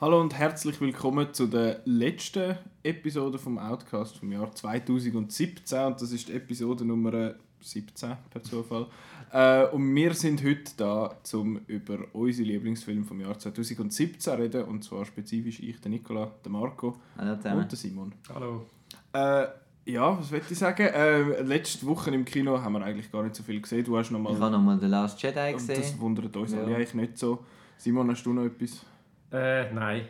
Hallo 0.00 0.20
und 0.20 0.38
herzlich 0.38 0.80
willkommen 0.80 1.32
zu 1.34 1.46
der 1.48 1.80
letzten 1.84 2.56
Episode 2.84 3.38
vom 3.38 3.58
Outcast 3.58 4.18
vom 4.18 4.30
Jahr 4.30 4.52
2017 4.54 5.86
und 5.86 6.00
das 6.00 6.12
ist 6.12 6.28
die 6.28 6.34
Episode 6.34 6.84
Nummer 6.84 7.34
17 7.60 8.12
per 8.30 8.42
Zufall. 8.44 8.86
Äh, 9.32 9.66
und 9.66 9.92
wir 9.94 10.14
sind 10.14 10.44
heute 10.44 10.70
da, 10.76 11.16
um 11.34 11.60
über 11.66 11.98
unsere 12.12 12.46
Lieblingsfilme 12.46 13.04
vom 13.04 13.20
Jahr 13.20 13.36
2017 13.36 14.20
zu 14.20 14.30
reden 14.38 14.64
und 14.64 14.84
zwar 14.84 15.04
spezifisch 15.04 15.58
ich, 15.60 15.80
der 15.80 15.90
Nicola, 15.90 16.30
der 16.44 16.52
Marco 16.52 16.96
Hallo 17.16 17.32
und 17.58 17.72
der 17.72 17.76
Simon. 17.78 18.12
Hallo. 18.32 18.66
Äh, 19.12 19.46
ja, 19.86 20.16
was 20.16 20.30
will 20.30 20.42
ich 20.48 20.58
sagen? 20.58 20.86
Äh, 20.86 21.42
letzte 21.42 21.84
Woche 21.86 22.10
im 22.12 22.24
Kino 22.24 22.60
haben 22.62 22.74
wir 22.74 22.82
eigentlich 22.84 23.10
gar 23.10 23.24
nicht 23.24 23.34
so 23.34 23.42
viel 23.42 23.60
gesehen. 23.60 23.84
Du 23.84 23.96
hast 23.98 24.12
noch 24.12 24.20
mal 24.20 24.32
Ich 24.32 24.38
habe 24.38 24.52
nochmal 24.52 24.78
The 24.78 24.86
Last 24.86 25.20
Jedi 25.20 25.50
und 25.54 25.54
gesehen. 25.54 25.80
das 25.80 25.98
wundert 25.98 26.36
uns 26.36 26.52
Ja. 26.52 26.60
alle 26.62 26.76
eigentlich 26.76 26.94
nicht 26.94 27.18
so. 27.18 27.44
Simon, 27.78 28.08
hast 28.10 28.22
du 28.24 28.32
noch 28.32 28.44
etwas? 28.44 28.84
Äh, 29.32 29.72
nein. 29.72 30.08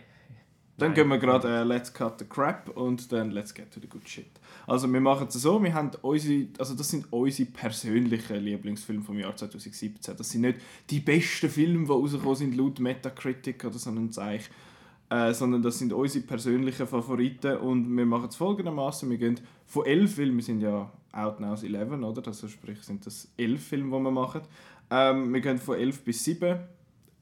Dann 0.79 0.95
gehen 0.95 1.09
wir 1.09 1.19
gerade 1.19 1.49
äh, 1.49 1.65
Let's 1.65 1.93
Cut 1.93 2.21
the 2.21 2.25
Crap 2.25 2.69
und 2.77 3.11
dann 3.11 3.33
Let's 3.33 3.53
Get 3.53 3.73
to 3.73 3.81
the 3.81 3.89
Good 3.89 4.09
Shit. 4.09 4.31
Also 4.65 4.91
wir 4.93 5.01
machen 5.01 5.27
es 5.27 5.35
so, 5.35 5.61
wir 5.61 5.75
haben 5.75 5.91
unsere, 6.03 6.47
also 6.57 6.75
das 6.75 6.89
sind 6.89 7.13
unsere 7.13 7.51
persönlichen 7.51 8.37
Lieblingsfilme 8.37 9.03
vom 9.03 9.19
Jahr 9.19 9.35
2017. 9.35 10.17
Das 10.17 10.31
sind 10.31 10.43
nicht 10.43 10.61
die 10.89 11.01
besten 11.01 11.51
Filme, 11.51 11.85
die 11.85 11.91
rausgekommen 11.91 12.37
sind 12.37 12.57
laut 12.57 12.79
Metacritic 12.79 13.65
oder 13.65 13.77
so 13.77 13.91
ein 13.91 14.13
Zeich, 14.13 14.49
äh, 15.11 15.33
sondern 15.33 15.63
das 15.63 15.81
sind 15.81 15.93
unsere 15.93 16.25
persönlichen 16.25 16.87
Favoriten 16.87 17.57
und 17.57 17.97
wir 17.97 18.07
machen 18.07 18.29
es 18.29 18.37
folgendermaßen: 18.37 19.11
Wir 19.11 19.19
gehen 19.19 19.41
von 19.67 19.85
elf 19.85 20.15
Filmen, 20.15 20.37
wir 20.37 20.45
sind 20.45 20.61
ja 20.61 20.93
Out 21.11 21.41
Now's 21.41 21.65
11, 21.65 21.91
oder? 21.91 22.25
Also 22.25 22.47
sprich 22.47 22.81
sind 22.83 23.05
das 23.05 23.29
elf 23.37 23.67
Filme, 23.67 23.97
die 23.97 24.05
wir 24.05 24.11
machen. 24.13 24.43
Ähm, 24.91 25.35
wir 25.35 25.41
gehen 25.41 25.59
von 25.59 25.77
elf 25.77 26.05
bis 26.05 26.23
sieben 26.23 26.61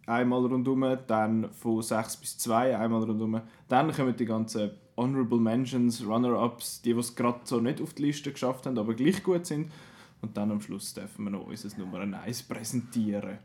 einmal 0.06 0.46
rundum, 0.46 0.96
dann 1.06 1.50
von 1.52 1.82
6 1.82 2.16
bis 2.18 2.38
2 2.38 2.78
einmal 2.78 3.02
rundum. 3.02 3.40
Dann 3.68 3.92
kommen 3.92 4.16
die 4.16 4.24
ganzen 4.24 4.70
Honorable 4.96 5.38
Mentions, 5.38 6.06
Runner-Ups, 6.06 6.82
die, 6.82 6.94
die 6.94 6.98
es 6.98 7.14
gerade 7.14 7.40
so 7.44 7.60
nicht 7.60 7.82
auf 7.82 7.92
die 7.92 8.02
Liste 8.02 8.32
geschafft 8.32 8.66
haben, 8.66 8.78
aber 8.78 8.94
gleich 8.94 9.22
gut 9.22 9.44
sind. 9.46 9.70
Und 10.22 10.36
dann 10.36 10.50
am 10.50 10.60
Schluss 10.60 10.94
dürfen 10.94 11.24
wir 11.24 11.30
noch 11.30 11.46
unser 11.46 11.76
Nummer 11.78 12.00
1 12.00 12.44
präsentieren. 12.44 13.38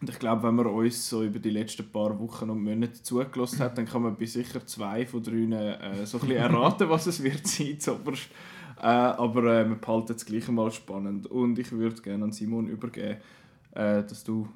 Und 0.00 0.10
ich 0.10 0.18
glaube, 0.18 0.42
wenn 0.42 0.56
man 0.56 0.66
uns 0.66 1.08
so 1.08 1.22
über 1.22 1.38
die 1.38 1.50
letzten 1.50 1.90
paar 1.90 2.18
Wochen 2.18 2.50
und 2.50 2.62
Monate 2.62 3.02
zugelassen 3.02 3.60
hat, 3.60 3.78
dann 3.78 3.86
kann 3.86 4.02
man 4.02 4.16
bei 4.16 4.26
sicher 4.26 4.66
zwei 4.66 5.06
von 5.06 5.22
drei 5.22 5.32
äh, 5.32 6.04
so 6.04 6.18
ein 6.18 6.26
bisschen 6.26 6.36
erraten, 6.36 6.88
was 6.90 7.06
es 7.06 7.22
wird 7.22 7.46
sein 7.46 7.80
zuoberst. 7.80 8.28
Äh, 8.80 8.86
aber 8.86 9.44
äh, 9.44 9.68
wir 9.68 9.76
behalten 9.76 10.12
es 10.14 10.26
gleich 10.26 10.46
mal 10.48 10.70
spannend. 10.70 11.26
Und 11.28 11.58
ich 11.58 11.72
würde 11.72 12.02
gerne 12.02 12.24
an 12.24 12.32
Simon 12.32 12.66
übergeben, 12.66 13.16
äh, 13.70 14.02
dass 14.02 14.24
du 14.24 14.48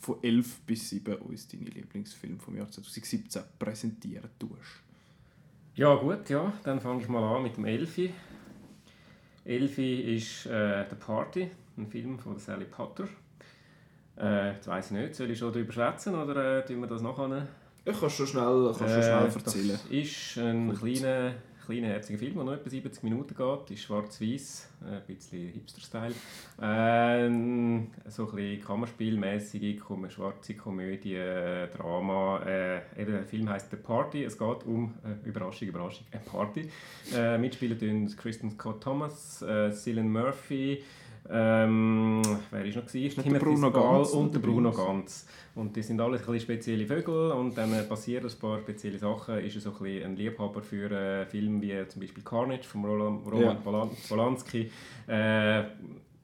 von 0.00 0.22
11 0.22 0.60
bis 0.60 0.90
7 0.90 1.16
uns 1.16 1.46
deine 1.46 1.66
Lieblingsfilme 1.66 2.38
vom 2.38 2.56
Jahr 2.56 2.70
2017 2.70 3.42
präsentieren 3.58 4.30
tust. 4.38 4.82
Ja, 5.74 5.94
gut, 5.94 6.28
ja. 6.28 6.52
Dann 6.64 6.80
fange 6.80 7.02
ich 7.02 7.08
mal 7.08 7.36
an 7.36 7.42
mit 7.42 7.56
dem 7.56 7.66
Elfi. 7.66 8.12
Elfi 9.44 10.16
ist 10.16 10.46
äh, 10.46 10.84
The 10.88 10.96
Party, 10.96 11.50
ein 11.76 11.86
Film 11.86 12.18
von 12.18 12.38
Sally 12.38 12.64
Potter. 12.64 13.08
Äh, 14.18 14.54
jetzt 14.54 14.66
weiss 14.68 14.86
ich 14.86 14.92
nicht, 14.92 15.14
soll 15.14 15.30
ich 15.30 15.38
schon 15.38 15.52
darüber 15.52 15.72
schwätzen 15.72 16.14
oder 16.14 16.58
äh, 16.58 16.64
tun 16.64 16.80
wir 16.80 16.86
das 16.86 17.00
nachher? 17.02 17.48
Ich 17.84 17.98
kann 17.98 18.10
schon 18.10 18.26
schnell, 18.26 18.74
kannst 18.76 18.94
schon 18.94 19.02
schnell 19.02 19.24
erzählen. 19.24 19.68
Das 19.68 19.86
ist 19.86 20.38
ein 20.38 20.74
kleiner, 20.74 21.34
kleiner, 21.66 21.88
herziger 21.88 22.18
Film, 22.18 22.34
der 22.34 22.44
nur 22.44 22.54
etwa 22.54 22.70
70 22.70 23.02
Minuten 23.02 23.34
geht. 23.34 23.70
Ist 23.70 23.82
schwarz-weiß, 23.82 24.68
äh, 24.82 24.96
ein 24.96 25.02
bisschen 25.06 25.48
Hipster-Style. 25.48 26.14
Ähm, 26.60 27.88
so 28.08 28.28
ein 28.28 28.34
bisschen 28.34 28.64
Kammerspielmäßige, 28.64 29.80
schwarze 30.08 30.54
Komödie, 30.54 31.14
äh, 31.14 31.68
Drama. 31.68 32.42
Äh, 32.46 33.00
eben, 33.00 33.12
der 33.12 33.24
Film 33.24 33.48
heißt 33.48 33.70
The 33.70 33.76
Party. 33.76 34.24
Es 34.24 34.38
geht 34.38 34.64
um, 34.66 34.94
äh, 35.04 35.28
Überraschung, 35.28 35.68
Überraschung, 35.68 36.06
eine 36.10 36.22
Party. 36.22 36.68
Äh, 37.14 37.38
mitspielen 37.38 37.78
tun 37.78 38.16
Kristen 38.16 38.50
Scott 38.50 38.82
Thomas, 38.82 39.42
äh, 39.42 39.70
Cillian 39.72 40.10
Murphy, 40.10 40.82
ähm, 41.28 42.22
wer 42.50 42.64
ist 42.64 42.76
noch 42.76 42.86
gewesen? 42.86 43.22
der 43.22 43.38
Bruno 43.38 43.70
Ganz 43.70 44.10
und 44.10 44.34
der? 44.34 44.40
Bruno 44.40 44.70
Ganz. 44.72 45.26
Und 45.54 45.76
die 45.76 45.82
sind 45.82 46.00
alle 46.00 46.16
ein 46.18 46.24
bisschen 46.24 46.40
spezielle 46.40 46.86
Vögel 46.86 47.32
und 47.32 47.56
dann 47.58 47.70
passieren 47.88 48.28
ein 48.30 48.38
paar 48.38 48.58
spezielle 48.60 48.98
Sachen. 48.98 49.38
Ist 49.38 49.56
er 49.56 49.60
so 49.60 49.70
ein, 49.70 49.78
bisschen 49.82 50.04
ein 50.04 50.16
Liebhaber 50.16 50.62
für 50.62 50.90
äh, 50.90 51.26
Filme 51.26 51.60
wie 51.62 51.86
zum 51.88 52.00
Beispiel 52.00 52.22
Carnage 52.24 52.64
von 52.64 52.84
Roland, 52.84 53.26
Roman 53.26 53.58
Ja. 53.64 53.90
Polanski. 54.08 54.70
Äh, 55.06 55.62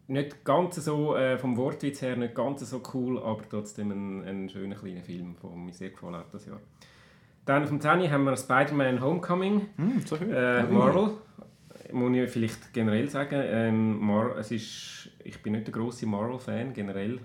nicht 0.09 0.45
ganz 0.45 0.77
so, 0.77 1.17
äh, 1.17 1.37
vom 1.37 1.57
Wortwitz 1.57 2.01
her 2.03 2.17
nicht 2.17 2.35
ganz 2.35 2.69
so 2.69 2.81
cool, 2.95 3.19
aber 3.19 3.43
trotzdem 3.51 3.91
ein, 3.91 4.25
ein 4.25 4.49
schöner 4.49 4.77
kleiner 4.77 5.03
Film, 5.03 5.35
der 5.43 5.51
mir 5.51 5.73
sehr 5.73 5.91
gefallen 5.91 6.15
hat 6.15 6.33
das 6.33 6.47
Jahr. 6.47 6.61
Dann 7.45 7.63
auf 7.63 7.69
dem 7.69 7.81
10. 7.81 8.11
haben 8.11 8.25
wir 8.25 8.37
Spider-Man 8.37 9.01
Homecoming. 9.01 9.67
Hm, 9.77 10.01
so. 10.05 10.17
Äh, 10.17 10.63
Marvel, 10.65 11.11
muss 11.93 12.17
ich 12.17 12.31
vielleicht 12.31 12.73
generell 12.73 13.09
sagen, 13.09 13.43
ähm, 13.45 13.99
Mar 13.99 14.37
es 14.37 14.51
ist, 14.51 15.11
ich 15.25 15.43
bin 15.43 15.53
nicht 15.53 15.67
der 15.67 15.75
große 15.75 16.07
Marvel-Fan 16.07 16.73
generell. 16.73 17.21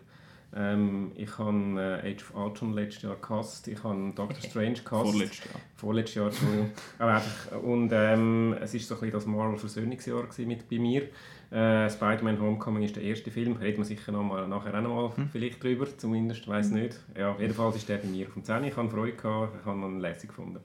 Ähm, 0.53 1.13
ich 1.15 1.37
habe 1.37 2.01
äh, 2.03 2.11
Age 2.11 2.23
of 2.23 2.35
Ultron 2.35 2.73
letztes 2.73 3.03
Jahr 3.03 3.15
gehasst, 3.15 3.69
ich 3.69 3.81
habe 3.83 4.11
Doctor 4.13 4.41
Strange 4.41 4.73
gehasst. 4.83 5.11
Vorletztes 5.11 5.45
Jahr. 5.45 5.61
Vorletztes 5.75 6.15
Jahr, 6.15 6.25
Entschuldigung. 6.27 6.71
Aber 6.99 7.13
einfach, 7.13 7.61
und 7.61 7.89
ähm, 7.93 8.55
es 8.59 8.73
war 8.73 8.79
so 8.79 8.95
ein 8.95 8.99
bisschen 8.99 9.11
das 9.13 9.25
Marvel-Versöhnungsjahr 9.27 10.27
mit 10.39 10.69
bei 10.69 10.79
mir. 10.79 11.03
Äh, 11.51 11.89
Spider-Man 11.89 12.39
Homecoming 12.41 12.83
ist 12.83 12.95
der 12.97 13.03
erste 13.03 13.31
Film, 13.31 13.55
reden 13.57 13.77
wir 13.77 13.85
sicher 13.85 14.11
noch 14.11 14.23
mal, 14.23 14.47
nachher 14.47 14.73
auch 14.77 14.81
noch 14.81 14.95
mal 14.95 15.17
Hm. 15.17 15.29
vielleicht 15.31 15.63
drüber, 15.63 15.85
zumindest, 15.97 16.47
weiß 16.47 16.71
nicht. 16.71 16.99
Ja, 17.17 17.35
jedenfalls 17.39 17.77
ist 17.77 17.87
der 17.87 17.97
bei 17.97 18.07
mir 18.07 18.27
auf 18.27 18.33
dem 18.33 18.43
10. 18.43 18.65
Ich 18.65 18.75
hatte 18.75 18.89
Freude, 18.89 19.13
gehabt, 19.15 19.55
ich 19.59 19.65
habe 19.65 19.79
ihn 19.79 19.99
lässig 19.99 20.29
gefunden. 20.29 20.59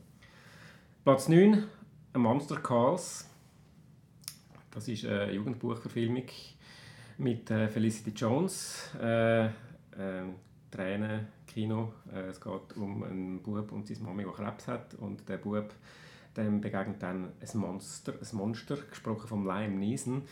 Platz 1.04 1.28
9, 1.28 1.62
«A 2.12 2.18
Monster 2.18 2.56
Calls». 2.56 3.25
Das 4.76 4.88
ist 4.88 5.06
eine 5.06 5.32
Jugendbuchverfilmung 5.32 6.26
mit 7.16 7.50
äh, 7.50 7.66
Felicity 7.66 8.10
Jones. 8.10 8.90
Äh, 9.00 9.46
äh, 9.46 9.50
Tränen, 10.70 11.28
Kino. 11.46 11.94
Äh, 12.14 12.26
es 12.28 12.38
geht 12.38 12.76
um 12.76 13.02
einen 13.02 13.42
Bub 13.42 13.72
und 13.72 13.88
seine 13.88 14.00
Mami, 14.00 14.24
die 14.24 14.30
Krebs 14.32 14.68
hat. 14.68 14.94
Und 14.96 15.26
der 15.30 15.38
Bub 15.38 15.72
dem 16.36 16.60
begegnet 16.60 17.02
dann 17.02 17.32
ein 17.40 17.58
Monster, 17.58 18.12
ein 18.20 18.36
Monster 18.36 18.76
gesprochen 18.76 19.26
von 19.26 19.46
Liam 19.46 19.78
Neeson. 19.78 20.24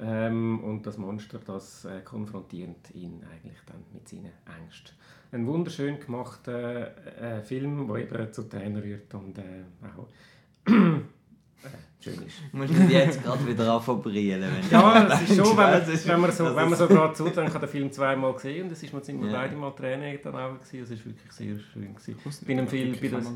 Ähm, 0.00 0.64
und 0.64 0.84
das 0.84 0.98
Monster, 0.98 1.38
das 1.38 1.84
äh, 1.84 2.00
konfrontiert 2.00 2.92
ihn 2.94 3.22
eigentlich 3.32 3.60
dann 3.66 3.84
mit 3.92 4.08
seinen 4.08 4.32
Ängsten. 4.60 4.96
Ein 5.30 5.46
wunderschön 5.46 6.00
gemachter 6.00 6.96
äh, 7.20 7.40
Film, 7.42 7.86
der 7.86 7.98
eben 7.98 8.32
zu 8.32 8.48
Tränen 8.48 8.82
rührt 8.82 9.14
und 9.14 9.38
äh, 9.38 9.62
auch. 9.96 11.12
Musst 12.52 12.74
du 12.74 12.78
dich 12.80 12.90
jetzt 12.90 13.22
gerade 13.22 13.46
wieder 13.46 13.74
anfangen 13.74 14.04
wenn 14.04 14.70
Ja, 14.70 15.06
es 15.06 15.22
ist 15.22 15.36
schon, 15.36 15.56
wenn 15.56 15.70
man, 15.70 15.86
wenn 15.86 16.20
man 16.20 16.32
so, 16.32 16.44
wenn 16.44 16.68
man 16.68 16.74
so 16.74 16.86
gerade 16.88 17.14
zu, 17.14 17.28
dann 17.28 17.48
kann 17.48 17.60
der 17.60 17.68
Film 17.68 17.92
zweimal 17.92 18.32
gesehen 18.32 18.64
und 18.64 18.72
es 18.72 18.82
ist 18.82 18.92
mir 18.92 19.02
ziemlich 19.02 19.30
Ja. 19.30 19.38
beide 19.40 19.56
Mal 19.56 19.70
Tränen 19.70 20.18
dann 20.22 20.34
auch 20.34 20.54
gewesen. 20.54 20.82
Es 20.82 20.90
ist 20.90 21.06
wirklich 21.06 21.32
sehr 21.32 21.58
schön 21.72 21.94
gewesen. 21.94 22.16
wusste 22.24 22.42
Ich 22.42 22.46
bin 22.46 22.58
im 22.58 22.64
nicht, 22.64 22.70
Film, 22.70 22.94
ich 22.94 23.00
bin 23.00 23.12
das, 23.12 23.30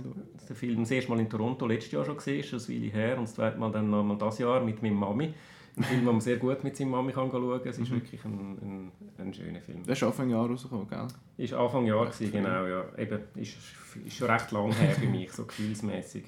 der 0.48 0.56
Film 0.56 0.80
das 0.80 0.90
erste 0.90 1.10
Mal 1.10 1.20
in 1.20 1.30
Toronto 1.30 1.66
letztes 1.66 1.92
Jahr 1.92 2.04
schon 2.04 2.16
gesehen, 2.16 2.40
ist 2.40 2.48
schon 2.48 2.58
eine 2.58 2.68
Weile 2.68 2.92
her 2.92 3.18
und 3.18 3.24
das 3.24 3.34
zweite 3.34 3.58
Mal 3.58 3.70
dann 3.70 3.88
nochmal 3.88 4.18
das 4.18 4.38
Jahr 4.38 4.60
mit 4.60 4.82
meiner 4.82 4.96
Mami. 4.96 5.32
Ein 5.76 5.84
Film, 5.84 6.00
den 6.00 6.06
man 6.06 6.20
sehr 6.22 6.38
gut 6.38 6.64
mit 6.64 6.74
seiner 6.74 6.90
Mami 6.90 7.12
kann 7.12 7.30
schauen 7.30 7.60
kann. 7.60 7.68
Es 7.68 7.78
ist 7.78 7.90
wirklich 7.90 8.24
ein, 8.24 8.32
ein, 8.62 8.92
ein 9.18 9.34
schöner 9.34 9.60
Film. 9.60 9.84
Der 9.84 9.92
ist 9.92 10.02
Anfang 10.02 10.30
Jahr 10.30 10.48
rausgekommen, 10.48 10.88
gell? 10.88 11.06
Ist 11.36 11.52
Anfang 11.52 11.86
Jahr 11.86 12.06
gewesen, 12.06 12.32
genau, 12.32 12.66
ja. 12.66 12.84
Eben, 12.96 13.20
ist, 13.34 13.56
ist 14.04 14.16
schon 14.16 14.30
recht 14.30 14.50
lang 14.52 14.72
her 14.72 14.92
für 14.94 15.06
mich, 15.06 15.30
so 15.32 15.44
gefühlsmäßig. 15.44 16.24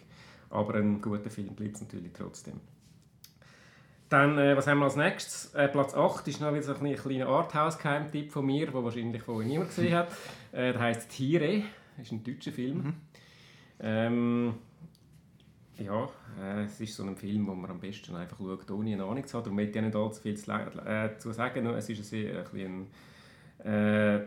Aber 0.50 0.75
ein 0.75 1.00
guter 1.00 1.31
Film 1.31 1.54
bleibt 1.54 1.76
es 1.76 1.82
natürlich 1.82 2.12
trotzdem. 2.12 2.60
Dann, 4.09 4.38
äh, 4.38 4.56
was 4.56 4.66
haben 4.66 4.78
wir 4.78 4.86
als 4.86 4.97
nächstes? 4.97 5.54
Äh, 5.54 5.69
Platz 5.69 5.94
8 5.94 6.26
ist 6.28 6.41
noch 6.41 6.53
wieder 6.53 6.62
so 6.62 6.75
ein 6.75 6.97
kleiner 6.97 7.26
Arthouse-Geheimtipp 7.26 8.32
von 8.32 8.47
mir, 8.47 8.66
den 8.66 8.82
wahrscheinlich 8.82 9.22
vorher 9.22 9.47
niemand 9.47 9.69
gesehen 9.69 9.94
hat. 9.94 10.09
Äh, 10.53 10.72
der 10.72 10.81
heisst 10.81 11.10
«Tiere». 11.10 11.64
Das 11.97 12.06
ist 12.06 12.12
ein 12.12 12.25
deutscher 12.25 12.53
Film. 12.53 12.94
Ähm, 13.81 14.54
ja, 15.78 16.09
äh, 16.41 16.65
es 16.65 16.80
ist 16.80 16.97
so 16.97 17.04
ein 17.04 17.16
Film, 17.16 17.47
wo 17.47 17.54
man 17.54 17.71
am 17.71 17.80
besten 17.80 18.16
einfach 18.16 18.39
schaut, 18.39 18.71
ohne 18.71 18.95
eine 18.95 19.04
Ahnung 19.04 19.27
zu 19.27 19.36
haben. 19.36 19.45
Darum 19.45 19.56
möchte 19.56 19.78
ich 19.78 19.84
nicht 19.84 19.97
allzu 19.97 20.22
viel 20.22 20.36
zu, 20.36 20.50
äh, 20.53 21.18
zu 21.18 21.33
sagen. 21.33 21.66
Es 21.66 21.89
ist 21.89 21.98
ein, 21.98 22.04
sehr, 22.04 22.39
ein, 22.39 22.45
bisschen 22.45 22.86
ein 23.65 23.72
äh, 23.72 24.27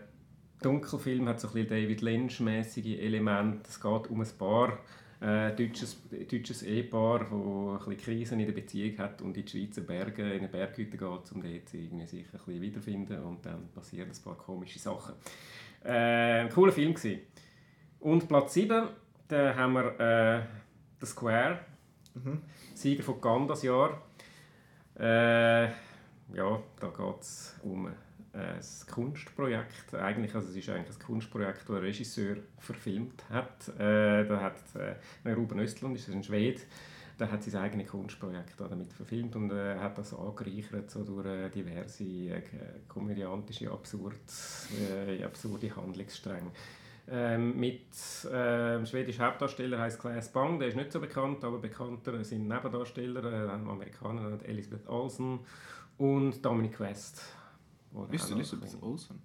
Dunkelfilm, 0.62 1.28
hat 1.28 1.40
so 1.40 1.48
ein 1.48 1.54
bisschen 1.54 1.70
David 1.70 2.02
Lynch-mäßige 2.02 3.00
Elemente. 3.00 3.68
Es 3.68 3.82
geht 3.82 4.08
um 4.10 4.22
ein 4.22 4.28
Paar, 4.38 4.78
äh, 5.22 5.56
deutsches, 5.56 6.02
deutsches 6.10 6.64
Ehepaar, 6.64 7.20
das 7.20 7.32
ein 7.32 7.78
bisschen 7.78 7.98
Krisen 7.98 8.40
in 8.40 8.48
der 8.48 8.54
Beziehung 8.54 8.98
hat 8.98 9.22
und 9.22 9.38
in 9.38 9.46
die 9.46 9.52
Schweizer 9.52 9.82
Berge, 9.82 10.24
in 10.24 10.40
eine 10.40 10.48
Berghütte 10.48 10.98
geht, 10.98 11.32
um 11.32 11.42
dort 11.42 11.74
irgendwie 11.74 12.08
sich 12.08 12.26
ein 12.26 12.32
bisschen 12.32 12.62
wiederzufinden. 12.62 13.24
Und 13.24 13.46
dann 13.46 13.70
passieren 13.70 14.10
ein 14.10 14.24
paar 14.24 14.36
komische 14.36 14.80
Sachen. 14.80 15.16
Äh, 15.84 16.42
ein 16.42 16.50
cooler 16.50 16.72
Film 16.72 16.96
gewesen. 16.96 17.22
Und 18.00 18.28
Platz 18.28 18.56
7, 18.56 18.88
da 19.28 19.56
haben 19.56 19.74
wir 19.74 20.00
äh, 20.00 20.42
«The 21.00 21.06
Square», 21.06 21.60
Sieger 22.74 23.04
von 23.04 23.22
Cannes 23.22 23.48
das 23.48 23.64
Jahr. 23.64 24.02
Äh, 25.00 25.66
ja, 25.66 26.64
da 26.80 26.88
geht 26.88 27.22
es 27.22 27.60
um 27.64 27.90
ein 28.34 28.60
Kunstprojekt. 28.90 29.94
Eigentlich, 29.94 30.34
also 30.36 30.50
es 30.50 30.56
ist 30.56 30.70
eigentlich 30.70 30.96
ein 30.96 31.06
Kunstprojekt, 31.06 31.62
das 31.68 31.76
ein 31.76 31.82
Regisseur 31.82 32.38
verfilmt 32.60 33.24
hat. 33.30 33.68
Äh, 33.80 34.26
da 34.26 34.42
hat 34.42 34.62
äh, 34.76 35.32
Ruben 35.32 35.60
Östlund, 35.60 35.98
ist 35.98 36.10
ein 36.10 36.24
Schwede, 36.24 36.62
der 37.20 37.32
hat 37.32 37.44
sein 37.44 37.62
eigenes 37.62 37.90
Kunstprojekt 37.90 38.60
damit 38.60 38.94
verfilmt 38.94 39.36
und 39.36 39.52
äh, 39.52 39.76
hat 39.76 39.98
das 39.98 40.14
angereichert 40.14 40.90
so 40.90 41.04
durch 41.04 41.28
äh, 41.28 41.50
diverse 41.50 42.04
äh, 42.04 42.42
komödiantische, 42.88 43.70
absurd, 43.70 44.16
äh, 45.08 45.24
absurde 45.24 45.76
Handlungsstränge. 45.76 46.52
Ähm, 47.10 47.60
mit 47.60 47.90
äh, 48.26 48.86
schwedischen 48.86 49.26
Hauptdarsteller 49.26 49.80
heißt 49.80 50.00
Claes 50.00 50.30
Bang, 50.32 50.60
der 50.60 50.70
ist 50.70 50.78
nicht 50.78 50.92
so 50.92 51.00
bekannt, 51.00 51.44
aber 51.44 51.58
bekannter 51.58 52.24
sind 52.24 52.48
Nebendarsteller, 52.48 53.24
äh, 53.24 53.50
Amerikaner, 53.50 54.38
Elizabeth 54.46 54.88
Olsen 54.88 55.40
und 55.98 56.46
Dominic 56.46 56.80
West. 56.80 57.22
Ist 58.12 58.32
Elizabeth 58.32 58.78
Olsen? 58.82 59.20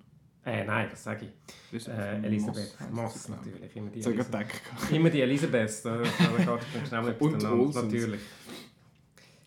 Äh, 0.44 0.64
nein, 0.64 0.88
das 0.90 1.02
sage 1.02 1.26
ich. 1.72 1.88
Äh, 1.88 2.24
Elisabeth 2.24 2.76
Moss, 2.92 3.24
genau. 3.24 3.38
natürlich. 3.38 3.76
Immer 3.76 3.90
die, 3.90 4.00
Elisabeth. 4.04 4.32
Deck. 4.32 4.62
immer 4.92 5.10
die 5.10 5.20
Elisabeth. 5.20 5.84
Da, 5.84 5.96
da 5.98 6.56
geht 6.56 6.86
schnell 6.88 7.16
Und 7.20 7.44
Olsens. 7.44 7.84
Natürlich. 7.84 8.20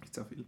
Gibt 0.01 0.11
es 0.17 0.19
auch 0.19 0.27
viel. 0.27 0.45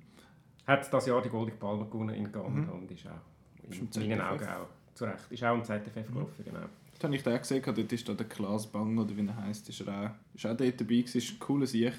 Hat 0.68 0.94
das 0.94 1.06
Jahr 1.06 1.22
die 1.22 1.30
Golden 1.30 1.58
Palme 1.58 1.86
gewonnen 1.86 2.16
in 2.16 2.32
Cannes 2.32 2.66
Mhm. 2.68 2.70
und 2.70 2.92
ist 2.92 3.06
auch 3.08 3.70
Ist 3.70 3.98
in 3.98 4.10
meinen. 4.10 4.22
Augen 4.22 4.44
auch 4.46 4.68
zu 4.94 5.06
Recht. 5.06 5.32
Ist 5.32 5.44
auch 5.44 5.56
im 5.56 5.64
ZDF 5.64 6.10
Mhm. 6.10 6.14
gelaufen, 6.14 6.44
genau. 6.46 6.60
Das 6.94 7.04
habe 7.06 7.16
ich 7.16 7.24
da 7.24 7.38
gesehen, 7.38 7.64
dort 7.66 7.92
ist 7.94 8.08
da 8.10 8.14
der 8.14 8.28
Klaas 8.28 8.68
Bang, 8.68 8.98
oder 8.98 9.16
wie 9.18 9.26
er 9.26 9.36
heisst, 9.38 9.68
ist, 9.70 9.82
er 9.82 9.88
auch, 10.12 10.36
ist 10.36 10.46
auch 10.46 10.56
dort 10.56 10.80
dabei 10.80 10.96
gewesen, 10.98 11.18
ist 11.18 11.32
ein 11.32 11.40
cooler 11.40 11.66
Sieg. 11.66 11.94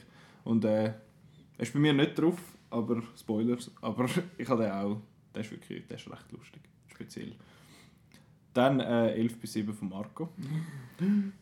Und 0.45 0.65
äh, 0.65 0.85
er 0.85 0.95
ist 1.59 1.73
bei 1.73 1.81
mir 1.81 1.93
nicht 1.93 2.17
drauf, 2.19 2.39
aber 2.71 3.03
Spoilers, 3.19 3.71
aber 3.81 4.07
ich 4.39 4.49
habe 4.49 4.63
den 4.63 4.71
auch, 4.73 5.01
der 5.35 5.43
ist 5.43 5.51
wirklich, 5.51 5.87
der 5.87 5.97
ist 5.97 6.11
recht 6.11 6.33
lustig, 6.33 6.63
speziell. 6.89 7.35
Dann 8.55 8.81
äh, 8.81 9.13
11 9.15 9.39
bis 9.39 9.53
7 9.55 9.73
von 9.73 9.89
Marco. 9.89 10.29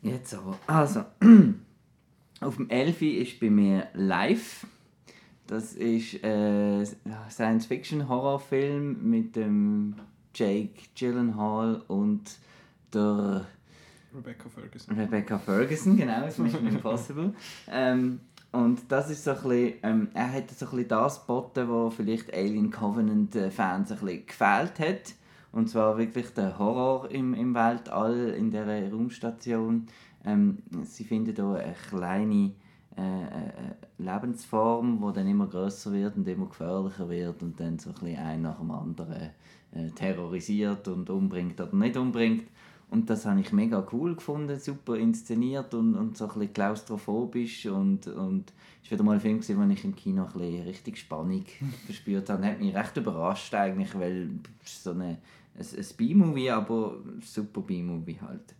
Jetzt 0.02 0.34
aber. 0.34 0.58
Also, 0.66 1.04
auf 2.40 2.56
dem 2.56 2.70
Elfi 2.70 3.18
ist 3.18 3.40
bei 3.40 3.50
mir 3.50 3.88
Live. 3.94 4.66
Das 5.48 5.72
ist 5.72 6.22
ein 6.24 6.86
Science-Fiction-Horrorfilm 7.28 9.10
mit 9.10 9.34
dem 9.34 9.96
Jake 10.32 10.82
Gyllenhaal 10.94 11.82
und 11.88 12.38
der 12.94 13.46
Rebecca 14.14 14.48
Ferguson. 14.48 14.96
Rebecca 14.96 15.38
Ferguson, 15.38 15.96
genau, 15.96 16.20
das 16.22 16.38
Mission 16.38 16.66
Impossible. 16.68 17.34
ähm, 17.68 18.20
und 18.52 18.80
das 18.88 19.10
ist 19.10 19.24
so 19.24 19.30
ein 19.30 19.36
bisschen, 19.36 19.74
ähm, 19.82 20.08
er 20.14 20.32
hat 20.32 20.50
so 20.50 20.66
ein 20.66 20.70
bisschen 20.70 20.88
das 20.88 21.20
geboten, 21.20 21.68
was 21.68 21.94
vielleicht 21.94 22.34
Alien 22.34 22.70
Covenant-Fans 22.70 23.92
ein 23.92 23.98
bisschen 23.98 24.26
gefehlt 24.26 24.78
hat. 24.78 25.14
Und 25.52 25.68
zwar 25.68 25.98
wirklich 25.98 26.32
der 26.34 26.58
Horror 26.58 27.10
im, 27.10 27.34
im 27.34 27.54
Weltall, 27.54 28.30
in 28.30 28.50
der 28.50 28.90
Raumstation. 28.90 29.86
Ähm, 30.24 30.58
sie 30.82 31.04
finden 31.04 31.34
hier 31.34 31.44
eine 31.44 31.74
kleine 31.88 32.52
äh, 32.96 33.22
äh, 33.22 33.74
Lebensform, 33.98 35.00
die 35.00 35.12
dann 35.12 35.28
immer 35.28 35.46
größer 35.46 35.92
wird 35.92 36.16
und 36.16 36.26
immer 36.26 36.46
gefährlicher 36.46 37.08
wird 37.08 37.42
und 37.42 37.58
dann 37.58 37.78
so 37.78 37.90
ein 37.90 37.94
bisschen 37.94 38.18
ein 38.18 38.42
nach 38.42 38.58
dem 38.58 38.70
anderen 38.70 39.30
äh, 39.72 39.90
terrorisiert 39.94 40.88
und 40.88 41.08
umbringt 41.08 41.60
oder 41.60 41.74
nicht 41.74 41.96
umbringt. 41.96 42.44
Und 42.90 43.08
das 43.08 43.24
habe 43.24 43.40
ich 43.40 43.52
mega 43.52 43.86
cool 43.92 44.16
gefunden, 44.16 44.58
super 44.58 44.96
inszeniert 44.96 45.74
und, 45.74 45.94
und 45.94 46.16
so 46.16 46.24
ein 46.24 46.34
bisschen 46.34 46.52
klaustrophobisch 46.52 47.66
und, 47.66 48.08
und 48.08 48.52
es 48.82 48.90
war 48.90 48.98
wieder 48.98 49.04
mal 49.04 49.14
ein 49.14 49.20
Film, 49.20 49.38
gewesen, 49.38 49.58
wo 49.58 49.72
ich 49.72 49.84
im 49.84 49.94
Kino 49.94 50.24
ein 50.24 50.32
bisschen 50.32 50.62
richtig 50.64 50.98
Spannung 50.98 51.44
verspürt 51.86 52.28
habe. 52.28 52.44
Hat 52.44 52.58
mich 52.58 52.74
recht 52.74 52.96
überrascht 52.96 53.54
eigentlich, 53.54 53.94
weil 53.96 54.30
es 54.64 54.82
so 54.82 54.90
eine, 54.90 55.18
ein, 55.56 55.66
ein 55.76 55.86
B-Movie, 55.96 56.50
aber 56.50 56.96
super 57.20 57.60
B-Movie 57.60 58.18
halt. 58.20 58.56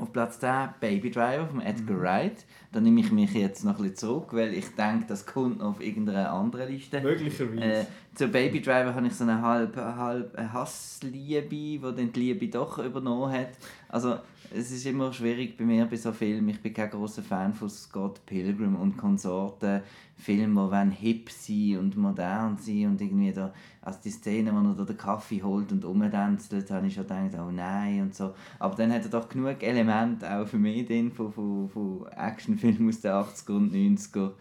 Auf 0.00 0.14
Platz 0.14 0.40
10 0.40 0.70
Baby 0.80 1.10
Driver 1.10 1.46
von 1.46 1.60
Edgar 1.60 2.00
Wright. 2.00 2.46
Da 2.72 2.80
nehme 2.80 3.00
ich 3.00 3.12
mich 3.12 3.34
jetzt 3.34 3.64
noch 3.64 3.76
ein 3.76 3.82
bisschen 3.82 3.96
zurück, 3.96 4.28
weil 4.32 4.54
ich 4.54 4.74
denke, 4.74 5.04
das 5.06 5.26
kommt 5.26 5.58
noch 5.58 5.72
auf 5.72 5.80
irgendeiner 5.82 6.32
anderen 6.32 6.70
Liste. 6.70 7.02
Möglicherweise. 7.02 7.62
Äh, 7.62 7.84
zu 8.14 8.28
Baby 8.28 8.62
Driver 8.62 8.94
habe 8.94 9.06
ich 9.06 9.14
so 9.14 9.24
eine 9.24 9.42
halb, 9.42 9.76
halb 9.76 10.38
Hassliebe, 10.38 11.48
die 11.48 11.78
dann 11.80 12.12
die 12.12 12.20
Liebe 12.20 12.48
doch 12.48 12.78
übernommen 12.78 13.30
hat. 13.30 13.50
Also 13.88 14.16
es 14.52 14.70
ist 14.72 14.86
immer 14.86 15.12
schwierig 15.12 15.56
bei 15.56 15.64
mir 15.64 15.86
bei 15.86 15.96
so 15.96 16.12
Filmen. 16.12 16.48
Ich 16.48 16.60
bin 16.60 16.74
kein 16.74 16.90
großer 16.90 17.22
Fan 17.22 17.54
von 17.54 17.70
Scott 17.70 18.24
Pilgrim 18.26 18.74
und 18.76 18.96
Konsorten. 18.96 19.82
Filme, 20.16 20.68
die 20.90 20.96
hip 20.96 21.30
sein 21.30 21.78
und 21.78 21.96
modern 21.96 22.58
sein 22.58 22.88
und 22.88 23.00
irgendwie 23.00 23.32
da, 23.32 23.54
also 23.80 24.00
die 24.04 24.10
Szene, 24.10 24.52
wo 24.52 24.68
er 24.68 24.74
da 24.74 24.84
den 24.84 24.96
Kaffee 24.96 25.42
holt 25.42 25.72
und 25.72 25.84
rumtänzelt, 25.84 26.70
habe 26.70 26.88
ich 26.88 26.94
schon 26.94 27.04
gedacht, 27.04 27.30
oh 27.38 27.50
nein 27.50 28.02
und 28.02 28.14
so. 28.14 28.34
Aber 28.58 28.74
dann 28.74 28.92
hat 28.92 29.04
er 29.04 29.08
doch 29.10 29.28
genug 29.28 29.62
Elemente 29.62 30.30
auch 30.30 30.46
für 30.46 30.58
mich 30.58 30.86
drin 30.86 31.10
von, 31.10 31.32
von, 31.32 31.68
von 31.70 32.06
Actionfilmen 32.08 32.88
aus 32.88 33.00
den 33.00 33.12
80er 33.12 33.56
und 33.56 33.72
90er. 33.74 34.32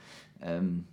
Ähm, 0.42 0.84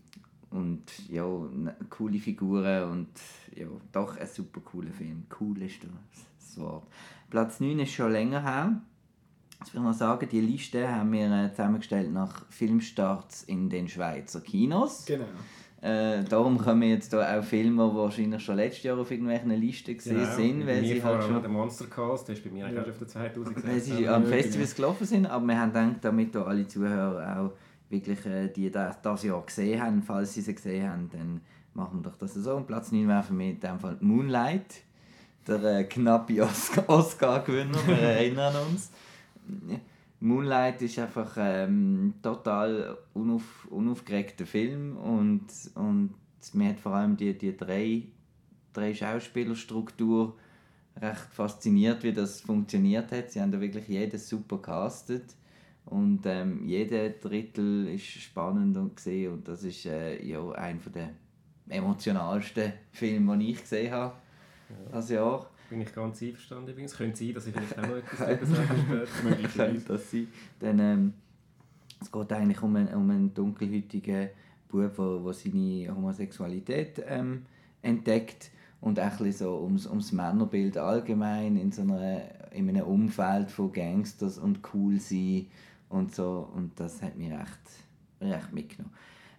und 0.51 0.83
ja, 1.09 1.27
ne- 1.27 1.77
coole 1.91 2.19
Figuren 2.19 2.91
und 2.91 3.09
ja, 3.57 3.67
doch 3.93 4.17
ein 4.17 4.27
super 4.29 4.61
cooler 4.61 4.93
Film. 4.93 5.25
Cool 5.41 5.63
ist 5.63 5.81
das 6.39 6.59
Wort. 6.59 6.87
Platz 7.29 7.59
9 7.59 7.81
ist 7.81 7.93
schon 7.93 8.13
länger 8.13 8.43
her. 8.43 8.81
Das 9.61 9.73
will 9.73 9.81
ich 9.81 9.87
noch 9.87 9.95
sagen, 9.95 10.29
die 10.31 10.41
Liste 10.41 10.89
haben 10.89 11.13
wir 11.13 11.31
äh, 11.31 11.51
zusammengestellt 11.51 12.13
nach 12.13 12.45
Filmstarts 12.51 13.43
in 13.45 13.69
den 13.71 13.89
Schweizer 13.89 14.41
Kinos. 14.41 15.05
Genau. 15.07 15.25
Äh, 15.83 16.25
darum 16.25 16.59
kommen 16.59 16.83
jetzt 16.83 17.13
da 17.13 17.39
auch 17.39 17.45
Filme, 17.45 17.89
die 17.91 17.97
wahrscheinlich 17.97 18.43
schon 18.43 18.57
letztes 18.57 18.85
Jahr 18.85 18.99
auf 18.99 19.11
irgendwelchen 19.11 19.51
Listen 19.51 19.97
gesehen 19.97 20.27
sind, 20.35 20.61
bei 20.61 20.67
weil 20.67 20.81
mir 20.83 20.95
sie 20.95 21.03
halt 21.05 21.23
schon 21.23 21.41
der 21.41 21.51
Monstercast, 21.51 22.29
der 22.29 22.35
ist 22.35 22.45
bei 22.45 22.51
mir 22.51 22.65
eigentlich 22.67 22.77
Ja. 22.79 22.83
auch 22.85 22.89
auf 22.89 22.99
der 22.99 23.09
2016. 23.09 23.71
weil 23.71 23.81
sie 23.81 24.03
Ja, 24.03 24.17
am 24.17 24.23
ja, 24.25 24.29
Festivals 24.29 24.75
gelaufen 24.75 25.07
sind, 25.07 25.27
aber 25.27 25.47
wir 25.47 25.61
haben 25.61 25.73
gedacht, 25.73 25.97
damit 26.03 26.35
da 26.35 26.43
alle 26.45 26.67
Zuhörer 26.67 27.41
auch 27.41 27.53
wirklich 27.91 28.25
äh, 28.27 28.49
die 28.49 28.71
das, 28.71 29.01
das 29.03 29.23
Jahr 29.23 29.43
gesehen 29.45 29.81
haben, 29.83 30.03
falls 30.03 30.35
sie 30.35 30.41
sie 30.41 30.55
gesehen 30.55 30.91
haben, 30.91 31.11
dann 31.13 31.41
machen 31.75 32.01
wir 32.03 32.11
doch 32.11 32.17
das 32.19 32.35
so. 32.35 32.55
Und 32.57 32.67
Platz 32.67 32.91
9 32.91 33.07
wäre 33.07 33.23
für 33.23 33.35
mich 33.35 33.51
in 33.51 33.61
dem 33.61 33.79
Fall 33.79 33.97
Moonlight, 34.01 34.83
der 35.47 35.63
äh, 35.63 35.85
knappe 35.85 36.43
Oscar- 36.43 36.89
Oscar-Gewinner, 36.89 37.79
wir 37.87 37.99
erinnern 38.01 38.55
uns. 38.71 38.91
Moonlight 40.21 40.83
ist 40.83 40.99
einfach 40.99 41.37
ähm, 41.39 42.15
total 42.23 42.97
unauf, 43.13 43.67
unaufgeregter 43.71 44.47
Film 44.47 44.97
und, 44.97 45.47
und 45.75 46.15
mir 46.55 46.71
hat 46.71 46.81
vor 46.81 46.95
allem 46.95 47.17
die, 47.17 47.37
die 47.37 47.57
drei, 47.57 48.03
drei 48.73 48.95
Schauspielerstruktur 48.95 50.37
recht 50.97 51.29
fasziniert, 51.33 52.03
wie 52.03 52.13
das 52.13 52.41
funktioniert 52.41 53.13
hat. 53.13 53.31
Sie 53.31 53.41
haben 53.41 53.53
da 53.53 53.61
wirklich 53.61 53.89
jedes 53.89 54.29
super 54.29 54.59
castet 54.59 55.35
und 55.85 56.23
ähm, 56.25 56.67
jeder 56.67 57.11
Drittel 57.11 57.89
ist 57.89 58.07
spannend 58.07 58.77
und 58.77 58.97
gesehen 58.97 59.35
und 59.35 59.49
das 59.49 59.63
ist 59.63 59.85
äh, 59.87 60.25
ja 60.25 60.51
einer 60.53 60.81
der 60.95 61.11
emotionalsten 61.69 62.73
Filme, 62.93 63.37
die 63.39 63.51
ich 63.51 63.61
gesehen 63.61 63.93
habe 63.93 64.15
das 64.91 65.11
Jahr. 65.11 65.49
Bin 65.69 65.81
ich 65.81 65.93
ganz 65.95 66.23
einverstanden 66.23 66.71
übrigens. 66.71 66.97
Könnte 66.97 67.19
sein, 67.19 67.35
dass 67.35 67.47
ich 67.47 67.55
vielleicht 67.55 67.79
auch 67.79 67.87
noch 67.87 67.97
etwas 67.97 68.19
darüber 68.19 69.07
sage. 69.07 69.09
Möglicherweise. 69.25 69.85
Das 69.89 70.11
sein. 70.11 70.29
Dann, 70.61 70.79
ähm, 70.79 71.15
es 72.01 72.13
geht 72.13 72.33
eigentlich 72.33 72.63
um 72.63 72.77
einen, 72.77 72.95
um 72.95 73.11
einen 73.11 73.35
dunkelhäutigen 73.35 74.31
Bub, 74.69 74.97
der, 74.97 75.19
der 75.19 75.33
seine 75.33 75.95
Homosexualität 75.95 77.03
ähm, 77.07 77.47
entdeckt 77.83 78.51
und 78.81 79.01
auch 79.01 79.21
ein 79.21 79.33
so 79.33 79.63
ums, 79.63 79.87
ums 79.87 80.13
Männerbild 80.13 80.77
allgemein 80.77 81.57
in, 81.57 81.73
so 81.73 81.83
einer, 81.83 82.53
in 82.53 82.69
einem 82.69 82.85
Umfeld 82.85 83.51
von 83.51 83.73
Gangsters 83.73 84.39
und 84.39 84.61
cool 84.75 85.01
sein 85.01 85.47
und 85.89 86.15
so 86.15 86.49
und 86.55 86.79
das 86.79 87.03
hat 87.03 87.17
mich 87.17 87.33
recht, 87.33 87.61
recht 88.21 88.53
mitgenommen. 88.53 88.95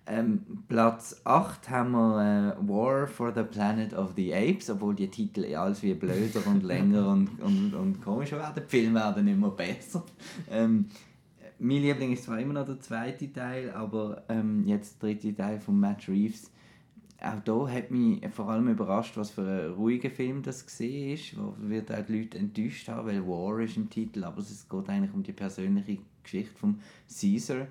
Ähm, 0.09 0.41
Platz 0.69 1.19
8 1.25 1.69
haben 1.69 1.91
wir 1.91 2.55
äh, 2.57 2.67
War 2.67 3.07
for 3.07 3.33
the 3.33 3.43
Planet 3.43 3.93
of 3.93 4.13
the 4.15 4.33
Apes, 4.33 4.69
obwohl 4.69 4.95
die 4.95 5.09
Titel 5.09 5.53
alles 5.53 5.83
wie 5.83 5.93
blöder 5.93 6.45
und 6.47 6.63
länger 6.65 7.09
und, 7.09 7.41
und, 7.41 7.73
und 7.73 8.01
komischer 8.01 8.37
werden. 8.37 8.63
Die 8.63 8.69
Filme 8.69 8.99
werden 8.99 9.27
immer 9.27 9.49
besser. 9.49 10.03
Ähm, 10.49 10.85
mein 11.59 11.81
Liebling 11.81 12.13
ist 12.13 12.23
zwar 12.23 12.39
immer 12.39 12.53
noch 12.53 12.65
der 12.65 12.79
zweite 12.79 13.31
Teil, 13.33 13.71
aber 13.71 14.23
ähm, 14.29 14.65
jetzt 14.65 15.01
der 15.01 15.09
dritte 15.09 15.35
Teil 15.35 15.59
von 15.59 15.77
Matt 15.77 16.07
Reeves. 16.07 16.51
Auch 17.19 17.39
da 17.43 17.67
hat 17.67 17.89
mich 17.89 18.21
vor 18.29 18.49
allem 18.49 18.67
überrascht, 18.69 19.17
was 19.17 19.31
für 19.31 19.41
ein 19.41 19.71
ruhiger 19.71 20.11
Film 20.11 20.43
das 20.43 20.65
gesehen 20.65 21.15
ist. 21.15 21.35
Wo 21.35 21.55
wird 21.57 21.91
auch 21.91 22.05
die 22.05 22.19
Leute 22.19 22.37
enttäuscht 22.37 22.87
haben, 22.87 23.07
weil 23.07 23.27
War 23.27 23.59
ist 23.59 23.75
im 23.75 23.89
Titel, 23.89 24.23
aber 24.23 24.39
es 24.39 24.69
geht 24.69 24.89
eigentlich 24.89 25.13
um 25.13 25.23
die 25.23 25.33
persönliche 25.33 25.97
Geschichte 26.23 26.55
von 26.55 26.79
Caesar. 27.09 27.67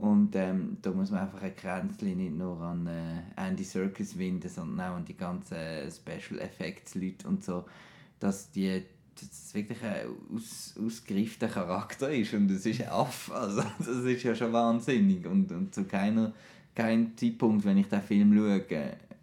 Und 0.00 0.34
ähm, 0.34 0.78
da 0.80 0.92
muss 0.92 1.10
man 1.10 1.20
einfach 1.20 1.42
ein 1.42 1.54
Kränzchen 1.54 2.16
nicht 2.16 2.32
nur 2.32 2.58
an 2.62 2.86
äh, 2.86 3.20
Andy 3.36 3.64
Serkis 3.64 4.16
winden, 4.16 4.48
sondern 4.48 4.80
auch 4.80 4.96
an 4.96 5.04
die 5.04 5.16
ganzen 5.16 5.56
äh, 5.56 5.90
Special 5.90 6.40
Effects 6.40 6.94
Leute 6.94 7.28
und 7.28 7.44
so, 7.44 7.66
dass 8.18 8.50
die 8.50 8.82
dass 9.14 9.28
es 9.30 9.54
wirklich 9.54 9.82
ein 9.82 10.06
aus, 10.34 10.74
ausgereifter 10.82 11.48
Charakter 11.48 12.10
ist 12.10 12.32
und 12.32 12.50
es 12.50 12.64
ist 12.64 12.80
ein 12.80 12.88
Aff, 12.88 13.30
also 13.34 13.62
das 13.78 13.88
ist 13.88 14.22
ja 14.22 14.34
schon 14.34 14.54
wahnsinnig 14.54 15.26
und, 15.26 15.52
und 15.52 15.74
zu 15.74 15.84
keiner 15.84 16.32
kein 16.74 17.14
Zeitpunkt, 17.18 17.66
wenn 17.66 17.76
ich 17.76 17.88
den 17.88 18.00
Film 18.00 18.34
schaue, 18.34 18.64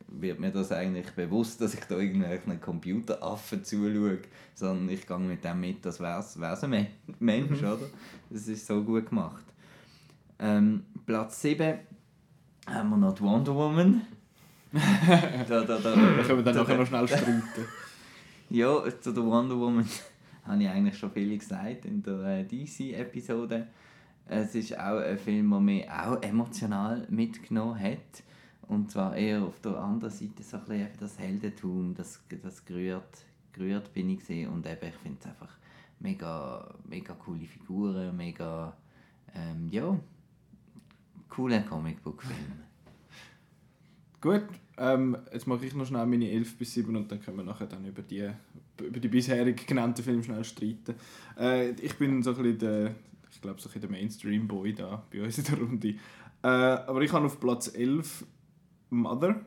wird 0.09 0.39
mir 0.39 0.51
das 0.51 0.71
eigentlich 0.71 1.09
bewusst, 1.11 1.59
dass 1.59 1.73
ich 1.73 1.79
da 1.81 1.97
irgendwelchen 1.97 2.61
Computeraffen 2.61 3.63
zuschaue, 3.63 4.19
sondern 4.53 4.89
ich 4.89 5.07
gehe 5.07 5.17
mit 5.17 5.43
dem 5.43 5.59
mit, 5.59 5.83
das 5.83 5.99
wäre 5.99 6.23
ein 6.61 6.87
Mensch, 7.19 7.61
mhm. 7.61 7.67
oder? 7.67 7.89
Das 8.29 8.47
ist 8.47 8.67
so 8.67 8.83
gut 8.83 9.09
gemacht. 9.09 9.43
Ähm, 10.39 10.83
Platz 11.05 11.41
7 11.41 11.79
haben 12.67 12.89
wir 12.89 12.97
noch 12.97 13.15
die 13.15 13.21
Wonder 13.21 13.55
Woman. 13.55 14.01
da, 14.71 15.61
da, 15.63 15.63
da, 15.63 15.77
da 15.77 15.91
können 16.23 16.37
wir 16.37 16.43
dann 16.43 16.55
nachher 16.55 16.77
noch 16.77 16.85
schnell 16.85 17.07
streiten. 17.07 17.43
ja, 18.49 18.83
zu 18.99 19.13
der 19.13 19.23
Wonder 19.23 19.57
Woman 19.57 19.85
habe 20.45 20.63
ich 20.63 20.69
eigentlich 20.69 20.97
schon 20.97 21.11
viel 21.11 21.37
gesagt 21.37 21.85
in 21.85 22.03
der 22.03 22.39
äh, 22.39 22.43
DC-Episode. 22.43 23.67
Es 24.27 24.53
ist 24.55 24.77
auch 24.77 24.99
ein 24.99 25.17
Film, 25.17 25.49
der 25.49 25.59
mich 25.59 25.89
auch 25.89 26.21
emotional 26.21 27.07
mitgenommen 27.09 27.79
hat. 27.79 28.23
Und 28.67 28.91
zwar 28.91 29.15
eher 29.15 29.43
auf 29.43 29.59
der 29.61 29.77
anderen 29.77 30.13
Seite 30.13 30.43
so 30.43 30.57
ein 30.57 30.65
bisschen 30.65 30.89
das 30.99 31.17
Heldentum, 31.17 31.95
das, 31.95 32.21
das 32.43 32.65
gerührt, 32.65 33.25
gerührt 33.53 33.93
bin 33.93 34.09
ich 34.09 34.19
gesehen. 34.19 34.49
Und 34.49 34.67
eben, 34.67 34.87
ich 34.87 34.95
finde 34.95 35.17
es 35.21 35.25
einfach 35.27 35.57
mega, 35.99 36.75
mega 36.83 37.13
coole 37.13 37.45
Figuren, 37.45 38.15
mega, 38.17 38.75
ähm, 39.33 39.69
ja, 39.71 39.97
cooler 41.37 41.61
Comicbook-Film. 41.61 42.63
Gut, 44.19 44.41
ähm, 44.79 45.15
jetzt 45.31 45.45
mache 45.45 45.67
ich 45.67 45.75
noch 45.75 45.85
schnell 45.85 46.07
meine 46.07 46.31
11 46.31 46.57
bis 46.57 46.73
7 46.73 46.95
und 46.95 47.11
dann 47.11 47.21
können 47.21 47.37
wir 47.37 47.43
nachher 47.43 47.67
dann 47.67 47.85
über 47.85 48.01
die, 48.01 48.27
über 48.81 48.99
die 48.99 49.07
bisherig 49.07 49.67
genannten 49.67 50.01
Filme 50.01 50.23
schnell 50.23 50.43
streiten. 50.43 50.95
Äh, 51.39 51.69
ich 51.73 51.93
bin 51.93 52.23
so 52.23 52.31
ein 52.31 52.37
bisschen 52.37 52.57
der, 52.57 52.95
ich 53.29 53.39
glaube, 53.39 53.61
so 53.61 53.69
der 53.69 53.87
Mainstream-Boy 53.87 54.73
da 54.73 55.03
bei 55.11 55.21
uns 55.21 55.37
in 55.37 55.43
der 55.43 55.59
Runde. 55.59 55.89
Äh, 55.89 56.47
aber 56.47 57.03
ich 57.03 57.13
habe 57.13 57.27
auf 57.27 57.39
Platz 57.39 57.71
11 57.71 58.25
Mother. 58.89 59.39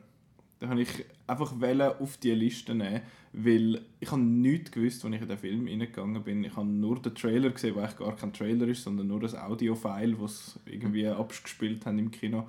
Da 0.61 0.69
habe 0.69 0.83
ich 0.83 1.05
einfach 1.31 1.55
auf 2.01 2.17
die 2.19 2.33
Liste 2.33 2.75
nehmen, 2.75 3.03
weil 3.33 3.81
ich 4.01 4.11
habe 4.11 4.21
nichts 4.21 4.73
gewusst, 4.73 5.05
als 5.05 5.15
ich 5.15 5.23
in 5.23 5.29
den 5.29 5.39
Film 5.39 5.67
reingegangen 5.67 6.23
bin. 6.23 6.45
Ich 6.45 6.57
habe 6.57 6.67
nur 6.67 7.01
den 7.01 7.15
Trailer 7.15 7.51
gesehen, 7.51 7.75
der 7.75 7.85
eigentlich 7.85 7.99
gar 7.99 8.17
kein 8.17 8.33
Trailer 8.33 8.67
ist, 8.69 8.83
sondern 8.83 9.07
nur 9.07 9.21
das 9.21 9.35
Audio-File, 9.35 10.17
das 10.17 10.59
irgendwie 10.67 11.07
abgespielt 11.07 11.87
haben 11.87 11.99
im 11.99 12.11
Kino. 12.11 12.49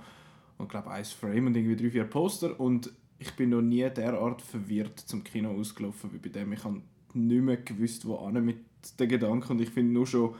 Und 0.57 0.65
ich 0.65 0.69
glaube, 0.69 0.91
ein 0.91 1.05
Frame 1.05 1.47
und 1.47 1.57
irgendwie 1.57 1.75
drei, 1.75 1.91
vier 1.91 2.03
Poster. 2.05 2.59
Und 2.59 2.91
ich 3.19 3.31
bin 3.33 3.51
noch 3.51 3.61
nie 3.61 3.87
derart 3.89 4.41
verwirrt 4.41 4.99
zum 4.99 5.23
Kino 5.23 5.51
ausgelaufen 5.51 6.11
wie 6.13 6.17
bei 6.17 6.29
dem. 6.29 6.51
Ich 6.53 6.63
habe 6.63 6.81
nicht 7.13 7.43
mehr 7.43 7.57
gewusst, 7.57 8.05
wo 8.05 8.27
mit 8.29 8.57
den 8.99 9.09
Gedanken. 9.09 9.53
Und 9.53 9.61
ich 9.61 9.69
finde 9.69 9.93
nur 9.93 10.07
schon, 10.07 10.33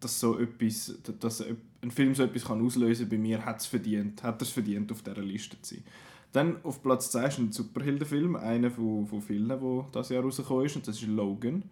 dass 0.00 0.20
so 0.20 0.38
etwas, 0.38 0.98
dass 1.18 1.44
ein 1.82 1.90
Film 1.90 2.14
so 2.14 2.22
etwas 2.22 2.44
kann 2.44 2.64
auslösen 2.64 3.08
bei 3.08 3.18
mir, 3.18 3.44
hat 3.44 3.60
es 3.60 3.66
verdient, 3.66 4.22
hat 4.22 4.42
es 4.42 4.50
verdient, 4.50 4.90
auf 4.92 5.02
dieser 5.02 5.22
Liste 5.22 5.60
zu 5.60 5.74
sein. 5.74 5.84
Dann 6.32 6.62
auf 6.62 6.82
Platz 6.82 7.10
2 7.10 7.26
ist 7.26 7.38
ein 7.38 7.52
Superheldenfilm, 7.52 8.36
einer 8.36 8.70
von, 8.70 9.06
von 9.06 9.20
vielen, 9.20 9.48
der 9.48 9.86
dieses 9.94 10.08
Jahr 10.10 10.22
rausgekommen 10.22 10.66
ist, 10.66 10.76
und 10.76 10.86
das 10.86 10.96
ist 10.96 11.08
Logan. 11.08 11.64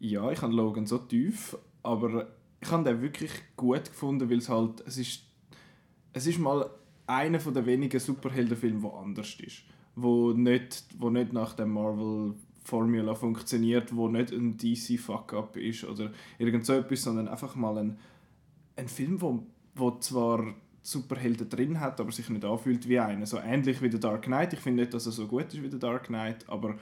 Ja, 0.00 0.30
ich 0.30 0.40
habe 0.40 0.54
Logan 0.54 0.86
so 0.86 0.98
tief, 0.98 1.56
aber 1.82 2.28
ich 2.60 2.70
habe 2.70 2.84
den 2.84 3.02
wirklich 3.02 3.32
gut 3.56 3.84
gefunden, 3.84 4.30
weil 4.30 4.38
es 4.38 4.48
halt, 4.48 4.82
es 4.86 4.96
ist, 4.96 5.22
es 6.12 6.26
ist 6.26 6.38
mal 6.38 6.70
einer 7.06 7.38
von 7.38 7.54
den 7.54 7.66
wenigen 7.66 8.00
Superheldenfilmen, 8.00 8.82
der 8.82 8.94
anders 8.94 9.38
ist. 9.40 9.62
Wo 9.94 10.32
nicht, 10.32 10.84
wo 10.98 11.10
nicht 11.10 11.32
nach 11.32 11.54
dem 11.54 11.72
Marvel 11.72 12.34
Formula 12.64 13.14
funktioniert, 13.14 13.94
wo 13.94 14.08
nicht 14.08 14.32
ein 14.32 14.56
DC 14.56 14.98
Fuck-up 14.98 15.56
ist 15.56 15.84
oder 15.84 16.12
irgend 16.38 16.66
so 16.66 16.72
etwas, 16.72 17.02
sondern 17.02 17.28
einfach 17.28 17.54
mal 17.54 17.78
ein, 17.78 17.98
ein 18.74 18.88
Film, 18.88 19.20
wo, 19.20 19.46
wo 19.74 19.98
zwar 19.98 20.54
Superhelden 20.86 21.48
drin 21.48 21.80
hat, 21.80 22.00
aber 22.00 22.12
sich 22.12 22.28
nicht 22.28 22.44
anfühlt 22.44 22.88
wie 22.88 22.98
einer. 22.98 23.26
So 23.26 23.38
ähnlich 23.38 23.82
wie 23.82 23.90
The 23.90 23.98
Dark 23.98 24.22
Knight. 24.22 24.52
Ich 24.52 24.60
finde 24.60 24.82
nicht, 24.82 24.94
dass 24.94 25.06
er 25.06 25.12
so 25.12 25.26
gut 25.26 25.46
ist 25.46 25.62
wie 25.62 25.70
The 25.70 25.78
Dark 25.78 26.04
Knight, 26.04 26.48
aber 26.48 26.76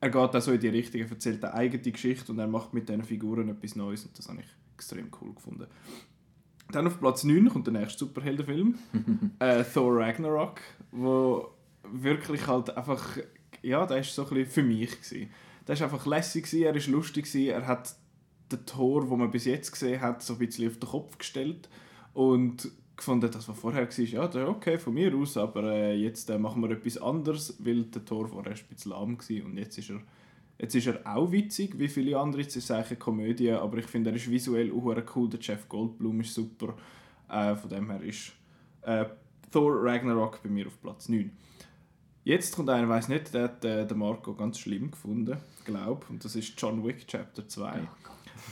er 0.00 0.10
geht 0.10 0.16
auch 0.16 0.40
so 0.40 0.52
in 0.52 0.60
die 0.60 0.68
Richtung, 0.68 1.02
er 1.02 1.10
erzählt 1.10 1.44
eine 1.44 1.54
eigene 1.54 1.92
Geschichte 1.92 2.32
und 2.32 2.38
er 2.38 2.46
macht 2.46 2.72
mit 2.72 2.88
diesen 2.88 3.04
Figuren 3.04 3.50
etwas 3.50 3.76
Neues 3.76 4.06
und 4.06 4.18
das 4.18 4.28
habe 4.28 4.40
ich 4.40 4.46
extrem 4.74 5.10
cool 5.20 5.34
gefunden. 5.34 5.66
Dann 6.72 6.86
auf 6.86 6.98
Platz 6.98 7.24
9 7.24 7.50
kommt 7.50 7.66
der 7.66 7.74
nächste 7.74 7.98
Superheldenfilm, 8.06 8.78
äh, 9.40 9.62
Thor 9.62 9.98
Ragnarok, 9.98 10.60
wo 10.92 11.50
wirklich 11.92 12.46
halt 12.46 12.74
einfach 12.74 13.18
ja, 13.62 13.86
der 13.86 13.98
war 13.98 14.04
so 14.04 14.22
ein 14.22 14.28
bisschen 14.28 14.50
für 14.50 14.62
mich. 14.62 14.90
Gewesen. 14.90 15.30
Der 15.66 15.78
war 15.78 15.84
einfach 15.84 16.06
lässig, 16.06 16.52
er 16.54 16.74
war 16.74 16.82
lustig, 16.88 17.34
er 17.34 17.66
hat 17.66 17.94
den 18.50 18.66
Tor, 18.66 19.06
den 19.06 19.18
man 19.18 19.30
bis 19.30 19.44
jetzt 19.44 19.70
gesehen 19.70 20.00
hat, 20.00 20.22
so 20.22 20.34
ein 20.34 20.38
bisschen 20.38 20.68
auf 20.68 20.78
den 20.78 20.88
Kopf 20.88 21.18
gestellt 21.18 21.68
und 22.14 22.70
gefunden, 23.00 23.30
das 23.30 23.48
was 23.48 23.58
vorher 23.58 23.88
war, 23.88 24.34
ja, 24.34 24.48
okay, 24.48 24.78
von 24.78 24.94
mir 24.94 25.14
aus, 25.16 25.36
aber 25.36 25.64
äh, 25.64 25.94
jetzt 25.94 26.30
äh, 26.30 26.38
machen 26.38 26.62
wir 26.62 26.70
etwas 26.70 26.98
anderes, 26.98 27.56
weil 27.58 27.84
der 27.84 28.04
Tor 28.04 28.28
vorher 28.28 28.52
ein 28.52 28.58
bisschen 28.68 28.92
lahm 28.92 29.18
war 29.18 29.46
und 29.46 29.58
jetzt 29.58 29.78
ist 29.78 29.90
er 29.90 30.00
Jetzt 30.60 30.74
ist 30.74 30.88
er 30.88 31.00
auch 31.06 31.32
witzig, 31.32 31.78
wie 31.78 31.88
viele 31.88 32.18
andere. 32.18 32.42
Jetzt 32.42 32.54
ist 32.54 32.64
es 32.64 32.70
eigentlich 32.70 32.90
eine 32.90 32.98
Komödie, 32.98 33.50
aber 33.50 33.78
ich 33.78 33.86
finde, 33.86 34.10
er 34.10 34.16
ist 34.16 34.30
visuell 34.30 34.70
auch 34.72 34.94
cool. 35.16 35.30
Der 35.30 35.40
Jeff 35.40 35.66
Goldblum 35.66 36.20
ist 36.20 36.34
super. 36.34 36.74
Äh, 37.30 37.56
von 37.56 37.70
dem 37.70 37.90
her 37.90 38.02
ist 38.02 38.32
äh, 38.82 39.06
Thor 39.50 39.82
Ragnarok 39.82 40.42
bei 40.42 40.50
mir 40.50 40.66
auf 40.66 40.78
Platz 40.82 41.08
9. 41.08 41.30
Jetzt 42.24 42.54
kommt 42.54 42.68
einer, 42.68 42.90
weiß 42.90 43.08
nicht, 43.08 43.32
der 43.32 43.44
hat 43.44 43.64
äh, 43.64 43.86
den 43.86 43.96
Marco 43.96 44.34
ganz 44.34 44.58
schlimm 44.58 44.90
gefunden, 44.90 45.38
glaube 45.64 46.04
Und 46.10 46.22
das 46.22 46.36
ist 46.36 46.52
John 46.60 46.84
Wick 46.84 47.06
Chapter 47.06 47.48
2. 47.48 47.80
Oh 47.82 47.99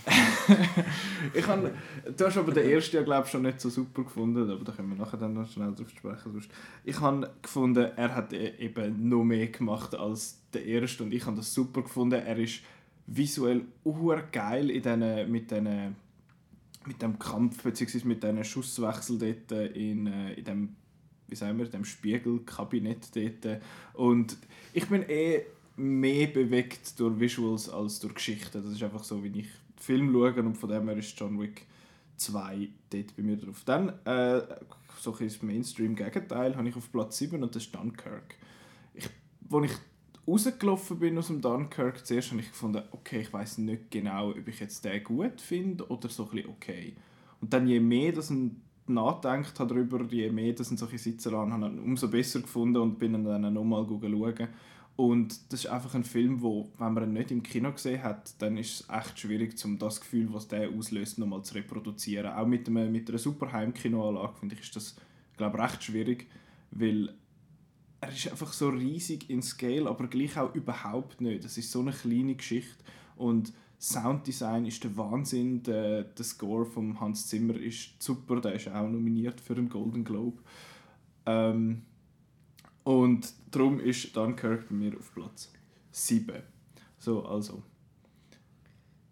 ich 1.34 1.46
hab, 1.46 1.70
du 2.16 2.26
hast 2.26 2.36
aber 2.36 2.52
den 2.52 2.70
ersten 2.70 2.96
ja 2.96 3.02
glaube 3.02 3.28
schon 3.28 3.42
nicht 3.42 3.60
so 3.60 3.68
super 3.68 4.04
gefunden, 4.04 4.50
aber 4.50 4.64
da 4.64 4.72
können 4.72 4.90
wir 4.90 4.96
nachher 4.96 5.18
dann 5.18 5.34
noch 5.34 5.50
schnell 5.50 5.74
drauf 5.74 5.90
sprechen. 5.90 6.42
Ich 6.84 7.00
habe 7.00 7.30
gefunden, 7.42 7.90
er 7.96 8.14
hat 8.14 8.32
e-, 8.32 8.54
eben 8.58 9.08
noch 9.08 9.24
mehr 9.24 9.48
gemacht 9.48 9.94
als 9.94 10.40
der 10.52 10.64
erste 10.64 11.04
und 11.04 11.12
ich 11.12 11.26
habe 11.26 11.36
das 11.36 11.52
super 11.52 11.82
gefunden. 11.82 12.20
Er 12.20 12.38
ist 12.38 12.60
visuell 13.06 13.64
geil 14.32 14.70
in 14.70 14.82
den, 14.82 15.30
mit 15.30 15.50
diesen 15.50 15.96
mit 16.86 17.02
dem 17.02 17.18
Kampf 17.18 17.62
bzw. 17.62 18.00
mit 18.04 18.22
diesen 18.22 18.44
Schusswechsel 18.44 19.18
dort 19.18 19.76
in, 19.76 20.06
äh, 20.06 20.32
in 20.34 20.44
dem 20.44 20.76
wie 21.28 21.36
sagen 21.36 21.58
wir, 21.58 21.66
dem 21.66 21.84
Spiegelkabinett 21.84 23.14
dort. 23.14 23.60
Und 23.92 24.36
ich 24.72 24.88
bin 24.88 25.02
eh 25.08 25.42
mehr 25.78 26.26
bewegt 26.26 26.98
durch 26.98 27.18
Visuals 27.18 27.68
als 27.68 28.00
durch 28.00 28.14
Geschichten. 28.14 28.62
Das 28.62 28.72
ist 28.72 28.82
einfach 28.82 29.04
so, 29.04 29.22
wie 29.22 29.40
ich 29.40 29.48
Film 29.76 30.12
schaue 30.12 30.34
und 30.42 30.56
von 30.56 30.70
dem 30.70 30.88
her 30.88 30.96
ist 30.96 31.18
John 31.18 31.40
Wick 31.40 31.66
2 32.16 32.68
dort 32.90 33.16
bei 33.16 33.22
mir 33.22 33.36
drauf. 33.36 33.62
Dann, 33.64 33.90
äh, 34.04 34.42
so 34.98 35.16
ein 35.16 35.30
Mainstream-Gegenteil, 35.42 36.56
habe 36.56 36.68
ich 36.68 36.76
auf 36.76 36.90
Platz 36.90 37.18
7 37.18 37.42
und 37.42 37.54
das 37.54 37.64
ist 37.64 37.74
Dunkirk. 37.74 38.34
Ich, 38.94 39.08
als 39.50 39.64
ich 39.70 39.78
rausgelaufen 40.26 40.98
bin 40.98 41.16
aus 41.16 41.28
dem 41.28 41.40
Dunkirk, 41.40 42.04
zuerst 42.04 42.32
habe 42.32 42.40
ich 42.40 42.48
gefunden, 42.48 42.82
okay, 42.90 43.20
ich 43.20 43.32
weiß 43.32 43.58
nicht 43.58 43.90
genau, 43.90 44.30
ob 44.30 44.48
ich 44.48 44.58
jetzt 44.60 44.84
den 44.84 45.02
gut 45.04 45.40
finde 45.40 45.86
oder 45.88 46.08
so 46.08 46.24
ein 46.24 46.30
bisschen 46.30 46.50
okay. 46.50 46.94
Und 47.40 47.52
dann 47.52 47.68
je 47.68 47.78
mehr 47.78 48.12
das 48.12 48.30
ein 48.30 48.60
nachgedacht 48.88 49.58
habe 49.60 49.74
darüber, 49.74 50.02
je 50.04 50.30
mehr 50.30 50.52
das 50.52 50.68
solche 50.68 50.98
Sitze 50.98 51.36
an 51.36 51.52
habe, 51.52 51.80
umso 51.80 52.08
besser 52.08 52.40
gefunden 52.40 52.78
und 52.78 52.98
bin 52.98 53.24
dann 53.24 53.52
nochmal 53.52 53.86
schauen. 53.86 54.48
Und 54.98 55.52
das 55.52 55.60
ist 55.60 55.70
einfach 55.70 55.94
ein 55.94 56.02
Film, 56.02 56.42
wo, 56.42 56.72
wenn 56.76 56.92
man 56.92 57.04
ihn 57.04 57.12
nicht 57.12 57.30
im 57.30 57.44
Kino 57.44 57.70
gesehen 57.70 58.02
hat, 58.02 58.34
dann 58.42 58.56
ist 58.56 58.80
es 58.80 58.88
echt 58.90 59.20
schwierig, 59.20 59.54
um 59.64 59.78
das 59.78 60.00
Gefühl, 60.00 60.26
was 60.32 60.48
der 60.48 60.70
auslöst, 60.70 61.20
nochmal 61.20 61.44
zu 61.44 61.54
reproduzieren. 61.54 62.32
Auch 62.32 62.48
mit, 62.48 62.66
einem, 62.66 62.90
mit 62.90 63.08
einer 63.08 63.18
super 63.18 63.52
Heimkinoanlage, 63.52 64.34
finde 64.40 64.56
ich, 64.56 64.62
ist 64.62 64.74
das, 64.74 64.96
glaube 65.36 65.56
recht 65.56 65.84
schwierig, 65.84 66.26
weil 66.72 67.14
er 68.00 68.08
ist 68.08 68.28
einfach 68.28 68.52
so 68.52 68.70
riesig 68.70 69.30
in 69.30 69.40
Scale, 69.40 69.88
aber 69.88 70.08
gleich 70.08 70.36
auch 70.36 70.52
überhaupt 70.52 71.20
nicht. 71.20 71.44
Das 71.44 71.56
ist 71.56 71.70
so 71.70 71.78
eine 71.78 71.92
kleine 71.92 72.34
Geschichte 72.34 72.82
und 73.14 73.52
Sounddesign 73.78 74.66
ist 74.66 74.82
der 74.82 74.96
Wahnsinn. 74.96 75.62
Der, 75.62 76.02
der 76.02 76.24
Score 76.24 76.66
von 76.66 76.98
Hans 76.98 77.28
Zimmer 77.28 77.54
ist 77.54 78.02
super, 78.02 78.40
der 78.40 78.54
ist 78.54 78.66
auch 78.66 78.88
nominiert 78.88 79.40
für 79.40 79.54
einen 79.54 79.68
Golden 79.68 80.02
Globe. 80.02 80.42
Ähm, 81.24 81.82
und 82.88 83.34
darum 83.50 83.80
ist 83.80 84.16
Dunkirk 84.16 84.66
bei 84.70 84.74
mir 84.74 84.96
auf 84.96 85.12
Platz 85.12 85.52
7. 85.90 86.42
So, 86.96 87.22
also. 87.22 87.62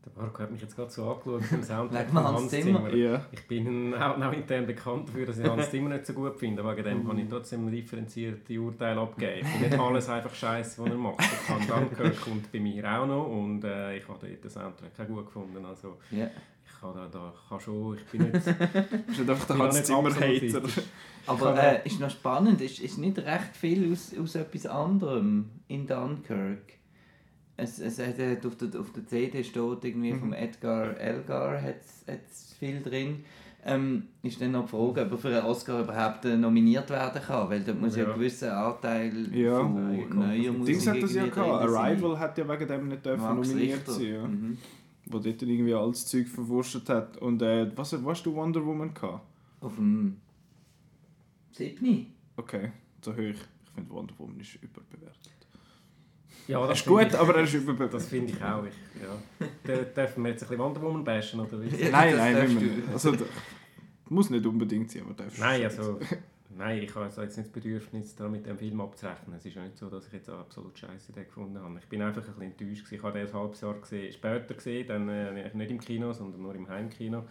Der 0.02 0.12
Marco 0.16 0.42
hat 0.42 0.50
mich 0.50 0.62
jetzt 0.62 0.74
gerade 0.74 0.90
so 0.90 1.10
angeschaut 1.10 1.42
im 1.52 1.62
Soundtrack 1.62 2.08
von 2.08 2.24
Hans 2.24 2.48
Zimmer. 2.48 2.88
Zimmer. 2.88 2.94
Ja. 2.94 3.26
Ich 3.32 3.46
bin 3.46 3.92
auch, 3.92 4.18
auch 4.18 4.32
intern 4.32 4.66
bekannt 4.66 5.08
dafür, 5.08 5.26
dass 5.26 5.38
ich 5.38 5.46
Hans 5.46 5.70
Zimmer 5.70 5.90
nicht 5.90 6.06
so 6.06 6.14
gut 6.14 6.38
finde. 6.38 6.64
Wegen 6.64 6.84
dem 6.84 7.06
kann 7.06 7.18
ich 7.18 7.28
trotzdem 7.28 7.66
ein 7.66 7.70
differenziertes 7.70 8.56
Urteil 8.56 8.96
abgeben. 8.98 9.46
Ich 9.46 9.60
nicht 9.60 9.78
alles 9.78 10.08
einfach 10.08 10.34
scheiße, 10.34 10.82
was 10.82 10.88
er 10.88 10.96
macht. 10.96 11.20
Ich 11.20 11.46
kann 11.46 11.66
Dunkirk 11.66 12.18
kommt 12.22 12.50
bei 12.50 12.60
mir 12.60 12.82
auch 12.90 13.06
noch 13.06 13.26
und 13.26 13.62
äh, 13.62 13.98
ich 13.98 14.08
habe 14.08 14.26
den 14.26 14.50
Soundtrack 14.50 14.92
auch 14.98 15.06
gut 15.06 15.26
gefunden. 15.26 15.62
Also, 15.66 15.98
yeah. 16.10 16.30
Ich 16.76 16.80
kann, 16.82 16.94
da, 16.94 17.08
da 17.08 17.32
kann 17.48 17.58
schon, 17.60 17.96
ich 17.96 18.04
bin 18.04 18.22
nicht... 18.22 18.32
bist 19.06 19.18
nicht 19.18 19.30
einfach 19.30 19.46
der 19.46 19.58
Hans 19.58 19.82
Zimmer-Hater. 19.82 20.62
Aber 21.26 21.62
äh, 21.62 21.86
ist 21.86 21.98
noch 21.98 22.10
spannend, 22.10 22.60
ist, 22.60 22.80
ist 22.80 22.98
nicht 22.98 23.18
recht 23.18 23.56
viel 23.56 23.90
aus, 23.90 24.12
aus 24.22 24.34
etwas 24.34 24.66
anderem 24.66 25.50
in 25.68 25.86
Dunkirk 25.86 26.76
es, 27.56 27.78
es 27.78 27.98
hat, 27.98 28.18
äh, 28.18 28.36
auf, 28.46 28.56
der, 28.56 28.80
auf 28.80 28.92
der 28.92 29.06
CD 29.06 29.42
steht 29.42 29.84
irgendwie 29.84 30.12
mhm. 30.12 30.20
vom 30.20 30.32
Edgar 30.32 30.98
Elgar 30.98 31.60
hat's 31.62 32.54
viel 32.58 32.82
drin. 32.82 33.24
ähm, 33.64 34.04
ist 34.22 34.40
dann 34.40 34.52
noch 34.52 34.64
die 34.64 34.70
Frage, 34.70 35.02
ob 35.02 35.12
er 35.12 35.18
für 35.18 35.28
einen 35.28 35.46
Oscar 35.46 35.80
überhaupt 35.80 36.24
äh, 36.24 36.36
nominiert 36.36 36.88
werden 36.90 37.20
kann, 37.20 37.50
weil 37.50 37.60
dort 37.60 37.80
muss 37.80 37.96
ja, 37.96 38.04
Ja. 38.04 38.10
ein 38.10 38.18
gewisser 38.18 38.56
Anteil 38.56 39.34
Ja. 39.34 39.58
von 39.58 40.08
neuer 40.10 40.52
Musik 40.52 40.66
Dings 40.66 40.86
hat 40.86 41.02
das 41.02 41.14
ja 41.14 41.26
gehabt. 41.26 41.74
Arrival 41.74 42.18
hat 42.18 42.38
ja 42.38 42.48
wegen 42.48 42.68
dem 42.68 42.88
nicht 42.88 43.04
dürfen 43.04 43.24
nominiert 43.34 43.78
Richter. 43.78 43.92
sein. 43.92 44.06
Ja. 44.06 44.22
Mhm. 44.22 44.58
Wo 45.08 45.18
dort 45.20 45.40
dann 45.40 45.48
irgendwie 45.48 45.74
alles 45.74 46.06
Zeug 46.06 46.26
verwurscht 46.28 46.88
hat. 46.88 47.16
Und 47.18 47.40
äh, 47.42 47.70
was, 47.76 47.92
was 47.92 48.04
hast 48.18 48.26
du 48.26 48.34
Wonder 48.34 48.64
Woman 48.64 48.92
gehabt? 48.92 49.22
Auf 49.60 49.74
dem 49.76 50.16
7. 51.52 52.06
Okay, 52.36 52.72
so 53.02 53.12
hoch. 53.12 53.18
Ich 53.18 53.70
finde 53.74 53.90
Wonder 53.90 54.14
Woman 54.18 54.40
ist 54.40 54.56
überbewertet. 54.56 55.32
Ja, 56.48 56.64
das 56.66 56.78
ist 56.80 56.86
gut, 56.86 57.06
ich- 57.06 57.14
aber 57.18 57.36
er 57.36 57.44
ist 57.44 57.54
überbewertet. 57.54 57.94
Das 57.94 58.06
finde 58.08 58.32
ich 58.32 58.42
auch. 58.42 58.64
Ich, 58.64 58.74
ja. 59.02 59.46
Da 59.64 59.76
dürfen 60.02 60.22
wir 60.24 60.30
jetzt 60.30 60.42
ein 60.42 60.48
bisschen 60.48 60.58
Wonder 60.64 60.82
Woman 60.82 61.04
bashen, 61.04 61.40
oder 61.40 61.60
wie? 61.62 61.68
Nein, 61.90 61.90
nein, 62.16 62.34
darfst 62.34 62.54
nicht 62.54 62.76
mehr. 62.76 62.86
du. 62.86 62.92
Also, 62.92 63.12
muss 64.08 64.30
nicht 64.30 64.46
unbedingt 64.46 64.90
sein, 64.90 65.02
aber 65.02 65.14
darfst 65.14 65.38
Nein, 65.40 65.62
also, 65.64 65.98
nein, 66.50 66.82
ich 66.82 66.94
habe 66.94 67.06
jetzt 67.06 67.18
nicht 67.18 67.38
das 67.38 67.48
Bedürfnis, 67.48 68.14
da 68.16 68.28
mit 68.28 68.46
dem 68.46 68.58
Film 68.58 68.80
abzurechnen. 68.80 69.36
Es 69.36 69.46
ist 69.46 69.54
ja 69.54 69.62
nicht 69.62 69.76
so, 69.76 69.88
dass 69.88 70.06
ich 70.06 70.12
jetzt 70.12 70.28
absolut 70.28 70.78
scheiße 70.78 71.12
gefunden 71.12 71.60
habe. 71.60 71.78
Ich 71.78 71.88
bin 71.88 72.02
einfach 72.02 72.22
ein 72.22 72.26
bisschen 72.26 72.42
enttäuscht. 72.42 72.84
gewesen. 72.84 72.94
Ich 72.94 73.02
habe 73.02 73.18
den 73.18 73.26
ein 73.26 73.32
halbes 73.32 73.60
Jahr 73.60 73.74
gesehen, 73.74 74.12
später 74.12 74.54
gesehen, 74.54 74.86
dann 74.86 75.08
äh, 75.08 75.54
nicht 75.54 75.70
im 75.70 75.80
Kino, 75.80 76.12
sondern 76.12 76.42
nur 76.42 76.54
im 76.54 76.68
Heimkino. 76.68 77.24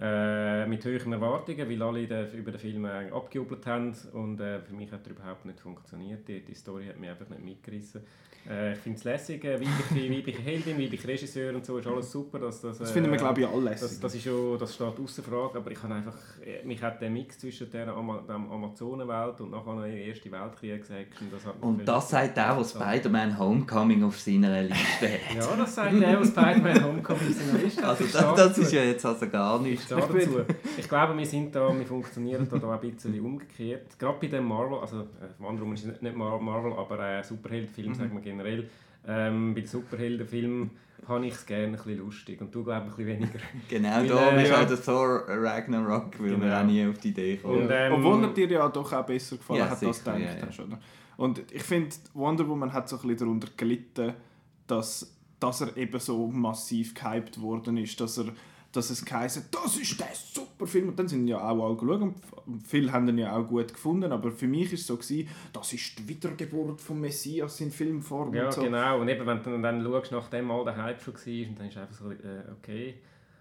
Äh, 0.00 0.66
mit 0.66 0.84
höheren 0.84 1.12
Erwartungen, 1.12 1.68
weil 1.68 1.82
alle 1.82 2.06
den, 2.06 2.32
über 2.32 2.52
den 2.52 2.60
Film 2.60 2.84
äh, 2.84 3.10
abgejubelt 3.10 3.66
haben 3.66 3.94
und 4.12 4.40
äh, 4.40 4.60
für 4.62 4.72
mich 4.72 4.90
hat 4.92 5.06
er 5.06 5.10
überhaupt 5.10 5.44
nicht 5.44 5.60
funktioniert. 5.60 6.26
Die, 6.28 6.44
die 6.44 6.54
Story 6.54 6.86
hat 6.86 6.98
mich 6.98 7.10
einfach 7.10 7.28
nicht 7.28 7.44
mitgerissen. 7.44 8.02
Äh, 8.48 8.72
ich 8.72 8.78
finde 8.78 8.98
es 8.98 9.04
lässig, 9.04 9.44
äh, 9.44 9.60
weibliche, 9.60 10.12
weibliche 10.16 10.42
Heldin, 10.42 10.78
weibliche 10.80 11.06
Regisseur 11.08 11.54
und 11.54 11.64
so 11.64 11.76
ist 11.78 11.86
alles 11.86 12.10
super. 12.10 12.38
Dass, 12.38 12.60
das, 12.62 12.78
Das 12.78 12.90
finden 12.90 13.10
wir, 13.10 13.16
äh, 13.16 13.18
glaube 13.20 13.40
ich, 13.42 13.46
alle 13.46 13.70
das, 13.70 13.82
lässig. 13.82 14.00
das, 14.00 14.14
ist 14.14 14.24
schon, 14.24 14.58
das 14.58 14.74
steht 14.74 14.98
außer 14.98 15.22
Frage, 15.22 15.58
aber 15.58 15.70
ich 15.70 15.82
habe 15.82 15.94
einfach, 15.94 16.16
äh, 16.44 16.64
mich 16.66 16.82
hat 16.82 17.00
der 17.02 17.10
Mix 17.10 17.38
zwischen 17.38 17.70
der 17.70 17.88
Ama 17.88 18.22
der 18.26 18.36
Amazonenwelt 18.36 19.40
und 19.40 19.50
nachher 19.50 19.74
noch 19.74 19.82
der 19.82 19.92
Erste 20.06 20.30
Weltkriegsaction, 20.32 21.28
das 21.30 21.44
hat 21.44 21.54
mich 21.56 21.64
Und 21.64 21.84
das 21.86 22.08
sagt 22.10 22.38
auch, 22.38 22.56
was 22.58 22.70
Spider-Man 22.70 23.38
Homecoming 23.38 24.02
auf 24.04 24.18
seiner 24.18 24.62
Liste 24.62 25.08
hat. 25.08 25.36
Ja, 25.36 25.56
das 25.56 25.74
sagt 25.74 26.00
der, 26.00 26.20
was 26.20 26.28
Spider-Man 26.28 26.84
Homecoming 26.84 27.26
in 27.26 27.32
seiner 27.34 27.58
Liste 27.62 27.82
hat. 27.82 27.88
Also 27.90 28.04
Ich 28.04 28.12
das, 28.12 28.34
das 28.36 28.58
ist 28.58 28.72
ja 28.72 28.82
jetzt 28.84 29.04
also 29.04 29.28
gar 29.28 29.56
Ich 29.60 29.70
nichts. 29.70 29.84
stehe 29.84 30.00
dazu. 30.00 30.40
Ich 30.78 30.88
glaube, 30.88 31.16
wir 31.16 31.26
sind 31.26 31.54
da, 31.54 31.76
wir 31.78 31.86
funktionieren 31.86 32.48
da, 32.50 32.58
da 32.58 32.72
ein 32.74 32.80
bisschen 32.80 33.20
umgekehrt. 33.20 33.98
Gerade 33.98 34.18
bei 34.20 34.26
dem 34.28 34.44
Marvel, 34.46 34.78
also 34.78 35.00
äh, 35.00 35.04
Wonder 35.38 35.62
Woman 35.62 35.74
ist 35.74 35.86
nicht 35.86 36.02
nicht 36.02 36.16
Mar- 36.16 36.40
Marvel, 36.40 36.72
aber 36.72 36.98
äh, 37.18 37.22
Superheldenfilm, 37.22 37.94
sagen 37.94 38.12
wir 38.14 38.29
generell. 38.30 38.68
Ähm, 39.06 39.54
bei 39.54 39.60
den 39.60 39.68
Superheldenfilmen 39.68 40.70
habe 41.08 41.26
ich 41.26 41.34
es 41.34 41.46
gerne 41.46 41.64
ein 41.66 41.72
bisschen 41.72 41.98
lustig 41.98 42.40
und 42.40 42.54
du 42.54 42.62
glaube 42.62 42.86
ich 42.86 42.92
ein 42.92 42.96
bisschen 42.96 43.06
weniger. 43.06 43.38
Genau 43.68 43.96
Weil, 43.96 44.08
da 44.08 44.30
äh, 44.32 44.42
ist 44.44 44.52
auch 44.52 44.66
der 44.68 44.82
Thor 44.82 45.24
Ragnarok, 45.28 46.20
weil 46.20 46.30
wir 46.30 46.36
Genau. 46.38 46.60
auch 46.60 46.64
nie 46.64 46.86
auf 46.86 46.98
die 46.98 47.08
Idee 47.08 47.36
kommen. 47.38 47.62
Und, 47.62 47.70
ähm, 47.72 47.92
Obwohl 47.94 48.22
er 48.24 48.30
dir 48.32 48.48
ja 48.50 48.68
doch 48.68 48.92
auch 48.92 49.06
besser 49.06 49.36
gefallen 49.36 49.60
Ja, 49.60 49.70
hat, 49.70 49.82
als 49.82 50.02
du 50.04 50.10
gedacht 50.12 50.20
ja, 50.20 50.38
ja. 50.40 50.46
hast. 50.46 50.60
Oder? 50.60 50.78
Und 51.16 51.42
ich 51.52 51.62
finde, 51.62 51.94
Wonder 52.14 52.46
Woman 52.48 52.72
hat 52.72 52.88
so 52.88 52.96
ein 52.96 53.02
bisschen 53.02 53.18
darunter 53.18 53.48
gelitten, 53.56 54.14
dass, 54.66 55.14
dass 55.40 55.60
er 55.62 55.76
eben 55.76 55.98
so 55.98 56.26
massiv 56.28 56.94
gehypt 56.94 57.40
worden 57.40 57.76
ist, 57.78 58.00
dass 58.00 58.18
er 58.18 58.26
dass 58.72 58.90
es 58.90 59.04
geheißen 59.04 59.44
das 59.50 59.76
ist 59.76 59.98
der 59.98 60.08
super 60.14 60.66
Film. 60.66 60.88
Und 60.90 60.98
dann 60.98 61.08
sind 61.08 61.26
ja 61.26 61.38
auch 61.38 61.64
alle 61.66 61.76
geschaut 61.76 62.00
und 62.02 62.14
viele 62.64 62.92
haben 62.92 63.08
ihn 63.08 63.18
ja 63.18 63.36
auch 63.36 63.46
gut 63.46 63.72
gefunden, 63.72 64.12
aber 64.12 64.30
für 64.30 64.46
mich 64.46 64.68
war 64.68 64.74
es 64.74 64.86
so, 64.86 64.96
gewesen, 64.96 65.28
das 65.52 65.72
ist 65.72 65.98
die 65.98 66.06
Wiedergeburt 66.08 66.80
von 66.80 67.00
Messias 67.00 67.60
in 67.60 67.70
Filmform 67.70 68.32
Ja, 68.34 68.46
und 68.46 68.52
so. 68.52 68.62
genau. 68.62 69.00
Und 69.00 69.08
eben, 69.08 69.26
wenn 69.26 69.42
du 69.42 69.60
dann 69.60 69.82
schaust, 69.82 70.12
nachdem 70.12 70.46
mal 70.46 70.64
der 70.64 70.76
Hype 70.76 71.00
schon 71.02 71.14
war, 71.14 71.48
und 71.50 71.58
dann 71.58 71.68
ist 71.68 71.76
einfach 71.78 71.94
so, 71.96 72.10
äh, 72.12 72.44
okay. 72.58 72.94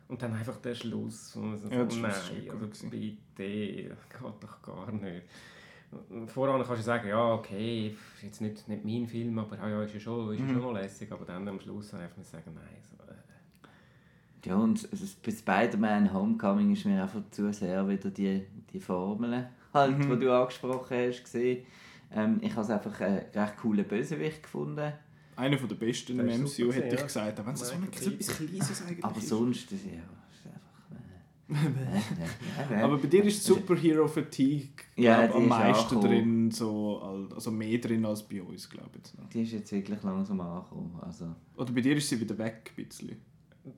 Und 0.07 0.19
dann 0.21 0.33
einfach 0.33 0.57
der 0.57 0.73
Schluss. 0.73 1.35
Und 1.35 1.57
so, 1.57 1.67
Ja, 1.69 1.81
Schluss 1.87 2.01
nein, 2.01 2.11
also 2.49 2.87
bitte, 2.89 3.15
geht 3.37 3.95
doch 4.41 4.61
gar 4.63 4.91
nicht. 4.91 5.23
Voran 6.27 6.63
kannst 6.63 6.81
du 6.81 6.83
sagen, 6.85 7.07
ja, 7.09 7.33
okay, 7.33 7.95
ist 8.15 8.23
jetzt 8.23 8.41
nicht, 8.41 8.67
nicht 8.67 8.85
mein 8.85 9.07
Film, 9.07 9.37
aber 9.39 9.55
ja, 9.57 9.69
ja, 9.69 9.83
ist 9.83 9.93
ja 9.93 9.99
schon, 9.99 10.33
ist 10.33 10.39
ja 10.39 10.45
Mhm. 10.45 10.53
schon 10.53 10.61
noch 10.61 10.73
lässig. 10.73 11.11
Aber 11.11 11.25
dann 11.25 11.47
am 11.47 11.59
Schluss 11.59 11.93
einfach 11.93 12.23
sagen, 12.23 12.51
nein. 12.55 12.77
So, 12.89 13.03
äh. 13.11 13.15
Ja, 14.45 14.55
und 14.55 14.87
es- 14.93 15.15
bei 15.15 15.31
Spider-Man 15.31 16.13
Homecoming 16.13 16.71
ist 16.73 16.85
mir 16.85 17.01
einfach 17.03 17.21
zu 17.31 17.51
sehr 17.51 17.87
wieder 17.87 18.09
die, 18.09 18.43
die 18.71 18.79
Formel, 18.79 19.49
halt, 19.73 19.97
Mhm. 19.99 20.09
die 20.19 20.25
du 20.25 20.33
angesprochen 20.33 20.97
hast, 20.97 21.23
gesehen. 21.23 21.65
Ähm, 22.11 22.39
ich 22.41 22.51
habe 22.51 22.61
es 22.61 22.69
einfach 22.69 22.99
einen 23.01 23.21
recht 23.33 23.57
coolen 23.57 23.85
Bösewicht 23.87 24.41
gefunden. 24.43 24.93
Einer 25.35 25.55
der 25.57 25.75
besten 25.75 26.17
Der 26.17 26.25
im 26.25 26.41
MCU, 26.41 26.47
super 26.47 26.73
hätte 26.73 26.95
ich 26.95 27.03
gesagt. 27.03 27.39
Auch 27.39 27.45
wenn 27.45 27.53
es 27.53 27.59
so, 27.59 27.75
etwas 27.75 28.27
Kleines 28.37 28.81
eigentlich 28.87 29.03
Aber 29.05 29.17
ist. 29.17 29.27
sonst, 29.29 29.71
das 29.71 29.79
ist 29.79 29.85
ja 29.85 29.91
ist 30.33 30.45
einfach... 31.49 32.71
äh, 32.71 32.75
Aber 32.83 32.97
bei 32.97 33.07
dir 33.07 33.23
ist 33.25 33.43
Superhero 33.43 34.07
Fatigue 34.07 34.69
Ja, 34.95 35.25
glaub, 35.25 35.35
am 35.37 35.43
ist 35.43 35.49
meisten 35.49 35.95
angekommen. 35.95 36.01
drin, 36.09 36.51
so, 36.51 36.99
al- 37.01 37.29
also 37.33 37.51
mehr 37.51 37.77
drin 37.77 38.05
als 38.05 38.23
bei 38.27 38.41
uns, 38.41 38.69
glaube 38.69 38.89
ich. 39.03 39.11
Die 39.33 39.41
ist 39.43 39.51
jetzt 39.53 39.71
wirklich 39.71 40.01
langsam 40.03 40.39
angekommen. 40.41 40.97
Also, 41.01 41.33
Oder 41.55 41.71
bei 41.73 41.81
dir 41.81 41.95
ist 41.95 42.07
sie 42.09 42.19
wieder 42.19 42.37
weg, 42.37 42.71
ein 42.77 42.85
bisschen. 42.85 43.17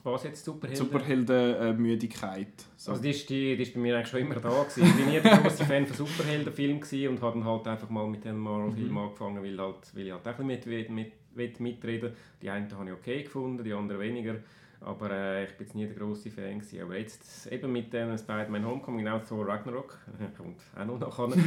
Was 0.04 0.24
jetzt 0.24 0.46
Superhelden? 0.46 0.86
Superhelden-Müdigkeit. 0.86 2.48
So. 2.78 2.92
Also 2.92 3.04
die 3.04 3.10
ist, 3.10 3.30
die, 3.30 3.56
die 3.56 3.64
ist 3.64 3.74
bei 3.74 3.80
mir 3.80 3.96
eigentlich 3.96 4.10
schon 4.10 4.20
immer 4.22 4.36
da 4.36 4.50
gewesen. 4.50 4.84
Ich 4.86 4.96
bin 4.96 5.08
nie 5.08 5.20
der 5.20 5.38
große 5.38 5.66
Fan 5.66 5.86
von 5.86 5.96
Superheldenfilmen 5.96 6.82
und 7.10 7.22
habe 7.22 7.40
dann 7.40 7.46
halt 7.46 7.68
einfach 7.68 7.90
mal 7.90 8.08
mit 8.08 8.24
dem 8.24 8.38
Marvel-Film 8.38 8.98
angefangen, 8.98 9.44
weil, 9.44 9.58
halt, 9.58 9.96
weil 9.96 10.06
ich 10.06 10.12
halt 10.12 10.28
auch 10.28 10.40
ein 10.40 10.48
bisschen 10.48 10.68
mit, 10.68 10.90
mit, 10.90 11.12
mit, 11.36 11.60
mitreden 11.60 12.14
Die 12.42 12.50
einen 12.50 12.72
habe 12.72 12.90
ich 12.90 12.94
okay 12.94 13.24
gefunden, 13.24 13.64
die 13.64 13.74
anderen 13.74 14.02
weniger. 14.02 14.36
Aber 14.84 15.12
äh, 15.12 15.44
ich 15.46 15.52
bin 15.52 15.68
jetzt 15.68 15.76
nie 15.76 15.86
der 15.86 15.96
große 15.96 16.32
Fan 16.32 16.58
gewesen. 16.60 16.82
Aber 16.82 16.98
jetzt 16.98 17.46
eben 17.52 17.72
mit 17.72 17.94
dem 17.94 18.18
Spider-Man 18.18 18.66
Homecoming, 18.66 19.06
genau 19.06 19.20
Thor 19.20 19.48
Ragnarok, 19.48 19.96
kommt 20.38 20.58
auch 20.76 20.86
noch 20.86 21.00
nachher, 21.00 21.38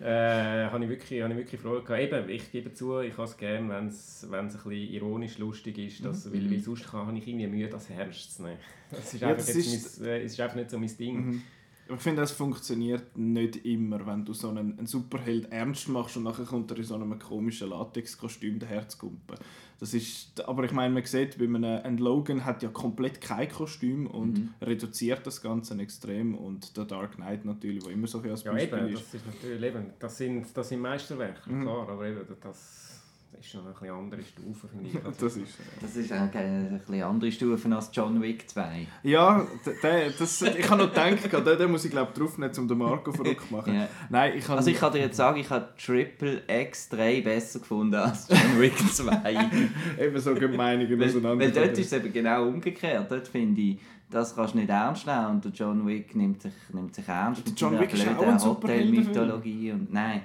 äh, 0.00 0.70
habe 0.70 0.84
ich 0.84 0.90
wirklich, 0.90 1.20
ich 1.20 1.36
wirklich 1.36 1.60
Freude 1.60 1.82
gehabt. 1.84 2.00
Eben, 2.02 2.28
ich 2.28 2.52
gebe 2.52 2.72
zu, 2.72 3.00
ich 3.00 3.12
habe 3.14 3.24
es 3.24 3.36
gerne, 3.36 3.68
wenn 3.68 3.88
es 3.88 4.24
ein 4.30 4.48
bisschen 4.48 4.70
ironisch 4.72 5.38
lustig 5.38 5.76
ist, 5.78 6.04
dass, 6.04 6.32
weil, 6.32 6.48
weil 6.50 6.60
sonst 6.60 6.86
kann, 6.88 7.06
habe 7.08 7.18
ich 7.18 7.26
irgendwie 7.26 7.48
Mühe, 7.48 7.68
das 7.68 7.90
ernst 7.90 8.36
zu 8.36 8.42
nehmen. 8.44 8.58
Das 8.90 9.12
ist, 9.12 9.20
Ja, 9.20 9.28
einfach, 9.28 9.44
das 9.44 9.54
jetzt 9.56 9.66
ist- 9.74 10.00
mein, 10.00 10.08
äh, 10.10 10.22
es 10.22 10.32
ist 10.32 10.40
einfach 10.40 10.56
nicht 10.56 10.70
so 10.70 10.78
mein 10.78 10.96
Ding. 10.96 11.26
Mhm. 11.26 11.42
Ich 11.86 12.00
finde, 12.00 12.22
es 12.22 12.30
funktioniert 12.30 13.14
nicht 13.18 13.66
immer, 13.66 14.06
wenn 14.06 14.24
du 14.24 14.32
so 14.32 14.48
einen, 14.48 14.78
einen 14.78 14.86
Superheld 14.86 15.52
ernst 15.52 15.86
machst 15.88 16.16
und 16.16 16.22
nachher 16.22 16.46
kommt 16.46 16.70
er 16.70 16.78
in 16.78 16.84
so 16.84 16.94
einem 16.94 17.18
komischen 17.18 17.68
Latexkostüm 17.68 18.58
daherzukumpen. 18.58 19.36
Das 19.80 19.92
ist, 19.92 20.40
aber 20.48 20.64
ich 20.64 20.72
meine, 20.72 20.94
man 20.94 21.04
sieht, 21.04 21.36
bei 21.38 21.44
einem 21.44 21.64
ein 21.64 21.98
Logan 21.98 22.44
hat 22.44 22.62
ja 22.62 22.68
komplett 22.68 23.20
kein 23.20 23.48
Kostüm 23.50 24.06
und 24.06 24.38
Mhm. 24.38 24.54
reduziert 24.62 25.26
das 25.26 25.42
Ganze 25.42 25.76
extrem 25.78 26.34
und 26.36 26.76
der 26.76 26.84
Dark 26.84 27.16
Knight 27.16 27.44
natürlich, 27.44 27.84
wo 27.84 27.88
immer 27.90 28.06
so 28.06 28.20
ein 28.20 28.30
als 28.30 28.44
Ja, 28.44 28.52
Beispiel 28.52 28.78
eben, 28.78 28.88
ist. 28.88 29.02
das 29.02 29.14
ist 29.14 29.26
natürlich 29.26 29.62
eben, 29.62 29.92
das 29.98 30.16
sind, 30.16 30.46
das 30.56 30.68
sind 30.68 30.80
Meisterwerke, 30.80 31.50
Mhm. 31.50 31.62
klar, 31.62 31.88
aber 31.88 32.06
eben, 32.06 32.20
das 32.40 32.93
ist 33.40 33.50
schon 33.50 33.60
eine 33.64 33.72
bisschen 33.72 33.90
andere 33.90 34.22
Stufe, 34.22 34.68
finde 34.68 34.88
ich. 34.88 34.94
Das 35.20 35.36
ist, 35.36 35.60
äh, 35.60 35.62
das 35.80 35.96
ist 35.96 36.12
eine, 36.12 36.30
eine 36.32 36.78
bisschen 36.78 37.02
andere 37.02 37.32
Stufe 37.32 37.74
als 37.74 37.90
John 37.92 38.20
Wick 38.20 38.48
2. 38.48 38.86
ja, 39.02 39.46
der, 39.82 40.10
das, 40.10 40.42
ich 40.42 40.70
habe 40.70 40.82
noch 40.82 40.92
gedacht, 40.92 41.46
den, 41.46 41.58
den 41.58 41.70
muss 41.70 41.84
ich 41.84 41.90
glaube 41.90 42.12
draufnehmen, 42.12 42.56
um 42.58 42.68
den 42.68 42.78
Marco 42.78 43.12
verrückt 43.12 43.48
zu 43.48 43.54
machen. 43.54 43.74
Ja. 43.74 43.88
Nein, 44.10 44.34
ich 44.36 44.44
habe... 44.48 44.58
Also 44.58 44.70
ich 44.70 44.78
kann 44.78 44.92
dir 44.92 45.00
jetzt 45.00 45.16
sagen, 45.16 45.40
ich 45.40 45.50
habe 45.50 45.68
Triple 45.76 46.42
X3 46.48 47.22
besser 47.22 47.60
gefunden 47.60 47.96
als 47.96 48.28
John 48.28 48.60
Wick 48.60 48.76
2. 48.78 49.50
eben 50.00 50.20
so 50.20 50.34
gehen 50.34 50.56
Meinungen 50.56 51.02
auseinander. 51.02 51.44
weil 51.44 51.52
dort 51.52 51.78
ist 51.78 51.86
es 51.86 51.92
eben 51.92 52.12
genau 52.12 52.48
umgekehrt. 52.48 53.10
Dort 53.10 53.28
finde 53.28 53.60
ich, 53.60 53.78
das 54.10 54.34
kannst 54.34 54.54
du 54.54 54.58
nicht 54.58 54.70
ernst 54.70 55.06
nehmen 55.06 55.26
und 55.26 55.44
der 55.44 55.52
John 55.52 55.86
Wick 55.86 56.14
nimmt 56.14 56.42
sich, 56.42 56.52
nimmt 56.72 56.94
sich 56.94 57.08
ernst 57.08 57.46
Der 57.46 57.54
John 57.54 57.78
Wick 57.80 57.92
ist 57.92 58.06
auch 58.08 58.26
ein. 58.26 58.44
Hotelmythologie 58.44 59.72
und 59.72 59.92
nein. 59.92 60.22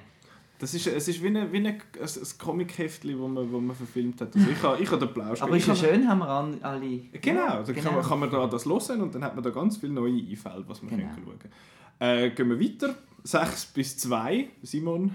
Das 0.60 0.74
ist, 0.74 0.86
es 0.86 1.08
ist 1.08 1.22
wie, 1.22 1.28
eine, 1.28 1.50
wie 1.50 1.56
eine, 1.56 1.70
ein, 1.70 1.78
ein 2.02 2.38
Comic-Heftchen, 2.38 3.18
das 3.18 3.30
man, 3.30 3.50
wo 3.50 3.60
man 3.60 3.74
verfilmt 3.74 4.20
hat. 4.20 4.36
Also 4.36 4.50
ich 4.50 4.62
habe 4.62 4.82
ich 4.82 4.90
habe 4.90 5.06
den 5.06 5.14
Plausch. 5.14 5.40
Aber 5.40 5.56
ist 5.56 5.66
ja 5.66 5.74
schön, 5.74 6.06
haben 6.06 6.18
wir 6.18 6.28
an, 6.28 6.58
alle... 6.60 6.98
Genau, 7.12 7.62
dann 7.62 7.64
Kann, 7.64 7.74
man, 7.74 7.94
genau. 7.94 8.02
kann 8.02 8.20
man 8.20 8.30
da 8.30 8.46
das 8.46 8.66
hören 8.66 9.00
und 9.00 9.14
dann 9.14 9.24
hat 9.24 9.34
man 9.34 9.42
da 9.42 9.48
ganz 9.48 9.78
viele 9.78 9.94
neue 9.94 10.20
Einfälle, 10.20 10.62
was 10.66 10.82
man 10.82 10.90
Genau. 10.90 11.08
schauen 11.14 11.38
kann. 11.38 11.50
Äh, 11.98 12.30
gehen 12.30 12.50
wir 12.50 12.60
weiter. 12.60 12.94
6 13.22 13.66
bis 13.72 13.96
2, 13.96 14.48
Simon. 14.62 15.14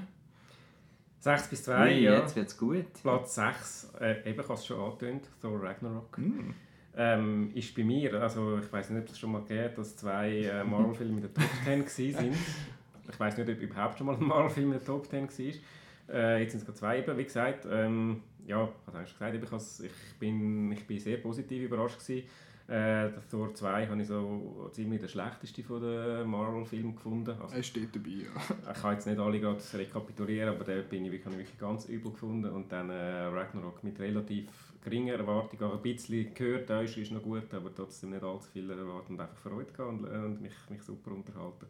6 1.20 1.48
bis 1.48 1.64
2, 1.64 1.86
Ui, 1.86 2.00
ja. 2.04 2.20
Jetzt 2.22 2.36
wird 2.36 2.48
es 2.48 2.58
gut. 2.58 2.86
Platz 3.04 3.36
6, 3.36 3.92
äh, 4.02 4.28
eben, 4.28 4.40
ich 4.40 4.48
habe 4.48 4.54
es 4.56 4.66
schon 4.66 4.80
angetönt, 4.80 5.30
Thor 5.40 5.62
Ragnarok. 5.62 6.18
Hm. 6.18 6.56
Ähm, 6.98 7.52
ist 7.54 7.76
bei 7.76 7.84
mir, 7.84 8.20
also 8.20 8.58
ich 8.58 8.72
weiß 8.74 8.90
nicht, 8.90 9.04
ob 9.04 9.10
es 9.10 9.20
schon 9.20 9.32
mal 9.32 9.42
gegeben 9.42 9.66
hat, 9.66 9.78
dass 9.78 9.96
zwei 9.96 10.40
äh, 10.40 10.64
Marvel-Filme 10.64 11.18
in 11.18 11.22
der 11.22 11.34
Top 11.34 11.44
10 11.66 11.86
gewesen 11.86 12.18
sind. 12.18 12.36
Ich 13.10 13.20
weiß 13.20 13.38
nicht, 13.38 13.50
ob 13.50 13.62
überhaupt 13.62 13.98
schon 13.98 14.08
mal 14.08 14.16
ein 14.16 14.24
Marvel-Film 14.24 14.72
in 14.72 14.78
der 14.78 14.86
Top 14.86 15.08
10 15.08 15.28
war. 15.28 16.16
Äh, 16.16 16.42
jetzt 16.42 16.52
sind 16.52 16.60
es 16.60 16.66
gerade 16.66 16.78
zwei 16.78 17.00
eben, 17.00 17.18
wie 17.18 17.24
gesagt. 17.24 17.68
Ähm, 17.70 18.22
ja, 18.46 18.64
ich 18.64 18.88
habe 18.88 18.98
eigentlich 18.98 19.42
gesagt, 19.42 19.84
ich, 19.84 20.20
bin, 20.20 20.72
ich 20.72 20.86
bin 20.86 21.00
sehr 21.00 21.18
positiv 21.18 21.64
überrascht 21.64 22.00
gewesen. 22.00 22.28
Äh, 22.68 23.10
Thor 23.30 23.54
2 23.54 23.88
habe 23.88 24.02
ich 24.02 24.08
so 24.08 24.70
ziemlich 24.72 25.00
der 25.00 25.08
schlechteste 25.08 25.64
von 25.64 25.82
den 25.82 26.28
Marvel-Filmen 26.28 26.96
gefunden. 26.96 27.36
Also, 27.40 27.56
Er 27.56 27.62
steht 27.62 27.96
dabei, 27.96 28.10
ja. 28.10 28.72
ich 28.74 28.82
kann 28.82 28.94
jetzt 28.94 29.06
nicht 29.06 29.20
alle 29.20 29.40
gerade 29.40 29.62
rekapitulieren, 29.74 30.50
aber 30.50 30.64
den 30.64 30.84
bin 30.86 31.06
ich 31.06 31.12
wirklich, 31.12 31.38
wirklich 31.38 31.60
ganz 31.60 31.86
übel 31.86 32.12
gefunden. 32.12 32.50
Und 32.50 32.72
dann 32.72 32.90
äh, 32.90 33.26
Ragnarok 33.26 33.84
mit 33.84 34.00
relativ 34.00 34.48
geringer 34.84 35.14
Erwartung, 35.14 35.62
auch 35.62 35.76
ein 35.76 35.82
bisschen 35.82 36.34
gehört, 36.34 36.70
da 36.70 36.82
ist, 36.82 36.98
ist 36.98 37.12
noch 37.12 37.22
gut, 37.22 37.54
aber 37.54 37.74
trotzdem 37.74 38.12
nicht 38.12 38.24
allzu 38.24 38.50
viel 38.52 38.70
erwartet 38.70 39.10
und 39.10 39.20
einfach 39.20 39.38
Freude 39.38 39.72
gehabt 39.72 39.90
und, 39.90 40.06
äh, 40.06 40.18
und 40.18 40.42
mich, 40.42 40.54
mich 40.70 40.82
super 40.82 41.12
unterhalten. 41.12 41.68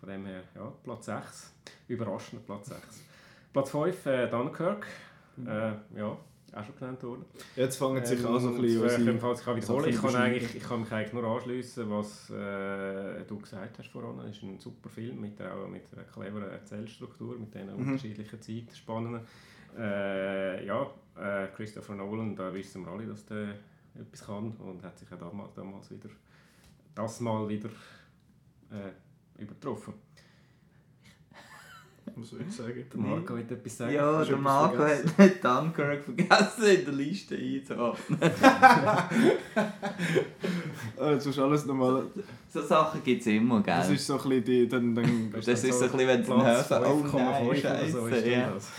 Von 0.00 0.08
dem 0.08 0.26
her, 0.26 0.42
ja, 0.54 0.72
Platz 0.84 1.06
6, 1.06 1.54
überraschender 1.88 2.44
Platz 2.44 2.68
6. 2.68 2.80
Platz 3.52 3.70
5, 3.70 4.06
äh, 4.06 4.28
Dunkirk, 4.28 4.86
äh, 5.44 5.72
ja, 5.96 6.16
auch 6.54 6.64
schon 6.64 6.76
genannt 6.78 7.02
worden. 7.02 7.24
Jetzt 7.56 7.76
fangen 7.76 8.04
sich 8.04 8.20
Ähm, 8.20 8.26
auch 8.26 8.38
so 8.38 8.48
ein 8.50 8.60
bisschen 8.60 8.82
äh, 8.84 8.86
ich 9.32 9.44
kann 9.44 9.56
wiederholen, 9.56 9.88
ich 9.90 10.00
kann, 10.00 10.16
eigentlich, 10.16 10.54
ich 10.56 10.62
kann 10.62 10.80
mich 10.80 10.92
eigentlich 10.92 11.12
nur 11.12 11.24
anschliessen, 11.24 11.90
was 11.90 12.30
äh, 12.30 13.24
du 13.26 13.38
gesagt 13.38 13.78
hast 13.78 13.88
vorhin. 13.88 14.18
Es 14.28 14.36
ist 14.36 14.42
ein 14.44 14.58
super 14.58 14.88
Film 14.88 15.20
mit, 15.20 15.40
auch 15.42 15.68
mit 15.68 15.82
einer 15.92 16.04
cleveren 16.04 16.50
Erzählstruktur, 16.50 17.36
mit 17.38 17.52
diesen 17.52 17.74
Mhm. 17.74 17.86
unterschiedlichen 17.88 18.40
Zeitspannen. 18.40 19.20
Äh, 19.76 20.64
ja, 20.66 20.86
äh, 21.16 21.48
Christopher 21.54 21.94
Nolan, 21.94 22.34
da 22.34 22.52
wissen 22.54 22.84
wir 22.84 22.92
alle, 22.92 23.06
dass 23.06 23.26
der 23.26 23.54
etwas 23.98 24.24
kann 24.24 24.52
und 24.52 24.82
hat 24.82 24.98
sich 24.98 25.12
auch 25.12 25.18
damals, 25.18 25.52
damals 25.54 25.90
wieder, 25.90 26.08
das 26.94 27.20
mal 27.20 27.48
wieder 27.48 27.68
äh, 28.70 28.90
übertroffen. 29.38 29.94
Was 32.16 32.30
soll 32.30 32.40
ich 32.48 32.54
sagen? 32.54 32.84
Der 32.92 33.00
Marco 33.00 33.36
wird 33.36 33.50
etwas 33.52 33.76
sagen. 33.76 33.94
Ja, 33.94 34.18
Hast 34.18 34.28
du 34.28 34.32
der 34.32 34.42
Marco 34.42 34.76
vergessen? 34.76 35.08
hat 35.10 35.18
nicht 35.18 35.44
Dunkirk 35.44 36.04
vergessen 36.04 36.64
in 36.64 36.84
der 36.84 36.94
Liste 36.94 37.36
einzuordnen. 37.36 38.18
Jetzt 41.00 41.26
musst 41.26 41.38
du 41.38 41.44
alles 41.44 41.66
nochmal... 41.66 42.06
So 42.48 42.62
Sachen 42.62 43.04
gibt 43.04 43.20
es 43.20 43.26
immer, 43.26 43.62
gell? 43.62 43.76
Das 43.76 43.90
ist 43.90 44.06
so 44.06 44.14
ein 44.14 44.22
bisschen 44.28 44.44
die... 44.44 44.68
Dann, 44.68 44.94
dann, 44.94 45.30
Das 45.32 45.46
ist 45.46 45.62
so 45.62 45.84
ein 45.84 45.90
bisschen, 45.90 46.08
wenn 46.08 46.22
sie 46.24 46.30
dann 46.30 46.40
Platz 46.40 46.70
hören, 46.70 46.84
oh 46.86 47.04
5,5 47.06 47.22
nein, 47.22 47.50
ist 47.50 48.26
ja. 48.26 48.50
das. 48.50 48.72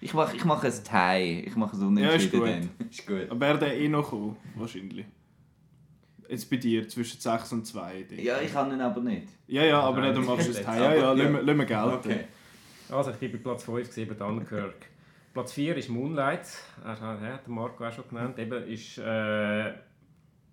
Ich 0.00 0.14
mache 0.14 0.34
ich 0.34 0.44
mach 0.46 0.64
ein 0.64 0.72
Tie, 0.72 1.40
ich 1.46 1.56
mache 1.56 1.76
es 1.76 1.82
Ja, 1.82 1.88
unentschieden 1.88 2.22
ist 2.22 2.32
gut. 2.32 2.48
dann. 2.48 2.88
Ist 2.90 3.06
gut. 3.06 3.30
Aber 3.30 3.54
der 3.54 3.78
eh 3.78 3.88
noch 3.88 4.04
gekommen, 4.10 4.36
wahrscheinlich. 4.56 5.04
Jetzt 6.30 6.48
bei 6.48 6.56
dir, 6.56 6.88
zwischen 6.88 7.20
6 7.20 7.52
und 7.52 7.66
2. 7.66 8.06
Ja, 8.16 8.40
ich 8.40 8.52
kann 8.52 8.70
ihn 8.72 8.80
aber 8.80 9.00
nicht. 9.00 9.26
Ja, 9.48 9.64
ja, 9.64 9.80
aber 9.80 10.00
Nein, 10.00 10.14
dann 10.14 10.24
machst 10.24 10.46
du 10.46 10.52
es 10.52 10.64
heim. 10.66 10.80
Ja, 10.80 10.94
ja, 10.94 11.12
lassen 11.12 11.46
wir- 11.46 11.58
wir 11.58 11.64
gelten. 11.66 11.90
Okay. 11.94 12.24
Also, 12.88 13.10
ich 13.10 13.16
bin 13.18 13.32
bei 13.32 13.38
Platz 13.38 13.64
5 13.64 13.86
gesehen, 13.88 14.16
Dunkirk. 14.16 14.86
Platz 15.32 15.52
4 15.52 15.76
ist 15.76 15.88
Moonlight, 15.88 16.46
er 16.84 16.90
hat 16.90 17.00
hat 17.00 17.20
der 17.46 17.52
Marco 17.52 17.84
auch 17.84 17.92
schon 17.92 18.04
genannt. 18.08 18.38
Eben 18.38 18.64
ist 18.68 18.98
äh, 18.98 19.72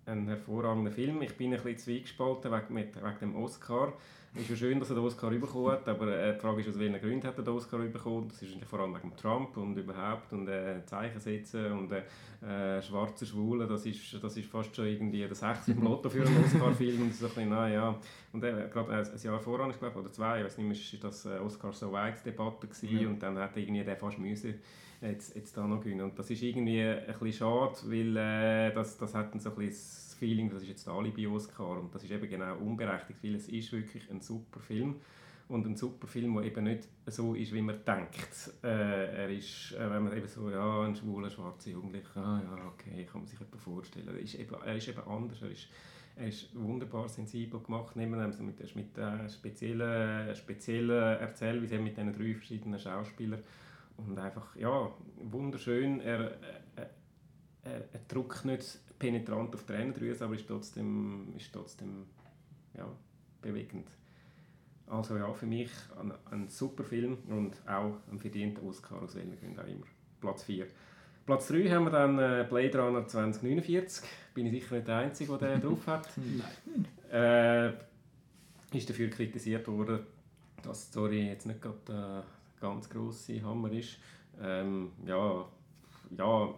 ein 0.06 0.26
hervorragender 0.28 0.90
Film. 0.92 1.22
Ich 1.22 1.36
bin 1.36 1.52
ein 1.54 1.60
bisschen 1.62 1.78
zweigespalten 1.78 2.50
wegen, 2.52 2.74
mit, 2.74 2.96
wegen 2.96 3.18
dem 3.20 3.36
Oscar. 3.36 3.92
Es 4.38 4.44
ist 4.44 4.50
ja 4.50 4.56
schön, 4.56 4.78
dass 4.78 4.88
er 4.90 4.94
den 4.94 5.04
Oscar 5.04 5.30
bekommen 5.30 5.72
hat, 5.72 5.88
aber 5.88 6.16
äh, 6.16 6.32
die 6.32 6.38
Frage 6.40 6.60
ist, 6.60 6.68
aus 6.68 6.78
welchen 6.78 7.00
Gründen 7.00 7.26
hat 7.26 7.36
er 7.38 7.42
den 7.42 7.54
Oscar 7.54 7.78
bekommen. 7.78 8.28
Das 8.28 8.40
ist 8.40 8.54
vor 8.66 8.78
allem 8.78 8.94
wegen 8.94 9.16
Trump 9.16 9.56
und 9.56 9.76
überhaupt 9.76 10.32
und 10.32 10.46
äh, 10.46 10.80
Zeichen 10.86 11.18
setzen 11.18 11.72
und 11.72 11.90
äh, 11.90 12.76
äh, 12.78 12.80
schwarze 12.80 13.26
Schwule, 13.26 13.66
das 13.66 13.84
ist, 13.84 14.22
das 14.22 14.36
ist 14.36 14.48
fast 14.48 14.76
schon 14.76 14.86
irgendwie 14.86 15.26
das 15.26 15.40
sechste 15.40 15.72
Lotto 15.82 16.08
für 16.08 16.24
einen 16.24 16.44
Oscar-Film 16.44 17.02
und 17.02 17.14
so 17.14 17.26
ein 17.26 17.32
bisschen, 17.32 17.48
naja. 17.50 17.98
Und 18.32 18.44
äh, 18.44 18.68
gerade 18.72 18.92
ein, 18.92 19.06
ein 19.08 19.20
Jahr 19.20 19.40
voran, 19.40 19.70
ich 19.70 19.78
glaube, 19.80 19.98
oder 19.98 20.12
zwei, 20.12 20.38
ich 20.38 20.44
weiß 20.44 20.58
nicht 20.58 20.66
mehr, 20.68 20.76
ist 20.76 21.02
das 21.04 21.26
äh, 21.26 21.40
Oscar 21.40 21.72
so 21.72 21.90
weit 21.90 22.24
Debatte 22.24 22.68
gewesen 22.68 23.00
Ja. 23.00 23.08
und 23.08 23.20
dann 23.20 23.36
hat 23.38 23.56
irgendwie 23.56 23.82
der 23.82 23.96
fast 23.96 24.20
müssen 24.20 24.54
jetzt, 25.00 25.34
jetzt 25.34 25.56
da 25.56 25.66
noch 25.66 25.80
gewinnen. 25.80 26.02
Und 26.02 26.16
das 26.16 26.30
ist 26.30 26.42
irgendwie 26.42 26.80
ein 26.82 27.06
bisschen 27.06 27.32
schade, 27.32 27.74
weil 27.86 28.16
äh, 28.16 28.72
das, 28.72 28.96
das 28.98 29.14
hat 29.16 29.32
dann 29.34 29.40
so 29.40 29.50
ein 29.50 29.56
bisschen 29.56 30.07
Feeling, 30.18 30.50
das 30.50 30.62
ist 30.62 30.68
jetzt 30.68 30.86
der 30.86 30.94
Alibi-Oscar 30.94 31.78
und 31.78 31.94
das 31.94 32.04
ist 32.04 32.10
eben 32.10 32.28
genau 32.28 32.56
unberechtigt, 32.58 33.22
weil 33.22 33.34
es 33.36 33.48
ist 33.48 33.72
wirklich 33.72 34.10
ein 34.10 34.20
super 34.20 34.60
Film 34.60 34.96
und 35.48 35.66
ein 35.66 35.76
super 35.76 36.06
Film, 36.06 36.34
der 36.34 36.44
eben 36.44 36.64
nicht 36.64 36.88
so 37.06 37.34
ist, 37.34 37.52
wie 37.52 37.62
man 37.62 37.76
denkt. 37.84 38.52
Äh, 38.62 39.22
er 39.22 39.30
ist, 39.30 39.72
äh, 39.72 39.90
wenn 39.90 40.04
man 40.04 40.16
eben 40.16 40.28
so, 40.28 40.50
ja, 40.50 40.82
ein 40.82 40.94
schwuler, 40.94 41.30
schwarzer 41.30 41.70
Jugendlicher, 41.70 42.16
ah 42.16 42.42
ja, 42.44 42.66
okay, 42.66 43.04
kann 43.04 43.22
man 43.22 43.26
sich 43.26 43.40
etwas 43.40 43.62
vorstellen. 43.62 44.08
Er 44.08 44.18
ist 44.18 44.34
eben, 44.34 44.54
er 44.62 44.76
ist 44.76 44.88
eben 44.88 45.00
anders, 45.06 45.40
er 45.40 45.50
ist, 45.50 45.68
er 46.16 46.28
ist 46.28 46.54
wunderbar 46.54 47.08
sensibel 47.08 47.60
gemacht, 47.60 47.96
nehmen 47.96 48.18
wir 48.18 48.26
also 48.26 48.42
mit, 48.42 48.58
mit 48.76 48.98
äh, 48.98 49.28
speziellen, 49.28 50.34
speziellen 50.34 51.18
Erzählweise, 51.18 51.78
mit 51.78 51.96
diesen 51.96 52.12
drei 52.12 52.34
verschiedenen 52.34 52.78
Schauspielern 52.78 53.42
und 53.96 54.18
einfach, 54.18 54.54
ja, 54.56 54.90
wunderschön, 55.16 56.00
er, 56.00 56.32
äh, 56.76 56.86
er, 57.64 57.88
er 57.92 58.00
drückt 58.06 58.44
nicht 58.44 58.80
penetrant 58.98 59.54
auf 59.54 59.64
Tränendrüse, 59.64 60.24
aber 60.24 60.34
ist 60.34 60.46
trotzdem, 60.46 61.32
ist 61.36 61.52
trotzdem 61.52 62.06
ja, 62.76 62.86
bewegend. 63.40 63.88
Also 64.86 65.16
ja, 65.16 65.32
für 65.32 65.46
mich 65.46 65.70
ein, 66.00 66.12
ein 66.30 66.48
super 66.48 66.82
Film 66.82 67.18
und 67.28 67.54
auch 67.66 67.98
ein 68.10 68.18
verdienter 68.18 68.62
Oscar, 68.62 69.02
aus 69.02 69.14
welchen 69.14 69.38
Gründen 69.38 69.60
auch 69.60 69.66
immer. 69.66 69.86
Platz 70.20 70.44
4. 70.44 70.66
Platz 71.26 71.48
3 71.48 71.68
haben 71.68 71.84
wir 71.84 71.90
dann 71.90 72.18
äh, 72.18 72.46
Blade 72.48 72.78
Runner 72.78 73.06
2049. 73.06 74.08
Bin 74.32 74.46
ich 74.46 74.52
sicher 74.52 74.76
nicht 74.76 74.88
der 74.88 74.96
Einzige, 74.96 75.36
der 75.36 75.58
den 75.58 75.62
drauf 75.62 75.86
hat. 75.86 76.08
Äh, 77.10 77.68
ist 78.74 78.90
dafür 78.90 79.08
kritisiert 79.08 79.66
worden, 79.66 80.00
dass 80.62 80.84
die 80.84 80.90
Story 80.90 81.26
jetzt 81.26 81.46
nicht 81.46 81.62
gerade 81.62 81.78
der 81.88 82.24
ganz 82.60 82.90
grosse 82.90 83.42
Hammer 83.42 83.72
ist. 83.72 83.96
Ähm, 84.42 84.92
ja, 85.06 85.46
ja, 86.18 86.54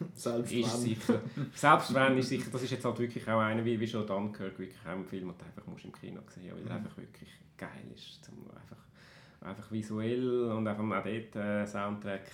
Selbst 0.14 0.52
ist 0.52 0.72
wenn. 0.72 0.80
sicher. 0.80 1.20
Selbst 1.54 1.94
wenn, 1.94 2.18
ist 2.18 2.28
sicher, 2.28 2.50
das 2.50 2.62
ist 2.62 2.70
jetzt 2.70 2.84
halt 2.84 2.98
wirklich 2.98 3.28
auch 3.28 3.40
einer, 3.40 3.64
wie, 3.64 3.78
wie 3.78 3.86
schon 3.86 4.06
Dunkirk, 4.06 4.58
wirklich 4.58 4.80
auch 4.86 4.92
ein 4.92 5.04
Film, 5.04 5.28
den 5.28 5.38
du 5.38 5.44
einfach 5.44 5.66
musst 5.66 5.84
im 5.84 5.92
Kino 5.92 6.20
sehen 6.28 6.50
musst, 6.50 6.56
weil 6.56 6.68
er 6.68 6.76
einfach 6.76 6.96
wirklich 6.96 7.28
geil 7.56 7.84
ist. 7.94 8.24
Zum, 8.24 8.34
einfach, 8.50 8.76
einfach 9.40 9.70
visuell 9.70 10.44
und 10.52 10.66
einfach 10.66 10.84
auch 10.84 11.04
dort 11.04 11.36
äh, 11.36 11.66
Soundtrack. 11.66 12.30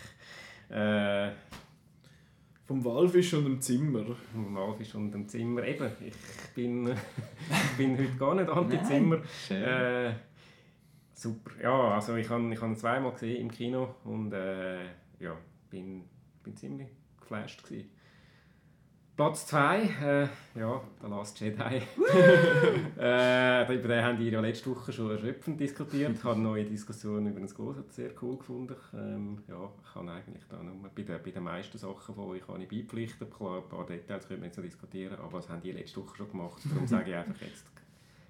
Äh, 0.69 1.31
Vom 2.67 2.85
Walfisch 2.85 3.35
und 3.35 3.45
dem 3.45 3.61
Zimmer. 3.61 4.05
Malfisch 4.35 4.95
und 4.95 5.13
dem 5.13 5.29
Zimmer. 5.29 5.65
Eben, 5.65 5.91
ich 6.05 6.55
bin, 6.55 6.89
ich 6.89 7.77
bin 7.77 7.99
heute 7.99 8.17
gar 8.17 8.35
nicht 8.35 8.49
anti-Zimmer. 8.49 9.23
Schön. 9.47 9.63
Äh, 9.63 10.15
super. 11.13 11.51
Ja, 11.61 11.95
also 11.95 12.15
ich 12.17 12.29
habe 12.29 12.53
ich 12.53 12.61
hab 12.61 12.69
ihn 12.69 12.77
zweimal 12.77 13.13
gesehen 13.13 13.43
im 13.43 13.51
Kino 13.51 13.97
und 14.05 14.33
äh, 14.33 14.85
ja, 15.19 15.37
bin, 15.71 16.05
bin 16.43 16.57
ziemlich 16.57 16.89
geflasht 17.27 17.65
gewesen. 17.65 17.91
Platz 19.17 19.47
2, 19.47 19.79
äh, 19.81 20.29
ja, 20.61 20.83
The 21.01 21.07
Last 21.09 21.41
Jedi. 21.41 21.57
äh, 22.99 23.75
über 23.75 23.89
den 23.89 24.05
haben 24.05 24.19
die 24.19 24.29
ja 24.29 24.41
letzte 24.41 24.71
Woche 24.71 24.93
schon 24.93 25.11
erschöpfend 25.11 25.59
diskutiert. 25.59 26.13
Ich 26.15 26.23
habe 26.23 26.35
eine 26.35 26.43
neue 26.43 26.67
Diskussion 26.67 27.27
über 27.27 27.41
das 27.41 27.55
Groß 27.55 27.77
sehr 27.89 28.11
cool 28.21 28.37
gefunden. 28.37 28.77
Ähm, 28.93 29.43
ja, 29.49 29.73
ich 29.83 29.93
kann 29.95 30.11
eigentlich 30.11 30.45
da 30.51 30.63
nur 30.63 30.75
bei 30.95 31.03
den, 31.03 31.23
bei 31.23 31.31
den 31.31 31.45
meisten 31.45 31.79
Sachen, 31.79 32.15
wo 32.15 32.35
ich 32.35 32.47
kann 32.47 32.61
ich 32.61 32.69
beipflichten 32.69 33.31
Klar, 33.31 33.63
ein 33.63 33.69
paar 33.71 33.87
Details 33.87 34.29
können 34.29 34.43
wir 34.43 34.49
jetzt 34.49 34.59
noch 34.59 34.65
diskutieren, 34.65 35.19
aber 35.19 35.39
das 35.39 35.49
haben 35.49 35.63
die 35.63 35.73
letzte 35.73 36.03
Woche 36.03 36.15
schon 36.15 36.31
gemacht. 36.31 36.61
Darum 36.71 36.87
sage 36.87 37.13
ich 37.13 37.17
einfach 37.17 37.41
jetzt, 37.41 37.65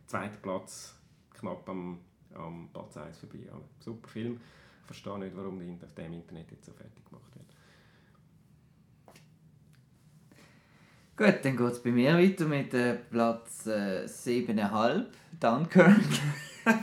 zweiter 0.07 0.39
Platz, 0.41 0.97
knapp 1.35 1.69
am, 1.69 1.99
am 2.33 2.69
Platz 2.73 2.97
1 2.97 3.19
vorbei. 3.19 3.41
Super 3.81 4.09
Film. 4.09 4.41
Ich 4.83 4.87
verstehe 4.87 5.19
nicht, 5.19 5.37
warum 5.37 5.59
der 5.59 5.89
auf 5.89 5.95
dem 5.95 6.13
Internet 6.13 6.49
jetzt 6.53 6.67
so 6.67 6.73
fertig 6.73 7.05
gemacht 7.05 7.35
wird. 7.35 7.47
Gut, 11.17 11.35
dann 11.43 11.57
geht 11.57 11.73
es 11.73 11.83
bei 11.83 11.91
mir 11.91 12.15
weiter 12.15 12.45
mit 12.45 12.75
äh, 12.75 12.95
Platz 13.11 13.67
äh, 13.67 14.05
7,5, 14.05 15.05
Dunkirk. 15.41 15.97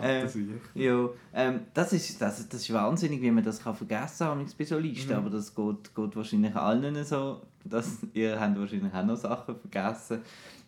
Äh. 0.00 0.26
Ja, 0.74 1.08
ähm, 1.34 1.60
das, 1.74 1.92
ist, 1.92 2.20
das, 2.20 2.48
das 2.48 2.60
ist 2.60 2.72
wahnsinnig, 2.72 3.20
wie 3.20 3.30
man 3.30 3.44
das 3.44 3.62
kann 3.62 3.74
vergessen 3.74 4.26
kann 4.26 4.46
bei 4.56 4.64
so 4.64 4.78
Listen, 4.78 5.12
aber 5.12 5.28
das 5.28 5.54
geht, 5.54 5.94
geht 5.94 6.16
wahrscheinlich 6.16 6.54
allen 6.54 7.04
so. 7.04 7.42
Das, 7.64 7.98
ihr 8.14 8.40
habt 8.40 8.58
wahrscheinlich 8.58 8.92
auch 8.92 9.04
noch 9.04 9.16
Sachen 9.16 9.56
vergessen. 9.56 10.20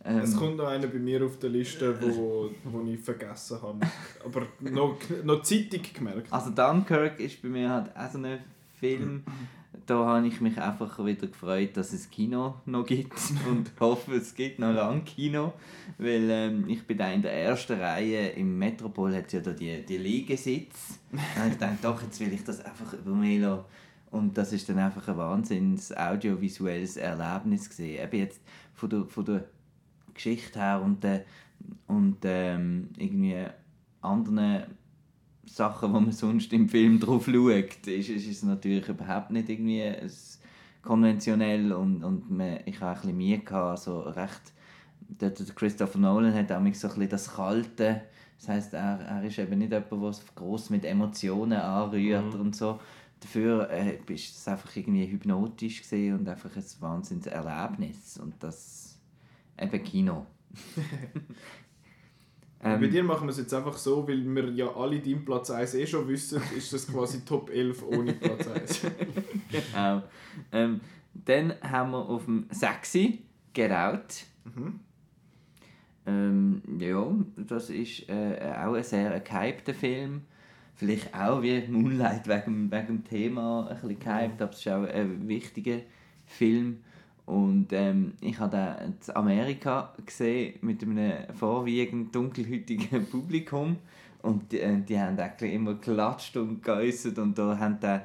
Ähm, 0.05 0.19
Es 0.19 0.37
kommt 0.37 0.57
noch 0.57 0.67
einer 0.67 0.87
bei 0.89 0.99
mir 0.99 1.25
auf 1.25 1.39
der 1.39 1.51
Liste, 1.51 1.97
wo, 2.01 2.51
wo 2.65 2.83
ich 2.87 3.01
vergessen 3.01 3.63
habe. 3.63 3.81
Aber 4.25 4.47
noch, 4.61 4.99
noch 5.23 5.43
zeitig 5.43 5.95
gemerkt. 5.95 6.33
Also 6.33 6.51
Dunkirk 6.51 7.19
ist 7.21 7.41
bei 7.41 7.49
mir 7.49 7.71
halt 7.71 7.97
auch 7.97 8.11
so 8.11 8.19
ein 8.19 8.41
Film, 8.79 9.23
da 9.87 10.07
habe 10.07 10.27
ich 10.27 10.41
mich 10.41 10.61
einfach 10.61 11.05
wieder 11.05 11.27
gefreut, 11.27 11.77
dass 11.77 11.93
es 11.93 12.11
Kino 12.11 12.55
noch 12.67 12.87
gibt 12.87 13.15
und 13.49 13.71
hoffe, 13.81 14.15
es 14.15 14.35
gibt 14.35 14.59
noch 14.59 14.73
lange 14.73 15.03
Kino, 15.03 15.53
weil 15.99 16.29
ähm, 16.31 16.69
ich 16.69 16.87
bin 16.87 16.99
da 16.99 17.11
in 17.11 17.23
der 17.23 17.33
ersten 17.33 17.79
Reihe 17.79 18.31
im 18.31 18.59
Metropol 18.59 19.15
hat 19.15 19.33
ja 19.33 19.41
da 19.41 19.53
die, 19.53 19.85
die 19.85 19.99
Liegesitz. 19.99 20.99
Und 21.13 21.53
ich 21.53 21.59
dachte, 21.59 21.79
doch, 21.83 22.03
jetzt 22.03 22.21
will 22.21 22.33
ich 22.33 22.45
das 22.45 22.65
einfach 22.65 22.93
über 22.93 23.15
mich 23.15 23.41
lassen. 23.41 23.65
Und 24.11 24.39
das 24.39 24.53
ist 24.53 24.69
dann 24.69 24.79
einfach 24.79 25.09
ein 25.09 25.17
wahnsinns 25.17 25.97
audiovisuelles 25.97 26.97
Erlebnis 26.97 27.69
gesehen. 27.69 28.05
Eben 28.05 28.19
jetzt 28.19 28.41
von 28.75 28.89
der, 28.89 29.05
von 29.07 29.25
der 29.25 29.45
Geschichte 30.15 30.61
her 30.61 30.81
und, 30.85 31.03
der, 31.03 31.25
und 31.89 32.19
ähm, 32.23 32.91
irgendwie 32.97 33.45
anderen 34.01 34.65
Sachen, 35.47 35.93
die 35.93 36.01
man 36.01 36.13
sonst 36.13 36.53
im 36.53 36.69
Film 36.69 37.01
drauf 37.01 37.27
schaut, 37.27 37.87
ist, 37.87 38.09
ist 38.09 38.29
es 38.29 38.43
natürlich 38.43 38.89
überhaupt 38.89 39.31
nicht 39.31 39.49
irgendwie 39.49 39.93
konventionell 40.83 41.73
und, 41.73 42.05
und 42.05 42.31
man, 42.31 42.61
ich 42.67 42.81
habe 42.81 42.93
ein 42.93 43.01
bisschen 43.01 43.17
Mühe 43.17 43.39
gehabt, 43.39 43.71
also 43.71 44.01
recht, 44.01 44.53
der, 45.01 45.31
der 45.31 45.47
Christopher 45.55 45.99
Nolan 45.99 46.35
hat 46.35 46.53
auch 46.53 46.61
so 46.75 46.89
ein 46.89 46.95
bisschen 46.95 47.09
das 47.09 47.35
Kalte, 47.35 48.03
das 48.39 48.49
heißt 48.49 48.75
er, 48.75 49.01
er 49.01 49.25
ist 49.25 49.39
eben 49.39 49.59
nicht 49.59 49.73
jemand, 49.73 49.93
der 49.93 50.25
groß 50.35 50.71
mit 50.71 50.85
Emotionen 50.85 51.59
anrührt 51.59 52.35
mhm. 52.35 52.41
und 52.41 52.57
so. 52.57 52.81
Dafür 53.21 53.71
äh, 53.71 53.99
ist 54.13 54.37
es 54.37 54.49
einfach 54.49 54.77
irgendwie 54.77 55.07
hypnotisch 55.07 55.81
gesehen 55.81 56.19
und 56.19 56.29
einfach 56.29 56.55
ein 56.55 56.65
Wahnsinnserlebnis 56.81 58.19
und 58.19 58.35
das 58.41 58.99
eben 59.59 59.83
Kino. 59.83 60.27
Ähm, 62.65 62.81
bei 62.81 62.87
dir 62.87 63.05
machen 63.05 63.27
wir 63.27 63.31
es 63.31 63.39
jetzt 63.39 63.53
einfach 63.53 63.77
so, 63.77 64.09
weil 64.09 64.25
wir 64.25 64.51
ja 64.53 64.75
alle 64.75 64.99
deinen 64.99 65.25
Platz 65.25 65.51
1 65.51 65.75
eh 65.75 65.87
schon 65.87 66.09
wissen, 66.09 66.41
ist 66.57 66.73
das 66.73 66.87
quasi 66.87 67.25
Top 67.25 67.51
11 67.51 67.83
ohne 67.87 68.15
Platz 68.15 68.49
1. 68.49 68.81
genau. 69.51 70.03
Ähm, 70.51 70.81
dann 71.13 71.55
haben 71.61 71.91
wir 71.91 72.09
auf 72.09 72.25
dem 72.25 72.47
6 72.51 72.99
Get 73.53 73.71
Out. 73.71 74.25
Mhm. 74.45 74.81
Ähm, 76.07 76.63
ja, 76.79 77.15
das 77.37 77.71
ist 77.71 78.09
äh, 78.09 78.55
auch 78.65 78.75
ein 78.75 78.83
sehr 78.83 79.21
gehypter 79.21 79.75
Film. 79.75 80.23
Vielleicht 80.75 81.15
auch 81.15 81.43
wie 81.43 81.67
Moonlight 81.69 82.27
wegen, 82.27 82.71
wegen 82.71 82.87
dem 82.87 83.05
Thema 83.05 83.69
ein 83.69 83.77
bisschen 83.77 83.99
gehypt, 83.99 84.43
aber 84.43 84.53
es 84.53 84.59
ist 84.59 84.69
auch 84.69 84.85
ein 84.85 85.29
wichtiger 85.29 85.81
Film. 86.27 86.79
Und 87.27 87.73
ähm, 87.73 88.13
ich 88.21 88.39
habe 88.39 88.57
den 88.57 88.95
in 89.07 89.17
Amerika 89.17 89.95
gesehen 90.05 90.59
mit 90.61 90.83
einem 90.83 91.35
vorwiegend 91.35 92.15
dunkelhäutigen 92.15 93.07
Publikum. 93.11 93.79
Und 94.21 94.53
die, 94.53 94.61
äh, 94.61 94.81
die 94.81 94.99
haben 94.99 95.19
eigentlich 95.19 95.53
immer 95.53 95.75
geklatscht 95.75 96.37
und 96.37 96.63
geäußert 96.63 97.19
und 97.19 97.39
da 97.39 97.59
haben 97.59 97.79
den 97.81 98.01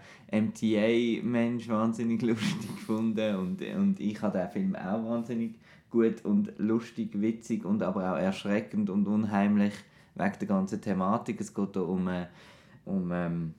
MTA-Mensch 0.47 1.69
wahnsinnig 1.69 2.21
lustig 2.23 2.67
gefunden 2.75 3.35
und, 3.35 3.61
und 3.61 3.99
ich 3.99 4.21
habe 4.21 4.37
den 4.37 4.49
Film 4.49 4.75
auch 4.75 5.03
wahnsinnig 5.09 5.55
gut 5.89 6.23
und 6.25 6.53
lustig, 6.57 7.21
witzig 7.21 7.65
und 7.65 7.81
aber 7.83 8.13
auch 8.13 8.17
erschreckend 8.17 8.89
und 8.89 9.07
unheimlich 9.07 9.73
wegen 10.15 10.39
der 10.39 10.47
ganzen 10.47 10.81
Thematik. 10.81 11.39
Es 11.39 11.53
geht 11.53 11.73
hier 11.73 11.87
um, 11.87 12.09
um 12.85 13.11
ähm, 13.11 13.53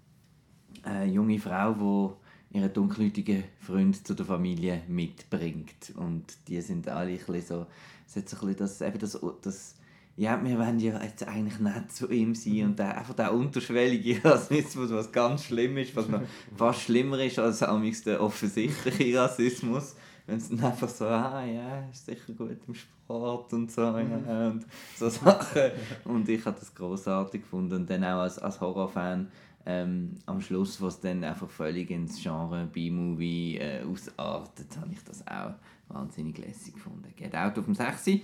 eine 0.83 1.07
junge 1.07 1.39
Frau, 1.39 1.73
die 1.73 2.20
ihren 2.51 2.73
dunkelhäutigen 2.73 3.45
Freund 3.61 4.07
zu 4.07 4.15
der 4.15 4.27
Familie 4.27 4.83
mitbringt. 4.89 5.93
Und 5.97 6.25
die 6.49 6.61
sind 6.61 6.89
alle 6.89 7.13
ein 7.13 7.19
bisschen 7.19 7.43
so, 7.43 7.67
es 8.07 8.17
hat 8.17 8.29
so 8.29 8.37
ein 8.39 8.55
bisschen 8.55 8.59
das, 8.59 8.81
eben 8.81 8.99
das, 8.99 9.19
das 9.43 9.75
ja, 10.17 10.39
wir 10.45 10.59
wollen 10.59 10.79
ja 10.81 11.03
jetzt 11.03 11.27
eigentlich 11.27 11.59
nicht 11.61 11.93
zu 11.93 12.11
ihm 12.11 12.35
sein. 12.35 12.65
Und 12.67 12.79
der, 12.79 12.99
einfach 12.99 13.15
der 13.15 13.33
unterschwellige 13.33 14.23
Rassismus, 14.25 14.91
was 14.91 15.11
ganz 15.11 15.45
schlimm 15.45 15.79
ist, 15.79 15.97
was 15.97 16.09
noch 16.09 16.23
fast 16.57 16.83
schlimmer 16.83 17.19
ist 17.21 17.39
als 17.39 17.61
der 17.61 18.21
offensichtliche 18.21 19.19
Rassismus, 19.19 19.95
wenn 20.27 20.37
es 20.37 20.49
dann 20.49 20.61
einfach 20.63 20.89
so, 20.89 21.07
ah 21.07 21.45
ja, 21.45 21.89
ist 21.91 22.05
sicher 22.05 22.33
gut 22.35 22.59
im 22.67 22.75
Sport 22.75 23.53
und 23.53 23.73
so, 23.73 23.83
ja, 23.83 24.49
und 24.49 24.67
so 24.97 25.09
Sachen. 25.09 25.71
Und 26.05 26.29
ich 26.29 26.45
habe 26.45 26.59
das 26.59 26.75
großartig 26.75 27.43
gefunden. 27.43 27.77
Und 27.77 27.91
dann 27.91 28.05
auch 28.05 28.21
als, 28.21 28.39
als 28.39 28.61
Horrorfan 28.61 29.31
ähm, 29.67 30.15
am 30.27 30.41
Schluss, 30.41 30.81
was 30.81 31.01
dann 31.01 31.23
einfach 31.25 31.51
völlig 31.51 31.91
ins 31.91 32.23
Genre 32.23 32.67
B-Movie 32.67 33.59
äh, 33.59 33.83
ausartet, 33.83 34.77
habe 34.79 34.93
ich 34.93 35.05
das 35.05 35.27
auch 35.27 35.55
wahnsinnig 35.89 36.39
lässig 36.39 36.75
gefunden. 36.75 37.13
Geht 37.17 37.35
Out 37.37 37.59
auf 37.59 37.65
dem 37.65 37.75
6. 37.75 38.07
Äh, 38.09 38.21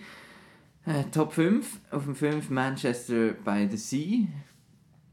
Top 1.13 1.33
5. 1.33 1.81
Auf 1.91 2.05
dem 2.05 2.15
5 2.15 2.51
Manchester 2.51 3.33
by 3.33 3.69
the 3.71 3.77
Sea. 3.77 4.27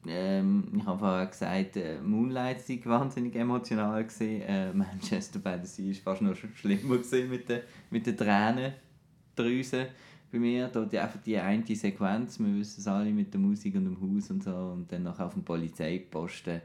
Ähm, 0.05 0.67
ich 0.75 0.85
habe 0.85 0.99
vorher 0.99 1.25
gesagt, 1.27 1.77
äh, 1.77 1.99
Moonlight 2.01 2.69
war 2.85 2.99
wahnsinnig 2.99 3.35
emotional. 3.35 4.03
Gewesen. 4.03 4.41
Äh, 4.41 4.73
Manchester 4.73 5.39
by 5.39 5.57
the 5.61 5.67
Sea 5.67 6.05
war 6.05 6.15
fast 6.15 6.21
noch 6.21 6.35
schlimmer 6.55 6.97
mit 7.29 7.49
den 7.49 7.61
mit 7.89 8.05
den 8.05 8.17
Tränendrüsen 8.17 9.87
bei 10.33 10.39
mir. 10.39 10.67
Da 10.67 10.83
die, 10.83 10.99
einfach 10.99 11.21
die 11.21 11.37
eine 11.37 11.63
Sequenz, 11.63 12.39
wir 12.39 12.55
wissen 12.55 12.81
es 12.81 12.87
alle 12.87 13.11
mit 13.11 13.33
der 13.33 13.39
Musik 13.39 13.75
und 13.75 13.85
dem 13.85 14.01
Haus 14.01 14.29
und 14.31 14.43
so. 14.43 14.53
Und 14.53 14.91
dann 14.91 15.03
noch 15.03 15.19
auf 15.19 15.33
dem 15.33 15.43
Polizeiposten, 15.43 16.61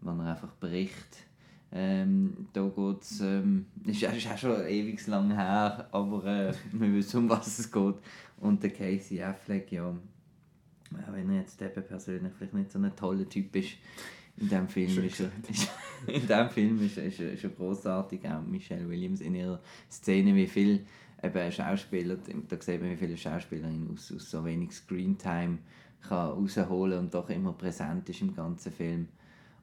wo 0.00 0.10
er 0.10 0.30
einfach 0.32 0.56
bricht. 0.58 1.26
Ähm, 1.70 2.48
da 2.52 2.62
geht 2.68 3.02
es, 3.02 3.20
ähm, 3.20 3.66
ist, 3.84 4.02
ist 4.02 4.28
auch 4.28 4.38
schon 4.38 4.66
ewig 4.66 5.04
lang 5.06 5.32
her, 5.34 5.88
aber 5.90 6.24
äh, 6.24 6.54
wir 6.72 6.94
wissen, 6.94 7.18
um 7.18 7.28
was 7.28 7.58
es 7.58 7.70
geht. 7.70 7.96
Und 8.40 8.62
der 8.62 8.70
Casey 8.70 9.20
Affleck, 9.22 9.72
ja, 9.72 9.88
auch 9.88 11.12
wenn 11.12 11.30
er 11.30 11.40
jetzt 11.40 11.60
eben 11.60 11.82
persönlich 11.84 12.32
vielleicht 12.38 12.54
nicht 12.54 12.70
so 12.70 12.78
ein 12.78 12.94
toller 12.94 13.28
Typ 13.28 13.54
ist, 13.56 13.72
in 14.36 14.48
diesem 14.48 14.68
Film 14.68 15.04
ist 15.04 15.20
er, 15.20 15.30
ist, 15.48 15.70
in 16.06 16.26
dem 16.26 16.50
Film 16.50 16.84
ist, 16.84 16.96
ist, 16.96 17.20
ist 17.20 17.44
er 17.44 17.50
großartig, 17.50 18.20
auch 18.28 18.42
Michelle 18.42 18.88
Williams 18.88 19.20
in 19.20 19.34
ihrer 19.34 19.60
Szene, 19.90 20.34
wie 20.34 20.46
viel 20.46 20.86
eben 21.22 21.52
Schauspieler, 21.52 22.16
da 22.48 22.60
sieht 22.60 22.80
man, 22.80 22.90
wie 22.90 22.96
viele 22.96 23.16
Schauspielerinnen 23.16 23.90
aus, 23.92 24.12
aus 24.12 24.30
so 24.30 24.44
wenig 24.44 24.72
Screentime 24.72 25.58
kann 26.08 26.30
rausholen 26.30 26.98
und 26.98 27.14
doch 27.14 27.28
immer 27.30 27.52
präsent 27.52 28.08
ist 28.08 28.20
im 28.20 28.34
ganzen 28.34 28.72
Film. 28.72 29.08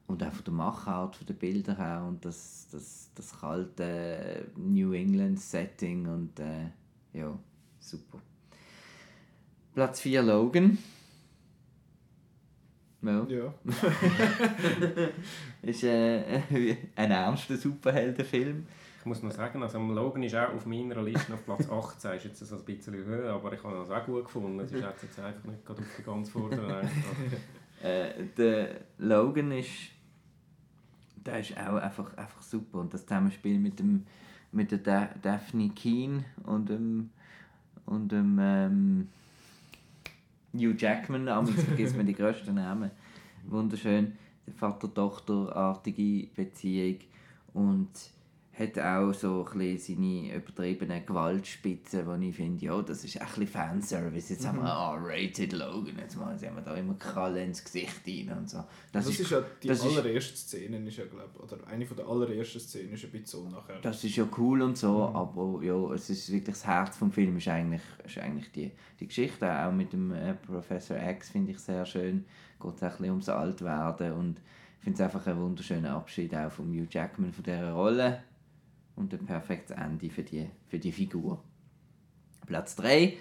Und 0.06 0.22
auch 0.22 0.32
von 0.32 0.44
der 0.44 0.52
Machart, 0.52 1.16
von 1.16 1.26
den 1.26 1.36
Bildern 1.36 1.76
her 1.76 2.04
und 2.06 2.24
das, 2.24 2.66
das, 2.70 3.10
das 3.14 3.40
kalte 3.40 4.46
New 4.56 4.92
England 4.92 5.40
Setting 5.40 6.06
und 6.06 6.38
äh, 6.40 6.70
ja, 7.12 7.38
super. 7.78 8.18
Platz 9.74 10.00
4 10.00 10.22
Logan. 10.22 10.76
Ja. 13.00 13.26
ja. 13.28 13.54
ist 15.62 15.82
äh, 15.84 16.42
ein 16.96 17.10
ernster 17.10 17.56
Superheldenfilm. 17.56 18.66
Ich 19.02 19.06
muss 19.06 19.20
noch 19.20 19.32
sagen, 19.32 19.60
also 19.60 19.80
Logan 19.80 20.22
ist 20.22 20.36
auch 20.36 20.54
auf 20.54 20.64
meiner 20.64 21.02
Liste 21.02 21.34
auf 21.34 21.44
Platz 21.44 21.68
18, 21.70 22.12
ist 22.12 22.24
jetzt 22.24 22.42
das 22.42 22.52
ein 22.52 22.64
bisschen 22.64 22.94
höher, 22.94 23.34
aber 23.34 23.52
ich 23.52 23.60
habe 23.64 23.78
es 23.78 23.90
auch 23.90 24.06
gut 24.06 24.26
gefunden. 24.26 24.60
Es 24.60 24.70
ist 24.70 24.80
jetzt 24.80 25.18
einfach 25.18 25.44
nicht 25.50 25.66
gerade 25.66 25.80
auf 25.80 25.88
die 25.98 26.02
ganz 26.04 26.30
vorderen 26.30 26.88
äh, 27.82 28.12
Der 28.36 28.82
Logan 28.98 29.50
ist, 29.50 29.70
der 31.16 31.40
ist 31.40 31.58
auch 31.58 31.78
einfach, 31.78 32.16
einfach 32.16 32.42
super 32.42 32.78
und 32.78 32.94
das 32.94 33.02
Zusammenspiel 33.04 33.58
mit 33.58 33.80
dem 33.80 34.06
mit 34.52 34.70
der 34.70 35.08
Daphne 35.20 35.70
Keen 35.70 36.24
und 36.44 36.68
dem 36.68 37.10
und 37.86 38.12
dem 38.12 38.38
ähm, 38.40 39.08
Hugh 40.54 40.76
Jackman, 40.78 41.26
aber 41.26 41.48
vergisst 41.48 41.96
man 41.96 42.06
die 42.06 42.14
größten 42.14 42.54
Namen. 42.54 42.92
Wunderschön, 43.46 44.12
Vater-Tochter-artige 44.54 46.28
Beziehung 46.36 46.98
und 47.52 47.90
hat 48.54 48.78
auch 48.78 49.14
so 49.14 49.48
ein 49.54 49.78
seine 49.78 50.36
übertriebenen 50.36 51.06
Gewaltspitzen, 51.06 52.06
wo 52.06 52.14
ich 52.14 52.36
finde, 52.36 52.62
ja, 52.62 52.82
das 52.82 53.02
ist 53.02 53.18
ein 53.18 53.26
bisschen 53.26 53.46
Fanservice. 53.46 54.28
Jetzt 54.28 54.42
mhm. 54.42 54.48
haben 54.48 54.62
wir 54.62 55.14
R-rated 55.14 55.52
Logan, 55.54 55.96
jetzt 55.98 56.16
haben 56.16 56.38
wir 56.38 56.62
da 56.62 56.74
immer 56.74 56.94
Kralle 56.94 57.44
ins 57.44 57.64
Gesicht 57.64 58.06
rein 58.06 58.36
und 58.36 58.50
so. 58.50 58.58
Das, 58.92 59.06
das 59.06 59.08
ist, 59.08 59.20
ist, 59.20 59.30
ja 59.30 59.42
die 59.62 59.70
allererste 59.70 60.36
Szene, 60.36 60.86
ist 60.86 60.98
ja, 60.98 61.04
glaub, 61.06 61.42
oder 61.42 61.66
eine 61.66 61.86
von 61.86 61.96
der 61.96 62.06
allerersten 62.06 62.60
Szenen 62.60 62.92
ist 62.92 63.04
ein 63.04 63.10
bisschen 63.10 63.26
so 63.26 63.48
nachher. 63.48 63.80
Das 63.80 64.04
ist 64.04 64.16
ja 64.16 64.28
cool 64.36 64.60
und 64.60 64.76
so, 64.76 65.08
mhm. 65.08 65.16
aber 65.16 65.64
ja, 65.64 65.94
es 65.94 66.10
ist 66.10 66.30
wirklich 66.30 66.56
das 66.56 66.66
Herz 66.66 66.98
vom 66.98 67.10
Film 67.10 67.38
ist 67.38 67.48
eigentlich, 67.48 67.82
ist 68.04 68.18
eigentlich 68.18 68.52
die, 68.52 68.70
die 69.00 69.06
Geschichte, 69.06 69.50
auch 69.50 69.72
mit 69.72 69.94
dem 69.94 70.12
äh, 70.12 70.34
Professor 70.34 70.98
X 70.98 71.30
finde 71.30 71.52
ich 71.52 71.58
sehr 71.58 71.86
schön, 71.86 72.26
geht 72.60 72.74
es 72.76 72.82
ein 72.82 73.04
ums 73.04 73.30
Altwerden 73.30 74.12
und 74.12 74.40
ich 74.78 74.84
finde 74.84 74.96
es 74.96 75.00
einfach 75.00 75.26
ein 75.26 75.40
wunderschöner 75.40 75.92
Abschied 75.92 76.34
auch 76.34 76.52
von 76.52 76.68
Hugh 76.68 76.88
Jackman 76.90 77.32
von 77.32 77.44
dieser 77.44 77.72
Rolle 77.72 78.22
und 78.96 79.12
ein 79.12 79.26
perfektes 79.26 79.76
Ende 79.76 80.10
für 80.10 80.22
die, 80.22 80.48
für 80.68 80.78
die 80.78 80.92
Figur. 80.92 81.42
Platz 82.46 82.76
3. 82.76 83.14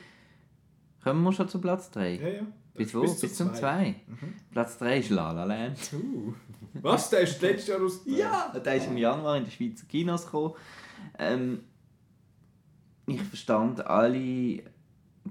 Kommen 1.03 1.23
wir 1.23 1.34
schon 1.34 1.49
zu 1.49 1.60
Platz 1.60 1.89
3? 1.91 2.15
Ja, 2.15 2.27
ja. 2.27 2.47
Bis 2.73 2.93
wo? 2.93 3.01
Bis, 3.01 3.19
bis 3.19 3.36
zum 3.36 3.53
2. 3.53 3.95
Mhm. 4.07 4.34
Platz 4.51 4.77
3 4.77 4.99
ist 4.99 5.10
La 5.10 5.31
La 5.31 5.43
Land. 5.43 5.77
Uh. 5.93 6.34
Was? 6.73 7.10
Der 7.10 7.21
ist 7.21 7.41
letztes 7.41 7.67
Jahr 7.67 7.81
aus... 7.81 8.01
ja, 8.05 8.53
der 8.57 8.75
ist 8.75 8.88
im 8.88 8.97
Januar 8.97 9.38
in 9.38 9.45
die 9.45 9.51
Schweizer 9.51 9.86
Kinos 9.88 10.25
gekommen. 10.25 10.53
Ähm, 11.19 11.60
ich 13.07 13.21
verstand 13.21 13.86
alle 13.86 14.63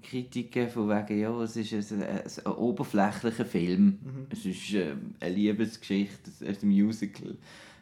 Kritiken 0.02 0.68
von 0.68 0.88
wegen, 0.88 1.20
ja, 1.20 1.42
es 1.42 1.56
ist 1.56 1.92
ein, 1.92 2.02
ein, 2.02 2.22
ein 2.44 2.52
oberflächlicher 2.52 3.44
Film. 3.44 3.98
Mhm. 4.02 4.26
Es 4.30 4.44
ist 4.44 4.74
äh, 4.74 4.94
eine 5.20 5.34
Liebesgeschichte, 5.34 6.30
es 6.30 6.42
ist 6.42 6.62
ein 6.62 6.68
Musical 6.68 7.36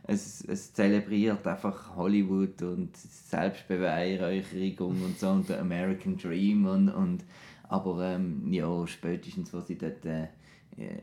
es, 0.09 0.43
es 0.43 0.73
zelebriert 0.73 1.47
einfach 1.47 1.95
Hollywood 1.95 2.63
und 2.63 2.97
Selbstbeweihräucherung 2.97 5.03
und 5.03 5.19
so 5.19 5.29
und 5.29 5.49
der 5.49 5.61
American 5.61 6.17
Dream 6.17 6.67
und, 6.67 6.89
und 6.89 7.25
aber 7.65 8.15
ähm, 8.15 8.51
ja, 8.51 8.87
spätestens, 8.87 9.53
wo 9.53 9.61
sie 9.61 9.77
dort 9.77 10.07
äh, 10.07 10.29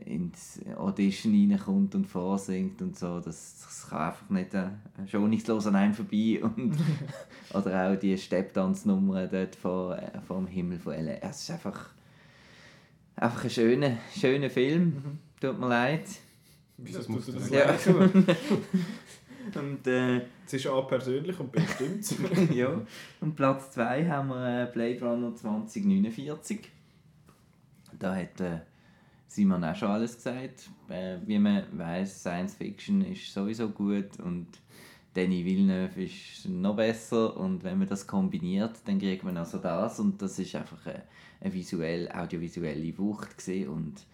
ins 0.04 0.58
Audition 0.76 1.34
reinkommt 1.34 1.94
und 1.94 2.06
vorsingt 2.06 2.82
und 2.82 2.98
so, 2.98 3.20
das, 3.20 3.62
das 3.64 3.88
kann 3.88 4.08
einfach 4.08 4.28
nicht 4.28 4.52
äh, 4.54 4.70
schonungslos 5.06 5.68
an 5.68 5.76
einem 5.76 5.94
vorbei 5.94 6.40
und 6.42 6.76
oder 7.54 7.92
auch 7.92 7.96
die 7.96 8.18
Stepptanznummer 8.18 9.28
dort 9.28 9.54
vor, 9.54 9.96
äh, 9.96 10.20
vor 10.26 10.38
dem 10.38 10.48
Himmel 10.48 10.80
von 10.80 10.94
L.A. 10.94 11.28
Es 11.28 11.42
ist 11.42 11.52
einfach 11.52 11.90
einfach 13.14 13.44
ein 13.44 13.50
schöner, 13.50 13.98
schöner 14.18 14.50
Film, 14.50 14.84
mhm. 14.84 15.18
tut 15.40 15.60
mir 15.60 15.68
leid. 15.68 16.06
Wieso 16.78 17.10
musst 17.10 17.28
du 17.28 17.32
das 17.32 17.50
ja. 17.50 17.74
Und, 19.54 19.86
äh, 19.86 20.22
Es 20.44 20.54
ist 20.54 20.66
A 20.66 20.80
persönlich 20.82 21.38
und 21.38 21.52
B 21.52 21.60
stimmt's. 21.60 22.16
ja. 22.52 22.80
Und 23.20 23.36
Platz 23.36 23.70
2 23.72 24.06
haben 24.08 24.28
wir 24.28 24.64
äh, 24.64 24.72
Blade 24.72 25.00
Runner 25.00 25.34
2049. 25.34 26.68
Da 27.98 28.14
hat 28.14 28.40
äh, 28.40 28.58
Simon 29.28 29.64
auch 29.64 29.74
schon 29.74 29.88
alles 29.88 30.16
gesagt. 30.16 30.68
Äh, 30.88 31.18
wie 31.26 31.38
man 31.38 31.64
weiß, 31.72 32.20
Science 32.20 32.54
Fiction 32.54 33.04
ist 33.04 33.32
sowieso 33.32 33.68
gut 33.68 34.18
und 34.20 34.48
Danny 35.14 35.44
Villeneuve 35.44 36.04
ist 36.04 36.46
noch 36.46 36.76
besser 36.76 37.36
und 37.36 37.64
wenn 37.64 37.78
man 37.78 37.88
das 37.88 38.06
kombiniert, 38.06 38.80
dann 38.84 38.98
kriegt 38.98 39.24
man 39.24 39.36
also 39.38 39.58
das 39.58 39.98
und 39.98 40.20
das 40.20 40.38
ist 40.38 40.54
einfach 40.54 40.84
eine, 40.86 41.04
eine 41.40 41.54
visuell, 41.54 42.10
audiovisuelle 42.12 42.98
Wucht 42.98 43.38
gewesen. 43.38 43.68
und 43.70 44.06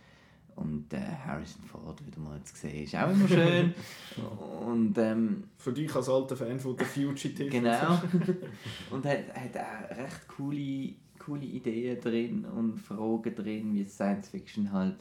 und 0.56 0.92
äh, 0.92 1.00
Harrison 1.24 1.62
Ford 1.64 2.04
wieder 2.06 2.20
mal 2.20 2.42
zu 2.42 2.54
sehen 2.54 2.84
ist 2.84 2.94
auch 2.94 3.10
immer 3.10 3.28
schön 3.28 3.74
und 4.66 4.96
ähm, 4.98 5.44
Für 5.56 5.72
dich 5.72 5.94
als 5.94 6.08
alter 6.08 6.36
Fan 6.36 6.58
von 6.58 6.76
der 6.76 6.86
Fugitive. 6.86 7.48
Genau. 7.48 8.00
und 8.90 9.06
hat, 9.06 9.34
hat 9.34 9.56
auch 9.56 9.96
recht 9.96 10.28
coole, 10.28 10.94
coole 11.18 11.44
Ideen 11.44 12.00
drin 12.00 12.44
und 12.44 12.78
Fragen 12.78 13.34
drin, 13.34 13.74
wie 13.74 13.84
Science 13.84 14.28
Fiction 14.28 14.70
halt 14.72 14.96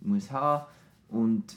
muss 0.00 0.30
haben. 0.30 0.66
Und 1.08 1.56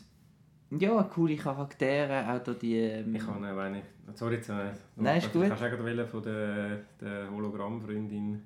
ja, 0.72 1.04
coole 1.04 1.36
Charaktere, 1.36 2.34
auch 2.34 2.44
da 2.44 2.54
die... 2.54 2.78
ähm, 2.78 3.16
Ich 3.16 3.26
habe 3.26 3.46
äh, 3.46 3.60
eine... 3.60 3.82
Sorry, 4.14 4.36
jetzt... 4.36 4.50
Äh, 4.50 4.72
Nein, 4.96 5.18
ist 5.18 5.34
gut. 5.34 5.48
Kannst 5.48 5.62
du 5.62 5.66
auch 5.66 5.72
gerade 5.72 6.08
von 6.08 6.24
der, 6.24 6.80
der 7.00 7.30
Hologrammfreundin... 7.30 8.42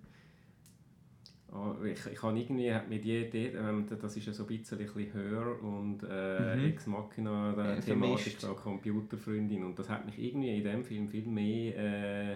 Oh, 1.57 1.73
ich, 1.85 2.05
ich 2.11 2.21
habe 2.21 2.37
irgendwie 2.37 2.73
hat 2.73 2.89
mir 2.89 2.99
die 2.99 3.17
Idee, 3.17 3.53
ähm, 3.55 3.85
das 3.87 4.17
ist 4.17 4.25
ja 4.25 4.33
so 4.33 4.43
ein 4.43 4.47
bisschen, 4.47 4.77
ein 4.77 4.85
bisschen 4.85 5.11
Her 5.13 5.45
und 5.63 5.99
äh, 6.03 6.55
Mhm. 6.57 6.65
Ex 6.65 6.85
Machina, 6.87 7.53
der 7.53 7.75
Ja, 7.75 7.79
Thematik 7.81 8.39
da 8.39 8.49
Computerfreundin 8.49 9.63
und 9.63 9.79
das 9.79 9.87
hat 9.89 10.05
mich 10.05 10.19
irgendwie 10.19 10.57
in 10.57 10.63
dem 10.65 10.83
Film 10.83 11.07
viel 11.07 11.25
mehr, 11.25 11.77
äh, 11.77 12.35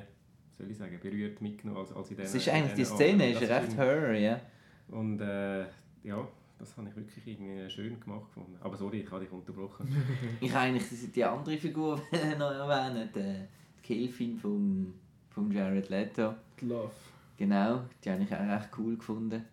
soll 0.58 0.72
ich 0.72 0.78
sagen, 0.78 0.98
berührt 1.02 1.42
mitgenommen 1.42 1.80
als, 1.82 1.92
als 1.92 2.12
in 2.12 2.20
Es 2.20 2.32
diesen- 2.32 2.38
ist 2.38 2.50
eigentlich 2.50 2.74
die 2.76 2.86
Szene, 2.86 3.32
ist 3.32 3.42
recht 3.42 3.68
ist 3.68 3.78
her, 3.78 4.14
ja. 4.20 4.40
Und 4.88 5.20
äh, 5.20 5.64
ja, 6.04 6.26
das 6.58 6.78
habe 6.78 6.88
ich 6.88 6.96
wirklich 6.96 7.28
irgendwie 7.28 7.70
schön 7.70 8.00
gemacht 8.00 8.28
gefunden. 8.34 8.56
Aber 8.62 8.78
sorry, 8.78 9.02
ich 9.02 9.12
habe 9.12 9.24
dich 9.26 9.34
unterbrochen. 9.34 9.88
Ich 10.40 10.50
habe 10.54 10.62
eigentlich 10.68 10.88
die- 10.90 11.08
die 11.12 11.24
andere 11.26 11.58
Figur 11.58 12.02
noch 12.40 12.52
erwähnen, 12.52 13.10
die, 13.14 13.20
die 13.20 13.82
Kilfin 13.82 14.38
vom, 14.38 14.94
vom 15.30 15.52
Jared 15.52 15.90
Leto. 15.90 16.36
Love. 16.62 16.92
Genau, 17.40 17.86
die 18.04 18.12
habe 18.12 18.22
ich 18.22 18.36
auch 18.36 18.40
recht 18.42 18.68
cool 18.78 18.98
gefunden. 18.98 19.46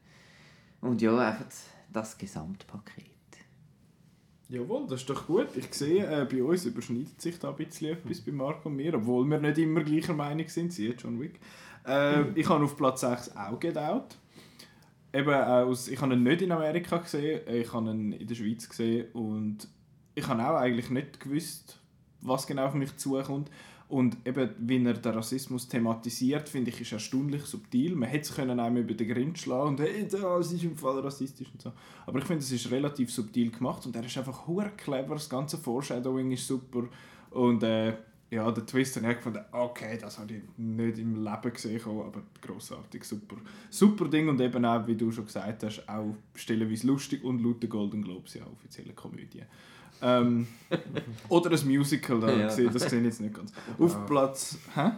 Und 0.80 1.00
ja, 1.00 1.16
einfach 1.16 1.46
das 1.92 2.18
Gesamtpaket. 2.18 3.04
Jawohl, 4.48 4.88
das 4.88 5.02
ist 5.02 5.10
doch 5.10 5.24
gut. 5.24 5.46
Ich 5.54 5.72
sehe, 5.72 6.04
äh, 6.04 6.24
bei 6.24 6.42
uns 6.42 6.64
überschneidet 6.64 7.22
sich 7.22 7.38
da 7.38 7.50
ein 7.50 7.56
bisschen 7.56 7.92
etwas 7.92 8.20
bei 8.22 8.32
Marco 8.32 8.68
und 8.68 8.74
mir, 8.74 8.92
obwohl 8.94 9.24
wir 9.26 9.38
nicht 9.38 9.58
immer 9.58 9.84
gleicher 9.84 10.14
Meinung 10.14 10.48
sind. 10.48 10.72
Siehe 10.72 10.94
John 10.94 11.20
Wick. 11.20 11.38
Äh, 11.86 12.28
ich 12.30 12.48
habe 12.48 12.64
auf 12.64 12.76
Platz 12.76 13.02
6 13.02 13.36
auch 13.36 13.60
Get 13.60 13.78
Out. 13.78 14.16
Eben 15.12 15.32
aus, 15.32 15.86
ich 15.86 16.00
habe 16.00 16.14
ihn 16.14 16.24
nicht 16.24 16.42
in 16.42 16.50
Amerika 16.50 16.98
gesehen, 16.98 17.42
ich 17.48 17.72
habe 17.72 17.88
ihn 17.90 18.12
in 18.12 18.26
der 18.26 18.34
Schweiz 18.34 18.68
gesehen 18.68 19.12
und 19.12 19.68
ich 20.16 20.26
habe 20.26 20.42
auch 20.42 20.56
eigentlich 20.56 20.90
nicht 20.90 21.20
gewusst, 21.20 21.78
was 22.20 22.48
genau 22.48 22.66
auf 22.66 22.74
mich 22.74 22.96
zukommt. 22.96 23.48
Und 23.88 24.16
eben, 24.26 24.50
wie 24.58 24.84
er 24.84 24.94
den 24.94 25.12
Rassismus 25.12 25.68
thematisiert, 25.68 26.48
finde 26.48 26.70
ich, 26.70 26.80
ist 26.80 26.92
erstaunlich 26.92 27.42
subtil. 27.42 27.94
Man 27.94 28.08
hätte 28.08 28.32
es 28.32 28.38
einem 28.38 28.76
über 28.76 28.94
den 28.94 29.08
Grind 29.08 29.38
schlagen 29.38 29.68
und 29.70 29.80
hey, 29.80 30.08
das 30.08 30.52
ist 30.52 30.64
im 30.64 30.76
Fall 30.76 30.98
rassistisch 30.98 31.48
und 31.52 31.62
so. 31.62 31.72
Aber 32.04 32.18
ich 32.18 32.24
finde, 32.24 32.42
es 32.42 32.50
ist 32.50 32.68
relativ 32.70 33.12
subtil 33.12 33.50
gemacht 33.52 33.86
und 33.86 33.94
er 33.94 34.04
ist 34.04 34.18
einfach 34.18 34.48
hure 34.48 34.72
clever. 34.76 35.14
Das 35.14 35.28
ganze 35.28 35.56
Foreshadowing 35.56 36.32
ist 36.32 36.48
super. 36.48 36.88
Und 37.30 37.62
äh, 37.62 37.94
ja, 38.28 38.50
der 38.50 38.66
Twist 38.66 38.96
habe 38.96 39.08
ich 39.08 39.16
gefunden, 39.18 39.44
okay, 39.52 39.96
das 40.00 40.18
habe 40.18 40.34
ich 40.34 40.42
nicht 40.56 40.98
im 40.98 41.22
Leben 41.22 41.52
gesehen, 41.52 41.80
aber 41.84 42.22
grossartig, 42.40 43.04
super. 43.04 43.36
Super 43.70 44.08
Ding 44.08 44.28
und 44.28 44.40
eben 44.40 44.64
auch, 44.64 44.84
wie 44.88 44.96
du 44.96 45.12
schon 45.12 45.26
gesagt 45.26 45.62
hast, 45.62 45.88
auch 45.88 46.16
stellenweise 46.34 46.88
lustig 46.88 47.22
und 47.22 47.40
laut 47.40 47.68
Golden 47.70 48.02
Globes 48.02 48.34
ja 48.34 48.42
offizielle 48.46 48.94
Komödie. 48.94 49.44
Ähm, 50.02 50.46
oder 51.28 51.50
ein 51.50 51.66
Musical, 51.66 52.20
da 52.20 52.30
Ja. 52.36 52.48
sehe- 52.50 52.70
das 52.70 52.82
sehe 52.90 52.98
ich 53.00 53.06
jetzt 53.06 53.20
nicht 53.20 53.34
ganz. 53.34 53.52
Auf 53.78 54.06
Platz... 54.06 54.58
Hä? 54.74 54.90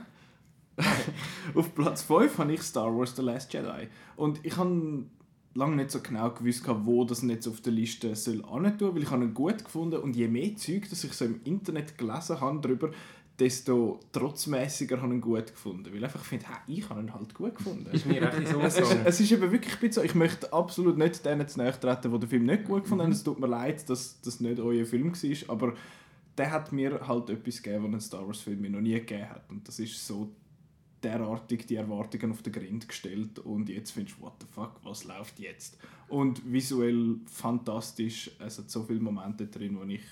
Auf 1.55 1.75
Platz 1.75 2.03
5 2.03 2.39
habe 2.39 2.53
ich 2.53 2.63
Star 2.63 2.97
Wars 2.97 3.15
The 3.17 3.23
Last 3.23 3.53
Jedi. 3.53 3.89
Und 4.17 4.39
ich 4.45 4.57
habe 4.57 5.05
lange 5.55 5.77
nicht 5.77 5.91
so 5.91 6.01
genau 6.01 6.31
gewusst, 6.31 6.63
wo 6.85 7.05
das 7.05 7.23
jetzt 7.23 7.49
auf 7.49 7.61
der 7.61 7.73
Liste 7.73 8.15
soll 8.15 8.43
tun, 8.79 8.95
weil 8.95 9.03
ich 9.03 9.11
habe 9.11 9.25
ihn 9.25 9.35
gut 9.35 9.65
gefunden 9.65 9.97
und 9.97 10.15
je 10.15 10.29
mehr 10.29 10.55
Zeug, 10.57 10.89
das 10.89 11.03
ich 11.03 11.13
so 11.15 11.25
im 11.25 11.41
Internet 11.45 11.99
gelesen 11.99 12.41
habe 12.41 12.61
darüber, 12.61 12.91
desto 13.39 14.01
trotzmäßiger 14.13 15.01
habe 15.01 15.09
ich 15.09 15.19
ihn 15.19 15.21
gut 15.21 15.47
gefunden. 15.47 15.87
Weil 15.87 15.99
ich 15.99 16.05
einfach 16.05 16.25
finde, 16.25 16.47
hey, 16.49 16.79
ich 16.79 16.89
habe 16.89 17.01
ihn 17.01 17.15
halt 17.15 17.33
gut 17.35 17.57
gefunden. 17.57 17.89
ist 17.93 18.07
mir 18.07 18.23
echt 18.23 18.49
so 18.49 18.61
Es 18.61 18.79
ist, 18.79 18.97
es 19.05 19.21
ist 19.21 19.33
eben 19.33 19.53
wirklich 19.53 19.81
ein 19.81 19.93
so, 19.93 20.03
ich 20.03 20.15
möchte 20.15 20.53
absolut 20.53 20.99
nicht 20.99 21.25
denen 21.25 21.47
zu 21.47 21.59
nahe 21.59 21.79
treten, 21.79 22.13
die 22.13 22.19
den 22.19 22.29
Film 22.29 22.47
nicht 22.47 22.65
gut 22.65 22.83
gefunden 22.83 23.05
haben. 23.05 23.13
Es 23.13 23.23
tut 23.23 23.39
mir 23.39 23.47
leid, 23.47 23.89
dass 23.89 24.21
das 24.21 24.41
nicht 24.41 24.59
euer 24.59 24.85
Film 24.85 25.13
war, 25.13 25.55
aber 25.55 25.75
der 26.37 26.51
hat 26.51 26.73
mir 26.73 27.07
halt 27.07 27.31
etwas 27.31 27.63
gegeben, 27.63 27.85
was 27.85 27.93
ein 27.95 28.01
Star 28.01 28.27
Wars 28.27 28.41
Film 28.41 28.61
mir 28.61 28.71
noch 28.71 28.81
nie 28.81 28.95
gegeben 28.95 29.29
hat. 29.29 29.49
Und 29.49 29.67
das 29.67 29.79
ist 29.79 30.05
so 30.05 30.33
derartig 31.03 31.67
die 31.67 31.77
Erwartungen 31.77 32.33
auf 32.33 32.43
den 32.43 32.53
Grind 32.53 32.89
gestellt 32.89 33.39
und 33.39 33.69
jetzt 33.69 33.93
findest 33.93 34.19
du, 34.19 34.23
what 34.23 34.35
the 34.41 34.47
fuck, 34.51 34.81
was 34.83 35.05
läuft 35.05 35.39
jetzt? 35.39 35.79
Und 36.09 36.43
visuell 36.51 37.21
fantastisch, 37.27 38.33
es 38.41 38.59
hat 38.59 38.71
so 38.71 38.83
viele 38.83 39.01
Momente 39.01 39.47
drin, 39.47 39.79
wo 39.79 39.85
ich 39.85 40.03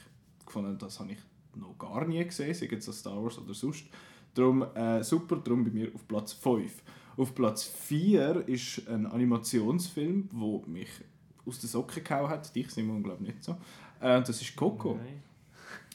gefunden 0.45 0.69
habe, 0.69 0.79
das 0.79 1.01
habe 1.01 1.13
ich 1.13 1.19
noch 1.57 1.79
gar 1.79 2.07
nie 2.07 2.25
gesehen, 2.25 2.55
sei 2.55 2.67
jetzt 2.67 2.89
als 2.89 3.01
Star 3.01 3.23
Wars 3.23 3.39
oder 3.39 3.55
sonst. 3.55 3.87
Darum 4.35 4.63
äh, 4.75 5.03
super, 5.03 5.37
darum 5.37 5.65
bei 5.65 5.71
mir 5.71 5.95
auf 5.95 6.07
Platz 6.07 6.33
5. 6.35 6.83
Auf 7.17 7.35
Platz 7.35 7.65
4 7.65 8.47
ist 8.49 8.87
ein 8.89 9.07
Animationsfilm, 9.07 10.29
wo 10.33 10.63
mich 10.67 10.91
aus 11.47 11.59
den 11.61 11.69
Socken 11.69 12.05
gehauen 12.05 12.29
hat. 12.29 12.55
Dich, 12.55 12.71
Simon, 12.71 13.03
glaube 13.03 13.23
ich 13.23 13.29
nicht 13.29 13.45
so. 13.45 13.53
Äh, 14.01 14.23
das 14.23 14.43
ist 14.43 14.55
Coco. 14.55 14.97
Nein. 14.97 15.23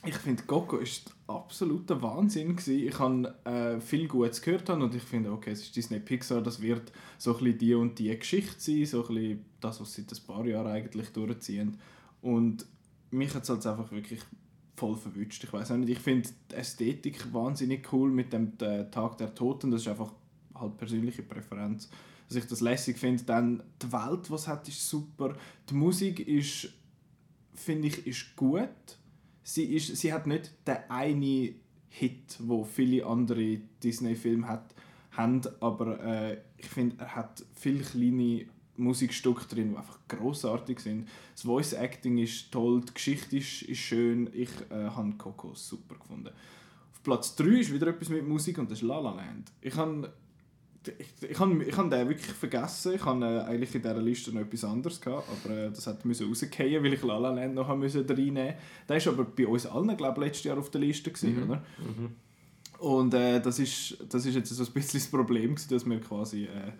Ich 0.04 0.16
finde, 0.16 0.42
Coco 0.42 0.78
ist 0.78 1.14
absoluter 1.28 2.02
Wahnsinn 2.02 2.56
gewesen. 2.56 2.88
Ich 2.88 2.98
habe 2.98 3.34
äh, 3.44 3.80
viel 3.80 4.08
Gutes 4.08 4.42
gehört 4.42 4.68
und 4.70 4.92
ich 4.96 5.02
finde, 5.02 5.30
okay, 5.30 5.52
es 5.52 5.62
ist 5.62 5.76
Disney 5.76 6.00
Pixar, 6.00 6.42
das 6.42 6.60
wird 6.60 6.90
so 7.18 7.38
ein 7.38 7.56
die 7.56 7.74
und 7.74 7.96
die 8.00 8.18
Geschichte 8.18 8.58
sein, 8.58 8.84
so 8.84 9.06
ein 9.08 9.44
das, 9.60 9.80
was 9.80 9.94
sie 9.94 10.02
seit 10.02 10.18
ein 10.18 10.26
paar 10.26 10.44
Jahren 10.44 10.66
eigentlich 10.66 11.10
durchziehen. 11.10 11.78
Und 12.20 12.66
mich 13.12 13.32
hat 13.32 13.44
es 13.44 13.50
halt 13.50 13.64
einfach 13.64 13.92
wirklich 13.92 14.20
voll 14.74 14.96
verwünscht. 14.96 15.44
Ich 15.44 15.52
weiß 15.52 15.70
nicht, 15.70 15.90
ich 15.90 15.98
finde 15.98 16.28
die 16.50 16.54
Ästhetik 16.54 17.32
wahnsinnig 17.32 17.92
cool 17.92 18.10
mit 18.10 18.32
dem 18.32 18.52
äh, 18.60 18.90
Tag 18.90 19.18
der 19.18 19.34
Toten, 19.34 19.70
das 19.70 19.82
ist 19.82 19.88
einfach 19.88 20.12
halt 20.54 20.76
persönliche 20.76 21.22
Präferenz. 21.22 21.88
Dass 22.28 22.36
ich 22.36 22.46
das 22.46 22.60
lässig 22.60 22.98
finde, 22.98 23.22
dann 23.24 23.62
die 23.82 23.92
Welt, 23.92 24.30
was 24.30 24.48
hat, 24.48 24.66
ist 24.68 24.88
super. 24.88 25.36
Die 25.68 25.74
Musik 25.74 26.26
ist, 26.26 26.72
finde 27.54 27.88
ich, 27.88 28.06
ist 28.06 28.36
gut 28.36 28.70
sie, 29.42 29.64
ist, 29.74 29.96
sie 29.96 30.12
hat 30.12 30.26
nicht 30.26 30.52
den 30.66 30.78
einen 30.88 31.54
Hit, 31.88 32.36
wo 32.38 32.64
viele 32.64 33.04
andere 33.04 33.58
Disney-Filme 33.82 34.62
haben, 35.10 35.42
aber 35.60 36.00
äh, 36.00 36.38
ich 36.56 36.68
finde, 36.68 36.96
er 36.98 37.16
hat 37.16 37.44
viele 37.54 37.80
kleine 37.80 38.46
Musikstücke 38.76 39.44
drin, 39.46 39.70
die 39.72 39.76
einfach 39.76 39.98
großartig 40.08 40.80
sind. 40.80 41.08
Das 41.34 41.42
Voice-Acting 41.44 42.18
ist 42.18 42.50
toll, 42.50 42.80
die 42.88 42.94
Geschichte 42.94 43.36
ist, 43.36 43.62
ist 43.62 43.78
schön. 43.78 44.30
Ich 44.32 44.50
äh, 44.70 44.86
habe 44.90 45.12
Coco 45.18 45.54
super 45.54 45.96
gefunden. 45.96 46.28
Auf 46.92 47.02
Platz 47.02 47.34
3 47.36 47.44
ist 47.60 47.72
wieder 47.72 47.88
etwas 47.88 48.08
mit 48.08 48.26
Musik 48.26 48.58
und 48.58 48.70
das 48.70 48.78
ist 48.78 48.84
La 48.88 48.98
La 48.98 49.10
Land. 49.12 49.52
Ich 49.60 49.76
habe 49.76 50.10
ich, 50.98 51.30
ich 51.30 51.38
habe 51.38 51.62
ich 51.64 51.76
hab 51.76 51.90
den 51.90 52.08
wirklich 52.08 52.32
vergessen. 52.32 52.94
Ich 52.94 53.04
habe 53.04 53.24
äh, 53.24 53.40
eigentlich 53.42 53.72
in 53.74 53.82
dieser 53.82 54.00
Liste 54.02 54.32
noch 54.32 54.40
etwas 54.40 54.64
anderes 54.64 55.00
gehabt, 55.00 55.28
aber 55.28 55.54
äh, 55.56 55.70
das 55.70 55.86
hat 55.86 56.04
müssen 56.04 56.26
rausgehen, 56.28 56.82
weil 56.82 56.92
ich 56.94 57.02
La 57.02 57.18
La 57.18 57.30
Land 57.30 57.54
noch 57.54 57.76
müssen 57.76 58.04
reinnehmen. 58.04 58.54
Der 58.88 58.96
ist 58.96 59.06
aber 59.06 59.24
bei 59.24 59.46
uns 59.46 59.64
allen, 59.66 59.96
glaube 59.96 60.20
ich, 60.20 60.26
letztes 60.26 60.44
Jahr 60.44 60.58
auf 60.58 60.70
der 60.70 60.80
Liste 60.80 61.10
gewesen, 61.12 61.36
Mhm. 61.44 61.50
oder? 61.50 61.62
Und 62.80 63.14
äh, 63.14 63.40
das 63.40 63.60
ist 63.60 63.96
das 64.08 64.26
ist 64.26 64.34
jetzt 64.34 64.48
so 64.48 64.64
ein 64.64 64.72
bisschen 64.72 64.98
das 64.98 65.08
Problem 65.08 65.54
gewesen, 65.54 65.68
dass 65.70 65.86
wir 65.86 66.00
quasi 66.00 66.44
äh, 66.46 66.72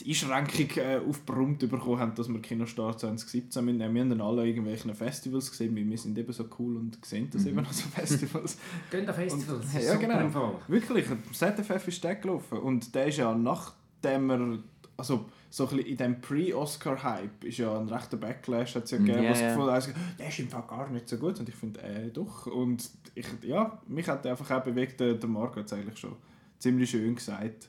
die 0.00 0.08
Einschränkung 0.08 0.82
äh, 0.82 1.00
aufgebrummt 1.06 1.58
bekommen 1.58 1.98
haben, 1.98 2.14
dass 2.14 2.28
wir 2.28 2.40
Kinostart 2.40 3.00
2017 3.00 3.64
mitnehmen. 3.64 3.94
Wir 3.94 4.00
haben 4.02 4.10
dann 4.10 4.20
alle 4.20 4.46
irgendwelchen 4.46 4.94
Festivals 4.94 5.50
gesehen, 5.50 5.76
weil 5.76 5.88
wir 5.88 5.98
sind 5.98 6.16
eben 6.16 6.32
so 6.32 6.46
cool 6.58 6.76
und 6.76 7.04
sehen 7.04 7.28
das 7.30 7.44
eben 7.46 7.58
an 7.58 7.66
so 7.70 7.88
Festivals. 7.88 8.56
Gehen 8.90 9.08
an 9.08 9.14
Festivals, 9.14 9.66
ist 9.66 9.84
Ja, 9.84 9.94
genau. 9.96 10.28
Fall. 10.30 10.54
Wirklich, 10.68 11.06
der 11.06 11.56
ZFF 11.56 11.88
ist 11.88 12.02
der 12.02 12.16
gelaufen. 12.16 12.58
Und 12.58 12.94
der 12.94 13.06
ist 13.06 13.18
ja 13.18 13.34
nachdem 13.34 14.30
er, 14.30 14.58
also 14.96 15.26
so 15.50 15.68
ein 15.68 15.78
in 15.80 15.96
diesem 15.96 16.20
Pre-Oscar-Hype 16.20 17.44
ist 17.44 17.58
ja 17.58 17.78
ein 17.78 17.88
rechter 17.88 18.16
Backlash, 18.16 18.74
hat 18.74 18.84
es 18.84 18.92
ja 18.92 18.98
gegeben, 18.98 19.24
ja, 19.24 19.30
was 19.30 19.40
ja. 19.40 19.48
gefunden 19.48 19.72
hat, 19.72 20.18
der 20.18 20.28
ist 20.28 20.38
im 20.38 20.48
Fall 20.48 20.64
gar 20.66 20.88
nicht 20.88 21.08
so 21.08 21.18
gut. 21.18 21.38
Und 21.38 21.48
ich 21.48 21.54
finde, 21.54 21.82
äh, 21.82 22.10
doch. 22.10 22.46
Und 22.46 22.90
ich, 23.14 23.26
ja, 23.42 23.78
mich 23.86 24.08
hat 24.08 24.26
einfach 24.26 24.50
auch 24.50 24.64
bewegt, 24.64 25.00
der, 25.00 25.14
der 25.14 25.28
Marco 25.28 25.56
hat 25.56 25.66
es 25.66 25.72
eigentlich 25.74 25.98
schon 25.98 26.16
ziemlich 26.58 26.88
schön 26.88 27.14
gesagt. 27.14 27.68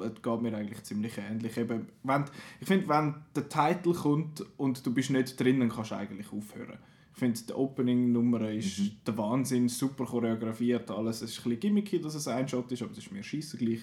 Es 0.00 0.22
geht 0.22 0.42
mir 0.42 0.56
eigentlich 0.56 0.82
ziemlich 0.84 1.18
ähnlich. 1.18 1.56
Eben, 1.56 1.88
wenn, 2.02 2.24
ich 2.60 2.66
finde, 2.66 2.88
wenn 2.88 3.14
der 3.34 3.48
Titel 3.48 3.94
kommt 3.94 4.44
und 4.56 4.84
du 4.84 4.92
bist 4.92 5.10
nicht 5.10 5.38
drin, 5.38 5.60
dann 5.60 5.68
kannst 5.68 5.90
du 5.90 5.96
eigentlich 5.96 6.32
aufhören. 6.32 6.78
Ich 7.12 7.18
finde, 7.18 7.40
die 7.40 7.52
Opening-Nummer 7.52 8.50
ist 8.50 8.78
mhm. 8.78 8.90
der 9.06 9.18
Wahnsinn, 9.18 9.68
super 9.68 10.06
choreografiert, 10.06 10.90
alles. 10.90 11.20
Es 11.20 11.32
ist 11.32 11.38
ein 11.40 11.42
bisschen 11.44 11.60
gimmicky, 11.60 12.00
dass 12.00 12.14
es 12.14 12.26
ein 12.26 12.48
Shot 12.48 12.72
ist, 12.72 12.82
aber 12.82 12.94
das 12.94 13.04
ist 13.04 13.12
mir 13.12 13.22
scheiße 13.22 13.58
gleich. 13.58 13.80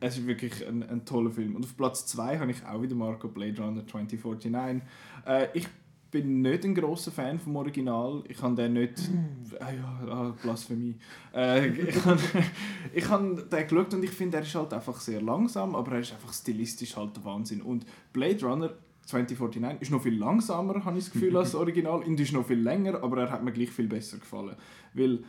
Es 0.00 0.16
ist 0.16 0.26
wirklich 0.26 0.66
ein, 0.66 0.82
ein 0.82 1.04
toller 1.04 1.30
Film. 1.30 1.54
Und 1.54 1.64
auf 1.64 1.76
Platz 1.76 2.06
2 2.06 2.38
habe 2.38 2.50
ich 2.50 2.64
auch 2.64 2.80
wieder 2.80 2.94
Marco 2.94 3.28
Blade 3.28 3.60
Runner 3.60 3.86
2049. 3.86 4.82
Äh, 5.26 5.48
ich 5.52 5.68
bin 6.12 6.42
nicht 6.42 6.64
ein 6.64 6.74
großer 6.74 7.10
Fan 7.10 7.40
vom 7.40 7.56
Original. 7.56 8.22
Ich 8.28 8.40
habe 8.42 8.54
den 8.54 8.74
nicht. 8.74 9.10
Ah 9.58 9.72
ja, 9.72 10.12
ah, 10.12 10.34
Blasphemie. 10.40 10.94
Äh, 11.34 11.68
ich 11.68 12.04
habe 12.04 12.20
ich 12.92 13.08
hab 13.08 13.20
den 13.50 13.68
geschaut 13.68 13.94
und 13.94 14.04
ich 14.04 14.10
finde, 14.10 14.36
er 14.36 14.42
ist 14.44 14.54
halt 14.54 14.72
einfach 14.72 15.00
sehr 15.00 15.20
langsam, 15.22 15.74
aber 15.74 15.92
er 15.92 16.00
ist 16.00 16.12
einfach 16.12 16.32
stilistisch 16.32 16.96
halt 16.96 17.16
der 17.16 17.24
Wahnsinn. 17.24 17.62
Und 17.62 17.86
Blade 18.12 18.44
Runner 18.44 18.70
2049 19.06 19.82
ist 19.82 19.90
noch 19.90 20.02
viel 20.02 20.16
langsamer, 20.16 20.84
habe 20.84 20.98
ich 20.98 21.04
das 21.04 21.12
Gefühl, 21.12 21.36
als 21.36 21.52
das 21.52 21.60
Original. 21.60 22.02
Und 22.02 22.20
ist 22.20 22.32
noch 22.32 22.46
viel 22.46 22.60
länger, 22.60 23.02
aber 23.02 23.22
er 23.22 23.30
hat 23.30 23.42
mir 23.42 23.52
gleich 23.52 23.70
viel 23.70 23.88
besser 23.88 24.18
gefallen. 24.18 24.54
Weil 24.92 25.24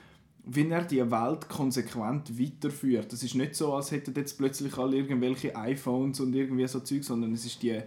wie 0.45 0.67
er 0.67 0.83
die 0.83 1.09
Welt 1.09 1.47
konsequent 1.47 2.37
weiterführt. 2.37 3.13
Das 3.13 3.23
ist 3.23 3.33
nicht 3.35 3.55
so, 3.55 3.73
als 3.73 3.91
hätten 3.91 4.13
jetzt 4.15 4.37
plötzlich 4.37 4.77
alle 4.77 4.97
irgendwelche 4.97 5.55
iPhones 5.55 6.19
und 6.19 6.35
irgendwie 6.35 6.67
so 6.67 6.81
Zeug, 6.81 7.05
sondern 7.05 7.31
es 7.31 7.45
ist 7.45 7.63
die 7.63 7.81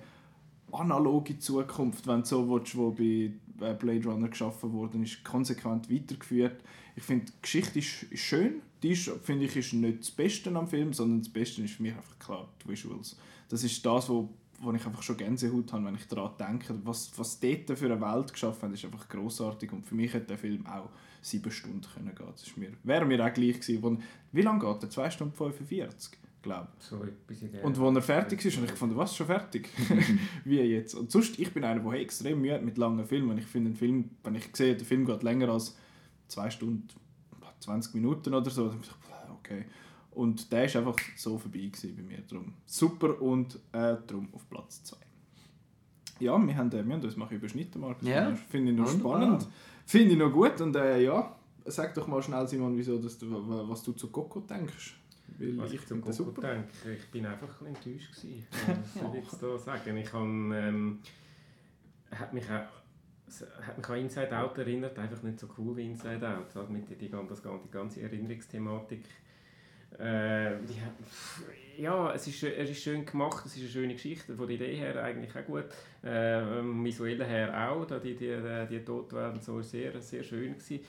analoge 0.72 1.38
Zukunft, 1.38 2.06
wenn 2.06 2.20
du 2.20 2.26
so 2.26 2.48
willst, 2.48 2.76
wo 2.76 2.90
bei 2.90 3.32
äh, 3.60 3.74
Blade 3.74 4.08
Runner 4.08 4.28
geschaffen 4.28 4.72
worden 4.72 5.02
ist, 5.02 5.24
konsequent 5.24 5.90
weitergeführt. 5.90 6.60
Ich 6.94 7.02
finde, 7.02 7.26
die 7.26 7.42
Geschichte 7.42 7.78
ist, 7.78 8.06
schön. 8.18 8.62
Die 8.82 8.92
ist, 8.92 9.10
finde 9.22 9.46
ich, 9.46 9.56
ist 9.56 9.72
nicht 9.72 10.00
das 10.00 10.10
Beste 10.10 10.54
am 10.54 10.68
Film, 10.68 10.92
sondern 10.92 11.20
das 11.20 11.28
Beste 11.28 11.62
ist 11.62 11.74
für 11.74 11.82
mich 11.82 11.94
einfach 11.94 12.18
klar 12.18 12.48
die 12.62 12.68
Visuals. 12.68 13.16
Das 13.48 13.62
ist 13.64 13.84
das, 13.84 14.08
wo, 14.08 14.28
wo 14.60 14.72
ich 14.72 14.84
einfach 14.84 15.02
schon 15.02 15.16
Gänsehaut 15.16 15.72
habe, 15.72 15.84
wenn 15.86 15.94
ich 15.94 16.06
daran 16.06 16.32
denke. 16.38 16.78
Was, 16.84 17.10
was 17.16 17.40
dort 17.40 17.78
für 17.78 17.86
eine 17.86 18.00
Welt 18.00 18.32
geschaffen 18.32 18.72
ist 18.72 18.84
einfach 18.84 19.08
großartig 19.08 19.72
und 19.72 19.86
für 19.86 19.94
mich 19.94 20.12
hätte 20.12 20.26
der 20.26 20.38
Film 20.38 20.66
auch 20.66 20.90
sieben 21.22 21.50
Stunden 21.50 21.86
können 21.94 22.14
gehen. 22.14 22.26
Das 22.30 22.46
ist 22.46 22.56
mir, 22.56 22.72
wäre 22.82 23.04
mir 23.04 23.24
auch 23.24 23.32
gleich 23.32 23.60
gewesen. 23.60 24.02
Wie 24.32 24.42
lange 24.42 24.64
geht 24.64 24.82
der? 24.82 24.90
2 24.90 25.10
Stunden 25.10 25.34
45? 25.34 26.18
Glaube 26.46 26.68
so 26.78 26.96
Und 27.62 27.78
als 27.78 27.96
er 27.96 28.02
fertig 28.02 28.44
ist, 28.44 28.56
habe 28.56 28.66
ich 28.66 28.72
gefunden, 28.72 28.96
was, 28.96 29.16
schon 29.16 29.26
fertig? 29.26 29.68
Wie 30.44 30.60
jetzt? 30.60 30.94
Und 30.94 31.10
sonst, 31.10 31.38
ich 31.38 31.52
bin 31.52 31.64
einer, 31.64 31.80
der 31.80 32.00
extrem 32.00 32.40
Mühe 32.40 32.54
hat 32.54 32.62
mit 32.62 32.78
langen 32.78 33.04
Filmen. 33.04 33.36
Ich 33.38 33.46
finde 33.46 33.68
einen 33.70 33.76
Film, 33.76 34.10
wenn 34.22 34.34
ich 34.36 34.48
sehe, 34.54 34.76
der 34.76 34.86
Film 34.86 35.04
geht 35.04 35.22
länger 35.22 35.48
als 35.48 35.76
2 36.28 36.50
Stunden, 36.50 36.88
20 37.60 37.94
Minuten 37.94 38.32
oder 38.32 38.50
so, 38.50 38.68
dann 38.68 38.80
ich, 38.80 38.90
okay. 39.38 39.64
Und 40.12 40.50
der 40.52 40.72
war 40.72 40.80
einfach 40.80 40.96
so 41.16 41.36
vorbei 41.36 41.70
bei 41.82 42.02
mir. 42.02 42.22
Darum 42.28 42.54
super 42.64 43.20
und 43.20 43.56
äh, 43.72 43.96
darum 44.06 44.28
auf 44.32 44.48
Platz 44.48 44.82
2. 44.84 44.96
Ja, 46.20 46.46
wir 46.46 46.56
haben, 46.56 46.72
äh, 46.72 46.86
wir 46.86 46.94
haben 46.94 47.02
uns 47.02 47.16
mal 47.16 47.30
überschnitten, 47.30 47.80
Markus. 47.80 48.08
Ja. 48.08 48.34
Finde 48.34 48.72
ich 48.72 48.78
noch 48.78 48.90
Wunderbar. 48.90 49.20
spannend. 49.20 49.48
Finde 49.84 50.12
ich 50.12 50.18
noch 50.18 50.32
gut. 50.32 50.60
Und 50.60 50.74
äh, 50.76 51.02
ja, 51.02 51.36
sag 51.66 51.92
doch 51.94 52.06
mal 52.06 52.22
schnell, 52.22 52.46
Simon, 52.48 52.76
wieso, 52.76 52.98
dass 52.98 53.18
du, 53.18 53.26
was 53.68 53.82
du 53.82 53.92
zu 53.92 54.08
Coco 54.08 54.40
denkst. 54.40 54.96
Weil 55.38 55.58
Was 55.58 55.72
ich, 55.72 55.86
zum 55.86 56.00
Coco 56.00 56.40
denke, 56.40 56.68
ich 56.94 57.10
bin 57.10 57.26
einfach 57.26 57.60
ein 57.60 57.68
enttäuscht 57.68 58.14
gewesen. 58.14 58.46
Was 58.66 58.94
soll 58.94 59.16
ich 59.16 59.24
jetzt 59.24 59.42
da 59.42 59.58
sagen? 59.58 59.96
Ich 59.96 60.12
habe, 60.12 60.24
ähm, 60.24 61.00
hat 62.10 62.32
mich 62.32 62.48
auch 62.50 62.66
hat 63.66 63.76
mich 63.76 63.88
an 63.88 63.98
Inside 63.98 64.38
Out 64.38 64.58
erinnert, 64.58 64.98
einfach 64.98 65.22
nicht 65.22 65.40
so 65.40 65.48
cool 65.58 65.76
wie 65.76 65.86
Inside 65.86 66.26
Out, 66.28 66.54
halt 66.54 66.70
mit 66.70 66.88
die, 66.88 66.94
die, 66.94 67.10
das, 67.10 67.42
die 67.42 67.70
ganze 67.70 68.02
Erinnerungsthematik. 68.02 69.04
Äh, 69.98 70.56
die, 70.68 71.82
ja, 71.82 72.12
es 72.12 72.26
ist, 72.26 72.42
es 72.42 72.70
ist 72.70 72.82
schön 72.82 73.04
gemacht, 73.04 73.44
es 73.46 73.56
ist 73.56 73.62
eine 73.62 73.70
schöne 73.70 73.92
Geschichte, 73.94 74.34
von 74.34 74.46
der 74.46 74.56
Idee 74.56 74.76
her 74.76 75.02
eigentlich 75.02 75.34
auch 75.36 75.44
gut, 75.44 75.64
äh, 76.02 76.62
visuell 76.84 77.24
her 77.24 77.70
auch, 77.70 77.86
die, 77.86 78.14
die, 78.14 78.36
die, 78.36 78.66
die 78.70 78.84
Todwellen 78.84 79.40
so 79.40 79.60
sehr, 79.62 80.00
sehr 80.00 80.22
schön 80.22 80.52
gewesen. 80.52 80.80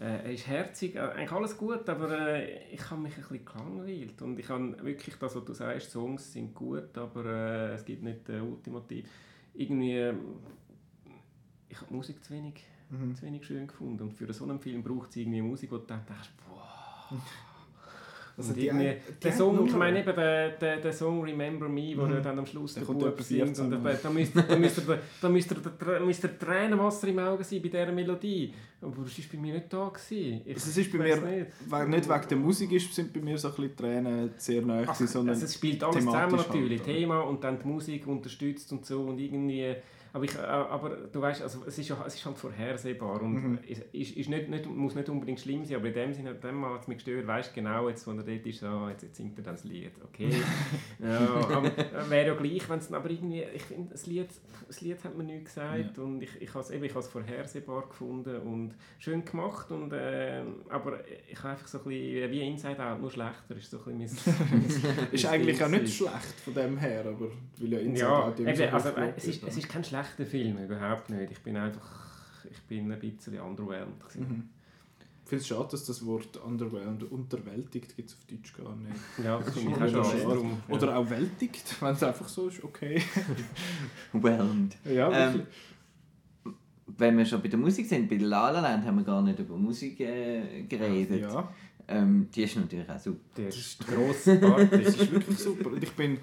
Äh, 0.00 0.04
er 0.04 0.32
ist 0.32 0.46
herzig, 0.46 0.96
äh, 0.96 1.00
eigentlich 1.00 1.32
alles 1.32 1.56
gut, 1.56 1.88
aber 1.88 2.10
äh, 2.18 2.72
ich 2.72 2.90
habe 2.90 3.02
mich 3.02 3.14
ein 3.16 3.22
bisschen 3.22 3.44
gelangweilt. 3.44 4.22
Und 4.22 4.38
ich 4.38 4.48
habe 4.48 4.76
wirklich 4.84 5.16
das, 5.16 5.36
was 5.36 5.44
du 5.44 5.52
sagst, 5.52 5.90
Songs 5.90 6.32
sind 6.32 6.54
gut, 6.54 6.96
aber 6.96 7.72
es 7.74 7.84
gibt 7.84 8.02
nicht 8.02 8.28
äh, 8.28 8.40
ultimativ. 8.40 9.08
Irgendwie, 9.54 9.96
äh, 9.96 10.14
ich 11.68 11.80
habe 11.80 11.94
Musik 11.94 12.24
zu 12.24 12.32
wenig, 12.32 12.64
mhm. 12.90 13.14
zu 13.14 13.22
wenig 13.26 13.44
schön 13.44 13.66
gefunden. 13.66 14.02
Und 14.02 14.12
für 14.12 14.32
so 14.32 14.44
einen 14.44 14.60
Film 14.60 14.82
braucht 14.82 15.10
es 15.10 15.16
irgendwie 15.16 15.42
Musik, 15.42 15.70
wo 15.70 15.78
du 15.78 15.86
denkst, 15.86 16.32
boah... 16.48 17.20
Also 18.36 18.54
die, 18.54 18.70
die, 18.70 18.96
der 19.22 19.32
Song, 19.32 19.66
ich 19.66 19.74
meine 19.74 20.00
eben 20.00 20.14
der, 20.14 20.50
der, 20.50 20.76
der 20.78 20.92
Song 20.92 21.22
Remember 21.22 21.68
Me, 21.68 21.94
wo 21.96 22.02
mhm. 22.02 22.22
dann 22.22 22.38
am 22.38 22.46
Schluss 22.46 22.74
der, 22.74 22.82
Bub 22.82 23.20
singt 23.20 23.58
und 23.58 23.70
da, 23.70 23.92
da 24.02 24.10
müsste 24.10 24.42
da 24.42 24.56
müsste 24.56 24.98
da 25.20 25.28
müsste 25.28 25.56
da 25.78 26.00
müsste 26.00 26.38
Tränenwasser 26.38 27.08
im 27.08 27.18
Auge 27.18 27.44
sein 27.44 27.60
bei 27.60 27.68
dieser 27.68 27.92
Melodie. 27.92 28.54
Aber 28.80 29.04
das 29.04 29.18
war 29.18 29.24
bei 29.32 29.38
mir 29.38 29.54
nicht 29.54 29.72
da. 29.72 29.88
Gewesen. 29.88 30.40
Ich 30.44 30.54
also 30.54 30.70
es 30.70 30.76
ist 30.76 30.92
bei 30.92 30.98
mir, 30.98 31.16
nicht. 31.16 31.88
nicht 31.88 32.08
wegen 32.08 32.28
der 32.28 32.38
Musik 32.38 32.72
ist, 32.72 32.94
sind 32.94 33.12
bei 33.12 33.20
mir 33.20 33.36
so 33.36 33.48
ein 33.48 33.54
bisschen 33.54 33.76
Tränen 33.76 34.30
sehr 34.38 34.62
nahe 34.62 34.88
also, 34.88 35.06
sondern 35.06 35.34
also 35.34 35.44
es 35.44 35.54
spielt 35.54 35.84
alles 35.84 36.04
zusammen 36.04 36.36
natürlich. 36.36 36.80
Halt, 36.80 36.96
Thema 36.96 37.20
und 37.20 37.44
dann 37.44 37.58
die 37.58 37.68
Musik 37.68 38.06
unterstützt 38.06 38.72
und 38.72 38.86
so 38.86 39.02
und 39.02 39.18
irgendwie 39.18 39.76
aber, 40.14 40.24
ich, 40.24 40.34
äh, 40.34 40.40
aber 40.40 40.90
du 40.90 41.20
weißt, 41.22 41.42
also 41.42 41.60
es, 41.66 41.78
ist 41.78 41.88
ja, 41.88 41.96
es 42.06 42.14
ist 42.16 42.26
halt 42.26 42.36
vorhersehbar 42.36 43.22
und 43.22 43.32
mhm. 43.32 43.58
ist, 43.92 44.16
ist 44.16 44.28
nicht, 44.28 44.48
nicht, 44.48 44.66
muss 44.66 44.94
nicht 44.94 45.08
unbedingt 45.08 45.40
schlimm 45.40 45.64
sein, 45.64 45.76
aber 45.76 45.88
in 45.88 45.94
dem 45.94 46.12
Sinne, 46.12 46.34
dem 46.34 46.64
hat 46.66 46.82
es 46.82 46.88
mich 46.88 46.98
gestört, 46.98 47.26
weißt 47.26 47.54
genau, 47.54 47.88
jetzt, 47.88 48.06
wenn 48.06 48.18
er 48.18 48.24
dort 48.24 48.46
ist, 48.46 48.60
so, 48.60 48.88
jetzt, 48.90 49.02
jetzt 49.02 49.16
singt 49.16 49.38
er 49.38 49.44
dann 49.44 49.54
das 49.54 49.64
Lied, 49.64 49.92
okay. 50.04 50.30
ja, 50.98 51.62
äh, 51.64 52.10
wäre 52.10 52.26
ja 52.26 52.34
gleich, 52.34 52.68
wenn 52.68 52.78
es 52.78 52.92
aber 52.92 53.08
irgendwie, 53.08 53.42
ich 53.54 53.62
finde, 53.62 53.92
das 53.92 54.06
Lied, 54.06 54.28
das 54.66 54.80
Lied 54.82 55.02
hat 55.02 55.16
mir 55.16 55.24
nichts 55.24 55.54
gesagt 55.54 55.96
ja. 55.96 56.02
und 56.02 56.22
ich, 56.22 56.42
ich 56.42 56.54
habe 56.54 56.60
es 56.60 56.70
es 56.70 57.08
vorhersehbar 57.08 57.88
gefunden 57.88 58.36
und 58.36 58.74
schön 58.98 59.24
gemacht 59.24 59.70
und 59.70 59.94
äh, 59.94 60.42
aber 60.68 61.00
ich 61.26 61.38
habe 61.38 61.50
einfach 61.50 61.66
so 61.66 61.78
ein 61.78 61.84
bisschen, 61.84 62.30
wie 62.30 62.46
Inside 62.46 62.84
Out, 62.84 63.00
nur 63.00 63.10
schlechter, 63.10 63.56
ist 63.56 63.70
so 63.70 63.78
ein 63.86 63.98
bisschen 63.98 64.34
mein, 64.50 65.08
Ist 65.12 65.24
eigentlich 65.24 65.64
auch 65.64 65.68
nicht 65.68 65.94
schlecht 65.94 66.40
von 66.44 66.52
dem 66.52 66.76
her, 66.76 67.06
aber 67.06 67.28
weil 67.58 67.72
ja 67.72 67.78
Inside 67.78 68.00
ja, 68.00 68.24
Out 68.24 68.40
eben, 68.40 68.56
so 68.56 68.64
also, 68.64 68.90
es, 69.16 69.24
ist, 69.24 69.42
es 69.44 69.56
ist 69.56 69.68
kein 69.70 69.82
schlechter 69.82 70.01
schlechter 70.04 70.26
Film, 70.26 70.58
überhaupt 70.58 71.10
nicht. 71.10 71.32
Ich 71.32 71.40
bin 71.40 71.56
einfach 71.56 72.02
ich 72.50 72.60
bin 72.62 72.92
ein 72.92 72.98
bisschen 72.98 73.40
underwhelmed. 73.40 74.16
Mhm. 74.16 74.48
Ich 75.24 75.28
finde 75.28 75.42
es 75.42 75.46
schade, 75.48 75.68
dass 75.70 75.84
das 75.86 76.04
Wort 76.04 76.36
underwhelmed, 76.36 77.04
unterwältigt 77.04 77.96
gibt 77.96 78.10
es 78.10 78.16
auf 78.16 78.24
Deutsch 78.26 78.54
gar 78.54 78.76
nicht. 78.76 79.00
Ja, 79.22 79.38
das 79.38 79.54
finde 79.54 79.86
ich 79.86 79.96
auch 79.96 80.04
schade. 80.04 80.42
Ja. 80.68 80.74
Oder 80.74 80.96
auch 80.98 81.08
wältigt, 81.08 81.80
wenn 81.80 81.94
es 81.94 82.02
einfach 82.02 82.28
so 82.28 82.48
ist, 82.48 82.62
okay. 82.62 83.00
Whelmed. 84.12 84.76
Ja, 84.84 85.10
wirklich. 85.10 85.46
Ähm, 86.44 86.54
wenn 86.98 87.16
wir 87.16 87.24
schon 87.24 87.40
bei 87.40 87.48
der 87.48 87.58
Musik 87.58 87.86
sind, 87.86 88.10
bei 88.10 88.16
La 88.16 88.50
La 88.50 88.60
Land 88.60 88.84
haben 88.84 88.96
wir 88.96 89.04
gar 89.04 89.22
nicht 89.22 89.38
über 89.38 89.56
Musik 89.56 90.00
äh, 90.00 90.64
geredet. 90.64 91.22
Ja. 91.22 91.50
Ähm, 91.88 92.28
die 92.34 92.42
ist 92.42 92.56
natürlich 92.56 92.88
auch 92.90 92.98
super. 92.98 93.18
Die 93.36 93.44
ist 93.44 93.78
grossartig. 93.86 94.70
das 94.84 94.96
ist 94.96 95.12
wirklich 95.12 95.38
super. 95.38 95.70
Und 95.70 95.82
ich 95.82 95.92
bin 95.92 96.18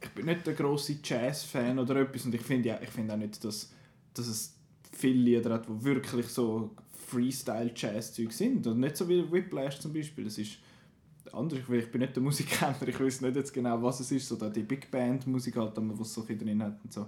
ich 0.00 0.10
bin 0.10 0.26
nicht 0.26 0.46
der 0.46 0.54
große 0.54 0.98
Jazz-Fan 1.02 1.78
oder 1.78 1.96
etwas 1.96 2.24
und 2.24 2.34
ich 2.34 2.42
finde 2.42 2.68
ja, 2.68 2.76
find 2.76 3.10
auch 3.10 3.16
nicht, 3.16 3.42
dass, 3.44 3.72
dass 4.14 4.26
es 4.26 4.54
viele 4.92 5.20
Lieder 5.22 5.54
hat, 5.54 5.66
die 5.68 5.84
wirklich 5.84 6.26
so 6.28 6.70
Freestyle-Jazz-Zeug 7.06 8.32
sind. 8.32 8.66
Und 8.66 8.80
nicht 8.80 8.96
so 8.96 9.08
wie 9.08 9.30
Whiplash 9.30 9.78
zum 9.78 9.92
Beispiel. 9.92 10.24
Das 10.24 10.38
ist 10.38 10.58
anders. 11.32 11.58
Ich, 11.58 11.68
ich 11.68 11.90
bin 11.90 12.00
nicht 12.00 12.16
der 12.16 12.22
Musikkenner, 12.22 12.76
ich 12.86 13.00
weiß 13.00 13.20
nicht 13.22 13.36
jetzt 13.36 13.52
genau, 13.52 13.82
was 13.82 14.00
es 14.00 14.10
ist. 14.12 14.28
So 14.28 14.36
die 14.36 14.62
Big 14.62 14.90
Band-Musik 14.90 15.56
halt, 15.56 15.72
was 15.76 16.14
so 16.14 16.24
drin 16.26 16.62
hat 16.62 16.78
und 16.82 16.92
so. 16.92 17.06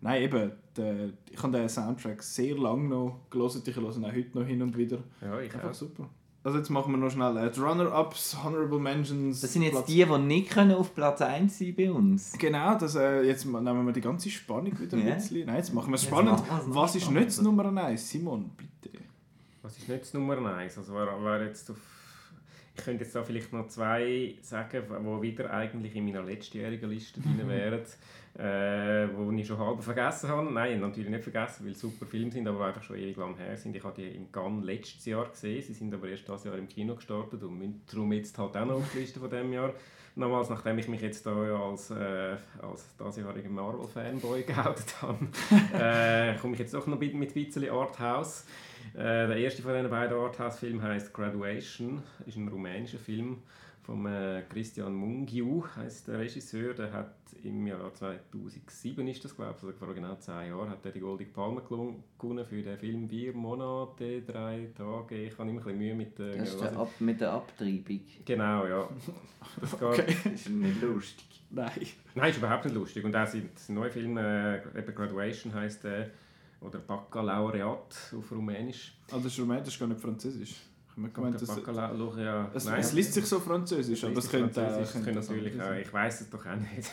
Nein, 0.00 0.22
eben, 0.22 0.52
der, 0.76 1.10
ich 1.30 1.40
habe 1.40 1.56
den 1.56 1.68
Soundtrack 1.68 2.22
sehr 2.22 2.56
lange 2.56 2.88
noch 2.88 3.20
gelesen. 3.30 3.62
Ich 3.64 3.76
höre 3.76 3.96
ihn 3.96 4.04
auch 4.04 4.12
heute 4.12 4.38
noch 4.38 4.46
hin 4.46 4.62
und 4.62 4.76
wieder. 4.76 4.98
Ja, 5.20 5.40
ich 5.40 5.54
Einfach 5.54 5.70
auch. 5.70 5.74
super. 5.74 6.08
Also 6.44 6.58
jetzt 6.58 6.70
machen 6.70 6.92
wir 6.92 6.98
noch 6.98 7.10
schnell 7.10 7.36
äh, 7.36 7.50
die 7.50 7.60
Runner-Ups, 7.60 8.38
Honorable 8.42 8.80
Mentions. 8.80 9.40
Das 9.40 9.52
sind 9.52 9.62
jetzt 9.62 9.72
Platz 9.74 9.86
die, 9.86 10.04
die 10.04 10.18
nicht 10.18 10.50
können 10.50 10.72
auf 10.72 10.92
Platz 10.92 11.22
1 11.22 11.56
sein 11.56 11.74
bei 11.76 11.90
uns. 11.90 12.32
Genau, 12.36 12.76
das, 12.76 12.96
äh, 12.96 13.22
jetzt 13.22 13.44
nehmen 13.46 13.86
wir 13.86 13.92
die 13.92 14.00
ganze 14.00 14.28
Spannung 14.28 14.78
wieder 14.78 14.96
ein 14.96 15.14
bisschen. 15.14 15.46
Nein, 15.46 15.56
jetzt 15.56 15.72
machen 15.72 15.90
wir 15.90 15.96
es 15.96 16.02
spannend. 16.04 16.42
Was 16.66 16.96
ist 16.96 17.10
nicht 17.10 17.28
das 17.28 17.40
Nummer 17.40 17.64
1? 17.84 18.10
Simon, 18.10 18.50
bitte. 18.56 18.98
Was 19.62 19.78
ist 19.78 19.88
nicht 19.88 20.02
das 20.02 20.14
Nummer 20.14 20.56
1? 20.56 20.78
Also 20.78 20.94
wer, 20.94 21.16
wer 21.22 21.46
jetzt 21.46 21.70
auf 21.70 21.76
ich 22.74 22.84
könnte 22.84 23.04
jetzt 23.04 23.14
da 23.14 23.22
vielleicht 23.22 23.52
noch 23.52 23.68
zwei 23.68 24.34
sagen, 24.40 24.82
die 24.88 25.22
wieder 25.22 25.52
eigentlich 25.52 25.94
in 25.94 26.06
meiner 26.06 26.22
letztjährigen 26.22 26.88
Liste 26.88 27.20
drin 27.20 27.46
wären 27.46 27.82
äh, 28.38 29.08
wo 29.14 29.30
ich 29.32 29.46
schon 29.46 29.58
halb 29.58 29.82
vergessen 29.82 30.28
habe. 30.30 30.50
Nein, 30.50 30.80
natürlich 30.80 31.10
nicht 31.10 31.22
vergessen, 31.22 31.64
weil 31.64 31.72
es 31.72 31.80
super 31.80 32.06
Filme 32.06 32.30
sind, 32.30 32.48
aber 32.48 32.66
einfach 32.66 32.82
schon 32.82 32.96
ewig 32.96 33.16
lang 33.16 33.36
her 33.36 33.56
sind. 33.56 33.76
Ich 33.76 33.84
habe 33.84 33.94
die 34.00 34.08
in 34.08 34.32
Cannes 34.32 34.64
letztes 34.64 35.04
Jahr 35.04 35.28
gesehen, 35.28 35.62
sie 35.62 35.74
sind 35.74 35.92
aber 35.92 36.08
erst 36.08 36.26
dieses 36.26 36.44
Jahr 36.44 36.56
im 36.56 36.68
Kino 36.68 36.94
gestartet 36.94 37.42
und 37.42 37.58
müssen 37.58 37.82
darum 37.90 38.12
jetzt 38.12 38.38
halt 38.38 38.56
auch 38.56 38.64
noch 38.64 38.76
auf 38.76 38.90
die 38.92 39.00
Liste 39.00 39.20
von 39.20 39.30
diesem 39.30 39.52
Jahr. 39.52 39.72
Nochmals, 40.14 40.50
nachdem 40.50 40.78
ich 40.78 40.88
mich 40.88 41.00
jetzt 41.00 41.24
ja 41.24 41.32
als, 41.32 41.90
äh, 41.90 42.36
als 42.60 42.96
diesjähriger 42.98 43.48
Marvel-Fanboy 43.48 44.42
geoutet 44.46 45.00
habe, 45.00 45.26
äh, 45.72 46.36
komme 46.38 46.52
ich 46.52 46.60
jetzt 46.60 46.74
doch 46.74 46.86
noch 46.86 46.98
mit 46.98 47.14
ein 47.14 47.20
bisschen 47.20 47.70
Arthouse. 47.70 48.44
Äh, 48.94 49.26
der 49.26 49.36
erste 49.36 49.62
von 49.62 49.72
diesen 49.72 49.88
beiden 49.88 50.18
Arthouse-Filmen 50.18 50.82
heißt 50.82 51.14
Graduation, 51.14 52.02
ist 52.26 52.36
ein 52.36 52.48
rumänischer 52.48 52.98
Film 52.98 53.38
vom 53.82 54.06
äh, 54.06 54.42
Christian 54.48 54.94
Mungiu 54.94 55.64
heißt 55.76 56.08
der 56.08 56.20
Regisseur, 56.20 56.72
der 56.74 56.92
hat 56.92 57.14
im 57.42 57.66
Jahr 57.66 57.92
2007 57.92 59.08
ist 59.08 59.24
das 59.24 59.34
glaube 59.34 59.54
ich, 59.56 59.64
also 59.64 59.76
vor 59.76 59.92
genau 59.92 60.14
zehn 60.16 60.50
Jahren, 60.50 60.70
hat 60.70 60.84
er 60.84 60.92
die 60.92 61.00
Goldige 61.00 61.32
Palme 61.32 61.62
gewonnen 61.62 62.46
für 62.46 62.62
den 62.62 62.78
Film 62.78 63.08
«Vier 63.08 63.32
Monate, 63.32 64.22
drei 64.22 64.68
Tage». 64.76 65.24
Ich 65.24 65.36
habe 65.36 65.50
immer 65.50 65.60
ein 65.60 65.64
bisschen 65.64 65.78
Mühe 65.78 65.94
mit 65.94 66.16
der... 66.18 66.36
Das 66.36 66.50
ist 66.50 66.60
der 66.60 66.76
Ab 66.76 66.90
mit 67.00 67.20
der 67.20 67.32
Abtreibung. 67.32 68.00
Genau, 68.24 68.66
ja. 68.66 68.88
Das 69.60 69.82
okay. 69.82 70.14
Ist 70.32 70.48
nicht 70.48 70.80
lustig. 70.80 71.42
Nein. 71.50 71.86
Nein, 72.14 72.30
ist 72.30 72.38
überhaupt 72.38 72.64
nicht 72.64 72.74
lustig. 72.74 73.04
Und 73.04 73.14
auch 73.16 73.26
sein 73.26 73.50
neuer 73.68 73.90
Film, 73.90 74.16
äh, 74.16 74.58
eben 74.78 74.94
«Graduation» 74.94 75.52
heisst 75.52 75.82
der, 75.82 76.10
oder 76.60 76.78
«Baccalaureat» 76.78 78.14
auf 78.16 78.30
Rumänisch. 78.30 78.94
Also 79.10 79.24
das 79.24 79.32
ist 79.32 79.40
Rumänisch, 79.40 79.64
das 79.64 79.74
ist 79.74 79.80
gar 79.80 79.88
nicht 79.88 80.00
Französisch. 80.00 80.54
Ich 80.94 81.14
gemeint, 81.14 81.40
das, 81.40 81.48
ja, 82.18 82.50
es, 82.52 82.66
es 82.66 82.92
liest 82.92 83.14
sich 83.14 83.24
so 83.24 83.40
französisch, 83.40 84.04
aber 84.04 84.14
das 84.14 84.28
könnte, 84.28 84.60
Französisch, 84.60 84.92
das 84.92 85.04
könnte 85.04 85.20
natürlich 85.20 85.62
auch, 85.62 85.72
ich 85.72 85.92
weiß 85.92 86.20
es 86.20 86.30
doch 86.30 86.44
auch 86.44 86.54
nicht. 86.54 86.90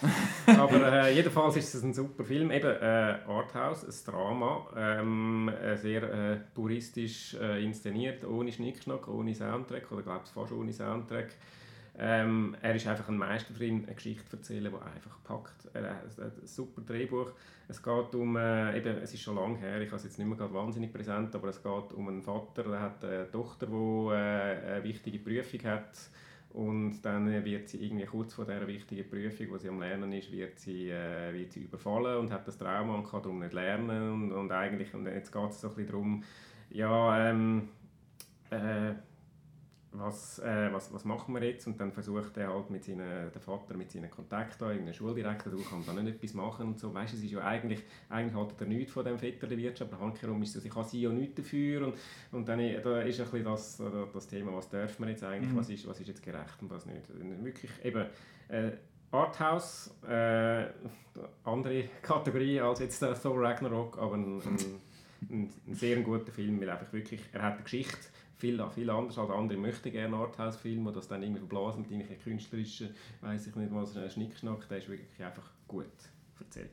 aber 0.58 1.06
äh, 1.06 1.16
jedenfalls 1.16 1.58
ist 1.58 1.76
es 1.76 1.84
ein 1.84 1.93
super 1.93 2.24
Film, 2.24 2.50
eben 2.50 2.70
äh, 2.70 3.18
Arthouse, 3.28 3.84
ein 3.84 4.12
Drama, 4.12 4.68
ähm, 4.78 5.50
äh, 5.50 5.76
sehr 5.76 6.04
äh, 6.04 6.38
puristisch 6.54 7.36
äh, 7.41 7.62
inszeniert, 7.64 8.24
ohne 8.24 8.54
Schnickschnack, 8.54 9.08
ohne 9.10 9.36
Soundtrack, 9.36 9.91
oder 9.91 10.02
glaube 10.02 10.22
ich 10.24 10.32
fast 10.32 10.54
ohne 10.54 10.72
Soundtrack. 10.72 11.36
Ähm, 12.02 12.56
er 12.62 12.76
ist 12.76 12.88
einfach 12.88 13.10
ein 13.10 13.18
Meister 13.18 13.54
drin, 13.54 13.84
eine 13.86 13.93
Geschichte 13.93 14.26
zu 14.30 14.38
erzählen, 14.38 14.72
die 14.72 14.78
einfach 14.78 15.22
packt. 15.24 15.68
Er 15.74 15.95
hat 15.95 16.20
ein 16.20 16.32
super 16.47 16.82
Drehbuch. 16.82 17.34
Es 17.68 17.84
geht 17.84 18.16
um, 18.16 18.38
äh, 18.38 18.78
eben, 18.78 18.97
es 19.00 19.14
ist 19.14 19.22
schon 19.22 19.36
lange 19.36 19.58
her, 19.58 19.82
ich 19.82 19.89
habe 19.89 19.97
es 19.97 20.06
jetzt 20.06 20.18
nicht 20.18 20.28
mehr 20.28 20.38
gerade 20.38 20.54
wahnsinnig 20.54 20.93
präsent, 20.93 21.36
aber 21.36 21.50
es 21.50 21.62
geht 21.62 21.93
um 21.93 22.08
einen 22.08 22.24
Vater, 22.24 22.64
der 22.64 22.82
hat 22.82 23.04
eine 23.04 23.30
Tochter, 23.30 23.68
die 23.68 24.14
äh, 24.14 24.76
eine 24.76 24.84
wichtige 24.84 25.20
Prüfung 25.20 25.64
hat 25.66 25.91
und 26.52 27.02
dann 27.04 27.28
wird 27.45 27.70
sie 27.70 27.86
irgendwie 27.86 28.06
kurz 28.06 28.34
vor 28.34 28.45
dieser 28.45 28.66
wichtigen 28.66 29.08
Prüfung, 29.08 29.52
wo 29.52 29.58
sie 29.58 29.70
am 29.70 29.80
Lernen 29.80 30.12
ist, 30.14 30.32
wird 30.32 30.58
sie, 30.58 30.89
äh, 30.89 31.32
wird 31.34 31.52
sie 31.52 31.62
überfallen 31.62 32.18
und 32.18 32.32
hat 32.32 32.47
das 32.47 32.58
Trauma 32.58 32.95
und 32.95 33.08
kann 33.08 33.22
darum 33.22 33.39
nicht 33.39 33.54
lernen 33.54 34.14
und, 34.14 34.32
und 34.32 34.52
eigentlich, 34.52 34.93
und 34.95 35.06
jetzt 35.06 35.32
geht 35.32 35.50
es 35.52 35.62
so 35.62 35.68
ein 35.70 35.76
bisschen 35.76 35.91
darum, 35.91 36.24
ja, 36.72 37.30
ähm, 37.30 37.70
äh, 38.50 38.93
was, 39.92 40.40
äh, 40.40 40.72
was, 40.72 40.94
was 40.94 41.04
machen 41.04 41.34
wir 41.34 41.44
jetzt? 41.44 41.66
Und 41.66 41.80
dann 41.80 41.92
versucht 41.92 42.38
er 42.38 42.54
halt 42.54 42.70
mit 42.70 42.84
seinen, 42.84 43.32
der 43.32 43.42
Vater 43.42 43.76
mit 43.76 43.92
seinen 43.92 44.10
Kontakten, 44.10 44.68
irgendeinem 44.68 44.94
Schuldirektor, 44.94 45.52
du 45.52 45.64
kannst 45.64 45.88
da 45.88 45.94
nicht 45.94 46.16
etwas 46.16 46.34
machen 46.36 46.68
und 46.68 46.80
so. 46.80 46.94
Weißt, 46.94 47.14
es 47.16 47.24
ist 47.24 47.32
ja 47.32 47.44
eigentlich, 47.44 47.82
eigentlich 48.10 48.36
hat 48.36 48.62
er 48.62 48.68
nichts 48.68 48.94
von 48.94 49.04
dem 49.04 49.18
Vetter 49.18 49.48
der 49.48 49.58
Wirtschaft, 49.58 49.92
aber 49.92 50.04
handherum 50.04 50.42
ist 50.44 50.56
es, 50.56 50.66
ich 50.66 50.76
habe 50.76 50.88
sie 50.88 51.02
ja 51.02 51.10
nichts 51.10 51.36
dafür 51.36 51.88
und, 51.88 51.94
und 52.32 52.48
dann 52.48 52.60
da 52.60 53.02
ist 53.02 53.20
ein 53.20 53.26
bisschen 53.26 53.44
das, 53.44 53.82
das 54.14 54.28
Thema, 54.28 54.54
was 54.54 54.70
dürfen 54.70 55.06
wir 55.06 55.12
jetzt 55.12 55.24
eigentlich, 55.24 55.52
mhm. 55.52 55.58
was, 55.58 55.70
ist, 55.70 55.88
was 55.88 56.00
ist 56.00 56.08
jetzt 56.08 56.24
gerecht 56.24 56.62
und 56.62 56.70
was 56.70 56.86
nicht. 56.86 57.04
Wirklich 57.44 57.72
eben, 57.84 58.06
äh, 58.50 58.72
Arthouse, 59.12 59.92
äh, 60.08 60.66
andere 61.44 61.86
Kategorie 62.04 62.60
als 62.62 62.80
jetzt 62.80 63.02
der 63.02 63.20
Thor 63.20 63.42
Ragnarok, 63.42 63.98
aber 63.98 64.16
ein, 64.16 64.40
ein, 64.40 64.58
ein, 65.30 65.50
ein 65.68 65.74
sehr 65.74 66.00
guter 66.02 66.32
Film, 66.32 66.62
weil 66.62 66.70
einfach 66.70 66.94
wirklich, 66.94 67.22
er 67.34 67.42
hat 67.42 67.54
eine 67.56 67.64
Geschichte, 67.64 67.98
viel, 68.40 68.66
viel 68.74 68.90
anders 68.90 69.18
als 69.18 69.30
andere 69.30 69.60
möchten 69.60 69.92
gerne 69.92 70.16
Arthouse-Filme, 70.16 70.92
das 70.94 71.08
dann 71.08 71.22
irgendwie 71.22 71.40
verblasen 71.40 71.82
mit 71.82 71.92
irgendwelchen 71.92 72.24
künstlerischen, 72.24 72.96
weiß 73.22 73.48
ich 73.48 73.56
nicht 73.56 73.74
was, 73.74 74.14
Schnickschnack, 74.14 74.68
der 74.70 74.78
ist 74.78 74.90
wirklich 74.90 75.24
einfach 75.24 75.52
gut 75.68 75.86
erzählt. 76.40 76.72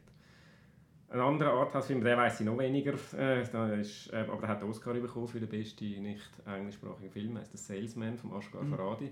Ein 1.08 1.20
anderer 1.20 1.52
Arthouse-Film, 1.52 2.02
der 2.02 2.16
weiß 2.16 2.40
ich 2.40 2.46
noch 2.46 2.58
weniger, 2.58 2.94
äh, 3.16 3.42
ist, 3.80 4.12
äh, 4.12 4.24
aber 4.28 4.40
der 4.40 4.48
hat 4.48 4.62
den 4.62 4.70
Oscar 4.70 4.94
bekommen 4.94 5.28
für 5.28 5.40
den 5.40 5.48
besten 5.48 6.02
nicht 6.02 6.30
englischsprachigen 6.46 7.10
Film, 7.10 7.38
heißt 7.38 7.56
«The 7.56 7.58
Salesman» 7.58 8.16
von 8.16 8.32
Ashgar 8.32 8.62
mhm. 8.62 8.70
Farhadi. 8.74 9.10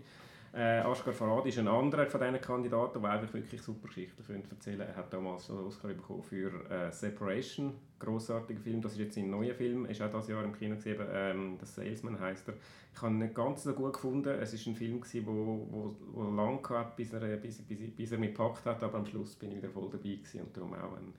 Äh, 0.56 0.82
Ashgar 0.82 1.12
Farhadi 1.12 1.48
ist 1.48 1.58
ein 1.58 1.66
anderer 1.66 2.06
von 2.06 2.20
diesen 2.20 2.40
Kandidaten, 2.40 3.02
der 3.02 3.10
einfach 3.10 3.34
wirklich 3.34 3.60
super 3.60 3.88
Geschichten 3.88 4.22
erzählen 4.48 4.82
Er 4.82 4.94
hat 4.94 5.12
damals 5.12 5.48
den 5.48 5.56
Oscar 5.56 5.88
bekommen 5.88 6.22
für 6.22 6.70
äh, 6.70 6.92
«Separation», 6.92 7.74
großartiger 7.98 8.60
Film. 8.60 8.80
Das 8.80 8.92
ist 8.92 8.98
jetzt 8.98 9.18
ein 9.18 9.30
neuer 9.30 9.54
Film, 9.54 9.84
ist 9.86 10.00
auch 10.00 10.12
dieses 10.12 10.28
Jahr 10.28 10.44
im 10.44 10.52
Kino 10.52 10.76
gesehen. 10.76 11.04
Ähm, 11.12 11.58
«The 11.58 11.66
Salesman» 11.66 12.20
heißt 12.20 12.46
er. 12.48 12.54
Ich 12.94 13.02
habe 13.02 13.12
ihn 13.12 13.18
nicht 13.18 13.34
ganz 13.34 13.64
so 13.64 13.72
gut 13.72 13.94
gefunden. 13.94 14.28
Es 14.28 14.54
ist 14.54 14.64
ein 14.68 14.76
Film, 14.76 15.00
der 15.02 15.26
wo, 15.26 15.66
wo, 15.68 15.96
wo 16.12 16.30
lang 16.30 16.68
hat, 16.70 16.94
bis 16.94 17.12
er, 17.12 17.36
bis, 17.36 17.60
bis, 17.62 17.90
bis 17.90 18.12
er 18.12 18.18
mich 18.18 18.30
gepackt 18.30 18.64
hat, 18.64 18.80
aber 18.84 18.98
am 18.98 19.06
Schluss 19.06 19.34
bin 19.34 19.50
ich 19.50 19.56
wieder 19.56 19.70
voll 19.70 19.90
dabei 19.90 20.14
gewesen 20.14 20.42
und 20.42 20.56
darum 20.56 20.72
auch 20.74 20.96
ein, 20.96 21.14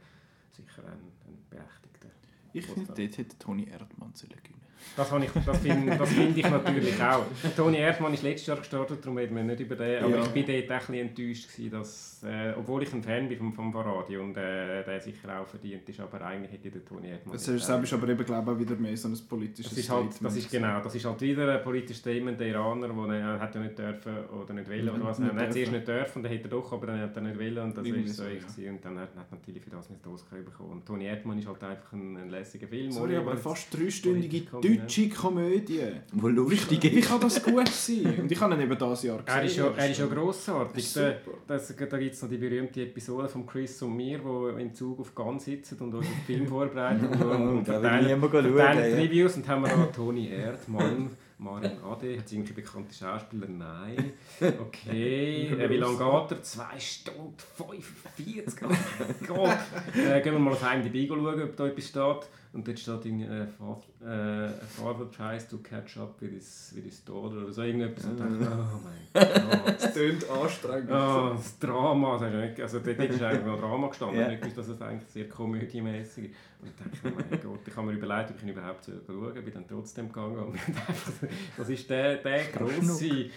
sicher 0.53 0.83
ein, 0.85 1.11
ein 1.27 1.37
berechtigter. 1.49 2.07
Ich 2.53 2.65
finde, 2.65 2.93
dort 2.93 3.17
hätte 3.17 3.37
Toni 3.37 3.67
Erdmann 3.67 4.13
sollen 4.13 4.37
gewinnen 4.41 4.64
das, 4.95 5.11
ich, 5.11 5.31
das 5.45 5.57
finde 5.59 5.97
das 5.97 6.09
find 6.09 6.37
ich 6.37 6.49
natürlich 6.49 7.01
auch. 7.01 7.25
Toni 7.55 7.77
Erdmann 7.77 8.13
ist 8.13 8.23
letztes 8.23 8.47
Jahr 8.47 8.57
gestartet, 8.57 8.99
darum 9.01 9.17
reden 9.17 9.35
wir 9.35 9.43
nicht 9.43 9.59
über 9.59 9.75
den. 9.75 10.03
Aber 10.03 10.17
ja. 10.17 10.23
ich 10.23 10.35
war 10.35 10.43
dort 10.43 10.49
ein 10.49 10.67
bisschen 10.67 10.95
enttäuscht, 10.95 11.51
gewesen, 11.51 11.71
dass, 11.71 12.23
äh, 12.23 12.53
obwohl 12.57 12.83
ich 12.83 12.93
ein 12.93 13.03
Fan 13.03 13.27
bin 13.27 13.37
vom, 13.37 13.53
vom 13.53 13.73
Varadi 13.73 14.17
und 14.17 14.37
äh, 14.37 14.83
der 14.83 14.99
sicher 15.01 15.39
auch 15.39 15.47
verdient 15.47 15.87
ist, 15.89 15.99
aber 15.99 16.21
eigentlich 16.21 16.51
hätte 16.51 16.71
der 16.71 16.85
Toni 16.85 17.09
Erdmann... 17.09 17.33
Das 17.33 17.47
ist, 17.47 17.69
ist 17.69 17.93
aber 17.93 18.09
eben, 18.09 18.25
glaube 18.25 18.53
ich, 18.53 18.59
wieder 18.59 18.75
mehr 18.75 18.95
so 18.97 19.07
ein 19.07 19.17
politisches 19.27 19.71
das 19.71 19.79
ist 19.79 19.89
halt, 19.89 20.11
Das 20.21 20.35
ist 20.35 20.49
genau, 20.49 20.81
das 20.81 20.95
ist 20.95 21.05
halt 21.05 21.21
wieder 21.21 21.57
ein 21.57 21.63
politisches 21.63 21.97
Statement. 21.97 22.39
Der 22.39 22.47
Iraner, 22.47 22.87
der 22.87 23.15
er 23.15 23.39
hat 23.39 23.55
ja 23.55 23.61
nicht 23.61 23.77
dürfen 23.77 24.13
oder 24.29 24.53
nicht 24.53 24.69
wollen 24.69 24.89
oder 24.89 25.05
was. 25.05 25.19
Er 25.19 25.35
hat 25.35 25.53
zuerst 25.53 25.71
nicht 25.71 25.87
dürfen, 25.87 26.23
dann 26.23 26.31
hätte 26.31 26.45
er 26.45 26.49
doch, 26.49 26.71
aber 26.71 26.87
dann 26.87 26.99
hat 26.99 27.15
er 27.15 27.21
nicht 27.21 27.39
wollen 27.39 27.57
und 27.59 27.77
das 27.77 27.87
ist 27.87 28.15
so 28.15 28.23
ich 28.25 28.63
ja. 28.63 28.71
Und 28.71 28.83
dann 28.83 28.99
hat 28.99 29.09
er 29.15 29.25
natürlich 29.31 29.63
für 29.63 29.69
das 29.69 29.89
mit 29.89 30.05
Oscar 30.07 30.37
bekommen. 30.37 30.71
Und 30.71 30.85
Toni 30.85 31.05
Erdmann 31.05 31.39
ist 31.39 31.47
halt 31.47 31.63
einfach 31.63 31.93
ein, 31.93 32.17
ein 32.17 32.29
lässiger 32.29 32.67
Film. 32.67 32.91
Sorry, 32.91 33.15
aber 33.15 33.35
fast 33.37 33.73
dreistündige 33.75 34.45
deutsche 34.67 35.09
Komödie. 35.09 35.81
Wo 36.13 36.27
lustig 36.27 36.83
ist. 36.83 36.95
Wie 36.95 37.01
kann 37.01 37.19
das 37.19 37.43
gut 37.43 37.67
sein? 37.67 38.19
Und 38.21 38.31
ich 38.31 38.39
habe 38.39 38.53
ihn 38.53 38.61
eben 38.61 38.77
dieses 38.77 39.03
Jahr 39.03 39.21
gesehen. 39.21 39.39
Er 39.39 39.43
ist 39.43 39.57
ja, 39.57 39.71
er 39.75 39.89
ist 39.91 39.99
ja 39.99 40.05
grossartig. 40.05 40.93
Da, 40.93 41.13
das, 41.47 41.75
da 41.75 41.97
gibt 41.97 42.13
es 42.13 42.21
noch 42.21 42.29
die 42.29 42.37
berühmte 42.37 42.81
Episode 42.81 43.27
von 43.27 43.45
Chris 43.45 43.81
und 43.81 43.95
mir, 43.95 44.23
wo 44.23 44.49
im 44.49 44.73
Zug 44.73 44.99
auf 44.99 45.13
Ganz 45.15 45.45
sitzen 45.45 45.77
und 45.79 45.93
uns 45.93 46.07
Film 46.25 46.47
vorbereiten 46.47 47.05
und, 47.05 47.21
und, 47.21 47.65
verteilen, 47.65 48.19
verteilen 48.19 48.99
Reviews. 48.99 49.35
Und 49.35 49.47
haben 49.47 49.63
wir 49.63 49.75
noch 49.75 49.91
Toni 49.91 50.29
Erdmann 50.29 51.09
Marin 51.37 51.83
Ade, 51.83 52.17
hat 52.17 52.29
sie 52.29 52.35
irgendwie 52.35 52.53
bekannte 52.53 52.93
Schauspieler? 52.93 53.47
Nein. 53.47 54.13
Okay. 54.39 55.47
äh, 55.59 55.69
wie 55.69 55.77
lange 55.77 55.97
geht 55.97 56.31
er? 56.31 56.43
2 56.43 56.79
Stunden 56.79 57.35
45. 57.57 58.61
Oh 58.63 59.33
Gott. 59.33 59.57
Äh, 59.95 60.21
gehen 60.21 60.33
wir 60.33 60.39
mal 60.39 60.53
auf 60.53 60.63
IMDb 60.63 61.07
schauen, 61.07 61.41
ob 61.41 61.55
da 61.57 61.67
etwas 61.67 61.87
steht. 61.87 62.29
Und 62.55 62.65
dort 62.65 62.79
steht 62.79 63.05
in 63.05 63.19
äh, 63.19 63.43
äh, 63.43 64.49
Father 64.77 65.11
tries 65.11 65.45
to 65.49 65.57
catch 65.57 65.97
up 65.97 66.21
with 66.21 66.31
his, 66.31 66.71
with 66.73 66.85
his 66.85 67.03
daughter 67.03 67.43
oder 67.43 67.51
so 67.51 67.63
irgendetwas. 67.63 68.05
Und 68.05 68.17
dachte, 68.17 68.31
oh 68.33 68.79
mein 68.81 69.49
Gott. 69.59 69.75
Es 69.77 69.93
tönt 69.93 70.29
anstrengend. 70.29 70.89
Oh, 70.89 71.31
das 71.35 71.59
Drama. 71.59 72.13
Also 72.13 72.79
dort 72.79 72.97
ist 72.97 73.21
eigentlich 73.21 73.45
noch 73.45 73.59
Drama 73.59 73.87
gestanden. 73.89 74.19
Yeah. 74.19 74.29
Nicht, 74.29 74.57
dass 74.57 74.69
es 74.69 74.81
eigentlich 74.81 75.09
sehr 75.09 75.27
komödiemäßig 75.27 76.31
ist. 76.31 76.35
Und 76.61 76.69
ich 76.69 76.75
dachte, 76.77 77.13
oh 77.13 77.23
mein 77.29 77.41
Gott, 77.43 77.67
ich 77.67 77.75
habe 77.75 77.87
mir 77.87 77.93
überlegt, 77.93 78.31
ob 78.31 78.37
ich 78.37 78.43
ihn 78.43 78.49
überhaupt 78.49 78.85
schauen 78.85 79.33
bin 79.33 79.53
dann 79.53 79.67
trotzdem 79.67 80.07
gegangen. 80.07 80.37
Und 80.37 80.59
das 81.57 81.69
ist 81.69 81.89
der, 81.89 82.15
der 82.15 82.45
grosse, 82.45 83.29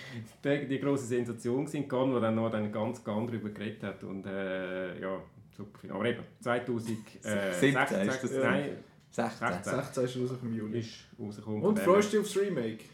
der, 0.44 0.64
die 0.64 0.78
grosse 0.78 1.06
Sensation 1.06 1.66
gewesen, 1.66 1.90
wo 1.90 2.20
dann 2.20 2.36
noch 2.36 2.52
dann 2.52 2.70
ganz, 2.70 3.02
ganz 3.02 3.32
darüber 3.32 3.48
geredet 3.48 3.82
hat. 3.82 4.04
Und 4.04 4.26
äh, 4.26 5.00
ja, 5.00 5.20
super. 5.56 5.92
Aber 5.92 6.04
eben, 6.04 6.22
2016, 6.40 7.24
äh, 7.24 8.40
nein, 8.40 8.70
16. 9.10 9.48
16 9.62 10.04
ist 10.04 10.16
rausgekommen 10.16 10.52
im 10.52 10.58
Juli. 10.58 10.78
Ist 10.80 11.06
rausgekommen. 11.18 11.62
Und 11.62 11.78
freust 11.78 12.12
du 12.12 12.18
dich 12.18 12.26
aufs 12.26 12.36
Remake? 12.36 12.84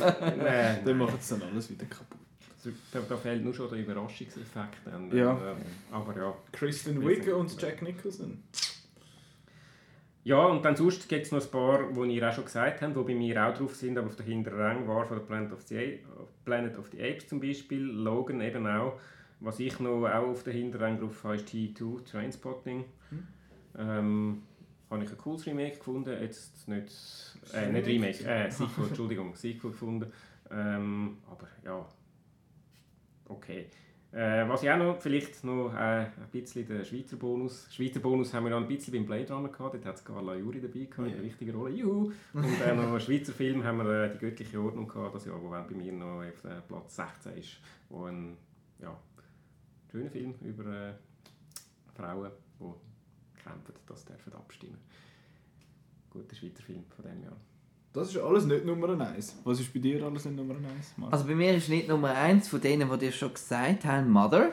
Nein. 0.38 0.80
Dann 0.84 0.98
macht 0.98 1.20
es 1.20 1.28
dann 1.28 1.42
alles 1.42 1.70
wieder 1.70 1.86
kaputt. 1.86 2.18
Da, 2.92 3.00
da 3.00 3.16
fehlt 3.16 3.44
nur 3.44 3.52
schon 3.52 3.68
der 3.68 3.78
Überraschungseffekt. 3.80 4.78
Dann, 4.86 5.14
ja. 5.14 5.32
Äh, 5.32 5.54
aber 5.90 6.16
ja. 6.16 6.34
Kristen 6.50 7.06
Wiig 7.06 7.26
und 7.34 7.60
Jack 7.60 7.82
Nicholson. 7.82 8.42
Ja, 10.22 10.46
und 10.46 10.64
dann 10.64 10.74
sonst 10.74 11.06
gibt 11.06 11.26
es 11.26 11.32
noch 11.32 11.42
ein 11.42 11.50
paar, 11.50 12.06
die 12.06 12.16
ihr 12.16 12.26
auch 12.26 12.32
schon 12.32 12.46
gesagt 12.46 12.80
habt, 12.80 12.96
die 12.96 13.02
bei 13.02 13.14
mir 13.14 13.46
auch 13.46 13.54
drauf 13.54 13.74
sind, 13.74 13.98
aber 13.98 14.06
auf 14.06 14.16
der 14.16 14.24
hinteren 14.24 14.58
Rang 14.58 14.88
war 14.88 15.04
von 15.04 15.24
Planet 15.26 15.52
of, 15.52 15.60
the 15.62 16.00
Planet 16.46 16.78
of 16.78 16.88
the 16.88 17.02
Apes 17.02 17.28
zum 17.28 17.40
Beispiel, 17.40 17.82
Logan 17.82 18.40
eben 18.40 18.66
auch. 18.66 18.98
Was 19.40 19.60
ich 19.60 19.78
noch 19.80 20.06
auch 20.06 20.28
auf 20.28 20.42
der 20.42 20.54
hinteren 20.54 20.84
Rang 20.84 21.00
drauf 21.00 21.22
habe, 21.24 21.36
ist 21.36 21.48
T2, 21.48 22.04
Trainspotting. 22.10 22.84
Hm. 23.10 23.26
Ähm, 23.78 24.42
habe 24.90 25.04
ich 25.04 25.10
ein 25.10 25.18
cooles 25.18 25.46
Remake 25.46 25.78
gefunden, 25.78 26.16
jetzt 26.20 26.68
nicht, 26.68 26.92
äh, 27.52 27.70
nicht 27.70 27.86
Remake, 27.86 28.24
äh, 28.24 28.50
Sequel, 28.50 28.88
Entschuldigung, 28.88 29.34
Sequel 29.36 29.70
gefunden. 29.70 30.12
Ähm, 30.50 31.18
aber 31.30 31.48
ja, 31.64 31.86
okay. 33.28 33.66
Äh, 34.14 34.48
was 34.48 34.62
ich 34.62 34.70
auch 34.70 34.76
noch, 34.76 35.00
vielleicht 35.00 35.42
noch 35.42 35.74
äh, 35.74 36.04
ein 36.04 36.12
bisschen 36.30 36.68
der 36.68 36.84
Schweizer 36.84 37.16
Bonus. 37.16 37.66
Schweizer 37.72 37.98
Bonus 37.98 38.32
haben 38.32 38.44
wir 38.44 38.50
noch 38.50 38.58
ein 38.58 38.68
bisschen 38.68 38.92
beim 38.94 39.06
Blade 39.06 39.32
Runner 39.32 39.48
gehabt, 39.48 39.74
dort 39.74 39.84
hat 39.84 39.96
es 39.96 40.04
Carla 40.04 40.36
Juri 40.36 40.60
dabei 40.60 40.84
gehabt, 40.84 41.08
in 41.08 41.14
der 41.14 41.24
wichtigen 41.24 41.52
Rolle, 41.52 41.74
juhu! 41.74 42.12
Und 42.32 42.60
äh, 42.64 42.76
noch 42.76 42.84
einen 42.84 43.00
Schweizer 43.00 43.32
Film 43.32 43.64
haben 43.64 43.78
wir 43.78 44.04
äh, 44.04 44.12
«Die 44.12 44.18
göttliche 44.18 44.60
Ordnung» 44.60 44.86
gehabt, 44.86 45.16
das 45.16 45.24
Jahr, 45.24 45.42
wo 45.42 45.48
bei 45.48 45.64
mir 45.74 45.92
noch 45.92 46.22
auf 46.22 46.44
äh, 46.44 46.60
Platz 46.68 46.94
16 46.94 47.36
ist, 47.38 47.56
wo 47.88 48.04
ein 48.04 48.36
ja, 48.80 48.96
schöner 49.90 50.10
Film 50.10 50.34
über 50.42 50.64
äh, 50.66 50.92
Frauen, 51.96 52.30
kämpfen, 53.44 53.74
das 53.86 54.04
dürfen 54.04 54.32
abstimmen. 54.32 54.78
Guter 56.10 56.34
Schweizer 56.34 56.62
Film 56.62 56.84
von 56.94 57.04
diesem 57.04 57.24
Jahr. 57.24 57.36
Das 57.92 58.08
ist 58.08 58.16
alles 58.16 58.44
nicht 58.44 58.64
Nummer 58.64 58.98
1. 58.98 59.36
Was 59.44 59.60
ist 59.60 59.72
bei 59.72 59.78
dir 59.78 60.04
alles 60.04 60.24
nicht 60.24 60.36
Nummer 60.36 60.54
1? 60.54 60.94
Also 61.12 61.26
bei 61.26 61.34
mir 61.34 61.54
ist 61.54 61.68
nicht 61.68 61.88
Nummer 61.88 62.10
1 62.14 62.48
von 62.48 62.60
denen, 62.60 62.90
die 62.90 62.98
dir 62.98 63.12
schon 63.12 63.32
gesagt 63.32 63.84
haben, 63.84 64.10
Mother. 64.10 64.50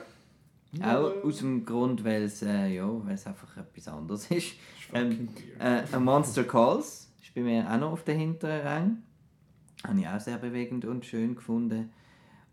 Auch 0.82 1.24
aus 1.24 1.39
dem 1.39 1.66
Grund, 1.66 2.04
weil 2.06 2.24
es, 2.24 2.42
äh, 2.44 2.68
ja, 2.68 2.88
weil 2.88 3.16
es 3.16 3.28
einfach 3.28 3.58
etwas 3.58 3.88
anderes 3.88 4.30
ist. 4.32 4.54
Ähm, 4.94 5.30
äh, 5.60 5.84
A 5.92 6.00
Monster 6.00 6.44
Calls 6.44 7.12
ist 7.22 7.34
bei 7.34 7.42
mir 7.42 7.70
auch 7.70 7.80
noch 7.80 7.92
auf 7.94 8.04
den 8.04 8.20
hinteren 8.20 8.62
Rang. 8.62 8.98
Habe 9.86 10.00
ich 10.00 10.08
auch 10.08 10.20
sehr 10.20 10.38
bewegend 10.38 10.86
und 10.86 11.06
schön 11.06 11.36
gefunden. 11.36 11.92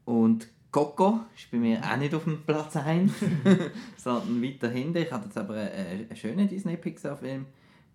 Und 0.04 0.48
Coco 0.70 1.20
ist 1.34 1.50
bei 1.50 1.56
mir 1.56 1.80
auch 1.82 1.96
nicht 1.96 2.14
auf 2.14 2.24
dem 2.24 2.42
Platz 2.42 2.76
1, 2.76 3.12
sondern 3.96 4.42
weiter 4.42 4.68
hinten. 4.68 4.98
Ich 4.98 5.10
habe 5.10 5.24
jetzt 5.24 5.38
aber 5.38 5.54
einen, 5.54 6.06
einen 6.06 6.16
schönen 6.16 6.48
Disney-Pixar-Film 6.48 7.46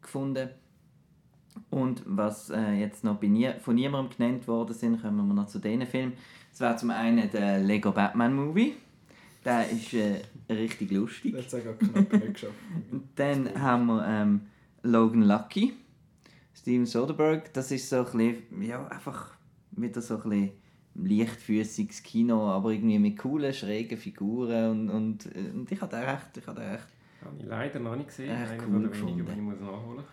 gefunden. 0.02 0.50
Und 1.70 2.02
was 2.06 2.50
äh, 2.50 2.72
jetzt 2.74 3.04
noch 3.04 3.20
bei 3.20 3.28
nie, 3.28 3.52
von 3.62 3.76
niemandem 3.76 4.18
genannt 4.18 4.48
worden 4.48 4.74
sind, 4.74 5.02
kommen 5.02 5.28
wir 5.28 5.34
noch 5.36 5.48
zu 5.48 5.60
diesen 5.60 5.86
Filmen. 5.86 6.14
Das 6.50 6.62
wäre 6.62 6.76
zum 6.78 6.90
einen 6.90 7.30
der 7.30 7.60
Lego 7.60 7.92
Batman 7.92 8.34
Movie. 8.34 8.76
Der 9.46 9.70
ist 9.70 9.94
äh, 9.94 10.22
richtig 10.50 10.92
lustig. 10.92 11.36
Das 11.36 11.54
hat 11.54 11.80
knapp 11.80 12.12
nicht 12.12 12.34
geschafft. 12.34 12.54
Dann 13.16 13.62
haben 13.62 13.86
wir 13.86 14.06
ähm, 14.08 14.42
Logan 14.82 15.24
Lucky, 15.24 15.74
Steven 16.56 16.88
Soderbergh. 16.88 17.50
Das 17.54 17.72
ist 17.72 17.88
so 17.88 17.98
ein 17.98 18.04
bisschen, 18.18 18.62
ja, 18.64 18.88
einfach 18.88 19.32
wieder 19.72 20.02
so 20.02 20.16
ein 20.16 20.30
bisschen 20.30 20.52
leichtfüßiges 20.96 22.04
Kino, 22.04 22.50
aber 22.50 22.72
irgendwie 22.72 23.00
mit 23.00 23.18
coolen, 23.18 23.54
schrägen 23.54 23.98
Figuren 23.98 24.90
und, 24.90 24.90
und, 24.90 25.36
und 25.54 25.72
ich 25.72 25.82
habe 25.82 25.96
den 25.96 26.04
recht, 26.04 26.38
ich 26.38 26.48
habe 26.48 26.60
den 26.60 26.70
recht 26.70 26.88
Habe 27.24 27.36
ich 27.40 27.46
leider 27.46 27.80
noch 27.80 27.96
nicht 27.96 28.10
gesehen. 28.10 28.30
Echt 28.30 28.52
Einer 28.52 28.68
cool 28.68 28.82
der 28.82 28.90
gefunden. 28.90 29.28
ich 29.28 29.42
muss 29.42 29.60
nachholen 29.60 30.04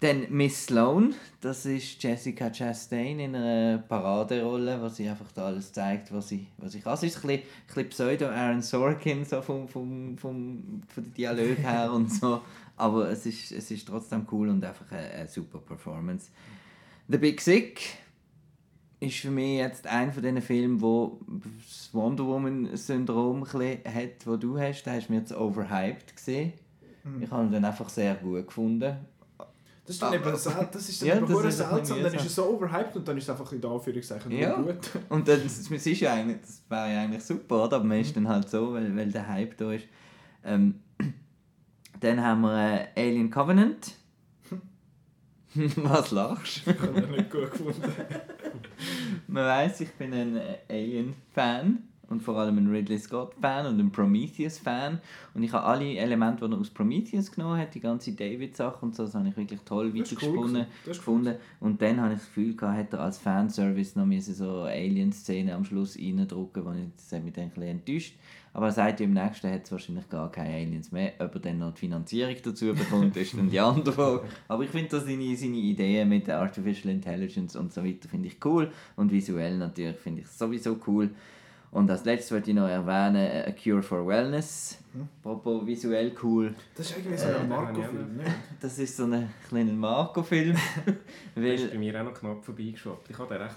Dann 0.00 0.26
Miss 0.28 0.66
Sloane, 0.66 1.14
das 1.40 1.64
ist 1.64 2.02
Jessica 2.02 2.50
Chastain 2.50 3.20
in 3.20 3.34
einer 3.34 3.78
Paraderolle, 3.78 4.82
wo 4.82 4.88
sie 4.88 5.08
einfach 5.08 5.32
da 5.32 5.46
alles 5.46 5.72
zeigt, 5.72 6.12
was 6.12 6.28
sie, 6.28 6.46
was 6.58 6.72
sie 6.72 6.80
kann. 6.80 6.94
Es 6.94 7.04
ist 7.04 7.16
ein 7.16 7.28
bisschen, 7.28 7.42
bisschen 7.66 7.88
Pseudo-Aaron 7.88 8.60
Sorkin, 8.60 9.24
so 9.24 9.40
vom, 9.40 9.66
vom, 9.66 10.18
vom, 10.18 10.82
von 10.88 11.04
den 11.04 11.14
Dialog 11.14 11.58
her 11.58 11.90
und 11.92 12.12
so. 12.12 12.42
Aber 12.76 13.08
es 13.08 13.24
ist, 13.24 13.52
es 13.52 13.70
ist 13.70 13.88
trotzdem 13.88 14.26
cool 14.30 14.48
und 14.50 14.62
einfach 14.62 14.90
eine, 14.90 15.10
eine 15.10 15.28
super 15.28 15.58
Performance. 15.58 16.30
The 17.08 17.18
Big 17.18 17.40
Sick 17.40 18.01
ist 19.02 19.18
für 19.18 19.30
mich 19.30 19.58
jetzt 19.58 19.86
einer 19.86 20.12
von 20.12 20.22
diesen 20.22 20.40
Filmen, 20.40 20.80
wo 20.80 21.18
das 21.60 21.90
Wonder 21.92 22.24
Woman-Syndrom 22.24 23.44
hat, 23.44 24.26
das 24.26 24.38
du 24.38 24.58
hast. 24.58 24.84
Da 24.84 24.92
hast 24.92 25.08
du 25.08 25.12
mir 25.12 25.18
jetzt 25.18 25.34
overhyped 25.34 26.14
gesehen. 26.14 26.52
Ich 27.20 27.28
habe 27.30 27.44
ihn 27.44 27.52
dann 27.52 27.64
einfach 27.64 27.88
sehr 27.88 28.14
gut 28.14 28.46
gefunden. 28.46 28.96
Das 29.84 29.96
ist 29.96 30.02
dann 30.02 30.14
eben, 30.14 30.22
das 30.24 30.46
ist 30.46 31.02
dann 31.02 31.08
ja, 31.08 31.16
eben 31.16 31.26
das 31.26 31.56
seltsam. 31.56 32.02
Dann 32.02 32.14
ist 32.14 32.26
es 32.26 32.34
so 32.36 32.44
overhyped 32.44 32.94
und 32.94 33.08
dann 33.08 33.18
ist 33.18 33.24
es 33.24 33.30
einfach 33.30 33.50
in 33.50 33.60
der 33.60 33.70
Anführungszeichen 33.72 34.30
Ja. 34.30 34.54
gut. 34.54 34.78
Und 35.08 35.26
dann, 35.26 35.42
das, 35.42 35.68
das 35.68 35.86
ist 35.86 36.00
ja 36.00 36.14
eigentlich, 36.14 36.40
das 36.40 36.62
wäre 36.68 36.94
ja 36.94 37.02
eigentlich 37.02 37.24
super, 37.24 37.64
oder? 37.64 37.76
Aber 37.76 37.84
man 37.84 37.98
ist 37.98 38.16
dann 38.16 38.28
halt 38.28 38.48
so, 38.48 38.74
weil, 38.74 38.96
weil 38.96 39.10
der 39.10 39.26
Hype 39.26 39.56
da 39.56 39.72
ist. 39.72 39.86
Ähm, 40.44 40.76
dann 42.00 42.22
haben 42.22 42.42
wir 42.42 42.86
äh, 42.96 43.08
Alien 43.08 43.28
Covenant. 43.28 43.96
Was 45.76 46.10
lachst 46.10 46.66
du? 46.66 46.70
Ich 46.70 46.80
habe 46.80 47.00
den 47.00 47.10
nicht 47.10 47.30
gut 47.30 47.50
gefunden. 47.50 47.82
Man 49.26 49.44
weiß, 49.44 49.80
ich 49.82 49.92
bin 49.92 50.12
ein 50.14 50.40
Alien-Fan 50.68 51.78
und 52.08 52.22
vor 52.22 52.38
allem 52.38 52.58
ein 52.58 52.68
Ridley 52.68 52.98
Scott-Fan 52.98 53.66
und 53.66 53.78
ein 53.78 53.90
Prometheus-Fan. 53.90 55.00
Und 55.34 55.42
ich 55.42 55.52
habe 55.52 55.64
alle 55.64 55.96
Elemente, 55.96 56.46
die 56.46 56.54
er 56.54 56.58
aus 56.58 56.70
Prometheus 56.70 57.30
genommen 57.30 57.58
hat, 57.58 57.74
die 57.74 57.80
ganze 57.80 58.12
David-Sache 58.12 58.78
und 58.84 58.94
so, 58.94 59.04
das 59.04 59.14
habe 59.14 59.28
ich 59.28 59.36
wirklich 59.36 59.60
toll 59.62 59.86
cool 59.86 59.98
weitergesponnen. 59.98 60.66
cool 60.86 60.92
gefunden. 60.92 61.34
Und 61.60 61.82
dann 61.82 62.00
habe 62.00 62.14
ich 62.14 62.20
das 62.20 62.28
Gefühl, 62.28 62.54
gehabt, 62.54 62.78
hätte 62.78 62.96
er 62.96 63.04
als 63.04 63.18
Fanservice 63.18 63.98
noch 63.98 64.06
müssen 64.06 64.34
so 64.34 64.62
Alien-Szene 64.62 65.54
am 65.54 65.64
Schluss 65.64 65.98
reindrücken 65.98 66.64
wo 66.64 66.72
ich, 66.72 66.86
das 66.96 67.12
hat 67.12 67.24
mich 67.24 67.32
dann 67.32 67.44
ein 67.44 67.50
bisschen 67.50 67.68
enttäuscht. 67.68 68.14
Aber 68.54 68.66
er 68.66 68.72
sagt 68.72 69.00
im 69.00 69.14
nächsten 69.14 69.50
hat 69.50 69.64
es 69.64 69.72
wahrscheinlich 69.72 70.08
gar 70.10 70.30
keine 70.30 70.54
Aliens 70.54 70.92
mehr. 70.92 71.14
Ob 71.18 71.34
er 71.34 71.40
dann 71.40 71.58
noch 71.58 71.72
die 71.72 71.80
Finanzierung 71.80 72.36
dazu 72.42 72.74
bekommt, 72.74 73.16
ist 73.16 73.36
dann 73.36 73.48
die 73.48 73.58
andere 73.58 73.92
Frage. 73.92 74.24
Aber 74.48 74.62
ich 74.62 74.70
finde 74.70 75.00
seine, 75.00 75.36
seine 75.36 75.56
Ideen 75.56 76.08
mit 76.08 76.26
der 76.26 76.38
Artificial 76.38 76.92
Intelligence 76.92 77.56
und 77.56 77.72
so 77.72 77.82
weiter 77.82 78.08
finde 78.08 78.28
ich 78.28 78.44
cool. 78.44 78.70
Und 78.96 79.10
visuell 79.10 79.56
natürlich 79.56 79.96
finde 79.96 80.20
ich 80.20 80.26
es 80.26 80.38
sowieso 80.38 80.78
cool. 80.86 81.10
Und 81.72 81.90
als 81.90 82.04
letztes 82.04 82.32
wollte 82.32 82.50
ich 82.50 82.56
noch 82.56 82.68
erwähnen, 82.68 83.46
A 83.46 83.50
Cure 83.52 83.82
for 83.82 84.06
Wellness. 84.06 84.76
Apropos 85.20 85.66
visuell 85.66 86.12
cool. 86.22 86.54
Das 86.76 86.90
ist 86.90 86.98
irgendwie 86.98 87.16
so 87.16 87.28
Äh, 87.28 87.34
ein 87.36 87.48
Marco-Film, 87.48 88.16
ne? 88.18 88.24
Das 88.60 88.78
ist 88.78 88.94
so 88.94 89.04
ein 89.04 89.30
kleiner 89.48 89.72
Marco-Film. 89.72 90.54
Der 91.34 91.54
ist 91.54 91.62
weil 91.62 91.68
bei 91.70 91.78
mir 91.78 91.98
auch 91.98 92.04
noch 92.04 92.12
knapp 92.12 92.44
vorbeigeschwappt. 92.44 93.08
Ich 93.08 93.18
habe 93.18 93.32
den 93.32 93.42
recht, 93.44 93.56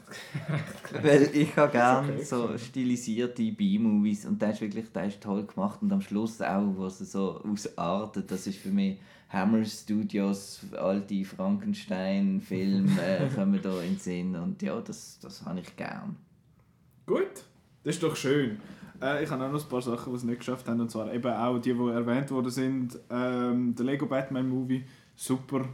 recht. 0.50 1.04
Weil 1.04 1.36
ich 1.36 1.58
habe 1.58 1.72
gerne 1.74 2.14
okay. 2.14 2.24
so 2.24 2.58
stilisierte 2.58 3.52
B-Movies 3.52 4.26
und 4.26 4.42
der 4.42 4.52
ist 4.52 4.62
wirklich 4.62 4.90
der 4.94 5.08
ist 5.08 5.22
toll 5.22 5.46
gemacht 5.46 5.82
und 5.82 5.92
am 5.92 6.00
Schluss 6.00 6.42
auch, 6.42 6.74
wo 6.74 6.86
es 6.86 7.00
so 7.00 7.44
ausartet, 7.76 8.32
das 8.32 8.48
ist 8.48 8.60
für 8.60 8.70
mich 8.70 8.98
Hammer 9.28 9.66
Studios, 9.66 10.62
alte 10.78 11.26
Frankenstein-Filme 11.26 12.92
äh, 13.02 13.28
kommen 13.36 13.60
da 13.62 13.82
in 13.82 13.96
den 13.96 14.00
Sinn 14.00 14.36
und 14.38 14.62
ja, 14.62 14.80
das, 14.80 15.20
das 15.22 15.46
habe 15.46 15.60
ich 15.60 15.76
gern. 15.76 16.16
Gut, 17.06 17.44
das 17.86 17.96
ist 17.96 18.04
doch 18.04 18.16
schön. 18.16 18.60
Äh, 19.02 19.24
ich 19.24 19.30
habe 19.30 19.44
auch 19.46 19.52
noch 19.52 19.64
ein 19.64 19.70
paar 19.70 19.82
Sachen, 19.82 20.12
die 20.12 20.18
es 20.18 20.24
nicht 20.24 20.40
geschafft 20.40 20.68
haben. 20.68 20.82
Und 20.82 20.92
zwar 20.92 21.14
eben 21.14 21.32
auch 21.32 21.58
die, 21.60 21.74
die 21.74 21.80
erwähnt 21.90 22.30
worden 22.32 22.50
sind. 22.52 22.98
Ähm, 23.10 23.74
der 23.76 23.86
Lego 23.86 24.06
Batman 24.06 24.50
Movie, 24.50 24.84
super. 25.16 25.66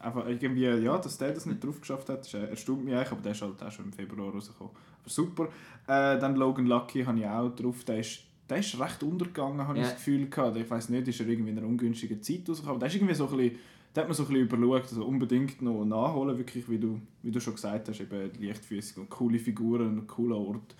Einfach 0.00 0.26
irgendwie, 0.26 0.64
ja, 0.64 0.96
dass 0.98 1.18
der 1.18 1.32
das 1.32 1.44
nicht 1.46 1.62
drauf 1.62 1.78
geschafft 1.80 2.08
hat, 2.08 2.20
ist, 2.26 2.32
erstaunt 2.34 2.84
mich 2.84 2.94
eigentlich, 2.94 3.12
aber 3.12 3.20
der 3.22 3.32
ist 3.32 3.42
halt 3.42 3.62
auch 3.62 3.70
schon 3.70 3.86
im 3.86 3.92
Februar 3.92 4.32
rausgekommen. 4.32 4.72
Aber 5.02 5.10
super. 5.10 5.44
Äh, 5.86 6.18
dann 6.18 6.36
Logan 6.36 6.66
Lucky 6.66 7.02
habe 7.04 7.18
ich 7.18 7.26
auch 7.26 7.50
drauf. 7.54 7.84
Der 7.84 8.00
ist, 8.00 8.20
der 8.48 8.58
ist 8.58 8.80
recht 8.80 9.02
untergegangen, 9.02 9.60
habe 9.66 9.78
ich 9.78 9.84
Ja. 9.84 9.90
das 9.90 9.96
Gefühl 9.98 10.28
gehabt. 10.28 10.56
Ich 10.56 10.70
weiß 10.70 10.88
nicht, 10.88 11.06
ist 11.06 11.20
er 11.20 11.28
irgendwie 11.28 11.50
in 11.50 11.58
einer 11.58 11.66
ungünstigen 11.66 12.22
Zeit 12.22 12.48
rausgekommen. 12.48 12.70
Aber 12.70 12.78
der 12.78 12.88
ist 12.88 12.94
irgendwie 12.94 13.14
so 13.14 13.28
ein 13.28 13.36
bisschen, 13.36 13.56
da 13.92 14.00
hat 14.00 14.08
man 14.08 14.14
so 14.14 14.22
ein 14.22 14.28
bisschen 14.28 14.46
überlegt, 14.48 14.88
also 14.88 15.04
unbedingt 15.04 15.60
noch 15.60 15.84
nachholen, 15.84 16.38
wirklich, 16.38 16.68
wie 16.70 16.78
du, 16.78 16.98
wie 17.22 17.30
du 17.30 17.38
schon 17.40 17.54
gesagt 17.54 17.88
hast, 17.88 18.00
eben 18.00 18.30
leichtfüßig 18.40 18.96
und 18.96 19.10
coole 19.10 19.38
Figuren 19.38 19.98
und 19.98 20.06
cooler 20.06 20.36
Ort. 20.38 20.74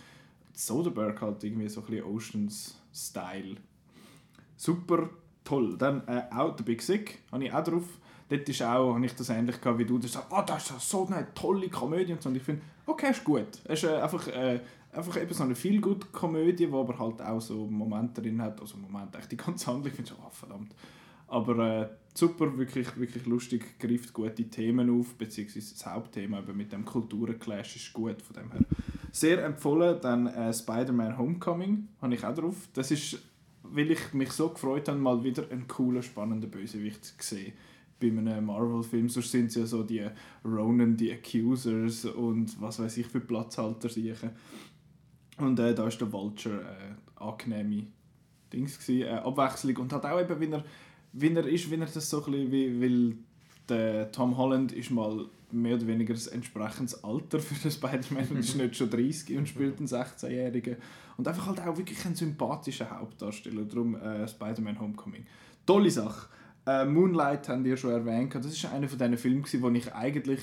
Soderbergh 0.53 1.21
halt 1.21 1.45
irgendwie 1.45 1.69
so 1.69 1.81
ein 1.81 1.87
bisschen 1.87 2.05
Oceans-Style. 2.05 3.57
Super 4.57 5.11
toll. 5.45 5.77
Dann 5.79 6.07
äh, 6.07 6.23
auch 6.35 6.57
«The 6.57 6.63
Big 6.63 6.83
Sick» 6.83 7.21
habe 7.33 7.45
ich 7.45 7.53
auch 7.53 7.65
drauf. 7.65 7.85
Dort 8.29 8.49
ist 8.49 8.63
auch, 8.63 8.95
habe 8.95 9.05
ich 9.05 9.15
das 9.15 9.29
ähnlich 9.29 9.61
gehabt 9.61 9.79
wie 9.79 9.85
du. 9.85 9.99
Du 9.99 10.07
sagst, 10.07 10.29
oh, 10.31 10.43
das 10.47 10.71
ist 10.71 10.89
so 10.89 11.07
eine 11.07 11.27
tolle 11.35 11.69
Komödie. 11.69 12.13
Und, 12.13 12.23
so. 12.23 12.29
und 12.29 12.37
ich 12.37 12.43
finde, 12.43 12.63
okay, 12.87 13.11
ist 13.11 13.25
gut. 13.25 13.49
Es 13.65 13.83
ist 13.83 13.91
äh, 13.91 13.97
einfach, 13.97 14.29
äh, 14.29 14.61
einfach 14.93 15.21
eben 15.21 15.35
so 15.35 15.43
eine 15.43 15.55
viel 15.55 15.81
gute 15.81 16.07
Komödie, 16.09 16.67
die 16.67 16.73
aber 16.73 16.97
halt 16.99 17.21
auch 17.23 17.41
so 17.41 17.67
Momente 17.67 18.23
drin 18.23 18.41
hat. 18.41 18.61
Also 18.61 18.77
Momente, 18.77 19.19
echt 19.19 19.33
die 19.33 19.37
ganze 19.37 19.67
Handlung 19.67 19.93
finde 19.93 20.13
ich, 20.13 20.19
oh, 20.19 20.31
verdammt. 20.31 20.75
Aber 21.27 21.59
äh, 21.59 21.89
super, 22.15 22.57
wirklich, 22.57 22.97
wirklich 22.97 23.27
lustig, 23.27 23.79
greift 23.79 24.13
gute 24.13 24.45
Themen 24.49 24.91
auf, 24.99 25.15
beziehungsweise 25.15 25.75
das 25.75 25.87
Hauptthema 25.87 26.41
eben 26.41 26.57
mit 26.57 26.73
dem 26.73 26.85
Kulturenclash 26.85 27.77
ist 27.77 27.93
gut, 27.93 28.21
von 28.21 28.37
dem 28.37 28.51
her. 28.51 28.61
Sehr 29.13 29.45
empfohlen, 29.45 29.99
dann 30.01 30.27
äh, 30.27 30.53
Spider-Man 30.53 31.19
Homecoming, 31.19 31.89
habe 32.01 32.15
ich 32.15 32.25
auch 32.25 32.35
drauf. 32.35 32.69
Das 32.75 32.91
ist, 32.91 33.19
weil 33.63 33.91
ich 33.91 34.13
mich 34.13 34.31
so 34.33 34.49
gefreut 34.51 34.89
habe, 34.89 34.99
mal 34.99 35.23
wieder 35.25 35.51
einen 35.51 35.67
coolen, 35.67 36.03
spannenden 36.03 36.51
Bösewicht 36.51 37.05
zu 37.05 37.15
sehen. 37.19 37.53
Bei 38.01 38.07
einem 38.07 38.47
Marvel-Film, 38.47 39.09
sonst 39.09 39.31
sind 39.31 39.47
es 39.47 39.57
ja 39.57 39.67
so 39.67 39.83
die 39.83 40.07
Ronan, 40.45 40.97
die 40.97 41.13
Accusers 41.13 42.07
und 42.07 42.61
was 42.61 42.79
weiß 42.79 42.97
ich 42.97 43.07
für 43.07 43.21
Platzhalter 43.21 43.89
siechen. 43.89 44.31
Und 45.39 45.59
äh, 45.59 45.75
da 45.75 45.87
ist 45.87 46.01
der 46.01 46.11
Vulture 46.11 46.61
äh, 46.61 47.23
angenehme 47.23 47.87
Dings 48.53 48.79
gewesen, 48.79 49.09
äh, 49.09 49.11
Abwechslung 49.11 49.77
und 49.79 49.93
hat 49.93 50.05
auch 50.07 50.21
eben, 50.21 50.41
wie 50.41 50.51
er, 50.51 50.65
wie 51.13 51.35
er 51.35 51.47
ist, 51.47 51.71
wie 51.71 51.75
er 51.75 51.87
das 51.87 52.09
so 52.09 52.25
ein 52.25 52.33
bisschen, 52.33 52.53
wie, 52.53 52.81
weil 52.81 53.17
der 53.69 54.13
Tom 54.13 54.37
Holland 54.37 54.73
ist 54.73 54.91
mal 54.91 55.27
mehr 55.53 55.75
oder 55.77 55.87
weniger 55.87 56.15
ein 56.15 56.33
entsprechendes 56.33 57.03
Alter 57.05 57.39
für 57.41 57.55
den 57.55 57.71
Spider-Man 57.71 58.29
und 58.29 58.39
ist 58.39 58.57
nicht 58.57 58.77
schon 58.77 58.91
30 58.91 59.37
und 59.39 59.49
spielt 59.49 59.79
einen 59.79 59.87
16-Jährigen. 59.89 60.77
Und 61.17 61.29
einfach 61.29 61.47
halt 61.47 61.61
auch 61.61 61.77
wirklich 61.77 62.05
ein 62.07 62.15
sympathischer 62.15 62.91
Hauptdarsteller, 62.91 63.65
darum 63.65 63.95
äh, 63.97 64.27
Spider-Man 64.27 64.81
Homecoming. 64.81 65.27
Tolle 65.67 65.91
Sache. 65.91 66.29
Äh, 66.67 66.85
Moonlight 66.85 67.49
haben 67.49 67.65
wir 67.65 67.77
schon 67.77 67.91
erwähnt, 67.93 68.35
das 68.35 68.47
ist 68.47 68.65
einer 68.67 68.89
von 68.89 68.99
diesen 68.99 69.19
Filmen, 69.19 69.45
wo 69.63 69.71
ich 69.71 69.93
eigentlich 69.95 70.41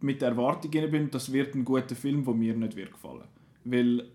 mit 0.00 0.20
der 0.22 0.30
Erwartung 0.30 0.70
bin, 0.70 1.10
das 1.10 1.32
wird 1.32 1.54
ein 1.54 1.64
guter 1.64 1.94
Film, 1.96 2.24
der 2.24 2.34
mir 2.34 2.54
nicht 2.54 2.76
wird 2.76 2.92
gefallen. 2.92 3.24
Weil 3.64 4.08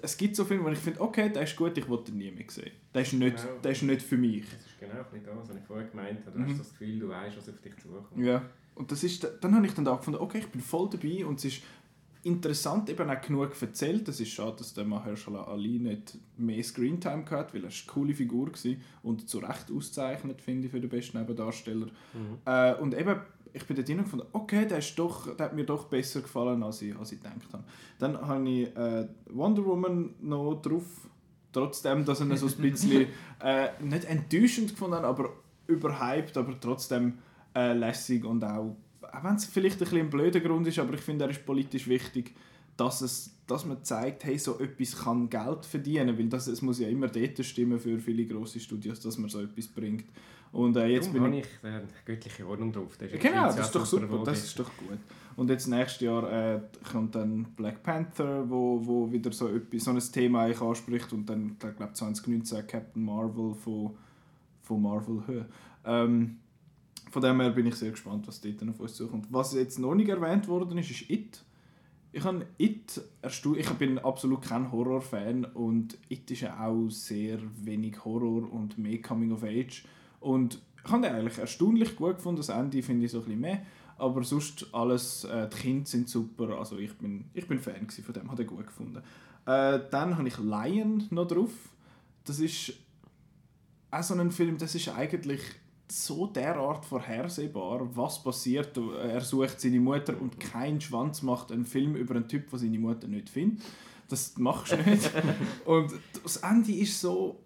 es 0.00 0.16
gibt 0.16 0.36
so 0.36 0.44
Filme, 0.44 0.64
wo 0.64 0.68
ich 0.68 0.78
finde, 0.78 1.00
okay, 1.00 1.28
der 1.30 1.42
ist 1.42 1.56
gut, 1.56 1.76
ich 1.76 1.88
will 1.88 1.98
den 2.06 2.18
nie 2.18 2.30
mehr 2.30 2.44
sehen. 2.48 2.70
Der 2.94 3.02
ist 3.02 3.12
nicht, 3.12 3.36
Genau. 3.36 3.58
der 3.62 3.72
ist 3.72 3.82
nicht 3.82 4.02
für 4.02 4.16
mich. 4.16 4.44
Das 4.44 4.60
ist 4.66 4.78
genau 4.80 5.02
bisschen 5.10 5.26
das, 5.26 5.48
was 5.50 5.56
ich 5.56 5.62
vorher 5.64 5.86
gemeint 5.88 6.20
habe. 6.24 6.38
Du 6.38 6.44
Mhm. 6.44 6.50
hast 6.50 6.60
das 6.60 6.70
Gefühl, 6.70 6.98
du 7.00 7.08
weißt, 7.08 7.36
was 7.36 7.48
auf 7.48 7.60
dich 7.60 7.76
zukommt. 7.76 8.24
Ja. 8.24 8.42
Und 8.78 8.92
das 8.92 9.02
ist, 9.02 9.28
dann 9.40 9.54
habe 9.54 9.66
ich 9.66 9.74
dann 9.74 9.86
auch 9.88 9.98
gefunden, 9.98 10.20
okay, 10.20 10.38
ich 10.38 10.48
bin 10.48 10.60
voll 10.60 10.88
dabei 10.88 11.26
und 11.26 11.38
es 11.38 11.46
ist 11.46 11.62
interessant 12.22 12.88
eben 12.90 13.10
auch 13.10 13.20
genug 13.20 13.60
erzählt. 13.60 14.08
Es 14.08 14.20
ist 14.20 14.30
schade, 14.30 14.56
dass 14.58 14.74
der 14.74 14.84
Mahershala 14.84 15.44
Ali 15.44 15.78
nicht 15.78 16.16
mehr 16.36 16.62
Screentime 16.62 17.24
hatte, 17.30 17.54
weil 17.54 17.64
er 17.64 17.70
eine 17.70 17.86
coole 17.86 18.14
Figur 18.14 18.48
war 18.48 18.74
und 19.02 19.28
zu 19.28 19.38
Recht 19.38 19.70
auszeichnet, 19.74 20.40
finde 20.40 20.66
ich, 20.66 20.70
für 20.70 20.80
den 20.80 20.90
besten 20.90 21.18
Nebendarsteller. 21.18 21.86
Mhm. 21.86 22.38
Äh, 22.44 22.74
und 22.74 22.94
eben, 22.94 23.20
ich 23.52 23.64
bin 23.64 23.76
dort 23.76 23.88
gefunden, 23.88 24.26
okay, 24.32 24.66
der, 24.66 24.78
ist 24.78 24.96
doch, 24.98 25.34
der 25.34 25.46
hat 25.46 25.56
mir 25.56 25.64
doch 25.64 25.86
besser 25.86 26.20
gefallen, 26.20 26.62
als 26.62 26.82
ich, 26.82 26.96
als 26.96 27.12
ich 27.12 27.20
gedacht 27.20 27.52
habe. 27.52 27.64
Dann 27.98 28.20
habe 28.20 28.48
ich 28.48 28.76
äh, 28.76 29.08
Wonder 29.30 29.64
Woman 29.64 30.14
noch 30.20 30.60
drauf, 30.62 31.08
trotzdem, 31.52 32.04
dass 32.04 32.20
er 32.20 32.36
so 32.36 32.46
ein 32.46 32.70
bisschen 32.70 33.06
äh, 33.42 33.68
nicht 33.80 34.04
enttäuschend 34.04 34.70
gefunden 34.70 34.96
habe, 34.96 35.06
aber 35.06 35.32
überhyped, 35.66 36.36
aber 36.36 36.58
trotzdem 36.60 37.18
äh, 37.54 37.72
lässig 37.72 38.24
und 38.24 38.44
auch, 38.44 38.76
auch 39.02 39.24
wenn 39.24 39.34
es 39.34 39.46
vielleicht 39.46 39.76
ein 39.76 39.80
bisschen 39.80 40.00
ein 40.00 40.10
blöder 40.10 40.40
Grund 40.40 40.66
ist, 40.66 40.78
aber 40.78 40.94
ich 40.94 41.00
finde, 41.00 41.24
er 41.24 41.30
ist 41.30 41.44
politisch 41.44 41.88
wichtig, 41.88 42.34
dass, 42.76 43.00
es, 43.00 43.34
dass 43.46 43.66
man 43.66 43.82
zeigt, 43.82 44.24
hey, 44.24 44.38
so 44.38 44.58
etwas 44.60 44.96
kann 44.96 45.28
Geld 45.28 45.66
verdienen, 45.66 46.16
weil 46.16 46.28
das, 46.28 46.46
es 46.46 46.62
muss 46.62 46.78
ja 46.78 46.88
immer 46.88 47.08
dort 47.08 47.44
stimmen 47.44 47.78
für 47.78 47.98
viele 47.98 48.24
grosse 48.24 48.60
Studios, 48.60 49.00
dass 49.00 49.18
man 49.18 49.28
so 49.28 49.40
etwas 49.40 49.66
bringt. 49.66 50.04
Und 50.52 50.76
äh, 50.76 50.86
jetzt 50.86 51.08
Darum 51.08 51.30
bin 51.30 51.40
habe 51.40 51.40
ich 51.40 51.46
äh, 51.64 51.82
göttliche 52.06 52.46
Ordnung 52.46 52.72
drauf. 52.72 52.96
Das 52.98 53.10
Genau, 53.20 53.46
das 53.46 53.58
ist 53.58 53.74
doch 53.74 53.84
super, 53.84 54.22
das 54.24 54.44
ist 54.44 54.58
doch 54.58 54.70
gut. 54.76 54.98
Und 55.36 55.50
jetzt 55.50 55.66
nächstes 55.66 56.00
Jahr 56.00 56.32
äh, 56.32 56.60
kommt 56.90 57.14
dann 57.14 57.44
Black 57.56 57.82
Panther, 57.82 58.48
wo, 58.48 58.80
wo 58.84 59.12
wieder 59.12 59.30
so, 59.32 59.48
etwas, 59.48 59.84
so 59.84 59.90
ein 59.90 59.98
Thema 59.98 60.44
eigentlich 60.44 60.60
anspricht 60.60 61.12
und 61.12 61.26
dann, 61.28 61.52
ich 61.52 61.76
glaube 61.76 61.92
2019 61.92 62.66
Captain 62.66 63.04
Marvel 63.04 63.54
von, 63.54 63.90
von 64.62 64.82
Marvel. 64.82 65.46
Ähm, 65.84 66.38
von 67.10 67.22
dem 67.22 67.40
her 67.40 67.50
bin 67.50 67.66
ich 67.66 67.74
sehr 67.74 67.90
gespannt, 67.90 68.26
was 68.26 68.40
dort 68.40 68.62
auf 68.68 68.80
uns 68.80 68.94
zukommt. 68.94 69.26
Was 69.30 69.54
jetzt 69.54 69.78
noch 69.78 69.94
nicht 69.94 70.08
erwähnt 70.08 70.48
worden 70.48 70.78
ist, 70.78 70.90
ist 70.90 71.10
It. 71.10 71.42
Ich 72.12 72.24
habe 72.24 72.46
It 72.58 73.00
erstaunt. 73.22 73.58
Ich 73.58 73.70
bin 73.70 73.98
absolut 73.98 74.42
kein 74.42 74.70
Horror-Fan 74.70 75.44
und 75.46 75.98
It 76.08 76.30
ist 76.30 76.42
ja 76.42 76.66
auch 76.66 76.88
sehr 76.90 77.38
wenig 77.64 78.04
Horror 78.04 78.52
und 78.52 78.78
mehr 78.78 79.00
Coming 79.00 79.32
of 79.32 79.44
Age. 79.44 79.84
Und 80.20 80.60
ich 80.84 80.90
habe 80.90 81.02
den 81.02 81.14
eigentlich 81.14 81.38
erstaunlich 81.38 81.96
gut 81.96 82.16
gefunden. 82.16 82.38
Das 82.38 82.48
Ende 82.48 82.82
finde 82.82 83.06
ich 83.06 83.12
so 83.12 83.18
ein 83.18 83.24
bisschen 83.24 83.40
mehr. 83.40 83.62
Aber 83.98 84.22
sonst 84.22 84.66
alles, 84.72 85.24
äh, 85.24 85.48
die 85.48 85.56
Kinder 85.56 85.86
sind 85.86 86.08
super. 86.08 86.58
Also 86.58 86.78
ich 86.78 86.96
bin, 86.96 87.24
ich 87.34 87.46
bin 87.46 87.58
Fan 87.58 87.88
von 87.88 88.14
dem, 88.14 88.30
habe 88.30 88.36
den 88.36 88.46
gut 88.46 88.66
gefunden. 88.66 89.02
Äh, 89.44 89.80
dann 89.90 90.16
habe 90.16 90.28
ich 90.28 90.38
Lion 90.38 91.04
noch 91.10 91.26
drauf. 91.26 91.52
Das 92.24 92.38
ist 92.38 92.74
auch 93.90 94.02
so 94.02 94.14
ein 94.14 94.30
Film, 94.30 94.58
das 94.58 94.74
ist 94.74 94.88
eigentlich 94.90 95.40
so 95.90 96.26
derart 96.26 96.84
vorhersehbar, 96.84 97.88
was 97.96 98.22
passiert. 98.22 98.76
Er 98.76 99.20
sucht 99.20 99.60
seine 99.60 99.80
Mutter 99.80 100.20
und 100.20 100.38
kein 100.38 100.80
Schwanz 100.80 101.22
macht 101.22 101.52
einen 101.52 101.64
Film 101.64 101.96
über 101.96 102.14
einen 102.14 102.28
Typ, 102.28 102.50
der 102.50 102.58
seine 102.58 102.78
Mutter 102.78 103.08
nicht 103.08 103.28
findet. 103.28 103.62
Das 104.08 104.36
machst 104.36 104.72
du 104.72 104.76
nicht. 104.76 105.10
und 105.64 105.92
das 106.22 106.38
Ende 106.38 106.72
ist 106.72 107.00
so, 107.00 107.40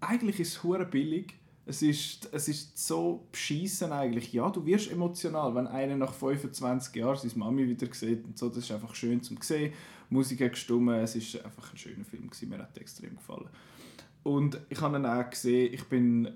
eigentlich 0.00 0.40
ist 0.40 0.52
es 0.52 0.62
hure 0.62 0.86
billig. 0.86 1.34
Es 1.68 1.82
ist, 1.82 2.28
es 2.32 2.46
ist 2.46 2.86
so 2.86 3.26
beschissen 3.32 3.90
eigentlich. 3.90 4.32
Ja, 4.32 4.48
du 4.50 4.64
wirst 4.64 4.90
emotional, 4.90 5.54
wenn 5.54 5.66
einer 5.66 5.96
nach 5.96 6.14
25 6.14 6.94
Jahren 6.94 7.16
seine 7.16 7.34
Mami 7.34 7.66
wieder 7.66 7.92
sieht 7.92 8.24
und 8.24 8.38
so. 8.38 8.48
Das 8.48 8.58
ist 8.58 8.70
einfach 8.70 8.94
schön 8.94 9.20
zum 9.20 9.38
sehen. 9.42 9.72
Die 10.08 10.14
Musik 10.14 10.40
hat 10.42 10.52
gestummen. 10.52 10.94
Es 11.00 11.16
ist 11.16 11.44
einfach 11.44 11.72
ein 11.72 11.76
schöner 11.76 12.04
Film 12.04 12.30
gewesen. 12.30 12.48
Mir 12.48 12.58
hat 12.58 12.78
extrem 12.78 13.16
gefallen. 13.16 13.48
Und 14.22 14.60
ich 14.68 14.80
habe 14.80 14.96
ihn 14.96 15.06
auch 15.06 15.28
gesehen, 15.28 15.74
ich 15.74 15.84
bin 15.84 16.28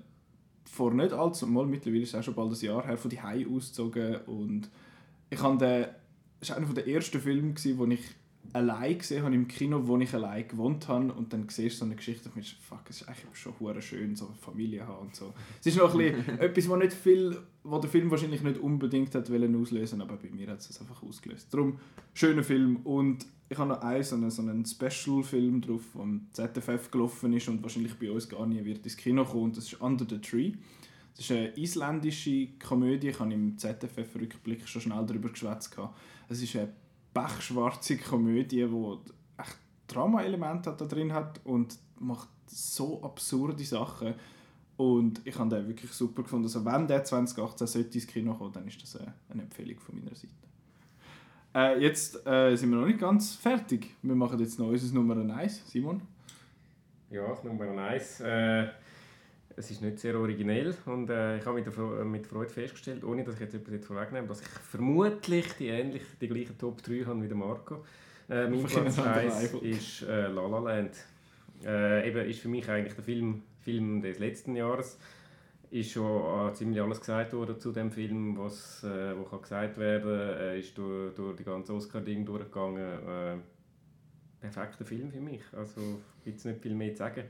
vor 0.71 0.93
nicht 0.93 1.11
allzu 1.11 1.47
mal, 1.47 1.65
mittlerweile 1.65 2.03
ist 2.03 2.13
es 2.13 2.15
auch 2.15 2.23
schon 2.23 2.33
bald 2.33 2.53
ein 2.53 2.65
Jahr 2.65 2.85
her, 2.85 2.97
von 2.97 3.09
die 3.09 3.21
Hai 3.21 3.45
ausgezogen 3.45 4.21
und 4.25 4.69
ich 5.29 5.41
habe 5.41 5.57
den, 5.57 5.87
das 6.39 6.49
war 6.49 6.57
einer 6.57 6.73
der 6.73 6.87
ersten 6.87 7.19
Filme, 7.19 7.53
wo 7.75 7.85
ich 7.87 8.01
allein 8.53 8.97
gesehen 8.97 9.23
habe 9.23 9.35
im 9.35 9.49
Kino, 9.49 9.85
wo 9.85 9.97
ich 9.97 10.13
allein 10.13 10.47
gewohnt 10.47 10.87
habe 10.87 11.11
und 11.11 11.33
dann 11.33 11.47
siehst 11.49 11.75
du 11.75 11.79
so 11.79 11.85
eine 11.85 11.95
Geschichte 11.95 12.29
und 12.29 12.35
denkst, 12.35 12.55
fuck, 12.61 12.89
es 12.89 13.01
ist 13.01 13.09
eigentlich 13.09 13.35
schon 13.35 13.53
hure 13.59 13.81
schön, 13.81 14.15
so 14.15 14.27
eine 14.27 14.35
Familie 14.35 14.87
haben 14.87 15.07
und 15.07 15.15
so. 15.15 15.33
Es 15.59 15.67
ist 15.67 15.77
noch 15.77 15.93
ein 15.93 15.97
bisschen 15.97 16.39
etwas, 16.39 16.69
was 16.69 16.79
nicht 16.79 16.93
viel, 16.93 17.37
wo 17.63 17.77
der 17.77 17.89
Film 17.89 18.09
wahrscheinlich 18.09 18.41
nicht 18.41 18.59
unbedingt 18.59 19.13
hat 19.13 19.29
wollen 19.29 19.61
auslösen, 19.61 20.01
aber 20.01 20.15
bei 20.15 20.29
mir 20.29 20.47
hat 20.47 20.59
es 20.59 20.79
einfach 20.79 21.03
ausgelöst. 21.03 21.53
Darum, 21.53 21.79
schöner 22.13 22.43
Film 22.43 22.77
und 22.85 23.25
ich 23.51 23.57
habe 23.57 23.67
noch 23.67 23.81
einen, 23.81 24.01
so 24.01 24.15
einen, 24.15 24.31
so 24.31 24.41
einen 24.41 24.65
Special-Film 24.65 25.59
drauf, 25.59 25.81
der 25.93 26.01
am 26.03 26.27
ZFF 26.31 26.89
gelaufen 26.89 27.33
ist 27.33 27.49
und 27.49 27.61
wahrscheinlich 27.61 27.99
bei 27.99 28.09
uns 28.09 28.29
gar 28.29 28.45
nie 28.45 28.63
wird 28.63 28.85
ins 28.85 28.95
Kino 28.95 29.25
kommen. 29.25 29.43
Und 29.43 29.57
das 29.57 29.65
ist 29.65 29.81
Under 29.81 30.05
the 30.09 30.19
Tree. 30.19 30.53
Das 31.13 31.25
ist 31.25 31.31
eine 31.31 31.57
isländische 31.57 32.47
Komödie. 32.65 33.09
Ich 33.09 33.19
habe 33.19 33.33
im 33.33 33.57
ZFF-Rückblick 33.57 34.65
schon 34.65 34.81
schnell 34.83 35.05
darüber 35.05 35.27
geschwätzt. 35.27 35.75
Es 36.29 36.41
ist 36.41 36.55
eine 36.55 36.71
pechschwarze 37.13 37.97
Komödie, 37.97 38.65
die 38.65 38.97
echt 39.37 39.57
Drama-Elemente 39.87 40.73
da 40.77 40.85
drin 40.85 41.11
hat 41.11 41.41
und 41.43 41.77
macht 41.99 42.29
so 42.47 43.03
absurde 43.03 43.65
Sachen. 43.65 44.13
Und 44.77 45.19
ich 45.25 45.37
habe 45.37 45.49
den 45.49 45.67
wirklich 45.67 45.91
super 45.91 46.23
gefunden. 46.23 46.45
Also 46.45 46.63
wenn 46.63 46.87
der 46.87 47.03
2018 47.03 47.67
sollte 47.67 47.97
ins 47.97 48.07
Kino 48.07 48.33
kommen, 48.33 48.53
dann 48.53 48.65
ist 48.65 48.81
das 48.81 48.95
eine 48.95 49.41
Empfehlung 49.41 49.77
von 49.77 49.95
meiner 49.95 50.15
Seite. 50.15 50.50
Äh, 51.53 51.79
jetzt 51.81 52.25
äh, 52.25 52.55
sind 52.55 52.69
wir 52.71 52.77
noch 52.77 52.87
nicht 52.87 52.99
ganz 52.99 53.35
fertig. 53.35 53.87
Wir 54.01 54.15
machen 54.15 54.39
jetzt 54.39 54.57
noch 54.59 54.67
unser 54.67 54.93
Nummer 54.93 55.17
1. 55.35 55.69
Simon? 55.69 56.01
Ja, 57.09 57.37
Nummer 57.43 57.77
1. 57.83 58.21
Äh, 58.21 58.67
es 59.57 59.69
ist 59.69 59.81
nicht 59.81 59.99
sehr 59.99 60.17
originell 60.17 60.73
und 60.85 61.09
äh, 61.09 61.37
ich 61.37 61.45
habe 61.45 61.59
mit, 61.61 61.67
Fre- 61.67 62.03
mit 62.05 62.25
Freude 62.25 62.49
festgestellt, 62.49 63.03
ohne 63.03 63.23
dass 63.25 63.35
ich 63.35 63.41
jetzt 63.41 63.53
etwas 63.53 63.85
vorwegnehme, 63.85 64.27
dass 64.27 64.41
ich 64.41 64.47
vermutlich 64.47 65.45
die, 65.59 65.67
ähnlich, 65.67 66.03
die 66.21 66.27
gleichen 66.29 66.57
Top 66.57 66.81
3 66.83 67.03
habe 67.05 67.21
wie 67.21 67.27
der 67.27 67.35
Marco. 67.37 67.83
Äh, 68.29 68.47
mein 68.47 68.63
Platz 68.63 68.77
einem 68.77 68.87
anderen 69.09 69.31
1 69.31 69.53
Level. 69.53 69.69
ist 69.69 70.01
äh, 70.03 70.27
La 70.27 70.47
La 70.47 70.59
Land. 70.59 70.91
Äh, 71.65 72.07
eben 72.07 72.29
ist 72.29 72.39
für 72.39 72.47
mich 72.47 72.67
eigentlich 72.69 72.93
der 72.95 73.03
Film, 73.03 73.43
Film 73.61 74.01
des 74.01 74.19
letzten 74.19 74.55
Jahres. 74.55 74.97
Ist 75.71 75.91
schon 75.91 76.49
äh, 76.49 76.53
ziemlich 76.53 76.81
alles 76.81 76.99
gesagt 76.99 77.31
worden 77.33 77.57
zu 77.57 77.71
dem 77.71 77.91
Film, 77.91 78.37
was, 78.37 78.83
äh, 78.83 79.17
was 79.17 79.29
kann 79.29 79.41
gesagt 79.41 79.77
werden 79.77 80.11
Er 80.11 80.57
ist 80.57 80.77
durch, 80.77 81.15
durch 81.15 81.37
die 81.37 81.45
ganze 81.45 81.73
Oscar-Ding 81.73 82.25
durchgegangen. 82.25 83.07
Äh, 83.07 83.37
perfekter 84.41 84.83
Film 84.83 85.09
für 85.09 85.21
mich. 85.21 85.41
Also 85.53 86.01
gibt 86.25 86.39
es 86.39 86.45
nicht 86.45 86.61
viel 86.61 86.75
mehr 86.75 86.91
zu 86.91 86.97
sagen. 86.97 87.23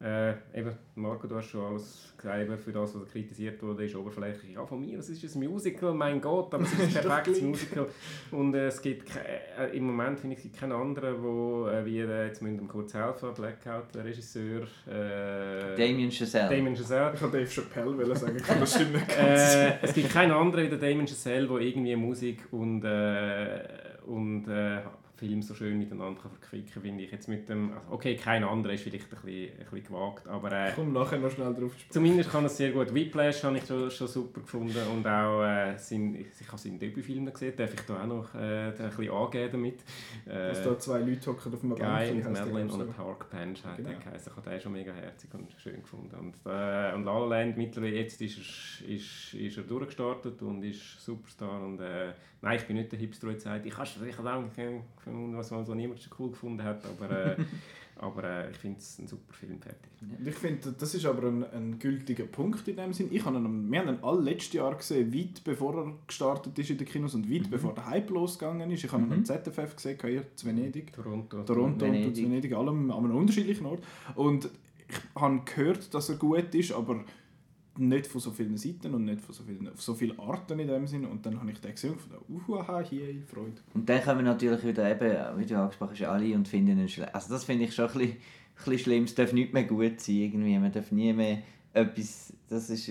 Äh, 0.00 0.30
eben, 0.54 0.76
Marco, 0.94 1.26
du 1.26 1.34
hast 1.34 1.46
schon 1.46 1.64
alles 1.64 2.14
gesagt, 2.16 2.40
eben, 2.40 2.56
für 2.56 2.70
das, 2.70 2.94
was 2.94 3.10
kritisiert 3.10 3.60
wurde, 3.60 3.84
ist 3.84 3.96
oberflächlich. 3.96 4.54
Ja, 4.54 4.64
von 4.64 4.80
mir, 4.80 5.00
es 5.00 5.08
ist 5.08 5.34
ein 5.34 5.44
Musical, 5.44 5.92
mein 5.92 6.20
Gott, 6.20 6.54
aber 6.54 6.62
es 6.62 6.72
ist 6.72 6.96
ein 6.96 7.02
perfektes. 7.02 7.42
Musical. 7.42 7.86
Und 8.30 8.54
äh, 8.54 8.68
es 8.68 8.80
gibt 8.80 9.10
äh, 9.16 9.76
im 9.76 9.86
Moment 9.88 10.20
finde 10.20 10.36
ich, 10.36 10.52
keinen 10.52 10.70
anderen, 10.70 11.20
wo, 11.20 11.66
äh, 11.66 11.84
wie, 11.84 11.98
äh, 11.98 12.26
jetzt 12.26 12.40
müssen 12.42 12.60
wir 12.60 12.68
kurz 12.68 12.94
helfen, 12.94 13.34
Blackout, 13.34 13.92
der 13.92 14.04
Regisseur, 14.04 14.62
äh, 14.86 15.76
Damien 15.76 16.12
Chazelle. 16.12 16.48
Damien 16.48 16.76
Chazelle. 16.76 17.14
Ich 17.14 17.20
wollte 17.22 17.38
Dave 17.38 17.50
Chappelle 17.50 17.98
wollen 17.98 18.14
sagen, 18.16 18.36
ich 18.36 18.44
kann 18.44 18.60
das 18.60 18.74
stimmt 18.74 18.92
nicht. 18.92 19.18
Äh, 19.18 19.82
es 19.82 19.92
gibt 19.94 20.10
keinen 20.10 20.30
anderen 20.30 20.66
wie 20.66 20.68
der 20.68 20.78
Damien 20.78 21.08
Chazelle, 21.08 21.48
der 21.48 21.58
irgendwie 21.58 21.96
Musik 21.96 22.46
und, 22.52 22.84
äh, 22.84 23.64
und 24.06 24.46
äh, 24.46 24.78
Film 25.18 25.42
so 25.42 25.54
schön 25.54 25.78
miteinander 25.78 26.20
kann 26.20 26.30
verquicken 26.30 26.80
finde 26.82 27.04
ich. 27.04 27.10
Jetzt 27.10 27.28
mit 27.28 27.48
dem, 27.48 27.72
also 27.72 27.90
okay, 27.90 28.16
kein 28.16 28.44
anderer 28.44 28.72
ist 28.74 28.84
vielleicht 28.84 29.04
ein 29.12 29.20
bisschen, 29.22 29.58
ein 29.58 29.64
bisschen 29.64 29.84
gewagt, 29.84 30.28
aber 30.28 30.52
äh, 30.52 30.68
Ich 30.70 30.74
komme 30.76 30.92
nachher 30.92 31.18
noch 31.18 31.30
schnell 31.30 31.52
drauf 31.54 31.72
zu 31.72 31.78
sprechen. 31.78 31.90
zumindest 31.92 32.30
kann 32.30 32.44
er 32.44 32.48
sehr 32.48 32.70
gut. 32.72 32.94
Whiplash 32.94 33.42
habe 33.44 33.58
ich 33.58 33.66
schon, 33.66 33.90
schon 33.90 34.06
super 34.08 34.40
gefunden 34.40 34.76
und 34.92 35.06
auch 35.06 35.42
äh, 35.44 35.76
sein, 35.76 36.14
ich 36.14 36.48
habe 36.48 36.58
seinen 36.58 36.78
Debütfilm 36.78 37.26
gesehen, 37.32 37.54
darf 37.56 37.74
ich 37.74 37.80
da 37.80 38.02
auch 38.02 38.06
noch 38.06 38.34
äh, 38.34 38.68
ein 38.68 38.72
bisschen 38.72 39.10
angeben 39.10 39.52
damit. 39.52 39.80
Äh, 40.26 40.48
Dass 40.48 40.62
da 40.62 40.78
zwei 40.78 41.00
Leute 41.00 41.26
hocken 41.30 41.54
auf 41.54 41.62
einem 41.64 41.74
Guy 41.74 42.10
und 42.12 42.32
Madeline 42.32 42.66
ich, 42.66 42.72
so. 42.72 42.84
Park 42.86 43.30
Bench 43.30 43.64
hat 43.64 43.76
Genau. 43.76 43.88
der. 43.90 43.98
Ich 44.16 44.26
habe 44.36 44.50
den 44.50 44.60
schon 44.60 44.72
mega 44.72 44.92
herzig 44.92 45.32
und 45.34 45.52
schön 45.58 45.80
gefunden. 45.82 46.14
Und, 46.16 46.34
äh, 46.46 46.94
und 46.94 47.04
La 47.04 47.18
La 47.18 47.24
Land 47.26 47.56
mittlerweile 47.56 47.96
jetzt 47.96 48.20
ist 48.22 48.38
er, 48.82 48.88
ist, 48.88 49.34
ist 49.34 49.56
er 49.56 49.62
durchgestartet 49.64 50.40
und 50.42 50.62
ist 50.62 51.00
Superstar. 51.00 51.62
Und, 51.62 51.80
äh, 51.80 52.12
nein, 52.42 52.56
ich 52.56 52.66
bin 52.66 52.76
nicht 52.76 52.92
der 52.92 52.98
Hipster, 52.98 53.28
der 53.28 53.40
sagt, 53.40 53.66
ich 53.66 53.76
habe 53.76 53.88
ich 54.08 54.18
habe 54.18 54.32
auch 54.32 54.42
gefunden, 55.08 55.36
was, 55.36 55.50
was 55.50 55.68
niemand 55.68 56.00
so 56.00 56.10
cool 56.18 56.30
gefunden 56.30 56.62
hat, 56.62 56.82
aber, 56.84 57.10
äh, 57.10 57.36
aber 57.96 58.24
äh, 58.24 58.50
ich 58.50 58.56
finde 58.56 58.78
es 58.78 58.98
ein 58.98 59.06
super 59.06 59.32
Film 59.32 59.60
fertig. 59.60 59.90
Und 60.00 60.26
Ich 60.26 60.34
finde, 60.34 60.72
das 60.78 60.94
ist 60.94 61.04
aber 61.06 61.28
ein, 61.28 61.44
ein 61.52 61.78
gültiger 61.78 62.24
Punkt 62.24 62.66
in 62.68 62.76
dem 62.76 62.92
Sinn. 62.92 63.08
Ich 63.10 63.24
habe 63.24 63.36
ihn, 63.36 63.70
wir 63.70 63.80
haben 63.80 63.88
ihn 63.88 63.98
alle 64.02 64.20
letztes 64.22 64.54
Jahr 64.54 64.74
gesehen, 64.74 65.12
weit 65.12 65.42
bevor 65.44 65.76
er 65.76 65.92
gestartet 66.06 66.58
ist 66.58 66.70
in 66.70 66.78
den 66.78 66.86
Kinos 66.86 67.14
und 67.14 67.30
weit 67.30 67.50
bevor 67.50 67.74
der 67.74 67.86
Hype 67.86 68.10
losgegangen 68.10 68.70
ist. 68.70 68.84
Ich 68.84 68.92
habe 68.92 69.04
ihn 69.04 69.12
am 69.12 69.24
ZFF 69.24 69.76
gesehen, 69.76 69.98
hier 70.00 70.20
in 70.20 70.26
Venedig. 70.44 70.92
Toronto. 70.92 71.42
Toronto 71.42 71.84
und 71.84 71.92
Venedig. 71.92 72.16
Venedig, 72.16 72.24
Venedig 72.24 72.52
allem 72.54 72.90
an 72.90 73.04
einem 73.04 73.16
unterschiedlichen 73.16 73.66
Ort. 73.66 73.82
Und 74.14 74.50
ich 74.88 75.20
habe 75.20 75.40
gehört, 75.44 75.92
dass 75.92 76.08
er 76.08 76.16
gut 76.16 76.54
ist, 76.54 76.72
aber 76.72 77.04
nicht 77.78 78.06
von 78.06 78.20
so 78.20 78.30
vielen 78.30 78.56
Seiten 78.56 78.94
und 78.94 79.04
nicht 79.04 79.20
von 79.20 79.34
so 79.34 79.42
vielen, 79.44 79.68
auf 79.68 79.80
so 79.82 79.94
vielen 79.94 80.18
Arten 80.18 80.58
in 80.58 80.68
dem 80.68 80.86
Sinn. 80.86 81.04
Und 81.06 81.24
dann 81.24 81.38
habe 81.40 81.50
ich 81.50 81.60
den 81.60 81.72
gesehen 81.72 81.92
und 81.92 82.02
gedacht, 82.02 82.22
uhaha, 82.28 82.80
hier, 82.80 83.22
Freude. 83.26 83.60
Und 83.74 83.88
dann 83.88 84.02
kommen 84.02 84.24
natürlich 84.24 84.64
wieder 84.64 84.90
eben, 84.90 85.38
wie 85.38 85.46
du 85.46 85.58
angesprochen 85.58 85.92
hast, 85.92 86.02
alle 86.02 86.34
und 86.34 86.48
finden 86.48 86.78
ihn 86.78 86.88
schlecht. 86.88 87.14
Also 87.14 87.32
das 87.32 87.44
finde 87.44 87.64
ich 87.64 87.74
schon 87.74 87.86
ein 87.86 87.92
bisschen, 87.92 88.10
ein 88.10 88.16
bisschen 88.56 88.78
schlimm. 88.78 89.04
Es 89.04 89.14
darf 89.14 89.32
nicht 89.32 89.52
mehr 89.52 89.64
gut 89.64 90.00
sein 90.00 90.16
irgendwie. 90.16 90.58
Man 90.58 90.72
darf 90.72 90.90
nie 90.92 91.12
mehr 91.12 91.38
etwas... 91.72 92.32
Das 92.48 92.70
ist 92.70 92.88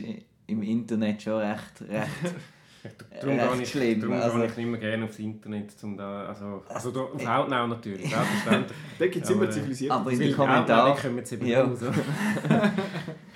im 0.47 0.63
Internet 0.63 1.21
schon 1.21 1.39
recht... 1.39 1.81
recht 1.89 2.09
Darum 3.21 3.37
recht 3.37 3.51
gehe 3.53 3.61
ich, 3.63 3.69
schlimm, 3.69 3.99
darum 3.99 4.15
also- 4.15 4.37
gehe 4.37 4.45
ich 4.45 4.55
nicht 4.57 4.67
mehr 4.67 4.79
gerne 4.79 5.05
aufs 5.05 5.19
Internet. 5.19 5.73
Um 5.83 5.97
da, 5.97 6.27
also, 6.27 6.63
also 6.69 6.91
da, 6.91 7.01
auf 7.01 7.25
Outnow 7.25 7.67
natürlich, 7.67 8.07
selbstverständlich. 8.09 8.77
Da 8.99 9.07
gibt 9.07 9.25
es 9.25 9.31
Aber, 9.31 9.39
immer 9.41 9.49
äh, 9.49 9.53
zivilisiert. 9.53 9.91
aber 9.91 10.11
in 10.11 10.19
den 10.19 10.33
Kommentaren... 10.33 10.95
da 10.95 11.01
kommen 11.01 11.25
sie 11.25 11.35
eben 11.35 11.47
Ja. 11.47 11.63
raus. 11.63 11.79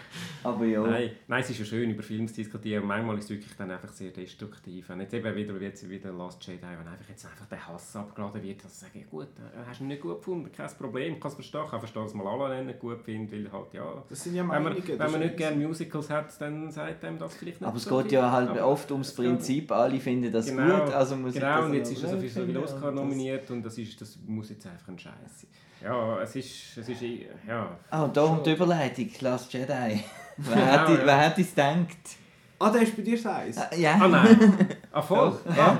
Aber 0.43 0.65
ja. 0.65 0.81
Nein, 0.81 1.11
nein, 1.27 1.41
es 1.41 1.49
ist 1.51 1.59
ja 1.59 1.65
schön, 1.65 1.89
über 1.91 2.01
Filme 2.03 2.27
zu 2.27 2.33
diskutieren. 2.35 2.85
Manchmal 2.85 3.17
ist 3.17 3.25
es 3.25 3.29
wirklich 3.31 3.55
dann 3.57 3.69
einfach 3.69 3.89
sehr 3.91 4.11
destruktiv. 4.11 4.89
Wenn 4.89 4.99
jetzt 5.01 5.13
eben 5.13 5.35
wieder, 5.35 5.59
wie 5.59 5.65
jetzt 5.65 5.87
wieder 5.89 6.11
Last 6.11 6.45
Jedi, 6.45 6.61
wenn 6.61 6.87
einfach 6.87 7.09
jetzt 7.09 7.25
einfach 7.25 7.45
der 7.45 7.67
Hass 7.67 7.95
abgeladen 7.95 8.41
wird, 8.41 8.63
dass 8.63 8.73
ich 8.73 8.79
sage, 8.79 9.05
gut, 9.09 9.27
äh, 9.37 9.65
hast 9.67 9.79
du 9.79 9.83
ihn 9.83 9.89
nicht 9.89 10.01
gut 10.01 10.17
gefunden, 10.17 10.51
kein 10.51 10.69
Problem, 10.77 11.19
kannst 11.19 11.37
du 11.37 11.41
verstehen. 11.41 11.61
Ich 11.65 11.69
kann 11.69 11.79
verstehen, 11.79 12.03
dass 12.03 12.13
man 12.13 12.27
alle 12.27 12.63
nicht 12.63 12.79
gut 12.79 13.01
findet, 13.01 13.31
weil 13.33 13.51
halt, 13.51 13.73
ja... 13.73 14.03
Das 14.09 14.23
sind 14.23 14.35
ja 14.35 14.41
Wenn 14.49 14.63
man, 14.63 14.75
wenn 14.75 15.11
man 15.11 15.19
nicht 15.19 15.37
gerne 15.37 15.67
Musicals 15.67 16.09
hat, 16.09 16.41
dann 16.41 16.71
sagt 16.71 17.03
einem 17.05 17.19
das 17.19 17.35
vielleicht 17.35 17.61
nicht 17.61 17.67
Aber 17.67 17.77
es 17.77 17.83
so 17.83 17.97
geht 17.97 18.07
viel. 18.07 18.13
ja 18.13 18.31
halt 18.31 18.49
Aber 18.49 18.67
oft 18.67 18.91
ums 18.91 19.09
es 19.09 19.15
Prinzip, 19.15 19.71
alle 19.71 19.99
finden 19.99 20.31
das 20.31 20.47
Genau, 20.47 20.85
gut, 20.85 20.93
also 20.93 21.15
muss 21.15 21.35
ich 21.35 21.39
Genau, 21.41 21.57
das 21.57 21.65
und 21.65 21.73
jetzt 21.75 21.91
ist 21.91 22.03
er 22.03 22.09
so 22.09 22.15
gut 22.17 22.29
für 22.29 22.45
viele 22.45 22.61
Oscar 22.61 22.89
und 22.89 22.95
das- 22.95 23.03
nominiert 23.03 23.51
und 23.51 23.63
das, 23.63 23.77
ist, 23.77 24.01
das 24.01 24.17
muss 24.25 24.49
jetzt 24.49 24.65
einfach 24.65 24.87
ein 24.87 24.97
Scheiß 24.99 25.13
sein. 25.41 25.49
Ja, 25.83 26.21
es 26.21 26.35
ist, 26.35 26.77
es 26.77 26.89
ist, 26.89 27.01
ja... 27.47 27.75
Ah, 27.89 28.03
und 28.03 28.15
da 28.15 28.23
kommt 28.25 28.45
die 28.45 28.51
Überleitung, 28.51 29.09
Last 29.21 29.51
Jedi. 29.51 30.03
Wer, 30.37 30.55
Genau, 30.55 30.67
hätte, 30.71 30.91
ja. 31.01 31.05
wer 31.05 31.17
hätte 31.19 31.41
es 31.41 31.49
gedacht? 31.49 31.87
Ah, 32.63 32.69
der 32.69 32.83
ist 32.83 32.95
bei 32.95 33.01
dir 33.01 33.13
Eis. 33.15 33.57
Ah, 33.57 33.75
ja. 33.75 33.97
Ah 33.99 34.07
nein! 34.07 34.67
Ah 34.93 35.01
voll! 35.01 35.31
Doch, 35.45 35.55
Ja. 35.57 35.77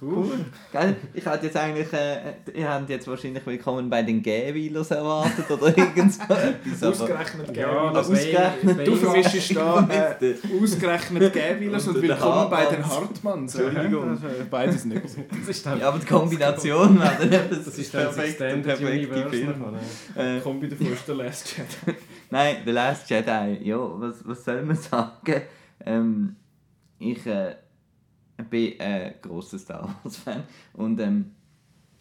Cool. 0.00 0.28
Gell? 0.70 0.96
Ich 1.14 1.26
hatte 1.26 1.46
jetzt 1.46 1.56
eigentlich, 1.56 1.90
äh, 1.94 2.34
ihr 2.54 2.68
habt 2.68 2.88
jetzt 2.90 3.08
wahrscheinlich 3.08 3.44
willkommen 3.46 3.88
bei 3.88 4.02
den 4.02 4.22
Gähweilers 4.22 4.90
erwartet 4.90 5.50
oder 5.50 5.66
irgend 5.78 6.12
so 6.12 6.22
etwas. 6.22 6.82
aber- 6.82 6.90
Ausgerechnet 6.90 7.56
Ja, 7.56 7.66
Gäviler. 7.66 7.92
das 7.94 8.10
ausgerechnet. 8.10 8.86
Du 8.86 8.94
vermischst 8.96 9.56
da 9.56 9.88
äh, 10.20 10.34
ausgerechnet 10.62 11.32
Gävilers 11.32 11.88
und 11.88 11.96
Und 11.96 12.02
willkommen 12.02 12.50
bei 12.50 12.64
den 12.66 12.86
Hartmanns. 12.86 13.54
Entschuldigung. 13.54 14.10
Also, 14.10 14.26
Beides 14.50 14.84
nicht. 14.84 15.02
Das 15.30 15.48
ist 15.48 15.64
Ja, 15.66 15.88
aber 15.88 15.98
die 15.98 16.06
Kombination 16.06 17.00
wäre 17.00 17.16
dann 17.18 17.32
eben 17.32 17.64
das 17.64 17.78
ist 17.78 17.94
das 17.94 18.16
Extended 18.18 18.80
Universe. 18.80 19.44
noch, 19.58 19.72
ne? 19.72 20.36
Äh, 20.36 20.40
Kombi 20.40 20.66
ist 20.68 21.08
der 21.08 21.14
Last 21.16 21.56
Jedi. 21.56 21.96
Nein, 22.32 22.62
The 22.64 22.70
Last 22.70 23.10
Jedi, 23.10 23.58
ja, 23.62 23.76
was, 23.76 24.26
was 24.26 24.42
soll 24.42 24.62
man 24.62 24.76
sagen? 24.90 25.42
Ähm, 25.84 26.36
ich 26.98 27.26
äh, 27.26 27.56
bin 28.48 28.80
ein 28.80 29.16
grosser 29.20 29.58
Star 29.58 29.94
Wars-Fan 30.02 30.42
und 30.72 30.98
ähm, 30.98 31.32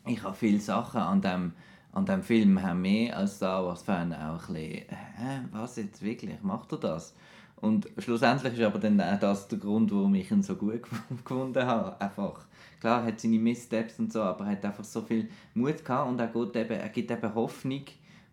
ich 0.05 0.23
habe 0.23 0.33
viele 0.33 0.61
Sachen 0.61 1.01
an 1.01 1.21
dem, 1.21 1.51
an 1.91 2.05
dem 2.05 2.23
Film 2.23 2.61
haben 2.61 2.81
mehr 2.81 3.17
als 3.17 3.35
Star 3.35 3.65
Wars-Fan 3.65 4.13
auch 4.13 4.47
ein 4.47 4.53
bisschen, 4.53 4.85
hä, 5.17 5.41
was 5.51 5.75
jetzt 5.75 6.01
wirklich, 6.01 6.41
macht 6.41 6.71
er 6.71 6.77
das? 6.77 7.13
Und 7.57 7.89
schlussendlich 7.97 8.53
ist 8.53 8.63
aber 8.63 8.79
dann 8.79 9.01
auch 9.01 9.19
das 9.19 9.49
der 9.49 9.59
Grund, 9.59 9.91
warum 9.91 10.15
ich 10.15 10.31
ihn 10.31 10.43
so 10.43 10.55
gut 10.55 10.83
gefunden 11.25 11.65
habe. 11.65 11.99
Einfach, 11.99 12.45
klar, 12.79 13.01
er 13.01 13.07
hat 13.07 13.19
seine 13.19 13.37
Missteps 13.37 13.99
und 13.99 14.13
so, 14.13 14.21
aber 14.21 14.45
er 14.45 14.51
hat 14.51 14.63
einfach 14.63 14.85
so 14.85 15.01
viel 15.01 15.27
Mut 15.55 15.83
gehabt 15.83 16.09
und 16.09 16.21
er, 16.21 16.27
geht 16.27 16.55
eben, 16.55 16.79
er 16.79 16.89
gibt 16.89 17.11
eben 17.11 17.35
Hoffnung, 17.35 17.83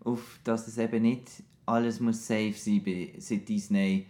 auf, 0.05 0.39
dass 0.45 0.69
es 0.69 0.79
eben 0.79 1.03
nicht 1.03 1.43
alles 1.69 2.01
muss 2.01 2.27
safe 2.27 2.55
sein, 2.55 2.83
bei- 2.85 3.13
seit 3.19 3.49
Disney 3.49 4.07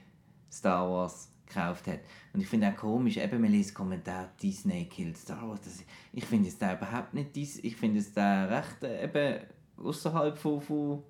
Star 0.50 0.88
Wars 0.90 1.28
gekauft 1.46 1.86
hat. 1.86 2.00
Und 2.34 2.40
ich 2.40 2.46
finde 2.46 2.68
auch 2.68 2.76
komisch, 2.76 3.16
eben 3.16 3.40
man 3.40 3.50
liest 3.50 3.74
Kommentar 3.74 4.28
Disney 4.42 4.84
killt 4.86 5.16
Star 5.16 5.48
Wars. 5.48 5.60
Das, 5.62 5.82
ich 6.12 6.24
finde 6.24 6.48
es 6.48 6.58
da 6.58 6.74
überhaupt 6.74 7.14
nicht 7.14 7.34
dies, 7.34 7.58
ich 7.64 7.76
finde 7.76 8.00
es 8.00 8.12
da 8.12 8.44
recht 8.46 8.82
äh, 8.82 9.04
eben 9.04 9.40
außerhalb 9.82 10.36
von, 10.36 10.60
von, 10.60 11.02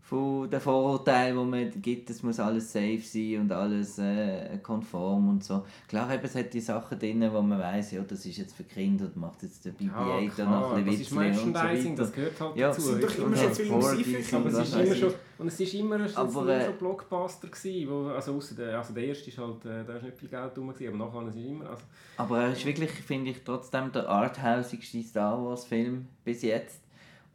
von 0.00 0.50
den 0.50 0.58
Vorurteilen, 0.60 1.38
die 1.38 1.44
man 1.44 1.82
gibt, 1.82 2.10
es 2.10 2.22
muss 2.24 2.40
alles 2.40 2.72
safe 2.72 3.00
sein 3.04 3.42
und 3.42 3.52
alles 3.52 3.98
äh, 3.98 4.58
konform 4.62 5.28
und 5.28 5.44
so. 5.44 5.64
Klar, 5.86 6.12
eben, 6.12 6.24
es 6.24 6.34
hat 6.34 6.52
die 6.52 6.60
Sachen 6.60 6.98
drin, 6.98 7.28
wo 7.32 7.40
man 7.42 7.58
weiß, 7.60 7.92
ja, 7.92 8.00
das 8.02 8.26
ist 8.26 8.38
jetzt 8.38 8.54
für 8.56 8.64
Kinder 8.64 9.04
und 9.04 9.16
macht 9.16 9.42
jetzt 9.44 9.64
der 9.64 9.72
BB-8 9.72 10.38
Ja, 10.38 10.44
noch 10.50 10.72
ein 10.72 10.84
das 10.84 10.96
bisschen 10.96 11.00
ist 11.00 11.10
Witzchen 11.12 11.18
und 11.28 11.34
so 11.34 11.46
Merchandising, 11.46 11.92
weiter. 11.92 12.02
das 12.02 12.12
gehört 12.12 12.40
halt 12.40 12.56
Ja, 12.56 12.68
dazu. 12.68 12.80
sind 12.80 13.02
doch 13.04 13.18
immer 13.18 13.30
das- 13.30 13.40
schon 13.40 13.54
Filme 13.54 14.18
ist 14.18 14.34
aber 14.34 14.46
es 14.48 14.58
ist 14.68 14.74
immer 14.74 14.94
schon, 14.96 15.14
und 15.40 15.46
es 15.46 15.58
ist 15.58 15.72
immer 15.74 15.96
ein 15.96 16.14
Aber, 16.14 16.48
äh, 16.48 16.66
so 16.66 16.72
Blockbuster 16.72 17.48
gewesen, 17.48 17.88
wo, 17.90 18.08
also 18.08 18.34
ausser 18.34 18.54
der, 18.56 18.76
also 18.78 18.92
der 18.92 19.04
erste 19.04 19.30
ist 19.30 19.38
halt, 19.38 19.64
äh, 19.64 19.84
da 19.84 19.96
ist 19.96 20.02
nicht 20.02 20.18
viel 20.18 20.28
Geld 20.28 20.56
drum 20.56 20.68
gewesen, 20.68 20.94
aber 20.94 21.06
nachher 21.06 21.28
ist 21.28 21.36
es 21.36 21.44
immer, 21.44 21.70
also, 21.70 21.82
Aber 22.18 22.40
er 22.42 22.52
ist 22.52 22.66
wirklich, 22.66 22.90
finde 22.90 23.30
ich, 23.30 23.42
trotzdem 23.42 23.90
der 23.90 24.06
arthausigste 24.08 25.02
Star 25.02 25.42
Wars-Film 25.42 26.06
bis 26.24 26.42
jetzt. 26.42 26.82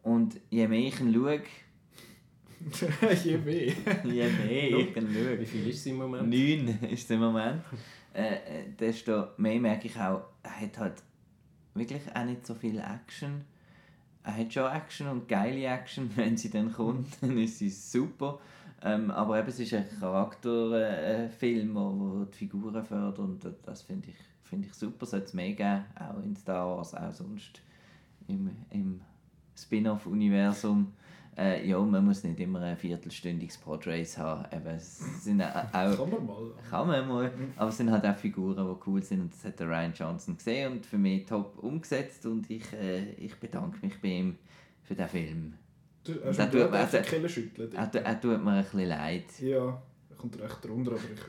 Und 0.03 0.39
je 0.51 0.67
mehr 0.67 0.87
ich 0.87 0.99
ihn 0.99 1.13
schaue, 1.13 1.41
Je 3.23 3.37
mehr. 3.37 3.73
je 4.03 4.29
mehr 4.29 4.79
ich 4.79 4.95
ihn 4.95 5.39
wie 5.39 5.45
viel 5.45 5.67
ist 5.67 5.79
es 5.79 5.85
im 5.87 5.97
Moment? 5.97 6.29
neun 6.29 6.79
ist 6.89 7.03
es 7.03 7.09
im 7.09 7.19
Moment, 7.19 7.63
äh, 8.13 8.35
äh, 8.35 8.69
desto 8.79 9.29
mehr 9.37 9.59
merke 9.59 9.87
ich 9.87 9.97
auch, 9.97 10.21
er 10.43 10.61
hat 10.61 10.77
halt 10.77 11.03
wirklich 11.73 12.03
auch 12.15 12.23
nicht 12.23 12.45
so 12.45 12.53
viel 12.53 12.79
Action. 12.79 13.45
Er 14.26 14.38
hat 14.38 14.53
schon 14.53 14.71
Action 14.71 15.07
und 15.07 15.28
geile 15.28 15.65
Action, 15.65 16.09
wenn 16.15 16.36
sie 16.36 16.49
dann 16.49 16.73
kommt, 16.73 17.21
dann 17.21 17.38
ist 17.38 17.59
sie 17.59 17.69
super. 17.69 18.39
Ähm, 18.82 19.11
aber 19.11 19.39
eben, 19.39 19.47
es 19.47 19.59
ist 19.59 19.73
ein 19.73 19.86
Charakterfilm, 19.99 21.71
äh, 21.71 21.76
wo 21.76 22.26
die 22.26 22.38
Figuren 22.38 22.84
fördert 22.84 23.19
und 23.19 23.47
das 23.63 23.84
finde 23.84 24.09
ich, 24.09 24.15
finde 24.43 24.67
ich 24.67 24.73
super. 24.73 25.05
Sollte 25.05 25.28
es 25.28 25.34
mehr 25.34 25.53
geben, 25.53 25.86
auch 25.95 26.21
in 26.23 26.36
Star 26.36 26.67
Wars, 26.67 26.93
auch 26.93 27.11
sonst 27.11 27.61
im, 28.28 28.49
im 28.71 29.01
Spin-off-Universum. 29.55 30.91
Äh, 31.38 31.67
ja, 31.67 31.77
man 31.79 32.05
muss 32.05 32.23
nicht 32.23 32.39
immer 32.39 32.61
ein 32.61 32.77
viertelstündiges 32.77 33.57
Podrace 33.57 34.17
haben. 34.17 34.45
Eben, 34.55 34.79
sind 34.79 35.41
auch, 35.41 35.69
Kann 35.71 35.97
man 36.09 36.25
mal. 36.25 36.51
kann 36.69 36.88
man 36.88 37.07
mal. 37.07 37.31
Aber 37.57 37.69
es 37.69 37.77
sind 37.77 37.91
halt 37.91 38.05
auch 38.05 38.15
Figuren, 38.15 38.55
die 38.65 38.89
cool 38.89 39.03
sind 39.03 39.19
und 39.21 39.33
das 39.33 39.43
hat 39.43 39.59
der 39.59 39.67
Ryan 39.67 39.93
Johnson 39.93 40.38
gesehen 40.38 40.71
und 40.71 40.86
für 40.86 40.97
mich 40.97 41.25
top 41.25 41.57
umgesetzt 41.61 42.25
und 42.25 42.49
ich, 42.49 42.71
äh, 42.73 43.11
ich 43.15 43.36
bedanke 43.36 43.86
mich 43.86 43.99
bei 44.01 44.07
ihm 44.07 44.38
für 44.83 44.95
den 44.95 45.09
Film. 45.09 45.53
Du 46.05 46.13
hast 46.23 46.38
tut- 46.51 47.03
Kelle 47.05 47.27
schütteln. 47.27 47.73
Er, 47.73 47.91
tu- 47.91 47.97
er 47.97 48.21
tut 48.21 48.43
mir 48.43 48.51
ein 48.51 48.63
bisschen 48.63 48.88
leid. 48.88 49.25
Ja, 49.41 49.81
er 50.09 50.15
kommt 50.17 50.39
recht 50.39 50.63
drunter, 50.63 50.91
aber 50.91 50.99
ich... 50.99 51.21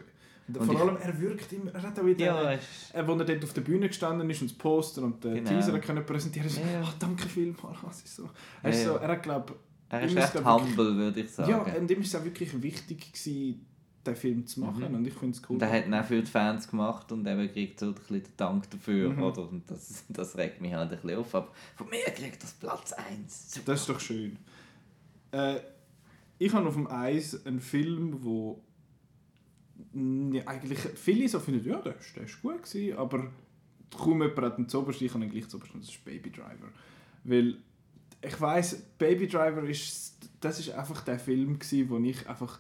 Und 0.49 0.59
Und 0.59 0.67
vor 0.67 0.81
allem, 0.83 0.97
er 1.03 1.21
wirkt 1.21 1.53
immer... 1.53 1.75
Er 1.75 1.83
hat 1.83 1.99
auch 1.99 2.07
wieder... 2.07 2.25
Ja, 2.25 2.53
äh, 2.53 2.59
wo 3.05 3.15
er 3.15 3.25
dort 3.25 3.43
auf 3.43 3.53
der 3.55 3.63
Bühne 3.63 3.89
gestanden 3.89 4.31
ist 4.31 4.43
und 4.43 4.51
das 4.53 4.57
Poster 4.57 5.03
und 5.03 5.25
den 5.25 5.35
Genau. 5.43 5.51
Teaser 5.51 5.77
können 5.81 6.07
präsentieren 6.07 6.49
so, 6.49 6.61
Ja. 6.61 6.83
«Ah, 6.85 6.95
danke 7.01 7.27
vielmals. 7.29 7.79
Es 7.91 8.03
ist 8.05 8.15
so... 8.15 8.31
Er, 8.63 8.71
ist 8.71 8.85
Ja, 8.85 8.85
so, 8.85 8.95
ja. 8.95 9.03
er 9.03 9.09
hat, 9.09 9.23
glaube 9.25 9.55
er 9.89 10.03
ist 10.03 10.17
recht 10.17 10.45
humble, 10.45 10.97
würde 10.97 11.21
ich 11.21 11.31
sagen. 11.31 11.51
Ja, 11.51 11.59
und 11.59 11.91
ihm 11.91 12.01
ist 12.01 12.09
es 12.15 12.21
auch 12.21 12.25
wirklich 12.25 12.61
wichtig 12.63 13.13
gewesen, 13.13 13.67
den 14.07 14.17
Film 14.17 14.47
zu 14.47 14.61
machen 14.61 14.89
Mhm. 14.89 14.95
und 14.95 15.07
ich 15.07 15.15
finde 15.15 15.37
es 15.37 15.43
cool. 15.49 15.57
und 15.57 15.63
er 15.63 15.71
hat 15.73 15.87
ihn 15.87 15.95
auch 15.95 16.05
für 16.05 16.21
die 16.21 16.31
Fans 16.31 16.69
gemacht 16.69 17.11
und 17.11 17.27
eben 17.27 17.51
kriegt 17.53 17.81
so 17.81 17.87
ein 17.87 17.95
bisschen 17.95 18.23
den 18.23 18.37
Dank 18.37 18.71
dafür. 18.71 19.11
Mhm. 19.11 19.23
Oder? 19.23 19.49
Und 19.49 19.69
das, 19.71 20.05
das 20.09 20.37
regt 20.37 20.61
mich 20.61 20.73
halt 20.75 20.93
ein 20.93 21.01
bisschen 21.01 21.19
auf. 21.19 21.35
Aber 21.35 21.49
von 21.77 21.89
mir 21.89 22.05
kriegt 22.15 22.43
das 22.43 22.53
Platz 22.53 22.93
1. 22.93 23.63
Das 23.65 23.81
ist 23.81 23.89
doch 23.89 23.99
schön. 24.01 24.37
Äh, 25.33 25.57
ich 26.39 26.53
habe 26.53 26.69
auf 26.69 26.75
dem 26.75 26.87
Eis 26.87 27.45
einen 27.47 27.61
Film, 27.61 28.23
wo 28.23 28.63
mm, 29.93 30.37
eigentlich 30.47 30.79
viele 30.79 31.29
so 31.29 31.41
finden, 31.41 31.69
ja, 31.69 31.81
der 31.81 31.97
ist, 31.99 32.15
der 32.15 32.25
ist 32.25 32.41
gut 32.43 32.63
gewesen, 32.63 32.97
aber 32.97 33.31
kaum 33.97 34.23
jemand 34.23 34.39
hat 34.43 34.59
ihn 34.59 34.69
zuoberst, 34.69 35.01
ich 35.03 35.13
habe 35.13 35.25
ihn 35.25 35.31
gleich 35.31 35.53
und 35.53 35.63
das 35.81 35.89
ist 35.89 36.05
Baby 36.05 36.31
Driver. 36.31 36.69
Weil 37.25 37.57
ich 38.27 38.41
weiß, 38.41 38.77
Baby 38.99 39.29
Driver 39.29 39.63
ist, 39.63 40.15
das 40.41 40.59
ist 40.61 40.71
einfach 40.71 41.03
der 41.03 41.19
Film 41.19 41.59
gewesen, 41.59 41.89
wo 41.91 41.99
ich 41.99 42.29
einfach 42.29 42.59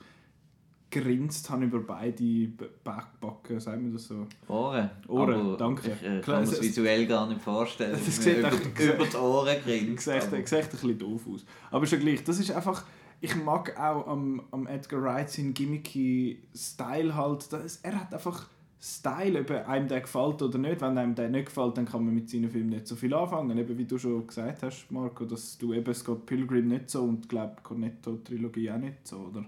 grinst 0.91 1.51
habe 1.51 1.65
über 1.65 1.81
beide 1.81 2.49
Backbacken, 2.85 3.59
sagen 3.61 3.87
wir 3.87 3.93
das 3.95 4.07
so. 4.07 4.27
Ohren. 4.49 4.91
Ohren, 5.09 5.59
danke. 5.59 5.91
Ich 5.91 6.03
äh, 6.07 6.21
kann 6.21 6.41
mir 6.45 6.51
das 6.51 6.63
visuell 6.63 7.07
gar 7.07 7.27
nicht 7.29 7.41
vorstellen. 7.43 7.95
Es 7.95 8.07
dass 8.07 8.25
sieht 8.25 8.41
man 8.41 8.53
echt- 8.53 8.81
über, 8.81 8.95
über 8.95 9.07
die 9.07 9.17
Ohren 9.17 9.57
grinst. 9.63 10.05
Sieht, 10.05 10.23
sieht 10.23 10.33
ein 10.63 10.69
bisschen 10.71 10.99
doof 10.99 11.23
aus. 11.33 11.45
Aber 11.71 11.85
ja 11.85 11.99
gleich, 11.99 12.23
das 12.25 12.39
ist 12.39 12.51
einfach... 12.51 12.85
Ich 13.19 13.35
mag 13.35 13.79
auch 13.81 14.07
am, 14.09 14.43
am 14.51 14.67
Edgar 14.67 15.03
Wright 15.03 15.31
seinen 15.31 15.55
gimmicky 15.55 16.43
Style 16.55 17.15
halt. 17.15 17.51
Das, 17.51 17.79
er 17.83 17.99
hat 17.99 18.13
einfach 18.13 18.47
Style, 18.81 19.41
ob 19.41 19.51
einem 19.51 19.89
der 19.89 20.03
gefällt 20.03 20.43
oder 20.43 20.59
nicht. 20.59 20.81
Wenn 20.81 20.99
einem 20.99 21.15
der 21.15 21.29
nicht 21.29 21.47
gefällt, 21.47 21.79
dann 21.79 21.87
kann 21.87 22.05
man 22.05 22.15
mit 22.15 22.29
seinen 22.29 22.51
Filmen 22.51 22.71
nicht 22.71 22.87
so 22.87 22.95
viel 22.95 23.15
anfangen. 23.15 23.57
Eben 23.57 23.79
wie 23.79 23.85
du 23.85 23.99
schon 23.99 24.27
gesagt 24.27 24.63
hast, 24.63 24.91
Marco, 24.91 25.25
dass 25.25 25.57
du 25.59 25.73
eben 25.73 25.95
Scott 25.95 26.27
Pilgrim 26.27 26.69
nicht 26.69 26.91
so 26.91 27.03
und 27.03 27.29
glaube 27.29 27.57
Cornetto-Trilogie 27.63 28.71
auch 28.71 28.79
nicht 28.79 29.07
so, 29.07 29.17
oder? 29.17 29.45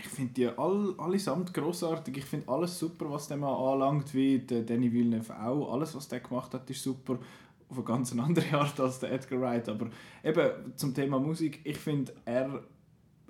Ich 0.00 0.08
finde 0.08 0.32
die 0.32 0.48
all, 0.48 0.94
allesamt 0.98 1.54
grossartig. 1.54 2.16
Ich 2.16 2.24
finde 2.24 2.48
alles 2.48 2.76
super, 2.76 3.08
was 3.10 3.28
der 3.28 3.36
mal 3.36 3.54
anlangt, 3.72 4.12
wie 4.14 4.40
der 4.40 4.62
Danny 4.62 4.92
Villeneuve 4.92 5.38
auch. 5.38 5.72
Alles, 5.72 5.94
was 5.94 6.08
der 6.08 6.20
gemacht 6.20 6.52
hat, 6.54 6.68
ist 6.68 6.82
super. 6.82 7.18
Auf 7.68 7.76
eine 7.76 7.84
ganz 7.84 8.12
andere 8.18 8.58
Art 8.58 8.80
als 8.80 8.98
der 8.98 9.12
Edgar 9.12 9.40
Wright. 9.40 9.68
Aber 9.68 9.90
eben 10.24 10.76
zum 10.76 10.92
Thema 10.92 11.20
Musik, 11.20 11.60
ich 11.64 11.78
finde, 11.78 12.12
er. 12.24 12.64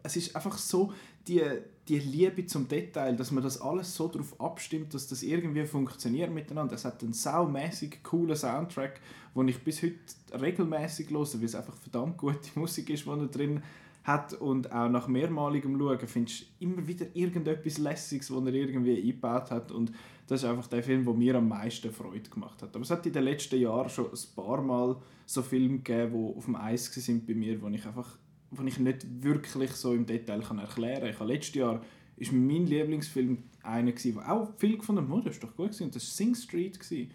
Es 0.04 0.16
ist 0.16 0.34
einfach 0.34 0.56
so 0.58 0.92
die, 1.28 1.42
die 1.88 1.98
Liebe 1.98 2.46
zum 2.46 2.68
Detail, 2.68 3.16
dass 3.16 3.32
man 3.32 3.42
das 3.42 3.60
alles 3.60 3.94
so 3.94 4.06
darauf 4.08 4.40
abstimmt, 4.40 4.94
dass 4.94 5.08
das 5.08 5.22
irgendwie 5.22 5.64
funktioniert 5.64 6.32
miteinander. 6.32 6.74
Es 6.74 6.84
hat 6.84 7.02
einen 7.02 7.12
saumäßig 7.12 8.02
coolen 8.02 8.36
Soundtrack, 8.36 9.00
den 9.34 9.48
ich 9.48 9.62
bis 9.62 9.82
heute 9.82 9.96
regelmäßig 10.40 11.10
höre, 11.10 11.34
weil 11.34 11.44
es 11.44 11.54
einfach 11.54 11.74
verdammt 11.74 12.18
gute 12.18 12.38
Musik 12.54 12.90
ist, 12.90 13.04
die 13.04 13.10
er 13.10 13.26
drin 13.26 13.62
hat 14.04 14.34
und 14.34 14.72
auch 14.72 14.88
nach 14.88 15.06
mehrmaligem 15.06 15.78
Schauen 15.78 16.08
findest 16.08 16.42
du 16.42 16.44
immer 16.60 16.86
wieder 16.86 17.06
irgendetwas 17.14 17.78
Lässiges, 17.78 18.28
das 18.28 18.44
er 18.44 18.52
irgendwie 18.52 18.96
eingebaut 18.96 19.50
hat 19.50 19.70
und 19.70 19.92
das 20.26 20.42
ist 20.42 20.48
einfach 20.48 20.66
der 20.66 20.82
Film, 20.82 21.04
der 21.04 21.14
mir 21.14 21.34
am 21.36 21.48
meisten 21.48 21.92
Freude 21.92 22.28
gemacht 22.28 22.62
hat. 22.62 22.74
Aber 22.74 22.82
es 22.82 22.90
hat 22.90 23.06
in 23.06 23.12
den 23.12 23.24
letzten 23.24 23.60
Jahren 23.60 23.88
schon 23.88 24.06
ein 24.06 24.34
paar 24.34 24.60
Mal 24.60 24.96
so 25.26 25.42
Filme 25.42 25.78
gegeben, 25.78 26.12
die 26.12 26.36
auf 26.36 26.44
dem 26.46 26.56
Eis 26.56 26.86
sind 26.86 27.26
bei 27.26 27.34
mir, 27.34 27.60
wo 27.60 27.68
ich 27.68 27.86
einfach 27.86 28.18
wo 28.52 28.62
ich 28.64 28.78
nicht 28.78 29.06
wirklich 29.22 29.72
so 29.72 29.94
im 29.94 30.06
Detail 30.06 30.40
kann 30.40 30.58
erklären 30.58 31.00
kann. 31.00 31.10
Ich 31.10 31.18
habe 31.18 31.32
letztes 31.32 31.54
Jahr 31.54 31.82
ist 32.16 32.32
mein 32.32 32.66
Lieblingsfilm 32.66 33.38
einer 33.62 33.92
der 33.92 34.32
auch 34.32 34.52
viel 34.56 34.76
gefunden 34.76 35.08
wurde, 35.08 35.30
das 35.30 35.42
war 35.42 35.48
doch 35.48 35.56
gut 35.56 35.66
gewesen, 35.68 35.84
und 35.84 35.94
das 35.94 36.04
war 36.04 36.14
Sing 36.14 36.34
Street. 36.34 36.78
Gewesen. 36.78 37.10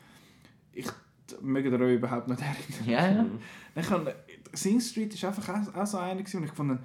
Ich 0.73 0.87
möge 1.41 1.71
euch 1.71 1.95
überhaupt 1.95 2.27
nicht 2.27 2.41
erinnern. 2.41 2.85
Ja, 2.85 3.11
ja. 3.11 3.25
Dann 3.75 3.83
kann, 3.83 4.07
Sing 4.53 4.79
Street 4.79 5.13
ist 5.13 5.23
einfach 5.23 5.49
auch, 5.49 5.75
auch 5.75 5.85
so 5.85 5.97
einer 5.97 6.21
gewesen, 6.21 6.37
und 6.37 6.45
ich 6.45 6.51
fand, 6.51 6.79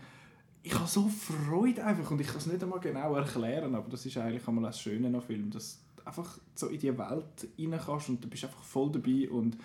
ich 0.62 0.74
habe 0.74 0.86
so 0.86 1.08
Freude 1.08 1.84
einfach 1.84 2.10
und 2.10 2.20
ich 2.20 2.26
kann 2.26 2.36
es 2.36 2.46
nicht 2.46 2.62
einmal 2.62 2.80
genau 2.80 3.14
erklären, 3.14 3.74
aber 3.74 3.88
das 3.88 4.06
ist 4.06 4.16
eigentlich 4.16 4.46
einmal 4.46 4.64
das 4.64 4.80
Schöne 4.80 5.08
an 5.08 5.20
Film, 5.20 5.50
dass 5.50 5.80
du 5.96 6.06
einfach 6.06 6.38
so 6.54 6.68
in 6.68 6.78
die 6.78 6.96
Welt 6.96 7.48
rein 7.58 7.80
kannst 7.84 8.08
und 8.08 8.22
du 8.22 8.28
bist 8.28 8.44
einfach 8.44 8.62
voll 8.62 8.92
dabei 8.92 9.28
und 9.28 9.56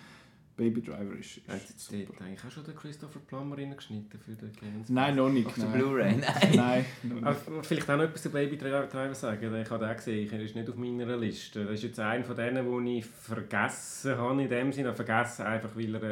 Baby 0.58 0.82
Driver 0.82 1.14
ist, 1.18 1.38
ist 1.38 1.48
Hat 1.48 1.60
jetzt 1.68 1.80
super. 1.80 2.22
eigentlich 2.24 2.44
auch 2.44 2.50
schon 2.50 2.64
den 2.64 2.74
Christopher 2.76 3.20
Plummer 3.26 3.56
reingeschnitten 3.56 4.18
für 4.20 4.32
den 4.32 4.52
Games? 4.52 4.88
Nein, 4.90 5.16
noch 5.16 5.30
nicht. 5.30 5.46
Auf 5.46 5.54
der. 5.54 5.64
Blu-ray, 5.66 6.16
nein. 6.16 6.50
Nein, 6.54 6.84
noch 7.04 7.14
nicht. 7.14 7.24
Aber 7.24 7.62
vielleicht 7.64 7.88
auch 7.90 7.96
noch 7.96 8.04
etwas 8.04 8.22
zu 8.22 8.30
Baby 8.30 8.58
Driver 8.58 9.14
sagen. 9.14 9.54
Ich 9.54 9.70
habe 9.70 9.86
den 9.86 9.96
gesehen, 9.96 10.30
er 10.30 10.40
ist 10.42 10.54
nicht 10.56 10.68
auf 10.68 10.76
meiner 10.76 11.16
Liste. 11.16 11.64
Das 11.64 11.74
ist 11.74 11.84
jetzt 11.84 12.00
einer 12.00 12.24
von 12.24 12.36
denen, 12.36 12.84
die 12.84 12.98
ich 12.98 13.06
vergessen 13.06 14.16
habe 14.18 14.42
in 14.42 14.48
dem 14.50 14.72
Sinne. 14.72 14.92
Vergessen 14.94 15.46
einfach, 15.46 15.70
weil 15.74 15.94
er, 15.94 16.02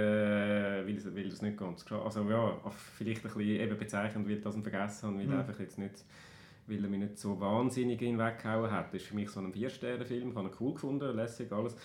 äh, 0.81 0.87
weil, 0.87 0.97
es- 0.97 1.15
weil 1.15 1.27
es 1.27 1.43
nicht 1.43 1.57
ganz 1.59 1.85
klar 1.85 2.05
Also 2.05 2.23
ja, 2.31 2.57
vielleicht 2.97 3.25
ein 3.25 3.33
bisschen 3.33 3.41
eben 3.61 3.77
bezeichnend, 3.79 4.27
weil 4.29 4.37
ich 4.37 4.43
das 4.43 4.55
vergessen 4.57 5.09
habe, 5.09 5.19
weil 5.19 5.27
Mhm. 5.27 5.33
er 5.33 5.39
einfach 5.41 5.59
jetzt 5.61 5.79
nicht 5.79 6.05
weil 6.69 6.83
er 6.83 6.91
mich 6.91 6.99
nicht 6.99 7.17
so 7.17 7.39
wahnsinnig 7.39 8.01
hinweggehauen 8.01 8.69
hat. 8.73 8.93
Das 8.93 9.01
ist 9.01 9.07
für 9.07 9.15
mich 9.15 9.31
so 9.31 9.39
ein 9.39 9.53
Vier-Sterne-Film. 9.53 10.31
Ich 10.31 10.35
habe 10.35 10.49
ihn 10.49 10.55
cool 10.59 10.75
gefunden, 10.75 11.15
lässig, 11.15 11.53
alles. 11.53 11.77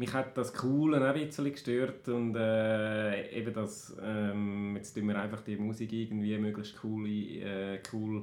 Mich 0.00 0.14
hat 0.14 0.34
das 0.38 0.54
Coole 0.54 0.96
auch 0.96 1.14
ein 1.14 1.26
bisschen 1.26 1.52
gestört 1.52 2.08
und 2.08 2.34
äh, 2.34 3.38
eben 3.38 3.52
das, 3.52 3.94
ähm, 4.02 4.74
jetzt 4.76 4.94
tun 4.94 5.06
wir 5.08 5.20
einfach 5.20 5.42
die 5.42 5.56
Musik 5.56 5.92
irgendwie 5.92 6.38
möglichst 6.38 6.82
cool, 6.82 7.06
äh, 7.06 7.78
cool 7.92 8.22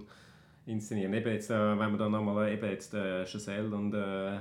inszenieren. 0.65 1.13
Eben 1.13 1.31
jetzt, 1.31 1.51
äh, 1.51 1.79
wenn 1.79 1.91
wir 1.91 1.97
dann 1.99 2.13
nochmal 2.13 2.51
eben 2.51 2.67
jetzt 2.67 2.95
äh, 2.95 3.23
Giselle 3.25 3.75
und, 3.75 3.93
äh, 3.93 4.39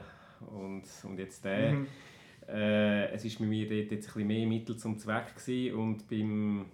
und, 0.51 0.85
und 1.05 1.19
jetzt 1.19 1.45
der, 1.45 1.73
Mhm. 1.73 1.87
äh, 2.49 3.11
es 3.11 3.27
ist 3.27 3.39
bei 3.39 3.45
mir 3.45 3.69
dort 3.69 3.91
jetzt 3.91 4.09
ein 4.09 4.15
bisschen 4.15 4.27
mehr 4.29 4.47
Mittel 4.47 4.77
zum 4.79 4.99
Zweck 4.99 5.35
gewesen 5.37 5.77
und 5.77 6.09
beim 6.09 6.65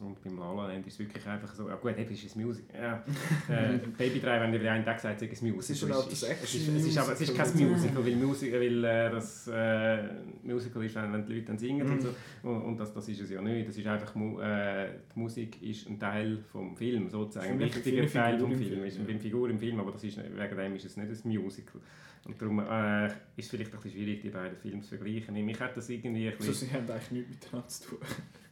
und 0.00 0.22
beim 0.22 0.38
La 0.38 0.52
La 0.54 0.68
Land 0.68 0.86
ist 0.86 0.94
es 0.94 0.98
wirklich 0.98 1.26
einfach 1.26 1.52
so, 1.54 1.68
ja 1.68 1.74
gut, 1.76 1.96
eben 1.98 2.10
ist 2.12 2.24
es 2.24 2.36
Musik. 2.36 2.64
Ja. 2.74 3.04
äh, 3.48 3.78
Baby 3.98 4.20
3, 4.20 4.40
wenn 4.40 4.52
der 4.52 4.72
einen 4.72 4.84
Tag 4.84 5.00
sagt, 5.00 5.20
es 5.22 5.28
ist. 5.30 5.42
Es 5.42 5.70
ist 5.70 5.82
es, 5.82 5.82
ist, 5.82 6.22
es, 6.22 6.54
ist, 6.54 6.68
es 6.68 6.84
ist 6.86 6.98
aber 6.98 7.12
es 7.12 7.20
ist 7.20 7.36
kein 7.36 7.68
Musical. 7.70 8.04
Weil, 8.06 8.16
Musik, 8.16 8.52
weil 8.52 8.84
äh, 8.84 9.10
das 9.10 9.48
äh, 9.48 9.98
Musical 10.42 10.84
ist, 10.84 10.94
wenn, 10.94 11.12
wenn 11.12 11.26
die 11.26 11.32
Leute 11.34 11.46
dann 11.46 11.58
singen 11.58 11.82
und 11.86 11.96
Mhm. 11.96 12.00
so. 12.00 12.14
Und, 12.48 12.62
und 12.62 12.76
das, 12.80 12.92
das 12.94 13.08
ist 13.08 13.20
es 13.20 13.30
ja 13.30 13.42
nicht. 13.42 13.68
Das 13.68 13.76
ist 13.76 13.86
einfach, 13.86 14.14
äh, 14.16 14.88
die 15.14 15.18
Musik 15.18 15.60
ist 15.62 15.88
ein 15.88 15.98
Teil 15.98 16.38
vom 16.50 16.76
Film, 16.76 17.10
sozusagen. 17.10 17.52
Ein 17.52 17.58
wichtiger 17.58 18.06
Teil 18.06 18.38
vom 18.38 18.54
Film. 18.56 18.70
Film, 18.70 18.84
Ist 18.84 18.98
eine 19.00 19.18
Figur 19.18 19.50
im 19.50 19.58
Film, 19.58 19.80
aber 19.80 19.92
das 19.92 20.04
ist, 20.04 20.18
wegen 20.18 20.56
dem 20.56 20.76
ist 20.76 20.84
es 20.84 20.96
nicht 20.96 21.24
ein 21.24 21.30
Musical. 21.42 21.80
Und 22.26 22.40
darum 22.40 22.58
äh, 22.60 23.06
ist 23.06 23.14
es 23.38 23.48
vielleicht 23.48 23.72
ein 23.72 23.80
bisschen 23.80 23.92
schwierig, 23.92 24.20
die 24.20 24.28
beiden 24.28 24.56
Filme 24.58 24.82
zu 24.82 24.90
vergleichen. 24.96 25.34
Mich 25.44 25.58
hat 25.58 25.74
das 25.76 25.88
irgendwie 25.88 26.28
ein 26.28 26.34
So, 26.38 26.46
bisschen... 26.48 26.68
sie 26.68 26.74
haben 26.74 26.90
eigentlich 26.90 27.10
nichts 27.12 27.30
miteinander 27.30 27.68
zu 27.68 27.88
tun. 27.88 27.98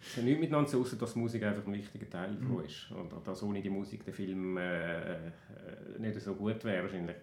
Es 0.01 0.17
hat 0.17 0.25
nichts 0.25 0.41
miteinander 0.41 0.69
zu 0.69 0.77
tun, 0.77 0.87
außer 0.87 0.97
dass 0.97 1.13
die 1.15 1.19
Musik 1.19 1.43
einfach 1.43 1.67
ein 1.67 1.73
wichtiger 1.75 2.09
Teil 2.09 2.31
Mhm. 2.33 2.41
davon 2.41 2.65
ist. 2.65 2.91
Und 2.93 3.27
dass 3.27 3.43
ohne 3.43 3.61
die 3.61 3.71
Musik 3.71 4.05
der 4.05 4.15
Film 4.15 4.57
äh, 4.57 5.13
äh, 5.13 5.29
nicht 5.99 6.21
so 6.21 6.35
gut 6.35 6.65
wäre 6.65 6.83
wahrscheinlich. 6.85 7.17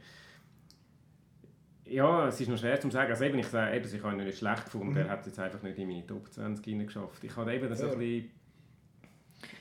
Ja, 1.88 2.28
es 2.28 2.42
ist 2.42 2.50
noch 2.50 2.58
schwer 2.58 2.80
zu 2.82 2.90
sagen. 2.90 3.12
Also 3.12 3.24
eben, 3.26 3.38
ich 3.40 3.48
sage, 3.48 3.76
eben, 3.78 3.86
ich 3.96 4.04
habe 4.04 4.16
ihn 4.18 4.26
nicht 4.26 4.38
schlecht 4.40 4.66
gefunden. 4.66 4.90
Mhm. 4.92 4.98
Er 4.98 5.10
hat 5.10 5.20
es 5.22 5.28
jetzt 5.28 5.40
einfach 5.40 5.62
nicht 5.62 5.78
in 5.78 5.88
meine 5.88 6.06
Top 6.06 6.32
20 6.32 6.86
geschafft. 6.88 7.24
Ich 7.24 7.36
habe 7.36 7.54
eben 7.54 7.74
so 7.76 7.86
Ja. 7.86 7.92
ein 7.94 7.98
bisschen... 8.00 8.32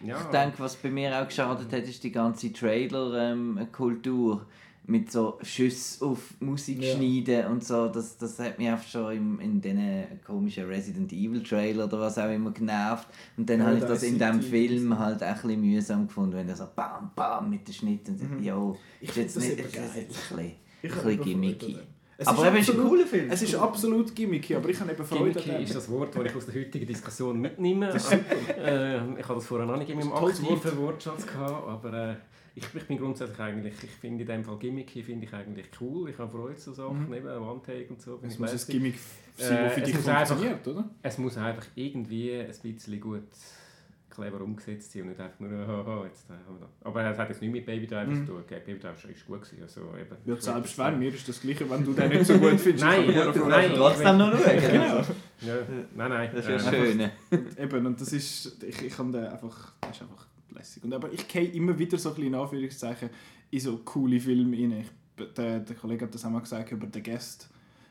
Ja, 0.02 0.18
Ich 0.20 0.26
denke, 0.28 0.58
was 0.60 0.76
bei 0.76 0.90
mir 0.90 1.20
auch 1.20 1.26
geschadet 1.26 1.70
hat, 1.72 1.82
ist 1.82 2.02
die 2.02 2.10
ganze 2.12 2.50
Trailer-Kultur 2.52 4.46
mit 4.86 5.10
so 5.10 5.38
Schüssen 5.42 6.06
auf 6.08 6.34
Musik 6.40 6.82
Ja. 6.82 6.94
schneiden 6.94 7.46
und 7.46 7.64
so. 7.64 7.88
Das, 7.88 8.18
das 8.18 8.38
hat 8.38 8.58
mich 8.58 8.68
einfach 8.68 8.86
schon 8.86 9.16
im, 9.16 9.40
in 9.40 9.60
diesen 9.60 10.04
komischen 10.26 10.66
Resident 10.66 11.10
Evil 11.12 11.42
Trailer 11.42 11.84
oder 11.84 12.00
was 12.00 12.18
auch 12.18 12.30
immer 12.30 12.50
genervt. 12.50 13.08
Und 13.36 13.48
dann 13.48 13.60
Ja, 13.60 13.66
habe 13.66 13.78
ich 13.78 13.84
das 13.84 14.02
in 14.02 14.18
diesem 14.18 14.40
ICT. 14.40 14.44
Film 14.50 14.98
halt 14.98 15.22
auch 15.22 15.26
ein 15.28 15.34
bisschen 15.34 15.60
mühsam 15.60 16.06
gefunden, 16.06 16.36
wenn 16.36 16.48
er 16.48 16.56
so 16.56 16.66
bam, 16.76 17.10
bam 17.16 17.48
mit 17.50 17.66
den 17.66 17.72
Schnitten 17.74 18.12
und 18.20 18.38
Mhm. 18.38 18.42
ja, 18.44 18.74
Ich 19.00 19.08
ist 19.10 19.16
jetzt 19.16 19.36
nicht, 19.38 19.58
ist 19.58 19.74
jetzt 19.74 19.78
ein 19.78 20.06
bisschen, 20.06 20.52
Ich 20.82 20.92
ein 20.92 20.98
bisschen 21.02 21.22
gimmicky. 21.22 21.72
dem. 21.74 21.80
Es 22.16 22.28
Aber 22.28 22.46
eben, 22.46 22.56
ist 22.58 22.68
ein 22.68 22.74
absolut- 22.74 22.88
cooler 22.90 23.06
Film. 23.06 23.30
Es 23.30 23.42
ist 23.42 23.54
absolut 23.56 24.14
gimmicky, 24.14 24.54
aber 24.54 24.68
ich 24.68 24.78
habe 24.78 24.92
eben 24.92 25.04
Freude 25.04 25.24
Gimmicky 25.32 25.50
an 25.50 25.62
ist 25.62 25.70
dem. 25.70 25.74
das 25.74 25.90
Wort, 25.90 26.14
das 26.14 26.24
ich 26.26 26.36
aus 26.36 26.46
der 26.46 26.54
heutigen 26.60 26.86
Diskussion 26.86 27.40
mitnehme. 27.40 27.88
äh, 27.88 28.96
ich 29.18 29.24
habe 29.24 29.34
das 29.34 29.46
vorher 29.46 29.66
noch 29.66 29.76
nicht 29.78 29.90
in 29.90 29.98
meinem 29.98 30.12
ist 30.28 30.40
ein 30.40 30.46
aktiven 30.54 30.78
Wortschatz 30.78 31.26
gehabt, 31.26 31.66
aber 31.68 32.10
äh, 32.10 32.14
ich, 32.54 32.64
ich 32.74 32.86
bin 32.86 32.98
grundsätzlich 32.98 33.38
eigentlich, 33.40 33.74
ich 33.82 33.90
finde 33.90 34.22
in 34.22 34.28
dem 34.28 34.44
Fall 34.44 34.56
Gimmicky 34.58 35.02
finde 35.02 35.26
ich 35.26 35.32
eigentlich 35.32 35.66
cool. 35.80 36.08
Ich 36.10 36.18
habe 36.18 36.30
Freude 36.30 36.58
so 36.58 36.72
Sachen, 36.72 37.06
Mhm. 37.08 37.14
eben 37.14 37.26
One-Take 37.28 37.88
und 37.90 38.00
so. 38.00 38.20
Es 38.22 38.34
ich 38.34 38.38
muss 38.38 38.52
ein. 38.52 38.72
Gimmick 38.72 38.94
sein, 39.36 39.56
Äh, 39.56 39.64
das 39.64 39.72
für 39.74 39.80
es 39.80 39.86
dich 39.86 39.94
muss 39.96 40.08
einfach- 40.08 40.28
funktioniert, 40.28 40.68
oder? 40.68 40.90
Es 41.02 41.18
muss 41.18 41.36
einfach 41.36 41.66
irgendwie 41.74 42.32
ein 42.32 42.46
bisschen 42.46 43.00
gut 43.00 43.22
clever 44.08 44.40
umgesetzt 44.42 44.92
sein 44.92 45.02
und 45.02 45.08
nicht 45.08 45.20
einfach 45.20 45.40
nur 45.40 45.50
«Haha, 45.66 46.04
jetzt 46.04 46.30
äh, 46.30 46.34
haben 46.34 46.54
wir 46.54 46.60
das». 46.60 46.70
Aber 46.86 47.02
es 47.10 47.18
hat 47.18 47.28
jetzt 47.30 47.42
nicht 47.42 47.50
mit 47.50 47.66
Baby 47.66 47.88
Driver 47.88 48.12
Mhm. 48.12 48.24
zu 48.24 48.32
tun. 48.32 48.42
Okay, 48.44 48.60
Baby 48.64 48.78
Driver 48.78 49.08
ist 49.10 49.26
gut 49.26 49.42
gewesen. 49.42 49.62
Also, 49.62 49.80
eben, 49.80 50.16
Ja, 50.24 50.36
selbst 50.40 50.78
wenn, 50.78 50.98
mir 51.00 51.12
ist 51.12 51.28
das 51.28 51.40
Gleiche, 51.40 51.68
wenn 51.68 51.84
du 51.84 51.92
den 51.92 52.08
nicht 52.10 52.26
so 52.26 52.38
gut 52.38 52.60
findest. 52.60 52.84
Nein, 52.84 53.10
ja, 53.12 53.32
nein, 53.34 53.72
trotzdem 53.74 54.16
noch 54.18 54.30
schauen. 54.32 54.60
Genau. 54.60 54.96
Ja, 55.40 55.56
nein, 55.96 56.08
nein. 56.10 56.30
Das 56.32 56.46
ist 56.48 56.64
ja 56.64 56.72
äh, 56.72 56.92
schön. 56.92 57.10
Eben, 57.58 57.86
und 57.86 58.00
das 58.00 58.12
ist, 58.12 58.62
ich, 58.62 58.82
ich 58.82 58.96
kann 58.96 59.10
den 59.10 59.24
einfach, 59.26 59.72
das 59.80 59.90
ist 59.96 60.02
einfach 60.02 60.26
lässig. 60.54 60.84
Und 60.84 60.92
aber 60.94 61.12
ich 61.12 61.26
gehe 61.28 61.48
immer 61.48 61.78
wieder 61.78 61.98
so 61.98 62.10
ein 62.10 62.14
bisschen 62.14 62.32
in 62.34 62.40
Anführungszeichen 62.40 63.10
in 63.50 63.60
so 63.60 63.78
coole 63.78 64.20
Filme 64.20 64.56
rein. 64.56 64.72
Ich, 64.80 65.26
der, 65.36 65.60
der 65.60 65.76
Kollege 65.76 66.06
hat 66.06 66.14
das 66.14 66.24
auch 66.24 66.30
mal 66.30 66.40
gesagt 66.40 66.72
über 66.72 66.86
den 66.86 67.02
Guest, 67.02 67.48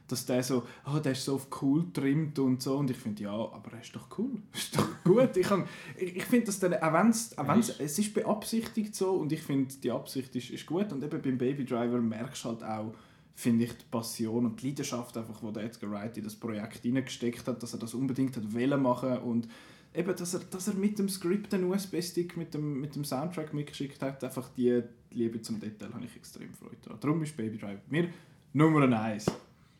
dass 0.07 0.25
der 0.25 0.43
so, 0.43 0.63
oh, 0.85 0.99
der 0.99 1.13
ist 1.13 1.23
so 1.23 1.35
auf 1.35 1.47
cool 1.61 1.85
trimmt 1.93 2.37
und 2.39 2.61
so. 2.61 2.77
Und 2.77 2.89
ich 2.91 2.97
finde, 2.97 3.23
ja, 3.23 3.31
aber 3.31 3.71
er 3.73 3.81
ist 3.81 3.95
doch 3.95 4.07
cool. 4.17 4.41
ist 4.53 4.77
doch 4.77 4.87
gut. 5.03 5.35
Ich, 5.37 5.47
kann- 5.47 5.65
ich, 5.97 6.17
ich 6.17 6.25
finde, 6.25 6.47
dass 6.47 6.59
dann, 6.59 6.73
auch 6.73 6.93
wenn's, 6.93 7.37
auch 7.37 7.47
wenn's, 7.47 7.69
es 7.79 7.97
ist 7.99 8.13
beabsichtigt 8.13 8.93
so 8.95 9.11
und 9.11 9.31
ich 9.31 9.41
finde, 9.41 9.73
die 9.75 9.91
Absicht 9.91 10.35
ist, 10.35 10.49
ist 10.49 10.65
gut. 10.65 10.91
Und 10.91 11.03
eben 11.03 11.21
beim 11.21 11.37
Baby 11.37 11.63
Driver 11.65 12.01
merkst 12.01 12.43
du 12.43 12.49
halt 12.49 12.63
auch, 12.63 12.93
finde 13.35 13.63
ich, 13.65 13.71
die 13.71 13.85
Passion 13.89 14.45
und 14.45 14.61
die 14.61 14.67
Leidenschaft, 14.67 15.17
einfach, 15.17 15.39
die 15.39 15.53
der 15.53 15.63
Edgar 15.63 15.89
Wright 15.91 16.17
in 16.17 16.23
das 16.23 16.35
Projekt 16.35 16.83
hineingesteckt 16.83 17.47
hat, 17.47 17.63
dass 17.63 17.73
er 17.73 17.79
das 17.79 17.93
unbedingt 17.93 18.35
hat 18.37 18.53
wollen 18.53 18.81
machen 18.81 19.17
und 19.19 19.47
eben, 19.93 20.15
dass 20.15 20.33
er, 20.33 20.41
dass 20.41 20.67
er 20.67 20.73
mit 20.75 20.99
dem 20.99 21.09
Skript 21.09 21.53
den 21.53 21.65
USB-Stick, 21.65 22.37
mit 22.37 22.53
dem, 22.53 22.81
mit 22.81 22.95
dem 22.95 23.03
Soundtrack 23.03 23.53
mitgeschickt 23.53 24.01
hat, 24.01 24.23
einfach 24.23 24.49
die 24.49 24.81
Liebe 25.11 25.41
zum 25.41 25.59
Detail 25.59 25.93
habe 25.93 26.05
ich 26.05 26.15
extrem 26.15 26.49
daran. 26.83 26.99
Darum 26.99 27.23
ist 27.23 27.35
Baby 27.37 27.57
Driver 27.57 27.81
bei 27.89 28.01
mir 28.01 28.09
Nummer 28.53 29.01
1. 29.01 29.25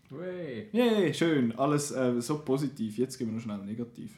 Wey. 0.10 0.68
Yay, 0.72 1.14
schön, 1.14 1.52
alles 1.58 1.92
äh, 1.92 2.22
so 2.22 2.40
positiv. 2.40 2.98
Jetzt 2.98 3.18
gehen 3.18 3.28
wir 3.28 3.34
noch 3.34 3.42
schnell 3.42 3.60
negativ. 3.60 4.12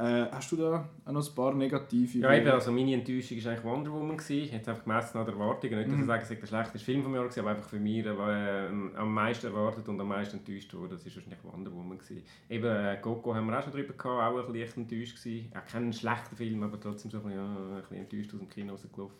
Äh, 0.00 0.30
hast 0.32 0.50
du 0.50 0.56
da 0.56 0.88
auch 1.04 1.12
noch 1.12 1.28
ein 1.28 1.34
paar 1.34 1.52
negative? 1.54 2.18
Ja, 2.20 2.32
eben, 2.32 2.48
also 2.48 2.72
meine 2.72 2.94
Enttäuschung 2.94 3.36
war 3.44 3.50
eigentlich 3.52 3.64
Wonder 3.64 3.92
Woman. 3.92 4.16
Gewesen. 4.16 4.50
Jetzt 4.54 4.66
einfach 4.68 4.84
gemessen 4.84 5.18
an 5.18 5.26
den 5.26 5.34
Erwartungen. 5.34 5.76
Nicht, 5.78 5.88
dass 5.88 5.94
ich 5.94 6.00
Mhm. 6.00 6.06
sage, 6.06 6.22
es 6.22 6.28
sei 6.30 6.34
der 6.36 6.46
schlechteste 6.46 6.78
Film 6.86 7.02
vom 7.02 7.14
Jahr, 7.14 7.24
gewesen, 7.24 7.40
aber 7.40 7.50
einfach 7.50 7.68
für 7.68 7.78
mich 7.78 8.06
äh, 8.06 8.08
am 8.96 9.12
meisten 9.14 9.46
erwartet 9.48 9.86
und 9.88 10.00
am 10.00 10.08
meisten 10.08 10.38
enttäuscht 10.38 10.72
wurde. 10.72 10.94
Das 10.94 11.04
war 11.04 11.12
wahrscheinlich 11.14 11.38
Wonder 11.44 11.70
Woman. 11.72 11.98
Gewesen. 11.98 12.22
Eben, 12.48 12.64
äh, 12.66 12.96
Coco 13.02 13.34
haben 13.34 13.46
wir 13.46 13.58
auch 13.58 13.62
schon 13.62 13.72
drüber 13.72 13.92
gehabt, 13.92 14.06
auch 14.34 14.46
ein 14.46 14.52
bisschen 14.52 14.82
enttäuscht 14.84 15.22
gewesen. 15.22 15.50
Ja, 15.52 15.60
kein 15.60 15.92
schlechter 15.92 16.34
Film, 16.36 16.62
aber 16.62 16.80
trotzdem 16.80 17.10
so 17.10 17.18
ein 17.18 17.24
bisschen, 17.24 17.38
ja, 17.38 17.44
ein 17.76 17.80
bisschen 17.82 17.96
enttäuscht 17.98 18.32
aus 18.32 18.40
dem 18.40 18.48
Kino 18.48 18.72
rausgelaufen. 18.72 19.16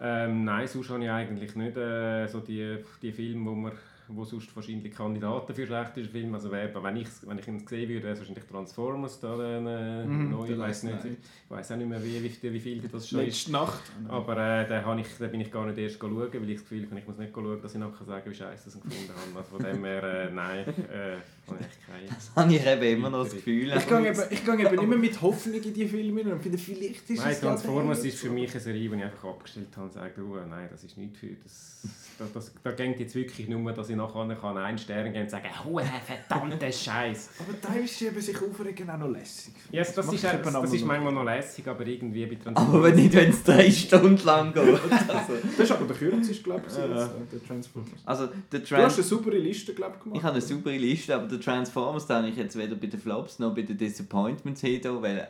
Ähm, 0.00 0.44
nein, 0.44 0.66
sonst 0.68 0.90
habe 0.90 1.02
ich 1.02 1.10
eigentlich 1.10 1.56
nicht 1.56 1.76
äh, 1.76 2.26
so 2.28 2.40
die, 2.40 2.78
die 3.02 3.12
Filme, 3.12 3.50
wo 3.50 3.54
man 3.54 3.72
wo 4.08 4.24
sonst 4.24 4.54
wahrscheinlich 4.54 4.94
Kandidaten 4.94 5.54
für 5.54 5.66
schlechteste 5.66 6.10
Filme, 6.10 6.34
also 6.36 6.50
wer, 6.50 6.72
wenn 6.82 6.96
ich 6.96 7.08
wenn 7.22 7.38
ich 7.38 7.48
ihn 7.48 7.66
sehen 7.66 7.88
würde, 7.88 8.04
wäre 8.04 8.12
es 8.14 8.18
wahrscheinlich 8.20 8.44
Transformers 8.44 9.20
da 9.20 9.34
äh, 9.34 10.06
Mhm, 10.06 10.30
neu, 10.30 10.48
ich 10.48 10.58
weiß 10.58 10.84
nicht, 10.84 10.98
ich 11.04 11.50
weiß 11.50 11.72
auch 11.72 11.76
nicht 11.76 11.88
mehr 11.88 12.02
wie, 12.02 12.22
wie, 12.22 12.52
wie 12.52 12.60
viel 12.60 12.82
das 12.88 13.08
schon 13.08 13.20
ist. 13.20 13.48
Nacht. 13.48 13.82
Aber 14.08 14.36
äh, 14.36 14.66
den, 14.68 14.84
habe 14.84 15.00
ich, 15.00 15.08
den 15.18 15.30
bin 15.30 15.40
ich 15.40 15.50
gar 15.50 15.66
nicht 15.66 15.78
erst 15.78 15.98
schauen, 15.98 16.12
weil 16.32 16.50
ich 16.50 16.56
das 16.56 16.62
Gefühl 16.62 16.86
habe, 16.86 16.98
ich 16.98 17.06
muss 17.06 17.18
nicht 17.18 17.32
schauen, 17.34 17.60
dass 17.60 17.74
ich 17.74 17.80
nachher 17.80 18.04
sagen 18.04 18.30
wie 18.30 18.34
scheiße 18.34 18.68
ich 18.68 18.74
ihn 18.74 18.80
gefunden 18.82 19.12
habe. 19.14 19.38
Also 19.38 19.50
von 19.56 19.64
dem 19.64 19.84
her, 19.84 20.02
äh, 20.02 20.30
nein, 20.30 20.58
äh, 20.68 21.16
habe 21.46 21.58
ich 21.60 21.86
keine. 21.86 22.06
Das 22.08 22.32
habe 22.34 22.54
ich 22.54 22.66
eben 22.66 22.98
immer 22.98 23.10
noch 23.10 23.24
das 23.24 23.34
Gefühl. 23.34 23.72
Ich 23.76 23.88
gehe 23.88 24.08
eben, 24.08 24.22
ich 24.30 24.44
gehe 24.44 24.60
eben 24.60 24.78
immer 24.78 24.96
mit 24.96 25.20
Hoffnung 25.20 25.62
in 25.62 25.74
die 25.74 25.86
Filme 25.86 26.22
und 26.22 26.42
finde, 26.42 26.58
vielleicht 26.58 27.10
ist 27.10 27.18
Nein, 27.18 27.32
es 27.32 27.40
Transformers 27.40 28.04
ist 28.04 28.18
für 28.18 28.30
mich 28.30 28.50
eine 28.50 28.60
Serie, 28.60 28.88
die 28.88 28.96
ich 28.96 29.04
einfach 29.04 29.28
abgestellt 29.28 29.68
habe 29.76 29.86
und 29.86 29.92
sage, 29.92 30.22
oh, 30.22 30.36
nein, 30.48 30.68
das 30.70 30.84
ist 30.84 30.96
nicht 30.96 31.16
für 31.16 31.28
das. 31.42 31.88
Da, 32.18 32.24
das, 32.32 32.52
da 32.62 32.72
geht 32.72 32.98
jetzt 32.98 33.14
wirklich 33.14 33.48
nur, 33.48 33.72
dass 33.72 33.90
ich 33.90 33.95
nachher 33.96 34.36
kann 34.36 34.56
einen 34.58 34.78
Stern 34.78 35.12
geben 35.12 35.24
und 35.24 35.30
sagen, 35.30 35.46
oh, 35.68 35.80
verdammter 36.04 36.70
Scheiß. 36.70 37.30
Aber 37.40 37.60
teilweise 37.60 38.06
eben 38.06 38.20
sich 38.20 38.36
aufregen 38.40 38.90
auch 38.90 38.98
noch 38.98 39.08
lässig. 39.08 39.54
Yes, 39.70 39.94
das, 39.94 40.04
ist, 40.06 40.10
sich 40.12 40.20
das, 40.22 40.34
eben 40.34 40.52
das 40.52 40.72
ist 40.72 40.84
manchmal 40.84 41.12
noch 41.12 41.24
lässig, 41.24 41.66
aber 41.66 41.86
irgendwie 41.86 42.26
bei 42.26 42.34
Transformers. 42.36 42.74
Aber 42.74 42.82
wenn 42.84 42.94
nicht, 42.96 43.14
wenn 43.14 43.30
es 43.30 43.42
drei 43.42 43.70
Stunden 43.70 44.24
lang 44.24 44.52
geht. 44.52 44.62
Also, 44.62 45.32
Das 45.56 45.58
ist 45.60 45.72
aber 45.72 45.86
der 45.86 45.96
kürzeste, 45.96 46.42
glaube 46.42 46.62
ich, 46.68 46.76
Ja. 46.76 46.86
der 46.86 47.44
Transformers. 47.46 47.90
also 48.04 48.26
der 48.52 48.60
Du 48.60 48.64
hast 48.64 48.68
Trans 48.68 48.94
eine 48.94 49.02
saubere 49.04 49.38
Liste, 49.38 49.74
glaube 49.74 49.94
ich, 49.96 50.02
gemacht. 50.02 50.18
ich 50.18 50.22
habe 50.22 50.32
eine 50.34 50.42
super 50.42 50.70
Liste, 50.70 51.14
aber 51.14 51.26
der 51.26 51.40
Transformers 51.40 52.06
da 52.06 52.16
habe 52.18 52.28
ich 52.28 52.36
jetzt 52.36 52.56
weder 52.56 52.74
bei 52.76 52.86
den 52.86 53.00
Flops 53.00 53.38
noch 53.38 53.54
bei 53.54 53.62
den 53.62 53.76
Disappointments 53.78 54.60
hin, 54.60 54.80
weil 55.00 55.28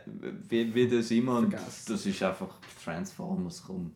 wie, 0.48 0.74
wie 0.74 0.88
das 0.88 1.10
immer 1.10 1.42
das 1.42 2.06
ist 2.06 2.22
einfach 2.22 2.48
Transformers 2.84 3.62
komm. 3.66 3.92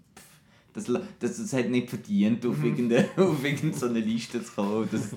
Das, 0.72 0.84
das, 0.84 1.02
das 1.38 1.52
hat 1.52 1.68
nicht 1.68 1.88
verdient, 1.90 2.44
auf, 2.46 2.62
irgendeine, 2.62 3.08
auf 3.16 3.42
irgendeine 3.44 3.74
so 3.74 3.86
eine 3.86 4.00
Liste 4.00 4.42
zu 4.42 4.52
kommen. 4.52 4.88
Das, 4.90 5.12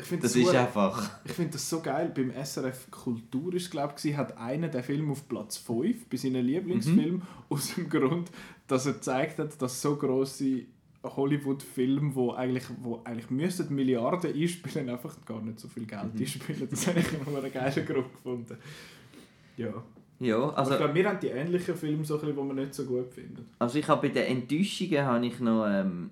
Ich 0.00 0.08
das 0.10 0.20
das, 0.20 0.36
ist 0.36 0.46
super- 0.46 0.60
einfach... 0.60 1.10
Ich 1.24 1.32
finde 1.32 1.52
das 1.52 1.68
so 1.68 1.80
geil. 1.80 2.12
Beim 2.14 2.30
SRF 2.44 2.90
Kultur 2.90 3.54
ist 3.54 3.70
glaube 3.70 3.94
ich, 4.02 4.16
hat 4.16 4.36
einer 4.38 4.68
den 4.68 4.82
Film 4.84 5.10
auf 5.10 5.28
Platz 5.28 5.56
5 5.56 6.06
bei 6.06 6.16
seinen 6.16 6.44
Lieblingsfilmen 6.44 7.16
Mhm. 7.16 7.22
aus 7.48 7.74
dem 7.74 7.88
Grund, 7.88 8.30
dass 8.68 8.86
er 8.86 8.92
gezeigt 8.94 9.38
hat, 9.38 9.60
dass 9.60 9.82
so 9.82 9.96
große 9.96 10.62
Hollywood-Filme, 11.02 12.14
wo 12.14 12.32
eigentlich, 12.32 12.64
wo 12.82 13.00
eigentlich 13.04 13.30
müssten 13.30 13.74
Milliarden 13.74 14.34
einspielen, 14.34 14.88
einfach 14.88 15.14
gar 15.24 15.40
nicht 15.42 15.58
so 15.60 15.68
viel 15.68 15.86
Geld 15.86 16.14
Mhm. 16.14 16.20
einspielen. 16.20 16.68
Das 16.70 16.86
habe 16.86 17.00
ich 17.00 17.06
immer 17.12 17.38
einen 17.38 17.52
geilen 17.52 17.86
Grund 17.86 18.12
gefunden. 18.12 18.56
Ja. 19.56 19.72
Ja, 20.20 20.48
Also, 20.50 20.72
ich 20.72 20.78
glaube, 20.78 20.94
wir 20.94 21.08
haben 21.08 21.20
die 21.20 21.28
ähnlichen 21.28 21.76
Filme, 21.76 22.04
so 22.04 22.14
ein 22.14 22.20
bisschen, 22.20 22.36
die 22.36 22.42
man 22.42 22.56
nicht 22.56 22.74
so 22.74 22.84
gut 22.84 23.12
findet. 23.12 23.46
Also 23.58 23.78
ich 23.78 23.86
habe 23.86 24.08
bei 24.08 24.12
den 24.12 24.24
Enttäuschungen 24.24 25.04
habe 25.04 25.26
ich 25.26 25.38
noch 25.38 25.66
ähm, 25.66 26.10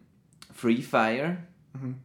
Free 0.54 0.80
Fire. 0.80 1.36
Mhm. 1.74 1.96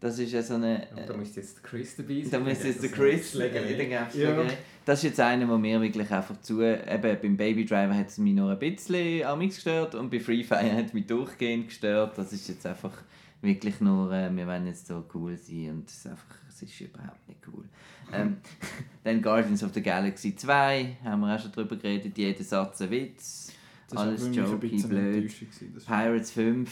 Das 0.00 0.18
ist 0.18 0.32
ja 0.32 0.42
so 0.42 0.54
eine... 0.54 0.88
Und 0.96 1.08
da 1.08 1.16
müsste 1.16 1.38
jetzt 1.38 1.58
der 1.58 1.62
Chris 1.62 1.94
dabei 1.94 2.22
sein. 2.22 2.30
Da 2.32 2.40
müsste 2.40 2.66
jetzt 2.66 2.82
der 2.82 2.90
Chris... 2.90 3.36
äh, 3.36 3.88
Ja. 3.88 4.10
Schlägerei. 4.10 4.58
Das 4.84 4.98
ist 4.98 5.04
jetzt 5.04 5.20
einer, 5.20 5.46
der 5.46 5.58
mir 5.58 5.80
wirklich 5.80 6.10
einfach 6.10 6.40
zu... 6.40 6.60
Eben 6.60 7.18
beim 7.22 7.36
Baby 7.36 7.64
Driver 7.64 7.94
hat 7.94 8.08
es 8.08 8.18
mich 8.18 8.34
nur 8.34 8.50
ein 8.50 8.58
bisschen 8.58 9.24
an 9.24 9.38
mich 9.38 9.54
gestört 9.54 9.94
und 9.94 10.10
bei 10.10 10.18
Free 10.18 10.42
Fire 10.42 10.72
hat 10.76 10.86
es 10.86 10.92
mich 10.92 11.06
durchgehend 11.06 11.68
gestört. 11.68 12.18
Das 12.18 12.32
ist 12.32 12.48
jetzt 12.48 12.66
einfach 12.66 12.94
wirklich 13.42 13.80
nur... 13.80 14.10
Äh, 14.12 14.34
wir 14.34 14.44
wollen 14.48 14.66
jetzt 14.66 14.88
so 14.88 15.04
cool 15.14 15.36
sein 15.36 15.70
und 15.70 15.88
es 15.88 15.98
ist 15.98 16.06
einfach... 16.08 16.34
Es 16.62 16.70
ist 16.70 16.80
überhaupt 16.80 17.28
nicht 17.28 17.40
cool. 17.52 17.64
Ähm, 18.12 18.36
dann 19.04 19.20
Guardians 19.22 19.62
of 19.62 19.72
the 19.74 19.82
Galaxy 19.82 20.34
2, 20.36 20.96
haben 21.04 21.20
wir 21.20 21.34
auch 21.34 21.40
schon 21.40 21.52
drüber 21.52 21.76
geredet, 21.76 22.16
jeder 22.16 22.44
Satz 22.44 22.82
ein 22.82 22.90
Witz. 22.90 23.52
Das 23.88 23.98
Alles 23.98 24.28
jokey, 24.34 24.82
blöd. 24.82 25.24
Das 25.26 25.42
ist- 25.62 25.86
Pirates 25.86 26.30
5. 26.30 26.70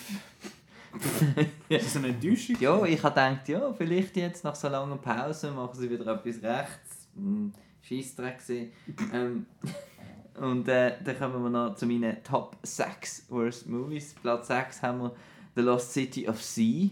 Ist 1.69 1.87
das 1.87 1.97
eine 1.99 2.09
Enttäuschung? 2.09 2.57
Ja, 2.59 2.85
ich 2.85 3.01
habe 3.03 3.15
gedacht, 3.15 3.49
ja, 3.49 3.73
vielleicht 3.75 4.17
jetzt 4.17 4.43
nach 4.43 4.55
so 4.57 4.69
langer 4.69 4.97
Pause 4.97 5.53
machen 5.53 5.79
sie 5.79 5.89
wieder 5.89 6.07
etwas 6.07 6.43
rechts. 6.43 7.09
Hm, 7.15 7.53
Scheissdreck 7.83 8.39
gewesen. 8.39 8.73
ähm, 9.13 9.47
Und 10.41 10.67
äh, 10.69 10.95
dann 11.05 11.19
kommen 11.19 11.43
wir 11.43 11.51
noch 11.51 11.75
zu 11.75 11.87
meinen 11.87 12.23
Top 12.25 12.57
6 12.63 13.27
Worst 13.29 13.69
Movies. 13.69 14.15
Platz 14.23 14.49
6 14.49 14.83
haben 14.83 15.01
wir 15.03 15.13
The 15.55 15.61
Lost 15.63 15.93
City 15.93 16.27
of 16.29 16.43
Sea. 16.43 16.91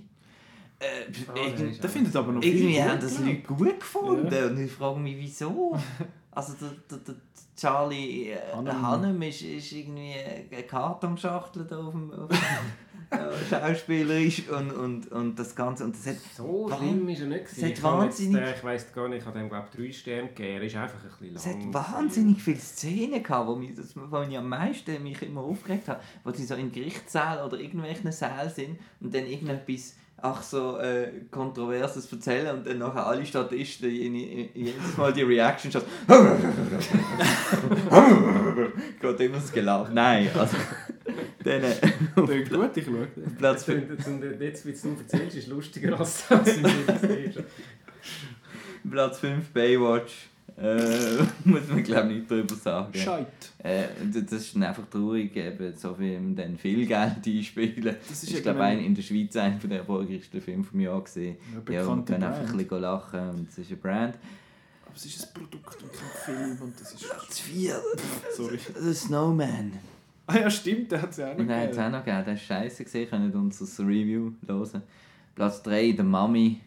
Äh, 0.80 1.40
irgend- 1.40 1.72
ist 1.72 1.82
Der 1.82 1.90
findet 1.90 2.14
aber 2.14 2.32
noch 2.32 2.42
viel 2.42 2.54
irgendwie 2.56 2.82
haben 2.82 3.00
das. 3.00 3.18
Leute 3.18 3.36
gut 3.42 3.80
gefunden. 3.80 4.32
Ja. 4.32 4.46
Und 4.46 4.58
ich 4.60 4.70
frage 4.72 5.00
mich, 5.00 5.16
wieso? 5.18 5.76
Also 6.30 6.52
der, 6.60 6.70
der, 6.90 6.98
der 6.98 7.14
Charlie 7.56 8.30
äh, 8.30 8.38
Hannem. 8.54 8.82
Hannem 8.82 9.22
ist, 9.22 9.42
ist 9.42 9.72
irgendwie 9.72 10.14
eine 10.52 10.62
Kartonschachtel 10.62 11.64
da 11.66 11.78
auf 11.84 11.92
dem, 11.92 12.12
auf 12.12 12.28
dem 12.28 12.38
äh, 13.18 13.32
schauspielerisch 13.50 14.48
und, 14.48 14.70
und, 14.70 15.10
und 15.10 15.36
das 15.36 15.56
Ganze. 15.56 15.82
Und 15.84 15.96
das 15.96 16.06
hat, 16.06 16.16
So 16.36 16.70
schlimm 16.76 17.08
ist 17.08 17.20
er 17.22 17.26
nicht. 17.26 17.44
Es 17.46 17.50
gewesen. 17.56 17.64
hat 17.70 17.78
Ich 17.78 17.82
habe 17.82 18.04
jetzt, 18.04 18.18
wahnsinnig- 18.20 18.40
äh, 18.42 18.54
Ich 18.54 18.62
weiss 18.64 18.92
gar 18.92 19.08
nicht, 19.08 19.18
ich 19.20 19.26
habe 19.26 19.38
dem 19.38 19.48
glaube 19.48 19.66
ich 19.72 19.76
drei 19.80 19.92
Sterne 19.92 20.28
gegeben. 20.28 20.48
Er 20.54 20.62
ist 20.62 20.76
einfach 20.76 21.02
ein 21.02 21.10
bisschen 21.18 21.36
es 21.36 21.46
lang. 21.46 21.74
hat 21.74 21.92
wahnsinnig 21.94 22.40
viele 22.42 22.58
Szenen 22.60 23.20
gehabt, 23.22 23.48
wo 23.48 23.56
mich, 23.56 23.74
das, 23.74 23.94
wo 23.96 24.18
mich 24.24 24.38
am 24.38 24.48
meisten 24.48 25.02
mich 25.02 25.20
immer 25.22 25.40
aufgeregt 25.40 25.88
hat, 25.88 26.00
wo 26.22 26.30
sie 26.30 26.44
so 26.44 26.54
in 26.54 26.70
Gerichtssälen 26.70 27.42
oder 27.44 27.58
irgendwelchen 27.58 28.12
Sälen 28.12 28.50
sind 28.54 28.78
und 29.00 29.12
dann 29.12 29.26
irgendetwas 29.26 29.96
ach 30.20 30.42
so 30.42 30.78
äh, 30.78 31.10
Kontroverses 31.30 32.10
erzählen 32.12 32.56
und 32.56 32.66
dann 32.66 32.78
nachher 32.78 33.06
alle 33.06 33.24
Statisten 33.24 33.90
je- 33.90 34.48
jedes 34.54 34.96
Mal 34.96 35.12
die 35.12 35.22
Reaction 35.22 35.70
schon 35.70 35.82
Gott 39.00 39.20
immer 39.20 39.36
das 39.36 39.52
gelacht. 39.52 39.92
Nein, 39.92 40.28
also 40.36 40.56
dann 41.44 41.62
äh, 41.62 41.74
Klingt 42.14 42.50
gut, 42.50 42.76
ich 42.76 42.84
schaue. 42.84 43.06
Platz 43.38 43.66
Jetzt, 43.66 43.80
5 43.88 44.06
und 44.06 44.40
jetzt, 44.40 44.66
wie 44.66 44.72
du 44.72 44.88
erzählst, 45.00 45.36
ist 45.36 45.48
lustiger 45.48 45.98
als 45.98 46.26
das. 46.28 46.50
Platz 48.90 49.18
5 49.20 49.48
Baywatch. 49.50 50.28
Äh, 50.60 51.22
muss 51.48 51.68
man 51.68 51.82
glaube 51.84 52.08
nicht 52.08 52.28
drüber 52.30 52.54
sagen. 52.56 52.92
Scheit. 52.98 53.26
Äh, 53.58 53.84
das 54.12 54.32
ist 54.32 54.56
einfach 54.56 54.86
traurig, 54.90 55.36
eben, 55.36 55.76
so 55.76 55.94
viel, 55.94 56.20
dann 56.34 56.56
viel 56.58 56.84
Geld 56.86 57.16
einspielen. 57.26 57.84
Das 57.84 58.08
Das 58.08 58.22
ist 58.24 58.32
eben 58.32 58.42
glaube 58.42 58.62
ein- 58.62 58.80
ich, 58.80 58.86
in 58.86 58.94
der 58.94 59.02
Schweiz 59.02 59.36
einer 59.36 59.56
der 59.56 59.78
erfolgreichsten 59.78 60.40
Filme 60.40 60.64
vom 60.64 60.80
Jahr 60.80 61.02
gesehen. 61.04 61.36
Ja, 61.68 61.74
Ja, 61.74 61.84
man 61.84 62.04
kann 62.04 62.22
einfach 62.22 62.50
ein 62.52 62.56
bisschen 62.56 62.80
lachen 62.80 63.28
und 63.30 63.48
es 63.50 63.58
ist 63.58 63.68
eine 63.68 63.76
Brand. 63.76 64.14
Aber 64.84 64.96
es 64.96 65.04
ist 65.06 65.22
ein 65.26 65.32
Produkt 65.34 65.82
und 65.82 65.92
kein 65.92 66.34
Film 66.36 66.58
und 66.62 66.80
das 66.80 66.92
ist... 66.94 67.08
Platz 67.08 67.38
4, 67.40 67.80
Sorry. 68.36 68.58
The 68.80 68.94
Snowman. 68.94 69.72
Ah 70.26 70.38
ja, 70.40 70.50
stimmt, 70.50 70.90
der 70.92 71.00
hat 71.02 71.10
es 71.12 71.16
ja 71.18 71.32
auch 71.32 71.38
noch 71.38 71.44
Nein, 71.46 71.62
hat 71.62 71.70
es 71.70 71.78
auch 71.78 71.90
noch 71.90 72.04
gegeben, 72.04 72.24
der 72.26 72.34
ist 72.34 72.42
scheiße 72.42 72.84
gesehen, 72.84 73.08
könnt 73.08 73.34
unser 73.34 73.84
Review 73.86 74.32
hören. 74.46 74.82
Platz 75.34 75.62
3, 75.62 75.94
The 75.96 76.02
Mummy. 76.02 76.60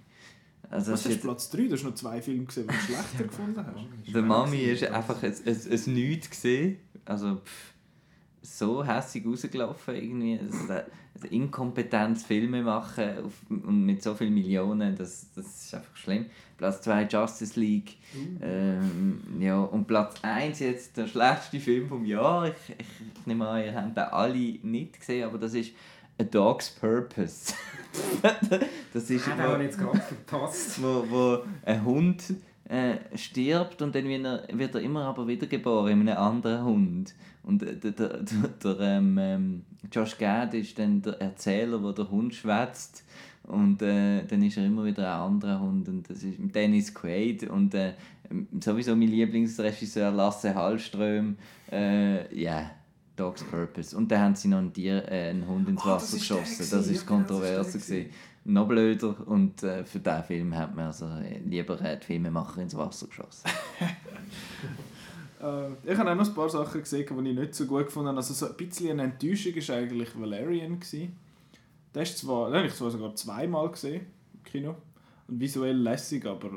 Also 0.72 0.94
Was 0.94 1.06
ist 1.06 1.12
jetzt, 1.12 1.22
Platz 1.22 1.50
3? 1.50 1.64
Du 1.64 1.74
hast 1.74 1.84
noch 1.84 1.96
zwei 1.96 2.22
Filme 2.22 2.46
gesehen, 2.46 2.68
die 2.68 2.74
du 2.74 2.82
schlechter 2.82 3.24
gefunden 3.28 3.66
hast. 3.66 4.14
The 4.14 4.22
Mummy 4.22 4.62
ist 4.64 4.84
einfach 4.86 5.22
ein, 5.22 5.34
ein, 5.46 5.72
ein 5.72 5.94
Nichts 5.94 6.30
gesehen. 6.30 6.78
Also 7.04 7.36
pff, 7.36 7.74
so 8.42 8.84
hässig 8.84 9.26
rausgelaufen 9.26 9.96
irgendwie. 9.96 10.40
Also, 10.40 10.74
also 11.14 11.28
Inkompetenz 11.30 12.24
Filme 12.24 12.64
machen 12.64 13.26
auf, 13.26 13.34
und 13.50 13.86
mit 13.86 14.02
so 14.02 14.16
vielen 14.16 14.34
Millionen, 14.34 14.96
das, 14.96 15.28
das 15.36 15.66
ist 15.66 15.76
einfach 15.76 15.96
schlimm. 15.96 16.28
Platz 16.58 16.82
2 16.82 17.04
Justice 17.04 17.60
League. 17.60 17.98
Ähm, 18.42 19.20
ja, 19.40 19.60
und 19.60 19.86
Platz 19.88 20.16
1 20.22 20.60
jetzt 20.60 20.96
der 20.96 21.08
schlechteste 21.08 21.60
Film 21.60 21.90
vom 21.90 22.06
Jahr. 22.06 22.48
Ich, 22.48 22.76
ich, 22.78 22.88
ich 23.20 23.26
nehme 23.28 23.48
an, 23.48 23.64
ihr 23.64 23.76
habt 23.76 23.98
den 23.98 24.04
alle 24.04 24.60
nicht 24.64 25.00
gesehen, 25.00 25.26
aber 25.26 25.38
das 25.38 25.54
ist 25.54 25.72
A 26.20 26.24
Dog's 26.24 26.70
Purpose. 26.70 27.54
das 28.94 29.10
ist, 29.10 29.28
Ah, 29.28 29.56
ich 29.58 29.64
jetzt 29.64 29.80
gerade 29.80 30.00
verpasst. 30.00 30.82
wo, 30.84 31.06
wo 31.10 31.40
ein 31.66 31.84
Hund 31.84 32.34
äh, 32.70 32.96
stirbt 33.16 33.82
und 33.82 33.94
dann 33.96 34.06
wird 34.06 34.24
er, 34.26 34.48
wird 34.54 34.76
er 34.76 34.82
immer 34.82 35.06
aber 35.06 35.28
wiedergeboren 35.28 36.02
in 36.02 36.10
einem 36.10 36.18
anderen 36.18 36.64
Hund. 36.64 37.16
Und 37.44 37.64
äh, 37.64 37.76
der, 37.76 37.92
der, 37.92 38.18
der, 38.20 38.50
der 38.64 38.80
ähm, 38.80 39.64
Josh 39.92 40.18
Gad 40.18 40.54
ist 40.54 40.78
dann 40.80 41.02
der 41.02 41.20
Erzähler, 41.20 41.82
wo 41.84 41.92
der 41.92 42.10
Hund 42.10 42.34
schwätzt 42.36 43.04
und 43.44 43.82
äh, 43.82 44.24
dann 44.26 44.44
ist 44.44 44.58
er 44.58 44.66
immer 44.66 44.86
wieder 44.86 45.14
ein 45.14 45.34
anderer 45.34 45.60
Hund 45.60 45.90
und 45.90 46.10
das 46.10 46.24
ist 46.24 46.38
Dennis 46.40 46.94
Quaid 46.94 47.50
und 47.50 47.74
äh, 47.74 47.94
sowieso 48.64 48.96
mein 48.96 49.10
Lieblingsregisseur 49.10 50.12
Lasse 50.12 50.56
Hallström. 50.56 51.38
Äh, 51.72 52.34
Ja, 52.40 52.72
Dog's 53.22 53.44
Purpose. 53.44 53.96
Und 53.96 54.12
dann 54.12 54.22
haben 54.22 54.36
sie 54.36 54.48
noch 54.48 54.58
einen, 54.58 54.74
Tier, 54.74 55.04
äh, 55.12 55.30
einen 55.30 55.48
Hund 55.48 55.68
ins 55.70 55.82
Ah, 55.84 55.94
das 55.94 56.04
Wasser 56.04 56.12
der 56.12 56.20
geschossen. 56.20 56.58
Das 56.60 56.72
Ja, 56.72 56.78
ist 56.80 56.88
genau, 56.88 56.96
das 56.96 57.06
kontrovers. 57.28 57.72
der 57.72 57.82
gewesen. 57.82 58.10
Noch 58.44 58.68
blöder. 58.68 59.16
Und 59.28 59.62
äh, 59.64 59.86
für 59.86 60.00
diesen 60.00 60.24
Film 60.24 60.56
hat 60.58 60.76
man 60.76 60.88
also 60.88 61.06
äh, 61.06 61.40
lieber 61.46 61.80
äh, 61.82 61.98
die 62.00 62.06
Filmemacher 62.06 62.62
ins 62.62 62.76
Wasser 62.76 63.08
geschossen. 63.08 63.50
Äh, 65.42 65.70
ich 65.92 65.98
habe 65.98 66.12
auch 66.12 66.16
noch 66.16 66.28
ein 66.28 66.36
paar 66.36 66.50
Sachen 66.50 66.82
gesehen, 66.82 67.06
die 67.10 67.30
ich 67.32 67.36
nicht 67.36 67.56
so 67.56 67.66
gut 67.66 67.86
gefunden 67.86 68.10
habe. 68.10 68.18
Also 68.18 68.32
so 68.36 68.48
ein 68.48 68.56
bisschen 68.58 68.92
eine 68.92 69.04
Enttäuschung 69.12 69.56
war 69.56 69.76
eigentlich 69.76 70.10
Valerian. 70.20 70.80
Gewesen. 70.80 71.18
Den 71.96 72.04
ist 72.04 72.20
zwar, 72.20 72.50
den 72.52 72.58
habe 72.58 72.68
ich 72.68 72.76
zwar 72.76 72.92
sogar 72.92 73.16
zweimal 73.16 73.70
gesehen 73.72 74.06
im 74.36 74.44
Kino. 74.44 74.76
Und 75.28 75.40
visuell 75.40 75.76
lässig, 75.78 76.28
aber 76.28 76.52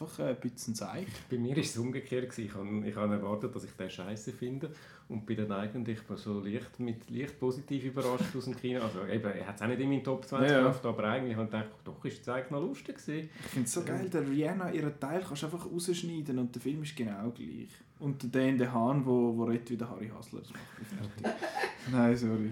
einfach 0.00 0.18
ein 0.24 0.36
bisschen 0.36 0.74
seich. 0.74 1.06
Bei 1.30 1.38
mir 1.38 1.56
war 1.56 1.62
es 1.62 1.76
umgekehrt. 1.76 2.36
Ich 2.38 2.54
habe, 2.54 2.86
ich 2.86 2.96
habe 2.96 3.14
erwartet, 3.14 3.54
dass 3.54 3.64
ich 3.64 3.72
den 3.72 3.90
scheiße 3.90 4.32
finde. 4.32 4.70
Und 5.08 5.24
bin 5.24 5.36
dann 5.36 5.52
eigentlich 5.52 6.00
so 6.16 6.40
leicht, 6.40 6.80
mit 6.80 7.08
leicht 7.10 7.38
positiv 7.38 7.84
überrascht 7.84 8.34
aus 8.36 8.44
dem 8.44 8.56
Kino. 8.56 8.82
Also 8.82 9.06
eben, 9.06 9.24
er 9.24 9.46
hat 9.46 9.56
es 9.56 9.62
auch 9.62 9.68
nicht 9.68 9.80
in 9.80 9.88
meinen 9.88 10.02
Top 10.02 10.24
20 10.26 10.50
Ja, 10.50 10.58
geschafft, 10.58 10.84
aber 10.84 11.04
eigentlich 11.04 11.36
habe 11.36 11.44
ich 11.44 11.50
gedacht, 11.52 11.70
doch, 11.84 12.04
ist 12.04 12.20
es 12.22 12.28
eigentlich 12.28 12.50
noch 12.50 12.60
lustig 12.60 12.96
gewesen. 12.96 13.30
Ich 13.44 13.50
finde 13.50 13.66
es 13.66 13.72
so 13.72 13.84
geil, 13.84 14.10
der 14.10 14.28
Rihanna, 14.28 14.72
ihren 14.72 14.98
Teil 14.98 15.22
kannst 15.26 15.42
du 15.42 15.46
einfach 15.46 15.64
rausschneiden 15.64 16.38
und 16.38 16.52
der 16.52 16.60
Film 16.60 16.82
ist 16.82 16.96
genau 16.96 17.30
gleich. 17.30 17.68
Und 18.00 18.34
der 18.34 18.48
in 18.48 18.58
der 18.58 18.72
Hahn, 18.72 19.06
wo, 19.06 19.36
wo 19.36 19.44
redet 19.44 19.70
wie 19.70 19.76
der 19.76 19.88
Harry 19.88 20.10
Hassler. 20.14 20.40
Das 20.40 20.50
macht 20.50 20.78
mich 20.78 20.88
fertig. 21.22 21.40
Nein, 21.92 22.16
sorry. 22.16 22.50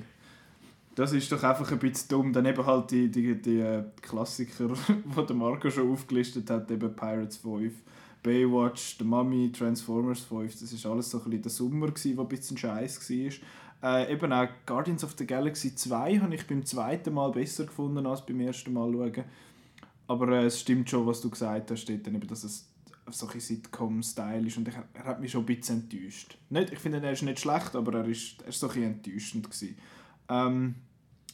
Das 0.95 1.13
ist 1.13 1.31
doch 1.33 1.43
einfach 1.43 1.71
ein 1.73 1.79
bisschen 1.79 2.09
dumm. 2.09 2.33
Dann 2.33 2.47
eben 2.47 2.65
halt 2.65 2.91
die, 2.91 3.11
die, 3.11 3.41
die 3.41 3.59
äh, 3.59 3.85
Klassiker, 4.01 4.71
die 5.29 5.35
Marco 5.35 5.71
schon 5.71 5.91
aufgelistet 5.91 6.49
hat, 6.51 6.71
eben 6.71 6.95
Pirates 6.95 7.39
5, 7.39 7.73
Baywatch, 8.23 8.99
The 8.99 9.05
Mummy, 9.05 9.51
Transformers 9.51 10.21
5. 10.21 10.61
Das 10.61 10.73
ist 10.73 10.87
alles 10.87 11.11
so 11.11 11.19
ein 11.19 11.25
bisschen 11.25 11.43
der 11.43 11.51
Sommer, 11.51 11.91
der 11.91 12.21
ein 12.21 12.29
bisschen 12.29 12.57
scheiß 12.57 13.11
war. 13.11 13.33
Äh, 13.85 14.13
eben 14.13 14.33
auch 14.33 14.49
Guardians 14.65 15.05
of 15.05 15.15
the 15.19 15.27
Galaxy 15.27 15.75
2 15.75 16.21
habe 16.21 16.35
ich 16.35 16.47
beim 16.47 16.65
zweiten 16.65 17.13
Mal 17.13 17.31
besser 17.33 17.65
gefunden 17.65 18.07
als 18.07 18.25
beim 18.25 18.41
ersten 18.41 18.73
Mal 18.73 18.93
schauen. 18.93 19.25
Aber 20.07 20.29
äh, 20.29 20.45
es 20.45 20.61
stimmt 20.61 20.89
schon, 20.89 21.07
was 21.07 21.21
du 21.21 21.29
gesagt 21.29 21.71
hast, 21.71 21.87
dort, 21.87 22.07
eben, 22.07 22.27
dass 22.27 22.45
es 22.45 22.69
so 23.11 23.29
ein 23.29 23.41
Sitcom-Style 23.41 24.47
ist 24.47 24.57
und 24.57 24.69
ich, 24.69 24.75
er 24.95 25.05
hat 25.05 25.21
mich 25.21 25.33
schon 25.33 25.43
ein 25.43 25.47
bisschen 25.47 25.83
enttäuscht. 25.83 26.39
Nicht, 26.49 26.73
ich 26.73 26.79
finde, 26.79 27.03
er 27.03 27.13
ist 27.13 27.23
nicht 27.23 27.41
schlecht, 27.41 27.77
aber 27.77 27.99
er 27.99 28.07
ist, 28.07 28.41
er 28.43 28.49
ist 28.49 28.61
so 28.61 28.69
ein 28.69 28.75
bisschen 28.75 28.93
enttäuschend. 28.93 29.45
Gewesen. 29.45 29.77
Ähm, 30.29 30.75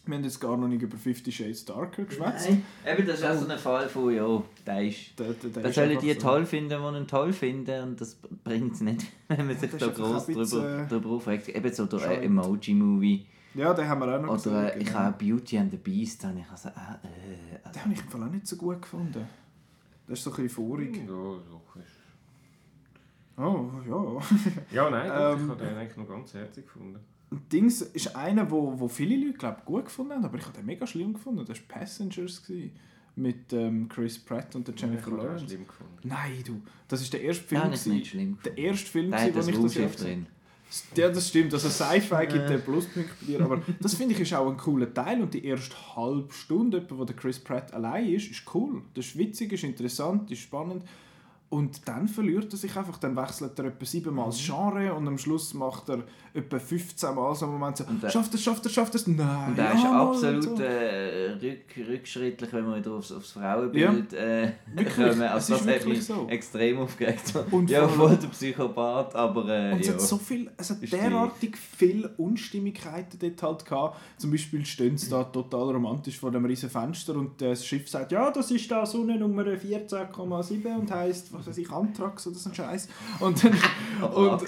wir 0.06 0.16
haben 0.16 0.24
jetzt 0.24 0.40
gar 0.40 0.56
noch 0.56 0.66
nicht 0.68 0.82
über 0.82 0.97
Fifty 0.97 1.31
Shades 1.31 1.64
Darker 1.64 2.05
geschwätzt. 2.05 2.48
Nein, 2.48 2.62
eben, 2.86 3.06
das 3.06 3.20
ist 3.20 3.24
auch 3.27 3.35
so 3.35 3.47
ein 3.47 3.59
Fall 3.59 3.89
von, 3.89 4.14
ja, 4.14 4.43
der 4.66 4.86
ist... 4.89 5.18
Der, 5.18 5.32
der, 5.35 5.51
der 5.51 5.62
Das 5.62 5.70
ist 5.70 5.74
sollen 5.77 5.98
die 5.98 6.12
so- 6.14 6.20
toll 6.20 6.47
finden, 6.47 6.81
die 6.82 6.98
ihn 6.98 7.06
toll 7.06 7.32
finden 7.32 7.82
und 7.82 8.01
das 8.01 8.14
bringt 8.44 8.72
es 8.74 8.81
nicht, 8.81 9.06
wenn 9.28 9.47
man 9.47 9.56
sich 9.59 9.70
da 9.70 9.86
groß 9.89 10.27
drüber, 10.27 10.81
äh, 10.82 10.86
drüber 10.89 11.10
aufregt. 11.10 11.48
Eben 11.48 11.72
so 11.72 11.86
der 11.86 12.01
äh, 12.10 12.24
Emoji-Movie, 12.24 13.27
Ja, 13.55 13.72
den 13.74 13.86
haben 13.89 14.01
wir 14.01 14.16
auch 14.18 14.22
noch 14.22 14.47
Oder 14.47 14.62
äh, 14.62 14.66
gesehen, 14.66 14.81
ich 14.81 14.86
genau. 14.89 14.98
habe 15.01 15.24
Beauty 15.24 15.59
and 15.59 15.70
the 15.70 15.77
Beast, 15.77 16.24
habe 16.24 16.39
ich 16.40 16.51
also, 16.51 16.68
äh, 16.68 16.72
äh, 16.72 16.74
Den 16.74 17.64
also, 17.64 17.81
habe 17.81 17.93
ich 17.94 18.01
im 18.01 18.09
Fall 18.09 18.22
auch 18.22 18.31
nicht 18.32 18.47
so 18.47 18.56
gut 18.56 18.82
gefunden. 18.82 19.27
Das 20.09 20.18
ist 20.18 20.24
so 20.24 20.31
ein 20.31 20.36
bisschen 20.36 20.48
vorig. 20.51 20.97
Ja, 20.97 21.05
doch. 21.06 21.77
ist- 21.77 21.86
Oh, 23.36 23.70
ja. 23.89 24.20
Ja, 24.72 24.90
nein, 24.90 25.09
doch, 25.09 25.32
Ähm. 25.39 25.44
ich 25.44 25.51
habe 25.51 25.64
den 25.64 25.77
eigentlich 25.77 25.97
noch 25.97 26.09
ganz 26.09 26.35
herzig 26.35 26.66
gefunden. 26.66 26.98
Dings 27.31 27.82
ist 27.82 28.16
einer, 28.16 28.51
wo, 28.51 28.78
wo 28.78 28.89
viele 28.89 29.16
Leute 29.16 29.39
glaub, 29.39 29.65
gut 29.65 29.85
gefunden 29.85 30.15
haben, 30.15 30.24
aber 30.24 30.39
ich 30.39 30.44
habe 30.44 30.57
den 30.57 30.66
mega 30.66 30.86
schlimm 30.86 31.12
gefunden. 31.12 31.44
Das 31.47 31.59
war 31.59 31.78
Passengers 31.78 32.43
gewesen, 32.43 32.73
mit 33.16 33.52
ähm, 33.52 33.89
Chris 33.89 34.19
Pratt 34.19 34.55
und 34.57 34.66
der 34.66 34.74
Jennifer 34.74 34.98
ich 34.98 35.07
habe 35.07 35.11
den 35.11 35.20
auch 35.20 35.24
Lawrence. 35.24 35.47
schlimm 35.47 35.66
gefunden. 35.66 35.93
Nein, 36.02 36.43
du, 36.44 36.61
das 36.89 37.02
ist 37.02 37.12
der 37.12 37.23
erste 37.23 37.44
Film. 37.44 37.62
ich 37.62 37.69
gewesen. 37.70 37.93
nicht 37.93 38.07
schlimm 38.09 38.39
Der 38.44 38.59
erste 38.59 38.86
Film, 38.86 39.11
Da 39.11 39.16
gewesen, 39.19 39.28
hat 39.28 39.36
das 39.36 39.47
wo 39.61 39.66
ich 39.66 39.74
das 39.74 39.97
drin. 39.97 40.27
Ja, 40.97 41.09
das 41.09 41.28
stimmt. 41.28 41.52
Also 41.52 41.69
Sci-Fi 41.69 42.27
gibt 42.27 42.48
den 42.48 42.62
Pluspunkt 42.62 43.11
bei 43.20 43.27
dir. 43.27 43.40
Aber 43.40 43.61
das 43.81 43.94
finde 43.94 44.15
ich 44.15 44.20
ist 44.20 44.32
auch 44.35 44.48
ein 44.48 44.57
cooler 44.57 44.93
Teil. 44.93 45.20
Und 45.20 45.35
die 45.35 45.44
erste 45.44 45.74
halbe 45.97 46.32
Stunde, 46.32 46.85
wo 46.90 47.05
der 47.05 47.16
Chris 47.16 47.40
Pratt 47.40 47.74
allein 47.74 48.09
ist, 48.09 48.31
ist 48.31 48.55
cool. 48.55 48.82
Das 48.94 49.07
ist 49.07 49.19
witzig, 49.19 49.52
ist 49.52 49.65
interessant, 49.65 50.31
ist 50.31 50.40
spannend. 50.40 50.85
Und 51.51 51.89
dann 51.89 52.06
verliert 52.06 52.52
er 52.52 52.56
sich 52.56 52.77
einfach. 52.77 52.97
Dann 52.98 53.16
wechselt 53.16 53.59
er 53.59 53.64
etwa 53.66 53.85
siebenmal 53.85 54.27
das 54.27 54.39
Genre 54.44 54.94
und 54.94 55.06
am 55.09 55.18
Schluss 55.18 55.52
macht 55.52 55.89
er 55.89 56.05
etwa 56.32 56.60
15 56.60 57.12
Mal 57.12 57.35
so 57.35 57.44
einen 57.47 57.59
Moment 57.59 57.77
so, 57.77 57.85
Und 57.86 58.01
der- 58.01 58.09
schafft 58.09 58.32
er, 58.32 58.39
schafft 58.39 58.64
er, 58.66 58.70
schafft 58.70 58.94
er 58.94 59.01
es? 59.01 59.06
Nein. 59.09 59.48
Und 59.48 59.59
ist 59.59 59.82
ja, 59.82 59.90
und 60.02 60.09
absolut 60.14 60.44
so. 60.44 60.62
äh, 60.62 61.32
rück, 61.32 61.89
rückschrittlich, 61.89 62.52
wenn 62.52 62.66
wir 62.68 62.77
wieder 62.77 62.93
aufs, 62.93 63.10
aufs 63.10 63.32
Frauenbild 63.32 64.12
äh, 64.12 64.52
Wirklich, 64.74 64.94
kommen. 64.94 65.10
es 65.10 65.20
Also 65.22 65.55
ist 65.56 65.66
das 65.66 65.74
hat 65.81 65.86
mich 65.89 66.05
so. 66.06 66.27
extrem 66.28 66.78
aufgeregt. 66.78 67.35
Und 67.51 67.68
ja, 67.68 67.89
voll 67.89 68.16
der 68.16 68.28
Psychopath, 68.28 69.16
aber 69.16 69.48
äh, 69.48 69.72
Und 69.72 69.81
es 69.81 69.86
ja. 69.89 69.93
hat 69.94 70.01
so 70.02 70.18
viel, 70.18 70.48
es 70.56 70.70
hat 70.70 70.81
Ist 70.85 70.93
derartig 70.93 71.56
viele 71.59 72.10
Unstimmigkeiten 72.16 73.18
dort 73.18 73.43
halt 73.43 73.64
gehabt. 73.66 73.98
Zum 74.18 74.31
Beispiel 74.31 74.64
stehen 74.64 74.97
sie 74.97 75.10
da 75.10 75.24
total 75.24 75.72
romantisch 75.72 76.16
vor 76.20 76.31
dem 76.31 76.44
riesen 76.44 76.70
Fenster 76.70 77.16
und 77.16 77.40
das 77.43 77.66
Schiff 77.66 77.89
sagt, 77.89 78.12
ja, 78.12 78.31
das 78.31 78.52
ist 78.52 78.70
da 78.70 78.86
Sonne 78.86 79.18
Nummer 79.18 79.43
14,7 79.43 80.77
und 80.78 80.90
heisst, 80.93 81.32
was 81.40 81.48
weiß 81.48 81.58
ich, 81.58 81.70
Antrax 81.70 82.26
oder 82.26 82.36
so 82.36 82.50
ein 82.50 82.54
Scheiß. 82.54 82.88
Und 83.18 83.42
dann, 83.42 83.52
und, 84.14 84.42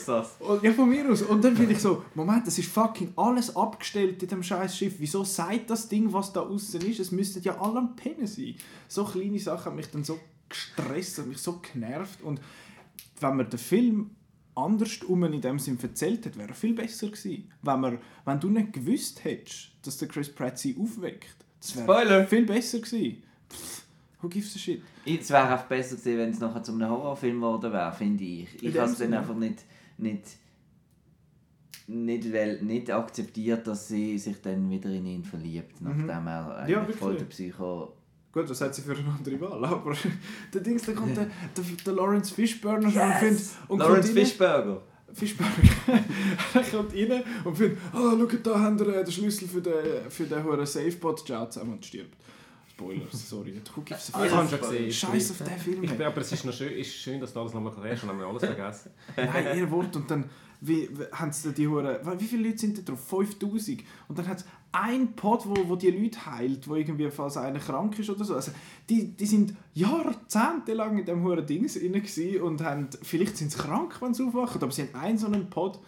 und, 0.48 0.62
ja, 0.62 0.72
von 0.72 0.88
mir 0.88 1.10
aus. 1.10 1.22
Und 1.22 1.42
dann 1.42 1.56
finde 1.56 1.72
ich 1.72 1.80
so, 1.80 2.04
Moment, 2.14 2.46
das 2.46 2.58
ist 2.58 2.70
fucking 2.70 3.12
alles 3.16 3.56
abgestellt 3.56 4.22
in 4.22 4.28
dem 4.28 4.42
scheiß 4.42 4.76
Schiff. 4.76 4.94
Wieso 4.98 5.24
sagt 5.24 5.70
das 5.70 5.88
Ding, 5.88 6.12
was 6.12 6.32
da 6.32 6.40
außen 6.40 6.80
ist? 6.82 7.00
Es 7.00 7.10
müssten 7.10 7.42
ja 7.42 7.60
alle 7.60 7.78
am 7.78 7.96
Pennen 7.96 8.26
sein. 8.26 8.54
So 8.88 9.04
kleine 9.04 9.38
Sachen 9.38 9.66
haben 9.66 9.76
mich 9.76 9.90
dann 9.90 10.04
so 10.04 10.18
gestresst 10.48 11.18
und 11.18 11.28
mich 11.28 11.38
so 11.38 11.60
genervt. 11.72 12.22
Und 12.22 12.40
wenn 13.20 13.36
man 13.36 13.48
den 13.48 13.58
Film 13.58 14.10
anders 14.54 15.02
um 15.02 15.24
in 15.24 15.40
dem 15.40 15.58
Sinn 15.58 15.78
erzählt 15.82 16.24
hätte, 16.24 16.38
wäre 16.38 16.50
er 16.50 16.54
viel 16.54 16.74
besser 16.74 17.08
gewesen. 17.08 17.50
Wenn, 17.62 17.80
man, 17.80 17.98
wenn 18.24 18.40
du 18.40 18.50
nicht 18.50 18.72
gewusst 18.72 19.24
hättest, 19.24 19.72
dass 19.82 19.96
der 19.98 20.08
Chris 20.08 20.32
Pratt 20.32 20.58
sie 20.58 20.76
aufweckt, 20.78 21.36
das 21.60 21.76
wäre 21.76 22.26
viel 22.26 22.44
besser 22.44 22.80
gewesen. 22.80 23.22
Pff, 23.48 23.82
who 24.22 24.28
gives 24.28 24.54
a 24.56 24.58
shit? 24.58 24.82
Es 25.04 25.30
wäre 25.30 25.42
einfach 25.42 25.66
besser 25.66 25.96
gewesen, 25.96 26.18
wenn 26.18 26.30
es 26.30 26.38
nachher 26.40 26.62
zu 26.62 26.72
einem 26.72 26.88
Horrorfilm 26.88 27.36
geworden 27.36 27.72
wäre, 27.72 27.92
finde 27.92 28.24
ich. 28.24 28.62
Ich 28.62 28.78
habe 28.78 28.90
es 28.90 28.98
dann 28.98 29.12
einfach 29.14 29.34
nicht, 29.34 29.64
nicht, 29.98 30.22
nicht, 31.88 32.32
weil, 32.32 32.62
nicht 32.62 32.90
akzeptiert, 32.90 33.66
dass 33.66 33.88
sie 33.88 34.18
sich 34.18 34.40
dann 34.40 34.70
wieder 34.70 34.90
in 34.90 35.06
ihn 35.06 35.24
verliebt, 35.24 35.80
nachdem 35.80 36.26
er 36.26 36.56
eigentlich 36.56 36.76
Mhm. 36.76 36.80
wirklich. 36.80 36.96
voll 36.96 37.16
der 37.16 37.24
Psycho... 37.26 37.96
Gut, 38.32 38.48
was 38.48 38.62
hat 38.62 38.74
sie 38.74 38.80
für 38.80 38.96
eine 38.96 39.04
andere 39.10 39.38
Wahl? 39.42 39.62
Aber 39.62 39.94
der 40.54 40.60
Dings, 40.62 40.86
da 40.86 40.92
kommt 40.92 41.16
der, 41.16 41.26
der, 41.54 41.64
der 41.84 41.92
Lawrence 41.92 42.32
Fishburne 42.32 42.90
schon 42.90 43.02
und 43.02 43.12
findet... 43.14 43.42
Und 43.68 43.78
Lawrence 43.80 44.12
Fishburger. 44.12 44.82
Fischberg. 45.14 45.50
er 46.54 46.62
kommt 46.62 46.94
rein 46.94 47.22
und 47.44 47.56
findet, 47.56 47.78
oh, 47.94 48.18
schaut, 48.18 48.46
da 48.46 48.58
haben 48.58 48.78
wir 48.78 49.04
den 49.04 49.12
Schlüssel 49.12 49.46
für 49.46 49.60
den, 49.60 50.10
für 50.10 50.24
den 50.24 50.42
hohen 50.42 50.64
Safebot, 50.64 51.26
schaut 51.26 51.52
zusammen 51.52 51.74
und 51.74 51.84
stirbt. 51.84 52.16
Spoiler, 52.82 53.06
sorry. 53.10 53.62
Who 53.74 53.82
gives 53.82 54.14
a 54.14 54.24
Ich 54.24 54.32
habe 54.32 54.48
schon 54.48 54.60
gesehen. 54.60 54.92
Scheiß 54.92 55.30
auf 55.30 55.38
den 55.38 55.58
Film. 55.58 55.84
Ich 55.84 55.90
aber 55.92 56.20
es 56.20 56.32
ist 56.32 56.44
noch 56.44 56.52
schön, 56.52 56.72
ist 56.72 56.92
schön 56.94 57.20
dass 57.20 57.32
du 57.32 57.40
alles 57.40 57.54
nochmal 57.54 57.72
erklärst 57.74 58.02
und 58.02 58.10
haben 58.10 58.18
wir 58.18 58.26
alles 58.26 58.44
vergessen. 58.44 58.90
Nein, 59.16 59.58
ihr 59.58 59.70
Wort. 59.70 59.94
Und 59.96 60.10
dann 60.10 60.28
wie, 60.60 60.88
haben 61.12 61.32
sie 61.32 61.52
die 61.52 61.66
Hure. 61.66 62.00
Wie 62.18 62.24
viele 62.24 62.48
Leute 62.48 62.58
sind 62.58 62.78
da 62.78 62.82
drauf? 62.82 63.00
5000. 63.08 63.82
Und 64.08 64.18
dann 64.18 64.28
hat 64.28 64.38
es 64.38 64.44
einen 64.70 65.14
Pod, 65.14 65.44
wo, 65.44 65.68
wo 65.68 65.76
die 65.76 65.90
Leute 65.90 66.24
heilt, 66.24 66.68
wo 66.68 66.76
irgendwie 66.76 67.10
falls 67.10 67.36
einer 67.36 67.58
krank 67.58 67.98
ist 67.98 68.10
oder 68.10 68.24
so. 68.24 68.34
Also, 68.34 68.52
die, 68.88 69.08
die 69.08 69.26
sind 69.26 69.54
jahrzehntelang 69.74 70.98
in 70.98 71.04
diesem 71.04 71.24
Huren 71.24 71.44
Dings 71.46 71.76
und 71.76 72.62
haben, 72.62 72.88
vielleicht 73.02 73.36
sind 73.36 73.50
sie 73.50 73.58
krank, 73.58 74.00
wenn 74.00 74.14
sie 74.14 74.22
aufwachen, 74.22 74.62
aber 74.62 74.72
sie 74.72 74.82
haben 74.82 74.94
einen 74.94 75.18
so 75.18 75.26
einen 75.26 75.50
Pod. 75.50 75.80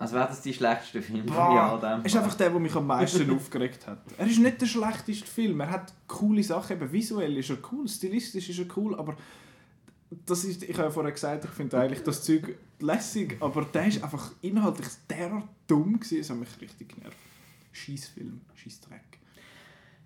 Also 0.00 0.14
wäre 0.14 0.28
das 0.28 0.40
die 0.40 0.54
schlechteste 0.54 1.02
Film 1.02 1.28
Jahr. 1.28 1.74
in 1.74 1.80
dem 1.82 2.06
ist 2.06 2.16
einfach 2.16 2.34
der, 2.34 2.48
der 2.48 2.58
mich 2.58 2.74
am 2.74 2.86
meisten 2.86 3.30
aufgeregt 3.36 3.86
hat. 3.86 3.98
Er 4.16 4.26
ist 4.26 4.38
nicht 4.38 4.58
der 4.58 4.66
schlechteste 4.66 5.26
Film. 5.26 5.60
Er 5.60 5.68
hat 5.70 5.92
coole 6.08 6.42
Sachen. 6.42 6.74
Eben 6.74 6.90
visuell 6.90 7.36
ist 7.36 7.50
er 7.50 7.58
cool, 7.70 7.86
stilistisch 7.86 8.48
ist 8.48 8.58
er 8.60 8.64
cool, 8.78 8.98
aber 8.98 9.14
das 10.24 10.44
ist, 10.44 10.62
ich 10.62 10.72
habe 10.72 10.84
ja 10.84 10.90
vorher 10.90 11.12
gesagt, 11.12 11.44
ich 11.44 11.50
finde 11.50 11.78
eigentlich 11.78 12.02
das 12.02 12.24
Zeug 12.24 12.56
lässig, 12.78 13.36
aber 13.40 13.66
der 13.66 13.88
ist 13.88 14.02
einfach 14.02 14.32
inhaltlich 14.40 14.88
derart 15.08 15.46
dumm 15.66 16.00
gewesen, 16.00 16.18
das 16.18 16.30
hat 16.30 16.38
mich 16.38 16.60
richtig 16.62 16.94
genervt. 16.94 17.18
Scheißfilm, 17.72 18.40
Scheißdreck. 18.54 19.19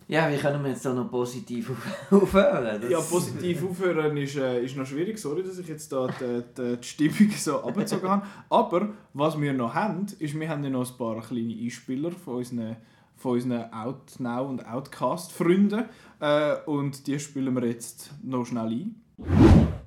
Ja, 0.07 0.31
wie 0.31 0.37
können 0.37 0.63
wir 0.63 0.71
jetzt 0.71 0.85
da 0.85 0.93
noch 0.93 1.11
positiv 1.11 1.71
auf- 1.71 2.13
aufhören? 2.23 2.81
Das- 2.81 2.91
Ja, 2.91 3.01
positiv 3.01 3.65
aufhören 3.71 4.17
ist, 4.19 4.37
äh, 4.37 4.63
ist 4.63 4.77
noch 4.77 4.85
schwierig. 4.87 5.19
Sorry, 5.19 5.43
dass 5.43 5.59
ich 5.59 5.67
jetzt 5.69 5.91
da 5.93 6.07
die, 6.09 6.43
die, 6.57 6.77
die 6.77 6.87
Stimmung 6.87 7.31
so 7.31 7.63
abgezogen 7.63 8.09
habe. 8.09 8.27
Aber 8.51 8.91
was 9.15 9.41
wir 9.41 9.53
noch 9.55 9.75
haben, 9.75 10.07
ist, 10.19 10.39
wir 10.39 10.49
haben 10.49 10.63
ja 10.63 10.71
noch 10.71 10.91
ein 10.91 10.99
paar 10.99 11.23
kleine 11.23 11.55
Einspieler 11.55 12.11
von 12.11 12.35
unseren, 12.37 12.77
von 13.17 13.33
unseren 13.33 13.73
Outnow 13.73 14.49
und 14.49 14.67
Outcast-Freunden. 14.67 15.85
Äh, 16.21 16.57
und 16.67 17.07
die 17.07 17.19
spielen 17.19 17.55
wir 17.55 17.67
jetzt 17.67 18.11
noch 18.23 18.45
schnell 18.45 18.67
ein. 18.73 19.01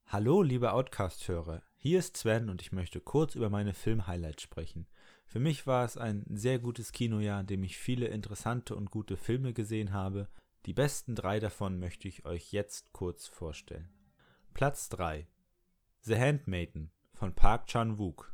Hallo, 0.08 0.42
liebe 0.42 0.72
Outcast-Hörer. 0.74 1.62
Hier 1.78 2.00
ist 2.00 2.18
Sven 2.18 2.50
und 2.50 2.62
ich 2.62 2.72
möchte 2.72 3.00
kurz 3.00 3.36
über 3.36 3.50
meine 3.52 3.74
Film-Highlights 3.74 4.42
sprechen. 4.42 4.88
Für 5.38 5.44
mich 5.44 5.68
war 5.68 5.86
es 5.86 5.98
ein 5.98 6.26
sehr 6.32 6.58
gutes 6.58 6.92
Kinojahr, 6.92 7.42
in 7.42 7.46
dem 7.46 7.64
ich 7.64 7.78
viele 7.78 8.08
interessante 8.08 8.76
und 8.76 8.90
gute 8.90 9.18
Filme 9.18 9.54
gesehen 9.54 9.94
habe. 9.94 10.30
Die 10.66 10.74
besten 10.74 11.14
drei 11.14 11.40
davon 11.40 11.78
möchte 11.78 12.08
ich 12.08 12.26
euch 12.26 12.52
jetzt 12.54 12.92
kurz 12.92 13.28
vorstellen. 13.28 13.88
Platz 14.56 14.90
3 14.90 15.28
The 16.02 16.16
Handmaiden 16.16 16.90
von 17.14 17.36
Park 17.36 17.68
Chan-wook. 17.68 18.34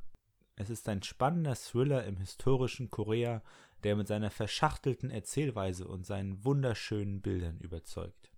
Es 0.56 0.70
ist 0.70 0.88
ein 0.88 1.04
spannender 1.04 1.56
Thriller 1.56 2.06
im 2.06 2.16
historischen 2.16 2.90
Korea, 2.90 3.44
der 3.84 3.98
mit 3.98 4.08
seiner 4.08 4.32
verschachtelten 4.32 5.10
Erzählweise 5.10 5.86
und 5.86 6.06
seinen 6.06 6.46
wunderschönen 6.46 7.22
Bildern 7.22 7.60
überzeugt. 7.60 8.32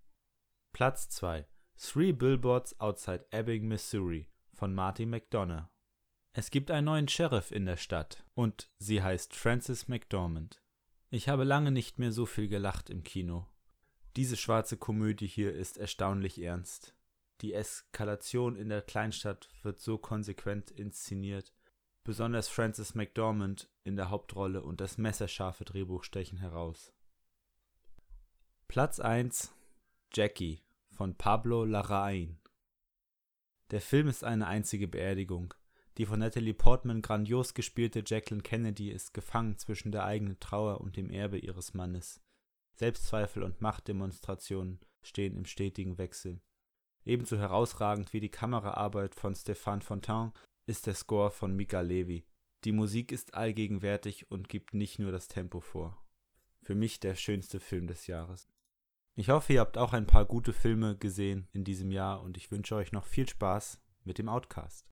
Platz 0.73 1.07
2 1.09 1.45
Three 1.77 2.13
Billboards 2.13 2.79
Outside 2.79 3.27
Ebbing, 3.29 3.67
Missouri 3.67 4.27
von 4.55 4.73
Marty 4.73 5.05
McDonough. 5.05 5.69
Es 6.37 6.51
gibt 6.51 6.69
einen 6.69 6.83
neuen 6.83 7.07
Sheriff 7.07 7.51
in 7.51 7.65
der 7.65 7.77
Stadt 7.77 8.25
und 8.33 8.69
sie 8.77 9.01
heißt 9.01 9.33
Frances 9.33 9.87
McDormand. 9.87 10.61
Ich 11.09 11.29
habe 11.29 11.45
lange 11.45 11.71
nicht 11.71 11.97
mehr 11.97 12.11
so 12.11 12.25
viel 12.25 12.49
gelacht 12.49 12.89
im 12.89 13.05
Kino. 13.05 13.47
Diese 14.17 14.35
schwarze 14.35 14.75
Komödie 14.75 15.27
hier 15.27 15.53
ist 15.53 15.77
erstaunlich 15.77 16.41
ernst. 16.41 16.93
Die 17.39 17.53
Eskalation 17.53 18.57
in 18.57 18.67
der 18.67 18.81
Kleinstadt 18.81 19.47
wird 19.63 19.79
so 19.79 19.97
konsequent 19.97 20.71
inszeniert. 20.71 21.53
Besonders 22.03 22.49
Frances 22.49 22.95
McDormand 22.95 23.69
in 23.85 23.95
der 23.95 24.09
Hauptrolle 24.09 24.61
und 24.61 24.81
das 24.81 24.97
messerscharfe 24.97 25.63
Drehbuch 25.63 26.03
stechen 26.03 26.39
heraus. 26.39 26.91
Platz 28.67 28.99
1 28.99 29.53
Jackie 30.13 30.59
von 30.91 31.15
Pablo 31.15 31.63
Larraín. 31.63 32.39
Der 33.71 33.79
Film 33.79 34.09
ist 34.09 34.25
eine 34.25 34.47
einzige 34.47 34.89
Beerdigung. 34.89 35.53
Die 35.97 36.05
von 36.05 36.19
Natalie 36.19 36.53
Portman 36.53 37.01
grandios 37.01 37.53
gespielte 37.53 38.03
Jacqueline 38.05 38.43
Kennedy 38.43 38.91
ist 38.91 39.13
gefangen 39.13 39.57
zwischen 39.57 39.93
der 39.93 40.03
eigenen 40.03 40.39
Trauer 40.39 40.81
und 40.81 40.97
dem 40.97 41.09
Erbe 41.09 41.37
ihres 41.37 41.73
Mannes. 41.73 42.21
Selbstzweifel 42.73 43.43
und 43.43 43.61
Machtdemonstrationen 43.61 44.79
stehen 45.01 45.37
im 45.37 45.45
stetigen 45.45 45.97
Wechsel. 45.97 46.41
Ebenso 47.05 47.37
herausragend 47.37 48.11
wie 48.11 48.19
die 48.19 48.29
Kameraarbeit 48.29 49.15
von 49.15 49.35
Stéphane 49.35 49.81
Fontaine 49.81 50.33
ist 50.65 50.87
der 50.87 50.95
Score 50.95 51.31
von 51.31 51.55
Mika 51.55 51.79
Levy. 51.79 52.25
Die 52.65 52.73
Musik 52.73 53.11
ist 53.11 53.35
allgegenwärtig 53.35 54.29
und 54.29 54.49
gibt 54.49 54.73
nicht 54.73 54.99
nur 54.99 55.11
das 55.11 55.29
Tempo 55.29 55.61
vor. 55.61 56.03
Für 56.63 56.75
mich 56.75 56.99
der 56.99 57.15
schönste 57.15 57.59
Film 57.59 57.87
des 57.87 58.07
Jahres. 58.07 58.49
Ich 59.13 59.29
hoffe, 59.29 59.53
ihr 59.53 59.59
habt 59.61 59.77
auch 59.77 59.93
ein 59.93 60.07
paar 60.07 60.25
gute 60.25 60.51
Filme 60.51 60.97
gesehen 60.97 61.47
in 61.53 61.63
diesem 61.63 61.91
Jahr 61.91 62.21
und 62.21 62.35
ich 62.35 62.51
wünsche 62.51 62.75
euch 62.75 62.91
noch 62.91 63.05
viel 63.05 63.29
Spaß 63.29 63.79
mit 64.05 64.17
dem 64.19 64.29
Outcast. 64.29 64.87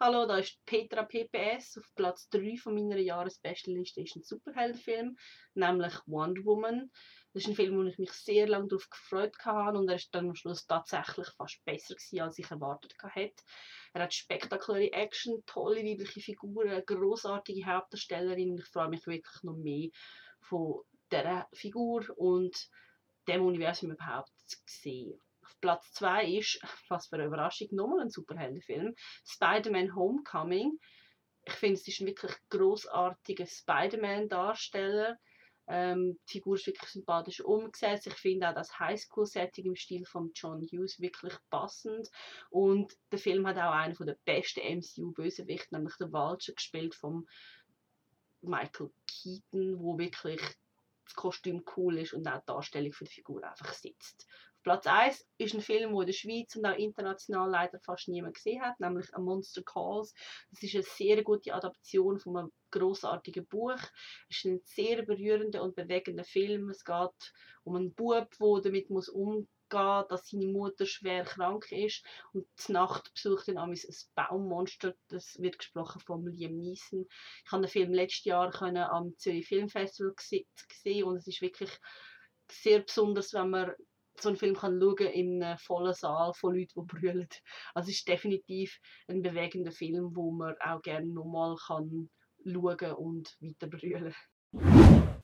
Hallo, 0.00 0.26
da 0.26 0.38
ist 0.38 0.64
Petra 0.64 1.02
PPS. 1.02 1.78
Auf 1.78 1.92
Platz 1.96 2.28
3 2.30 2.56
von 2.56 2.74
meiner 2.74 2.98
Jahresbestenliste 2.98 4.00
ist 4.00 4.16
ein 4.16 4.22
Superheldenfilm, 4.22 5.16
nämlich 5.54 5.94
Wonder 6.06 6.44
Woman. 6.44 6.90
Das 7.32 7.42
ist 7.42 7.48
ein 7.48 7.56
Film, 7.56 7.76
wo 7.76 7.82
ich 7.82 7.98
mich 7.98 8.12
sehr 8.12 8.46
lange 8.46 8.68
darauf 8.68 8.88
gefreut 8.88 9.34
habe 9.44 9.78
und 9.78 9.88
er 9.88 9.96
ist 9.96 10.14
dann 10.14 10.28
am 10.28 10.34
Schluss 10.34 10.66
tatsächlich 10.66 11.28
fast 11.36 11.64
besser 11.64 11.94
gewesen, 11.94 12.20
als 12.20 12.38
ich 12.38 12.50
erwartet 12.50 12.94
hatte. 13.02 13.32
Er 13.92 14.02
hat 14.02 14.14
spektakuläre 14.14 14.92
Action, 14.92 15.42
tolle 15.44 15.84
weibliche 15.84 16.20
Figuren, 16.20 16.68
eine 16.68 16.84
großartige 16.84 17.66
Hauptdarstellerin 17.66 18.56
ich 18.56 18.66
freue 18.66 18.88
mich 18.88 19.06
wirklich 19.06 19.42
noch 19.42 19.56
mehr 19.56 19.88
von 20.40 20.82
dieser 21.10 21.48
Figur 21.52 22.04
und 22.16 22.68
dem 23.26 23.44
Universum 23.44 23.90
überhaupt 23.90 24.32
zu 24.46 24.58
sehen. 24.66 25.20
Platz 25.60 25.92
2 25.94 26.26
ist, 26.38 26.60
was 26.88 27.08
für 27.08 27.16
eine 27.16 27.26
Überraschung, 27.26 27.68
nochmal 27.72 28.00
ein 28.00 28.10
Superheldenfilm, 28.10 28.94
Spider-Man 29.26 29.94
Homecoming. 29.94 30.78
Ich 31.44 31.54
finde, 31.54 31.74
es 31.74 31.88
ist 31.88 32.00
ein 32.00 32.06
wirklich 32.06 32.32
großartiger 32.50 33.46
Spider-Man-Darsteller. 33.46 35.18
Ähm, 35.70 36.18
die 36.28 36.32
Figur 36.32 36.56
ist 36.56 36.66
wirklich 36.66 36.88
sympathisch 36.88 37.40
umgesetzt. 37.40 38.06
Ich 38.06 38.14
finde 38.14 38.48
auch 38.48 38.54
das 38.54 38.78
Highschool-Setting 38.78 39.66
im 39.66 39.76
Stil 39.76 40.06
von 40.06 40.32
John 40.34 40.62
Hughes 40.62 40.98
wirklich 40.98 41.34
passend. 41.50 42.10
Und 42.50 42.96
der 43.12 43.18
Film 43.18 43.46
hat 43.46 43.56
auch 43.56 43.72
einen 43.72 43.94
der 43.94 44.16
besten 44.24 44.60
MCU-Bösewichte, 44.60 45.74
nämlich 45.74 45.94
der 45.96 46.12
Vulture, 46.12 46.54
gespielt 46.54 46.94
von 46.94 47.26
Michael 48.40 48.90
Keaton, 49.06 49.78
wo 49.78 49.98
wirklich 49.98 50.40
das 51.04 51.14
Kostüm 51.14 51.64
cool 51.76 51.98
ist 51.98 52.12
und 52.12 52.26
auch 52.28 52.40
die 52.40 52.46
Darstellung 52.46 52.92
für 52.92 53.04
die 53.04 53.12
Figur 53.12 53.42
einfach 53.42 53.72
sitzt. 53.72 54.26
Platz 54.62 54.86
1 54.86 55.26
ist 55.38 55.54
ein 55.54 55.60
Film, 55.60 55.92
den 55.92 56.00
in 56.00 56.06
der 56.06 56.12
Schweiz 56.12 56.56
und 56.56 56.66
auch 56.66 56.76
international 56.76 57.50
leider 57.50 57.78
fast 57.80 58.08
niemand 58.08 58.34
gesehen 58.34 58.60
hat, 58.62 58.78
nämlich 58.80 59.14
A 59.14 59.20
Monster 59.20 59.62
Calls. 59.62 60.14
Das 60.50 60.62
ist 60.62 60.74
eine 60.74 60.84
sehr 60.84 61.22
gute 61.22 61.54
Adaption 61.54 62.18
von 62.18 62.36
einem 62.36 62.52
großartigen 62.70 63.46
Buch. 63.46 63.80
Es 64.28 64.38
ist 64.38 64.44
ein 64.44 64.60
sehr 64.64 65.02
berührender 65.02 65.62
und 65.62 65.76
bewegender 65.76 66.24
Film. 66.24 66.68
Es 66.70 66.84
geht 66.84 67.32
um 67.64 67.76
einen 67.76 67.94
Bub, 67.94 68.28
der 68.38 68.60
damit 68.62 68.90
muss 68.90 69.08
umgehen 69.08 69.48
dass 69.70 70.28
seine 70.28 70.46
Mutter 70.46 70.86
schwer 70.86 71.24
krank 71.24 71.70
ist 71.72 72.04
und 72.32 72.46
die 72.66 72.72
Nacht 72.72 73.12
besucht 73.12 73.48
dann 73.48 73.58
ein 73.58 73.78
Baummonster, 74.14 74.94
das 75.08 75.38
wird 75.40 75.58
gesprochen 75.58 76.00
von 76.00 76.26
Liam 76.26 76.56
Neeson. 76.56 77.06
Ich 77.44 77.52
habe 77.52 77.62
den 77.62 77.70
Film 77.70 77.92
letztes 77.92 78.24
Jahr 78.24 78.50
können 78.50 78.78
am 78.78 79.16
Zürich 79.18 79.46
Filmfestival 79.46 80.14
gesehen 80.14 81.04
und 81.04 81.16
es 81.16 81.26
ist 81.26 81.42
wirklich 81.42 81.70
sehr 82.50 82.80
besonders, 82.80 83.34
wenn 83.34 83.50
man 83.50 83.74
so 84.20 84.28
einen 84.28 84.38
Film 84.38 84.54
kann 84.54 84.80
schauen 84.80 85.00
in 85.00 85.42
einem 85.42 85.58
vollen 85.58 85.94
Saal 85.94 86.32
von 86.34 86.54
Leuten, 86.54 86.72
die 86.76 86.86
brüllen. 87.00 87.28
Also 87.74 87.90
es 87.90 87.96
ist 87.96 88.08
definitiv 88.08 88.78
ein 89.08 89.22
bewegender 89.22 89.72
Film, 89.72 90.14
wo 90.14 90.30
man 90.30 90.54
auch 90.60 90.82
gerne 90.82 91.06
nochmal 91.06 91.56
kann 91.56 92.10
schauen 92.44 92.94
und 92.94 93.36
weiter 93.40 93.66
brüllen. 93.66 94.14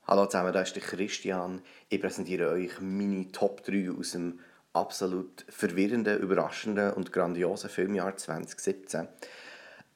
Hallo 0.07 0.25
zusammen, 0.27 0.53
da 0.53 0.61
ist 0.61 0.75
der 0.75 0.83
Christian. 0.83 1.61
Ich 1.89 1.99
präsentiere 1.99 2.51
euch 2.51 2.79
meine 2.79 3.31
Top 3.31 3.63
3 3.63 3.91
aus 3.97 4.11
dem 4.11 4.39
absolut 4.73 5.45
verwirrenden, 5.49 6.19
überraschenden 6.19 6.93
und 6.93 7.11
grandiosen 7.11 7.69
Filmjahr 7.69 8.15
2017. 8.15 9.07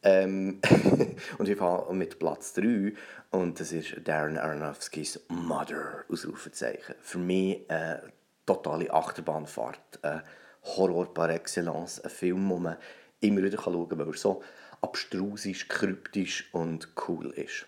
Ähm, 0.01 0.61
und 1.37 1.49
ich 1.49 1.57
fange 1.57 1.93
mit 1.93 2.17
Platz 2.19 2.53
3 2.53 2.93
und 3.31 3.59
das 3.59 3.73
ist 3.73 3.95
Darren 4.07 4.37
Aronofskis 4.37 5.25
Mother, 5.27 6.05
Ausrufezeichen. 6.09 6.95
Für 7.01 7.17
mich 7.17 7.69
eine 7.69 8.11
totale 8.49 8.91
Achterbahnfahrt, 8.91 9.99
ein 10.01 10.23
Horror 10.63 11.13
par 11.13 11.29
excellence, 11.29 11.99
ein 11.99 12.09
Film, 12.09 12.49
den 12.49 12.61
man 12.63 12.77
immer 13.19 13.43
wieder 13.43 13.61
schauen 13.61 13.87
kann, 13.87 13.99
weil 13.99 14.07
er 14.07 14.17
so 14.17 14.41
abstrus 14.81 15.45
ist, 15.45 15.69
kryptisch 15.69 16.49
und 16.51 16.89
cool 17.07 17.29
ist. 17.31 17.67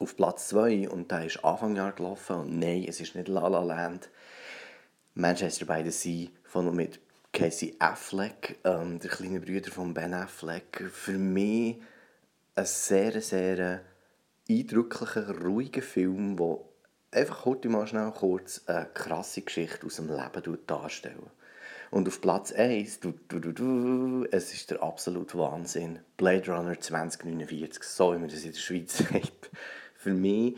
Auf 0.00 0.16
Platz 0.16 0.48
2, 0.48 0.88
und 0.88 1.10
der 1.10 1.26
ist 1.26 1.44
Anfang 1.44 1.76
Jahr 1.76 1.92
gelaufen, 1.92 2.36
und 2.36 2.58
nein, 2.58 2.84
es 2.88 3.00
ist 3.00 3.14
nicht 3.14 3.28
La 3.28 3.46
La 3.46 3.62
Land, 3.62 4.10
Manchester 5.14 5.64
by 5.64 5.82
the 5.84 5.92
Sea 5.92 6.28
von 6.42 6.74
mit 6.74 6.98
Casey 7.32 7.76
Affleck, 7.78 8.58
ähm, 8.64 8.98
der 8.98 9.10
kleine 9.10 9.40
Bruder 9.40 9.70
von 9.70 9.94
Ben 9.94 10.12
Affleck. 10.12 10.90
Für 10.92 11.18
mich 11.18 11.80
ein 12.56 12.66
sehr, 12.66 13.20
sehr 13.20 13.82
eindrücklicher, 14.48 15.40
ruhiger 15.40 15.82
Film, 15.82 16.36
der 16.36 16.58
einfach 17.14 17.44
heute 17.44 17.68
mal 17.68 17.86
schnell 17.86 18.10
kurz 18.10 18.62
eine 18.66 18.86
krasse 18.92 19.42
Geschichte 19.42 19.86
aus 19.86 19.96
dem 19.96 20.08
Leben 20.08 20.58
darstellen. 20.66 21.30
Und 21.90 22.08
auf 22.08 22.20
Platz 22.20 22.52
1, 22.52 23.00
du, 23.00 23.14
du, 23.28 23.38
du, 23.38 23.52
du, 23.52 24.26
es 24.32 24.52
ist 24.52 24.70
der 24.70 24.82
absolute 24.82 25.38
Wahnsinn. 25.38 26.00
Blade 26.16 26.50
Runner 26.50 26.78
2049, 26.78 27.84
so 27.84 28.12
wie 28.12 28.18
man 28.18 28.28
das 28.28 28.44
in 28.44 28.52
der 28.52 28.58
Schweiz 28.58 28.98
sagt. 29.12 29.50
Für 29.94 30.12
mich 30.12 30.56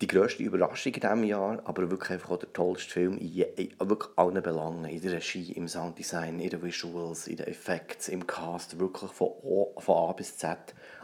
die 0.00 0.06
grösste 0.06 0.44
Überraschung 0.44 0.94
in 0.94 1.00
diesem 1.00 1.24
Jahr, 1.24 1.60
aber 1.64 1.90
wirklich 1.90 2.10
einfach 2.10 2.30
auch 2.30 2.38
der 2.38 2.52
tollste 2.52 2.90
Film 2.90 3.18
in, 3.18 3.28
je, 3.28 3.46
in 3.56 3.74
wirklich 3.80 4.10
allen 4.16 4.42
Belangen. 4.42 4.84
In 4.86 5.02
der 5.02 5.12
Regie, 5.12 5.52
im 5.52 5.68
Sounddesign, 5.68 6.40
in 6.40 6.50
den 6.50 6.62
Visuals, 6.62 7.26
in 7.26 7.36
den 7.36 7.48
Effekten, 7.48 8.14
im 8.14 8.26
Cast. 8.26 8.78
Wirklich 8.78 9.10
von, 9.10 9.28
o, 9.42 9.74
von 9.78 10.10
A 10.10 10.12
bis 10.12 10.38
Z 10.38 10.56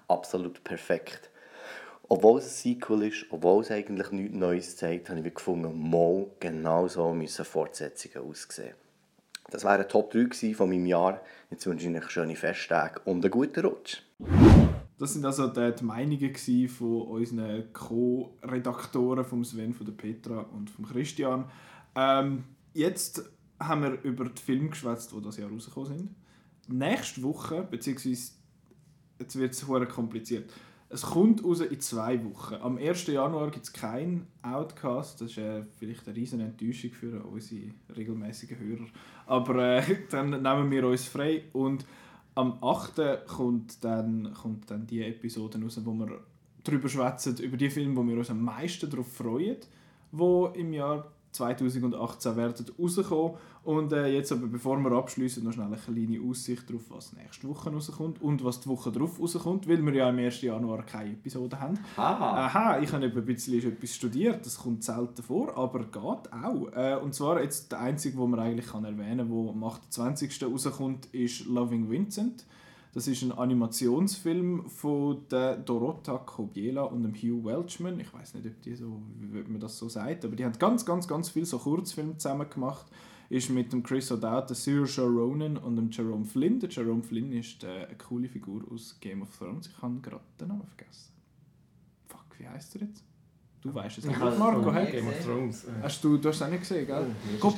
absolut 0.09 0.64
perfekt. 0.64 1.31
Obwohl 2.09 2.39
es 2.39 2.47
ein 2.47 2.51
Sequel 2.51 3.02
ist, 3.05 3.26
obwohl 3.31 3.62
es 3.62 3.70
eigentlich 3.70 4.10
nichts 4.10 4.35
Neues 4.35 4.76
zeigt, 4.76 5.09
habe 5.09 5.20
ich 5.20 5.35
gefunden, 5.35 5.90
mal 5.90 6.26
genau 6.39 6.86
so 6.86 7.14
müssen 7.14 7.44
Fortsetzungen 7.44 8.28
aussehen. 8.28 8.74
Das 9.51 9.64
wäre 9.64 9.86
Top 9.89 10.10
3 10.10 10.55
von 10.55 10.68
meinem 10.68 10.86
Jahr. 10.86 11.20
Jetzt 11.51 11.66
wünsche 11.66 11.89
ich 11.89 11.97
euch 11.97 12.10
schöne 12.10 12.36
Festtage 12.36 13.01
und 13.05 13.24
einen 13.24 13.31
guten 13.31 13.64
Rutsch. 13.64 14.02
Das 14.98 15.14
sind 15.14 15.24
also 15.24 15.48
die 15.48 15.85
Meinungen 15.85 16.68
von 16.68 17.02
unseren 17.02 17.72
Co-Redaktoren, 17.72 19.24
von 19.24 19.44
Sven, 19.44 19.74
von 19.74 19.86
der 19.86 19.93
Petra 19.93 20.40
und 20.40 20.70
von 20.70 20.86
Christian. 20.86 21.47
Ähm, 21.94 22.44
jetzt 22.72 23.24
haben 23.60 23.82
wir 23.82 24.02
über 24.02 24.26
die 24.26 24.43
Filme 24.43 24.70
geschwätzt, 24.70 25.12
die 25.12 25.20
das 25.20 25.36
Jahr 25.36 25.51
rausgekommen 25.51 25.89
sind. 25.89 26.14
Nächste 26.68 27.22
Woche, 27.22 27.62
beziehungsweise 27.62 28.32
jetzt 29.18 29.36
wird 29.36 29.52
es 29.52 29.66
kompliziert, 29.94 30.51
es 30.94 31.02
kommt 31.02 31.42
raus 31.42 31.60
in 31.60 31.80
zwei 31.80 32.24
Wochen. 32.24 32.54
Am 32.54 32.78
1. 32.78 33.08
Januar 33.08 33.50
gibt 33.50 33.64
es 33.64 33.72
keinen 33.72 34.28
Outcast. 34.42 35.20
Das 35.20 35.32
ist 35.32 35.38
äh, 35.38 35.64
vielleicht 35.76 36.06
eine 36.06 36.16
riesen 36.16 36.38
Enttäuschung 36.38 36.92
für 36.92 37.20
unsere 37.24 37.62
regelmäßigen 37.96 38.56
Hörer. 38.56 38.86
Aber 39.26 39.56
äh, 39.58 39.82
dann 40.10 40.30
nehmen 40.30 40.70
wir 40.70 40.86
uns 40.86 41.06
frei. 41.06 41.42
Und 41.52 41.84
am 42.36 42.62
8. 42.62 43.26
kommt 43.26 43.82
dann, 43.82 44.32
kommt 44.34 44.70
dann 44.70 44.86
die 44.86 45.02
Episode 45.02 45.60
raus, 45.60 45.80
wo 45.84 45.92
wir 45.94 46.20
darüber 46.62 46.88
schwätzen, 46.88 47.36
über 47.38 47.56
die 47.56 47.70
Filme, 47.70 47.96
wo 47.96 48.06
wir 48.06 48.16
uns 48.16 48.30
am 48.30 48.42
meisten 48.42 48.88
darauf 48.88 49.12
freuen, 49.12 49.56
die 50.12 50.60
im 50.60 50.72
Jahr 50.72 51.10
2018 51.35 52.36
werden 52.36 52.66
rauskommen. 52.78 53.35
Und 53.65 53.93
äh, 53.93 54.09
jetzt 54.09 54.31
aber, 54.31 54.47
bevor 54.47 54.78
wir 54.78 54.93
abschließen, 54.93 55.43
noch 55.43 55.52
schnell 55.52 55.66
eine 55.66 55.77
kleine 55.77 56.20
Aussicht 56.20 56.69
darauf, 56.69 56.82
was 56.90 57.15
nächste 57.15 57.48
Woche 57.48 57.70
rauskommt 57.70 58.20
und 58.20 58.44
was 58.44 58.61
die 58.61 58.69
Woche 58.69 58.93
darauf 58.93 59.19
rauskommt, 59.19 59.66
weil 59.66 59.85
wir 59.85 59.94
ja 59.94 60.09
am 60.09 60.19
1. 60.19 60.43
Januar 60.43 60.85
keine 60.85 61.12
Episode 61.12 61.59
haben. 61.59 61.78
Aha. 61.97 62.47
Aha, 62.47 62.81
ich 62.81 62.93
habe 62.93 63.06
ein 63.06 63.24
bisschen 63.24 63.62
etwas 63.66 63.94
studiert, 63.94 64.44
das 64.44 64.59
kommt 64.59 64.85
selten 64.85 65.23
vor, 65.23 65.56
aber 65.56 65.81
geht 65.81 66.32
auch. 66.32 66.69
Äh, 66.74 66.98
und 67.02 67.15
zwar 67.15 67.43
jetzt 67.43 67.73
der 67.73 67.81
einzige, 67.81 68.19
wo 68.19 68.27
man 68.27 68.40
eigentlich 68.40 68.66
kann 68.66 68.85
erwähnen 68.85 69.28
kann, 69.28 69.44
der 69.44 69.52
am 69.52 69.65
28. 69.65 70.44
rauskommt, 70.44 71.06
ist 71.06 71.47
Loving 71.47 71.90
Vincent. 71.90 72.44
Das 72.94 73.08
ist 73.08 73.22
ein 73.22 73.32
Animationsfilm 73.32 74.70
von 74.70 75.26
der 75.28 75.56
Dorota 75.56 76.16
Kobiela 76.16 76.82
und 76.82 77.02
dem 77.02 77.12
Hugh 77.12 77.44
Welchman. 77.44 77.98
Ich 77.98 78.14
weiß 78.14 78.34
nicht, 78.34 78.46
ob, 78.46 78.62
die 78.62 78.76
so, 78.76 79.02
ob 79.36 79.48
man 79.48 79.58
das 79.58 79.76
so 79.76 79.88
sagt, 79.88 80.24
aber 80.24 80.36
die 80.36 80.44
haben 80.44 80.56
ganz, 80.60 80.86
ganz, 80.86 81.08
ganz 81.08 81.28
viele 81.28 81.44
so 81.44 81.58
Kurzfilme 81.58 82.16
zusammen 82.16 82.48
gemacht. 82.48 82.86
Ist 83.30 83.50
mit 83.50 83.72
dem 83.72 83.82
Chris 83.82 84.12
O'Dowd, 84.12 84.46
der 84.46 84.54
Saoirse 84.54 85.02
Ronan 85.02 85.56
und 85.56 85.74
dem 85.74 85.90
Jerome 85.90 86.24
Flynn. 86.24 86.60
Der 86.60 86.70
Jerome 86.70 87.02
Flynn 87.02 87.32
ist 87.32 87.64
äh, 87.64 87.86
eine 87.86 87.96
coole 87.96 88.28
Figur 88.28 88.62
aus 88.70 88.96
Game 89.00 89.22
of 89.22 89.36
Thrones. 89.36 89.66
Ich 89.66 89.82
habe 89.82 89.98
gerade 90.00 90.22
den 90.38 90.48
Namen 90.48 90.66
vergessen. 90.66 91.10
Fuck, 92.06 92.38
wie 92.38 92.46
heißt 92.46 92.76
er 92.76 92.82
jetzt? 92.82 93.02
Du 93.65 93.74
weißt 93.74 93.97
es 93.97 94.05
nicht. 94.05 94.19
Marco, 94.19 94.70
hey? 94.74 94.93
Game 94.93 95.09
of 95.09 95.24
Thrones. 95.24 95.65
Äh. 95.65 95.69
Hast 95.82 96.05
du, 96.05 96.19
du 96.19 96.28
hast 96.28 96.36
es 96.36 96.43
auch 96.43 96.51
nicht 96.51 96.61
gesehen, 96.61 96.86
gell? 96.86 97.07
Oh. 97.41 97.53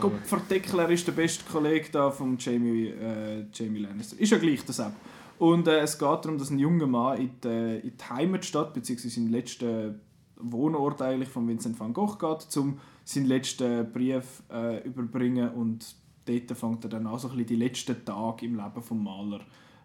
Guck, 0.00 0.12
Verdeckler 0.24 0.88
ist 0.88 1.04
der 1.08 1.12
beste 1.12 1.44
Kollege 1.50 1.88
da 1.90 2.12
von 2.12 2.38
Jamie, 2.38 2.86
äh, 2.86 3.44
Jamie 3.52 3.80
Lannister. 3.80 4.18
Ist 4.20 4.30
ja 4.30 4.38
gleich 4.38 4.64
das 4.64 4.78
auch. 4.78 4.92
Und 5.40 5.66
äh, 5.66 5.80
es 5.80 5.98
geht 5.98 6.08
darum, 6.08 6.38
dass 6.38 6.50
ein 6.50 6.60
junger 6.60 6.86
Mann 6.86 7.18
in 7.18 7.30
die, 7.42 7.48
äh, 7.48 7.78
in 7.80 7.96
die 7.96 8.04
Heimatstadt, 8.08 8.72
beziehungsweise 8.72 9.18
in 9.18 9.26
den 9.26 9.32
letzten 9.32 10.00
Wohnort 10.36 11.02
eigentlich 11.02 11.28
von 11.28 11.48
Vincent 11.48 11.78
van 11.78 11.92
Gogh 11.92 12.16
geht, 12.18 12.56
um 12.56 12.78
seinen 13.04 13.26
letzten 13.26 13.92
Brief 13.92 14.44
äh, 14.52 14.86
überbringen 14.86 15.50
und 15.50 15.96
dort 16.24 16.56
fängt 16.56 16.84
er 16.84 16.90
dann 16.90 17.06
auch 17.08 17.18
so 17.18 17.28
ein 17.28 17.32
bisschen 17.36 17.48
die 17.48 17.56
letzten 17.56 18.04
Tage 18.04 18.46
im 18.46 18.54
Leben 18.54 18.82
vom 18.82 19.02
Maler 19.02 19.40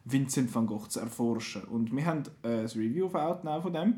Vincent 0.05 0.53
van 0.53 0.67
Gogh 0.67 0.87
zu 0.87 0.99
erforschen. 0.99 1.63
Und 1.63 1.95
wir 1.95 2.05
haben 2.05 2.23
äh, 2.43 2.59
ein 2.59 2.65
Review 2.65 3.07
aufgenommen 3.07 3.61
von 3.61 3.73
dem. 3.73 3.93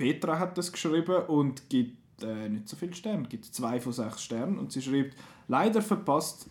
Petra 0.00 0.38
hat 0.38 0.56
das 0.56 0.72
geschrieben 0.72 1.26
und 1.26 1.68
gibt 1.68 2.22
äh, 2.22 2.48
nicht 2.48 2.66
so 2.66 2.74
viele 2.74 2.94
Sterne, 2.94 3.28
gibt 3.28 3.44
zwei 3.44 3.78
von 3.78 3.92
sechs 3.92 4.22
Sternen 4.22 4.58
und 4.58 4.72
sie 4.72 4.80
schreibt, 4.80 5.14
leider 5.46 5.82
verpasst 5.82 6.46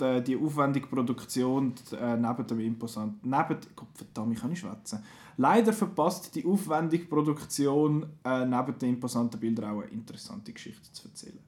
die, 0.00 0.22
die 0.22 0.36
aufwendige 0.36 0.86
Produktion 0.86 1.74
äh, 2.00 2.16
neben 2.16 2.46
dem 2.46 2.60
imposanten, 2.60 3.18
neben, 3.28 3.58
Gott 3.74 3.88
verdammt, 3.94 4.34
ich 4.34 4.40
kann 4.40 4.50
nicht 4.50 4.60
schwätzen. 4.60 5.02
Leider 5.36 5.72
verpasst 5.72 6.36
die 6.36 6.46
aufwendige 6.46 7.06
Produktion 7.06 8.06
äh, 8.24 8.46
neben 8.46 8.78
den 8.78 8.90
imposanten 8.90 9.40
Bildern 9.40 9.72
auch 9.72 9.82
eine 9.82 9.90
interessante 9.90 10.52
Geschichte 10.52 10.92
zu 10.92 11.08
erzählen. 11.08 11.40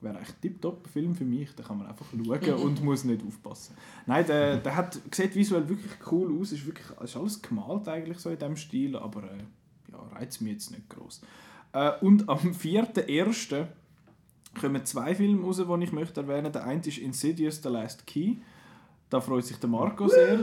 wäre 0.00 0.16
eigentlich 0.16 0.34
tiptop 0.40 0.88
Film 0.88 1.14
für 1.14 1.24
mich. 1.24 1.54
Da 1.54 1.62
kann 1.62 1.78
man 1.78 1.86
einfach 1.86 2.06
schauen 2.10 2.54
und 2.54 2.82
muss 2.84 3.04
nicht 3.04 3.24
aufpassen. 3.24 3.76
Nein, 4.06 4.26
der, 4.26 4.56
der 4.56 4.74
hat, 4.74 5.00
sieht 5.12 5.36
visuell 5.36 5.68
wirklich 5.68 5.92
cool 6.10 6.36
aus. 6.40 6.50
Ist 6.50 6.66
wirklich 6.66 6.86
ist 7.00 7.16
alles 7.16 7.40
gemalt 7.40 7.86
eigentlich 7.86 8.18
so 8.18 8.30
in 8.30 8.40
diesem 8.40 8.56
Stil, 8.56 8.96
aber 8.96 9.22
äh, 9.22 9.44
ja, 9.92 10.16
reizt 10.16 10.40
mich 10.40 10.52
jetzt 10.52 10.70
nicht 10.70 10.88
groß. 10.88 11.20
Äh, 11.72 11.92
und 12.00 12.28
am 12.28 12.38
4.1. 12.38 13.66
kommen 14.60 14.84
zwei 14.84 15.14
Filme 15.14 15.44
raus, 15.44 15.56
die 15.56 15.84
ich 15.84 15.92
möchte 15.92 16.20
erwähnen. 16.20 16.52
Der 16.52 16.64
eine 16.64 16.80
ist 16.80 16.98
Insidious 16.98 17.62
The 17.62 17.68
Last 17.68 18.06
Key. 18.06 18.36
Da 19.10 19.20
freut 19.20 19.44
sich 19.44 19.58
der 19.58 19.68
Marco 19.68 20.08
sehr. 20.08 20.40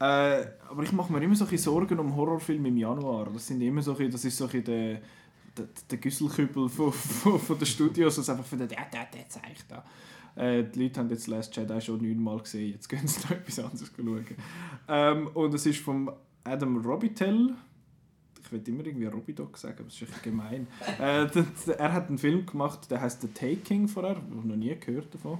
Äh, 0.00 0.46
aber 0.68 0.82
ich 0.82 0.92
mache 0.92 1.12
mir 1.12 1.22
immer 1.22 1.34
so 1.34 1.46
Sorgen 1.56 1.98
um 1.98 2.14
Horrorfilme 2.14 2.68
im 2.68 2.76
Januar. 2.76 3.28
Das 3.32 3.46
sind 3.46 3.60
immer 3.60 3.82
so 3.82 3.94
das 3.94 4.24
ist 4.24 4.36
so 4.36 4.46
der, 4.46 4.60
der, 4.62 5.00
der 5.90 5.98
Güsselkübel 5.98 6.68
von, 6.68 6.92
von, 6.92 7.38
von 7.38 7.58
den 7.58 7.66
Studios, 7.66 8.16
das 8.16 8.28
einfach 8.28 8.44
findet, 8.44 8.72
ja, 8.72 8.86
der, 8.92 9.06
der 9.06 9.28
zeigt 9.28 9.64
da. 9.68 9.84
Äh, 10.36 10.64
die 10.64 10.82
Leute 10.82 11.00
haben 11.00 11.10
jetzt 11.10 11.28
Last 11.28 11.56
Jedi 11.56 11.80
schon 11.80 12.02
neunmal 12.02 12.40
gesehen, 12.40 12.72
jetzt 12.72 12.88
gehen 12.88 13.06
sie 13.06 13.20
noch 13.20 13.30
etwas 13.30 13.58
anderes 13.60 13.92
schauen. 13.96 14.26
Ähm, 14.88 15.28
und 15.28 15.54
es 15.54 15.66
ist 15.66 15.80
von 15.80 16.10
Adam 16.42 16.84
Robitel. 16.84 17.54
Ich 18.44 18.52
will 18.52 18.62
immer 18.66 18.84
irgendwie 18.86 19.06
Robidoc 19.06 19.56
sagen, 19.56 19.76
aber 19.78 19.84
das 19.84 19.94
ist 19.94 20.02
echt 20.02 20.22
gemein. 20.22 20.66
äh, 21.00 21.26
er 21.78 21.92
hat 21.92 22.08
einen 22.08 22.18
Film 22.18 22.44
gemacht, 22.44 22.90
der 22.90 23.00
heißt 23.00 23.22
The 23.22 23.28
Taking 23.28 23.88
vorher, 23.88 24.12
ich 24.12 24.36
habe 24.36 24.48
noch 24.48 24.56
nie 24.56 24.76
gehört 24.78 25.14
davon. 25.14 25.38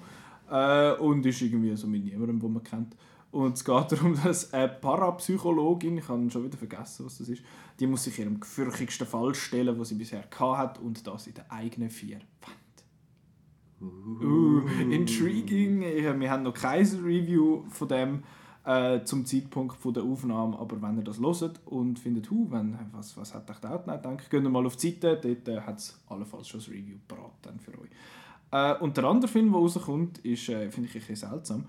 Äh, 0.51 0.99
und 1.01 1.25
ist 1.27 1.43
irgendwie 1.43 1.77
so 1.77 1.87
mit 1.87 2.05
niemandem, 2.05 2.41
den 2.41 2.53
man 2.53 2.63
kennt. 2.63 2.97
Und 3.31 3.55
es 3.55 3.65
geht 3.65 3.75
darum, 3.93 4.17
dass 4.23 4.53
eine 4.53 4.69
Parapsychologin, 4.69 5.99
ich 5.99 6.09
habe 6.09 6.31
schon 6.31 6.45
wieder 6.45 6.57
vergessen, 6.57 7.05
was 7.07 7.19
das 7.19 7.29
ist, 7.29 7.43
die 7.81 7.87
muss 7.87 8.05
sich 8.05 8.19
ihrem 8.19 8.41
gefürchtigsten 8.41 9.07
Fall 9.07 9.35
stellen, 9.35 9.79
was 9.79 9.89
sie 9.89 9.97
bisher 9.97 10.25
hat 10.39 10.79
und 10.79 11.07
das 11.07 11.27
in 11.27 11.35
den 11.35 11.51
eigenen 11.51 11.91
vier 11.91 12.21
Wänden. 12.21 12.65
Uh, 14.23 14.63
intriguing. 14.91 15.81
Wir 15.81 16.31
haben 16.31 16.43
noch 16.45 16.55
kein 16.55 16.87
Review 16.87 17.65
von 17.69 17.89
dem 17.89 18.23
äh, 18.65 19.03
zum 19.05 19.27
Zeitpunkt 19.27 19.77
von 19.77 19.95
der 19.95 20.03
Aufnahme, 20.03 20.59
aber 20.59 20.81
wenn 20.81 20.99
ihr 20.99 21.05
das 21.05 21.21
hört 21.21 21.61
und 21.67 21.99
findet, 21.99 22.31
hu, 22.31 22.47
wenn, 22.51 22.79
was, 22.93 23.17
was 23.17 23.35
hat 23.35 23.51
euch 23.51 23.59
der 23.59 23.73
Outnet 23.73 24.03
gedacht, 24.03 24.31
geht 24.31 24.43
mal 24.45 24.67
auf 24.67 24.77
die 24.77 24.91
Seite, 24.91 25.19
dort 25.23 25.49
äh, 25.49 25.61
hat 25.61 25.79
es 25.79 25.99
allenfalls 26.09 26.49
schon 26.49 26.61
das 26.61 26.69
Review 26.69 26.97
parat 27.07 27.33
für 27.61 27.73
euch. 27.81 27.91
Äh, 28.51 28.83
und 28.83 28.97
der 28.97 29.05
andere 29.05 29.31
Film, 29.31 29.53
der 29.53 29.61
rauskommt, 29.61 30.19
ist, 30.19 30.49
äh, 30.49 30.71
finde 30.71 30.89
ich 30.89 30.95
ein 30.95 31.01
bisschen 31.01 31.31
seltsam 31.31 31.65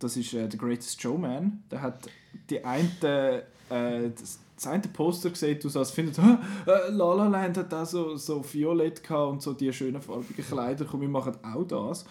das 0.00 0.16
ist 0.16 0.34
äh, 0.34 0.48
The 0.50 0.58
Greatest 0.58 1.00
Showman. 1.00 1.62
Der 1.70 1.82
hat 1.82 2.08
die 2.48 2.64
eine, 2.64 3.44
äh, 3.68 4.10
das, 4.10 4.40
das 4.56 4.66
eine 4.66 4.82
Poster 4.82 5.30
gesehen, 5.30 5.58
du 5.62 5.78
als 5.78 5.92
findet, 5.92 6.18
äh, 6.66 6.90
La 6.90 7.14
La 7.14 7.28
Land 7.28 7.58
hat 7.58 7.72
auch 7.72 7.86
so, 7.86 8.16
so 8.16 8.42
violett 8.42 9.08
und 9.10 9.40
so 9.40 9.52
die 9.52 9.72
schönen 9.72 10.02
farbigen 10.02 10.44
Kleider, 10.44 10.84
komm, 10.90 11.02
wir 11.02 11.08
machen 11.08 11.36
auch 11.44 11.64
das. 11.64 12.04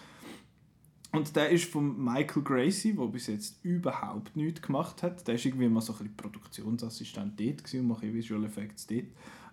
Und 1.12 1.36
der 1.36 1.50
ist 1.50 1.66
von 1.66 2.04
Michael 2.04 2.44
Gracie, 2.44 2.94
der 2.94 3.06
bis 3.06 3.28
jetzt 3.28 3.64
überhaupt 3.64 4.36
nichts 4.36 4.62
gemacht 4.62 5.02
hat. 5.02 5.28
Der 5.28 5.36
war 5.36 5.46
irgendwie 5.46 5.68
mal 5.68 5.82
so 5.82 5.94
ein 5.94 6.00
bisschen 6.00 6.18
Produktionsassistent 6.18 7.40
dort 7.40 7.74
und 7.74 7.88
macht 7.88 8.04
Visual 8.04 8.44
Effects 8.44 8.86
dort. 8.86 9.06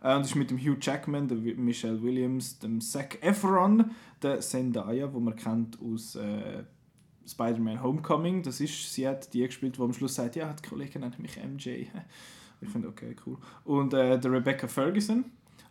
Äh, 0.03 0.17
und 0.17 0.25
ist 0.25 0.35
mit 0.35 0.51
dem 0.51 0.59
Hugh 0.59 0.77
Jackman, 0.81 1.29
dem 1.29 1.65
Michelle 1.65 2.03
Williams, 2.03 2.59
dem 2.59 2.81
Zac 2.81 3.23
Efron, 3.23 3.91
der 4.23 4.41
Zendaya, 4.41 5.13
wo 5.13 5.19
man 5.19 5.35
kennt 5.35 5.79
aus 5.81 6.17
äh, 6.17 6.65
Spider-Man 7.27 7.83
Homecoming. 7.83 8.43
Das 8.43 8.61
ist, 8.61 8.93
sie 8.93 9.09
hat 9.09 9.33
die 9.33 9.47
gespielt, 9.47 9.79
die 9.79 9.83
am 9.83 9.95
Schluss 9.95 10.15
sagt, 10.15 10.37
ja, 10.37 10.53
die 10.53 10.69
Kollegin 10.69 11.01
nennt 11.01 11.19
mich 11.19 11.37
MJ. 11.37 11.87
Ich 12.63 12.71
finde, 12.71 12.89
okay, 12.89 13.15
cool. 13.27 13.37
Und 13.65 13.93
äh, 13.93 14.19
der 14.19 14.33
Rebecca 14.33 14.67
Ferguson. 14.67 15.27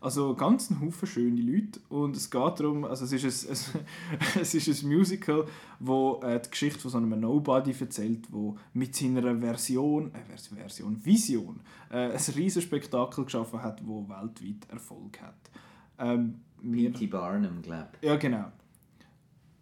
Also 0.06 0.36
ganz 0.36 0.70
ein 0.70 0.80
Haufen 0.82 1.08
schöne 1.08 1.42
Leute 1.42 1.80
und 1.90 2.16
es 2.16 2.30
geht 2.30 2.60
darum, 2.60 2.86
also 2.86 3.06
es 3.06 3.12
ist 3.12 3.50
ein, 3.50 3.80
es, 4.40 4.54
es 4.54 4.68
ist 4.68 4.84
ein 4.84 4.90
Musical, 4.90 5.46
wo 5.80 6.22
äh, 6.22 6.40
die 6.40 6.52
Geschichte 6.52 6.80
von 6.80 6.92
so 6.92 6.98
einem 6.98 7.20
Nobody 7.20 7.74
erzählt, 7.80 8.28
wo 8.30 8.56
mit 8.74 8.96
seiner 8.96 9.36
Version, 9.40 10.12
äh, 10.14 10.56
Version, 10.56 11.04
Vision, 11.04 11.60
äh, 11.90 12.12
ein 12.12 12.22
riesiges 12.36 12.66
Spektakel 12.66 13.26
geschaffen 13.26 13.64
hat, 13.64 13.82
wo 13.84 14.08
weltweit 14.08 14.70
Erfolg 14.70 15.20
hat. 15.24 15.50
Ähm, 15.98 16.42
P.T. 16.62 17.08
Barnum, 17.08 17.64
glaube 17.64 17.88
ich. 18.00 18.08
Ja, 18.08 18.16
genau. 18.16 18.52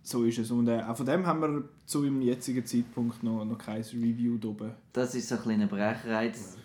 So 0.01 0.25
ist 0.25 0.39
es. 0.39 0.51
Und 0.51 0.67
äh, 0.67 0.81
auch 0.81 0.97
von 0.97 1.05
dem 1.05 1.25
haben 1.25 1.39
wir 1.39 1.69
zu 1.85 2.03
dem 2.03 2.21
jetzigen 2.21 2.65
Zeitpunkt 2.65 3.23
noch, 3.23 3.45
noch 3.45 3.57
kein 3.57 3.81
Review 3.81 4.37
da 4.37 4.49
oben. 4.49 4.73
Das 4.91 5.15
ist 5.15 5.29
so 5.29 5.35
ein 5.35 5.41
kleiner 5.41 5.67
Brechreiz. 5.67 6.57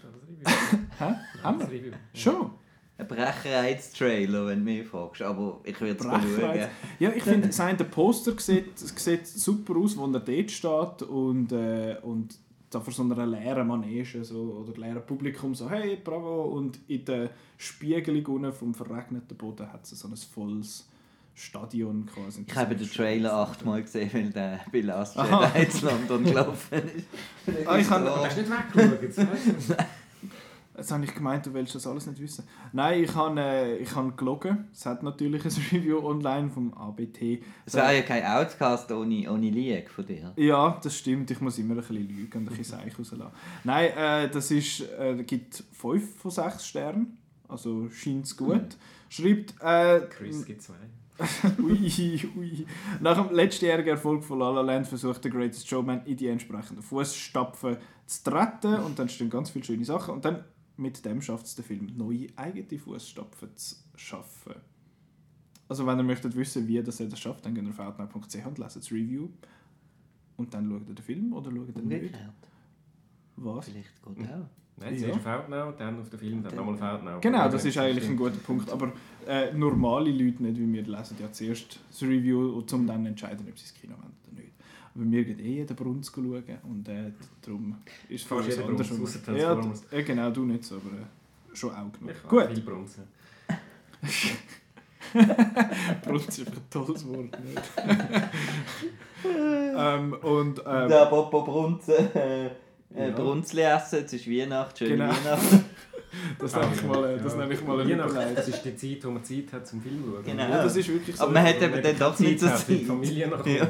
Hä? 0.99 1.15
Haben 1.45 1.61
wir? 1.71 1.93
Schon? 2.13 2.51
Ein 2.99 3.07
Brechreiz-Trailer, 3.07 4.49
wenn 4.49 4.59
du 4.59 4.65
mich 4.65 4.87
fragst. 4.87 5.23
Aber 5.23 5.61
ich 5.63 5.81
würde 5.81 6.01
es 6.01 6.05
mal 6.05 6.21
schauen. 6.21 6.69
Ja, 6.99 7.11
ich 7.11 7.23
finde, 7.23 7.53
sein 7.53 7.77
Poster 7.77 8.33
sieht, 8.39 8.77
sieht 8.77 9.27
super 9.27 9.77
aus, 9.77 9.97
wo 9.97 10.07
er 10.07 10.19
dort 10.19 10.51
steht 10.51 11.09
und, 11.09 11.53
äh, 11.53 11.97
und 12.03 12.37
da 12.71 12.81
vor 12.81 12.93
so 12.93 13.05
einer 13.05 13.25
leeren 13.25 13.69
Manege 13.69 14.25
so, 14.25 14.65
oder 14.67 14.77
leeren 14.79 15.07
Publikum 15.07 15.55
so 15.55 15.71
«Hey, 15.71 15.97
bravo!» 16.03 16.47
und 16.47 16.81
in 16.89 17.05
der 17.05 17.31
Spiegelung 17.57 18.53
vom 18.53 18.75
verregneten 18.75 19.37
Boden 19.37 19.73
hat 19.73 19.85
es 19.85 19.91
so 19.91 20.09
ein 20.09 20.17
volles 20.17 20.89
Stadion 21.35 22.05
quasi. 22.05 22.45
Ich 22.47 22.57
habe 22.57 22.75
den 22.75 22.91
Trailer 22.91 23.33
achtmal 23.33 23.81
gesehen, 23.83 24.11
weil 24.13 24.31
der 24.31 24.61
bei 24.73 24.81
Last 24.81 25.17
Jedi 25.17 25.63
in 25.63 25.87
London 25.87 26.25
gelaufen 26.25 26.83
ist. 26.97 27.67
ah, 27.67 27.79
ich 27.79 27.89
habe... 27.89 28.05
Du 28.05 28.17
hast 28.17 28.37
nicht 28.37 28.51
weggeschaut. 28.51 29.79
Jetzt 30.79 30.93
habe 30.93 31.05
ich 31.05 31.13
gemeint, 31.13 31.45
du 31.45 31.53
willst 31.53 31.75
das 31.75 31.89
alles 31.89 32.07
nicht 32.07 32.23
wissen. 32.23 32.45
Nein, 32.73 33.03
ich 33.03 33.13
habe, 33.13 33.41
äh, 33.41 33.79
ich 33.79 33.93
habe 33.97 34.13
gelogen. 34.13 34.69
Es 34.73 34.87
hat 34.87 35.03
natürlich 35.03 35.45
ein 35.45 35.51
Review 35.73 35.99
online 36.07 36.49
vom 36.49 36.73
ABT. 36.73 37.43
Es 37.67 37.75
wäre 37.75 37.97
ja 37.97 38.03
kein 38.03 38.25
Outcast 38.25 38.93
ohne, 38.93 39.29
ohne 39.31 39.51
League 39.51 39.91
von 39.91 40.07
dir. 40.07 40.33
Ja, 40.37 40.79
das 40.81 40.97
stimmt. 40.97 41.33
Ich 41.33 41.41
muss 41.41 41.59
immer 41.59 41.75
ein 41.75 41.79
bisschen 41.79 41.97
lügen 41.97 42.39
und 42.39 42.45
ein 42.45 42.57
bisschen 42.57 42.79
Seich 42.79 42.97
rauslassen. 42.97 43.33
Nein, 43.65 43.91
äh, 43.97 44.31
das 44.31 44.53
ist, 44.53 44.83
äh, 44.99 45.21
gibt 45.25 45.65
5 45.73 46.17
von 46.17 46.31
6 46.31 46.65
Sternen. 46.65 47.19
Also 47.49 47.91
scheint 47.91 48.27
es 48.27 48.37
gut. 48.37 48.55
Mhm. 48.55 48.69
Schreibt... 49.09 49.55
Äh, 49.61 50.07
Chris 50.09 50.47
gibt 50.47 50.63
2. 50.63 50.75
ui, 51.59 52.31
ui. 52.37 52.67
Nach 53.01 53.27
dem 53.27 53.35
letztjährigen 53.35 53.91
Erfolg 53.91 54.23
von 54.23 54.39
La 54.39 54.51
La 54.51 54.61
Land 54.61 54.87
versucht 54.87 55.25
der 55.25 55.33
Greatest 55.33 55.69
Showman 55.69 56.03
in 56.05 56.17
die 56.17 56.29
entsprechenden 56.29 56.83
Fußstapfen 56.83 57.77
zu 58.07 58.23
treten 58.23 58.77
und 58.77 58.99
dann 59.01 59.09
stehen 59.09 59.29
ganz 59.29 59.51
viele 59.51 59.65
schöne 59.65 59.85
Sachen 59.85 60.15
und 60.15 60.25
dann 60.25 60.45
mit 60.79 61.05
dem 61.05 61.21
schafft 61.21 61.47
es 61.47 61.55
der 61.55 61.65
Film, 61.65 61.93
neue 61.97 62.29
eigene 62.37 62.79
Fußstapfen 62.79 63.57
zu 63.57 63.77
schaffen. 63.97 64.55
Also 65.69 65.87
wenn 65.87 65.99
ihr 65.99 66.05
möchtet 66.05 66.35
wissen, 66.35 66.67
wie 66.67 66.83
das 66.83 67.01
er 67.01 67.07
das 67.07 67.19
schafft, 67.19 67.45
dann 67.45 67.55
geht 67.55 67.65
ihr 67.65 67.71
auf 67.71 67.79
outnow.ch 67.79 68.47
und 68.47 68.59
lest 68.59 68.77
das 68.77 68.91
Review 68.91 69.29
und 70.37 70.55
dann 70.55 70.69
schaut 70.69 70.89
ihr 70.89 70.95
den 70.95 71.05
Film 71.05 71.33
oder 71.33 71.51
schaut 71.51 71.77
ihr 71.77 71.83
nicht. 71.83 72.15
Was? 73.37 73.69
Vielleicht 73.69 74.03
geht 74.03 74.31
auch. 74.31 74.47
Nein, 74.81 74.95
ja. 74.95 75.01
zuerst 75.01 75.19
auf 75.19 75.27
Outnow, 75.27 75.77
dann 75.77 76.01
auf 76.01 76.09
den 76.09 76.19
Film, 76.19 76.43
dann 76.43 76.55
nochmal 76.55 76.75
auf 76.75 76.83
Outnow. 76.83 77.21
Genau, 77.21 77.49
das 77.49 77.65
ist 77.65 77.77
eigentlich 77.79 78.09
ein 78.09 78.17
guter 78.17 78.39
Punkt. 78.39 78.71
Aber 78.71 78.93
äh, 79.27 79.53
normale 79.53 80.11
Leute 80.11 80.43
nicht 80.43 80.59
wie 80.59 80.73
wir 80.73 80.83
lesen 80.83 81.17
ja 81.21 81.33
zuerst 81.33 81.81
das 81.91 82.03
Review, 82.03 82.63
um 82.71 82.87
dann 82.87 83.05
entscheiden, 83.05 83.47
ob 83.49 83.59
sie 83.59 83.65
ins 83.65 83.75
Kino 83.75 83.95
wollen 83.95 84.15
oder 84.25 84.41
nicht. 84.41 84.48
Aber 84.99 85.11
wir 85.13 85.25
gehen 85.25 85.39
eh 85.39 85.55
jeden 85.55 85.77
Brunz 85.77 86.13
schauen 86.13 86.43
und 86.65 86.89
äh, 86.89 87.13
darum 87.41 87.77
ist 88.09 88.23
es 88.23 88.27
fast 88.27 88.49
jeder 88.49 88.63
Brunz, 88.63 88.89
Transformers. 89.25 89.85
Ja, 89.93 90.03
genau, 90.03 90.31
du 90.31 90.45
nicht 90.45 90.65
so, 90.65 90.75
aber 90.77 90.91
äh, 90.91 91.57
schon 91.57 91.71
auch 91.71 91.93
genug. 91.93 92.11
Ich 92.11 92.29
Gut. 92.29 92.47
viel 92.47 92.61
Brunz. 92.63 92.99
Brunz 96.03 96.27
ist 96.27 96.41
einfach 96.41 96.61
ein 96.61 96.71
tolles 96.71 97.07
Wort, 97.07 97.45
nicht? 97.45 97.63
ähm, 99.77 100.15
und, 100.15 100.63
ähm, 100.67 100.89
Der 100.89 101.07
Popo 101.07 101.45
Brunzen. 101.45 102.13
Äh, 102.15 102.51
ja. 102.97 103.11
Brunzli 103.11 103.63
essen, 103.63 104.01
jetzt 104.01 104.15
ist 104.15 104.29
Weihnachten, 104.29 104.79
schöne 104.79 104.97
genau. 104.97 105.11
Weihnachten. 105.11 105.65
Das 106.39 106.55
nenne 106.55 106.69
ich 106.75 106.83
mal, 106.83 107.19
das 107.19 107.37
nenne 107.37 107.55
ich 107.55 107.65
mal 107.65 107.79
Weihnachten, 107.79 108.35
das 108.35 108.49
ist 108.49 108.63
die 108.63 108.77
Zeit, 108.77 109.05
wo 109.05 109.11
man 109.11 109.25
Zeit 109.25 109.53
hat 109.53 109.67
zum 109.67 109.81
Film 109.81 110.03
schauen. 110.05 110.25
Genau. 110.25 110.43
Ja, 110.43 110.63
das 110.63 110.77
ist 110.77 110.89
wirklich 110.89 111.17
so. 111.17 111.25
Aber 111.25 111.33
man 111.33 111.43
hat 111.45 111.63
eben 111.63 111.83
dann 111.83 111.99
doch 111.99 112.19
nicht 112.19 112.41
so 112.41 112.47
Zeit. 112.47 112.69
Die 112.69 112.85
Familie 112.85 113.29
noch 113.29 113.47
ja. 113.47 113.67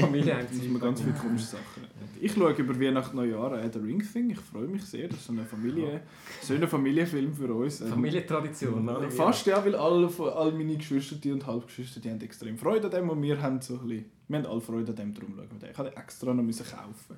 Familie 0.00 0.36
hängt 0.36 0.54
sich 0.54 0.64
immer 0.66 0.78
ganz 0.78 1.00
viele 1.00 1.14
komische 1.14 1.44
Sachen. 1.44 1.88
Ich 2.20 2.32
schaue 2.32 2.52
über 2.52 2.80
Weihnachten 2.80 3.16
Neujahr 3.16 3.62
äh, 3.62 3.70
The 3.72 3.78
Ring 3.78 4.02
Thing. 4.02 4.30
Ich 4.30 4.40
freue 4.40 4.66
mich 4.66 4.84
sehr. 4.84 5.08
Das 5.08 5.18
ist 5.18 5.26
so 5.26 5.32
ein 5.32 5.46
Familie, 5.46 6.00
so 6.40 6.54
ein 6.54 6.66
Familienfilm 6.66 7.32
für 7.32 7.52
uns. 7.54 7.80
Ähm, 7.80 7.88
Familientradition, 7.88 8.84
ne? 8.84 9.10
Fast 9.10 9.46
ja, 9.46 9.64
weil 9.64 9.76
alle, 9.76 10.10
alle 10.34 10.52
meine 10.52 10.76
Geschwister 10.76 11.16
und 11.32 11.46
Halbgeschwister 11.46 12.00
die 12.00 12.10
haben 12.10 12.20
extrem 12.20 12.58
Freude 12.58 12.86
an 12.86 12.90
dem 12.90 13.10
und 13.10 13.22
wir 13.22 13.40
haben 13.40 13.60
so 13.60 13.74
ein 13.74 13.80
bisschen, 13.80 14.04
wir 14.26 14.38
haben 14.38 14.46
alle 14.46 14.60
Freude 14.60 14.90
an 14.90 14.96
dem, 14.96 15.14
darum 15.14 15.34
schauen 15.36 15.48
wir 15.50 15.58
den. 15.58 15.70
Ich 15.70 15.78
habe 15.78 15.96
extra 15.96 16.34
noch 16.34 16.42
müssen 16.42 16.66
kaufen 16.66 17.16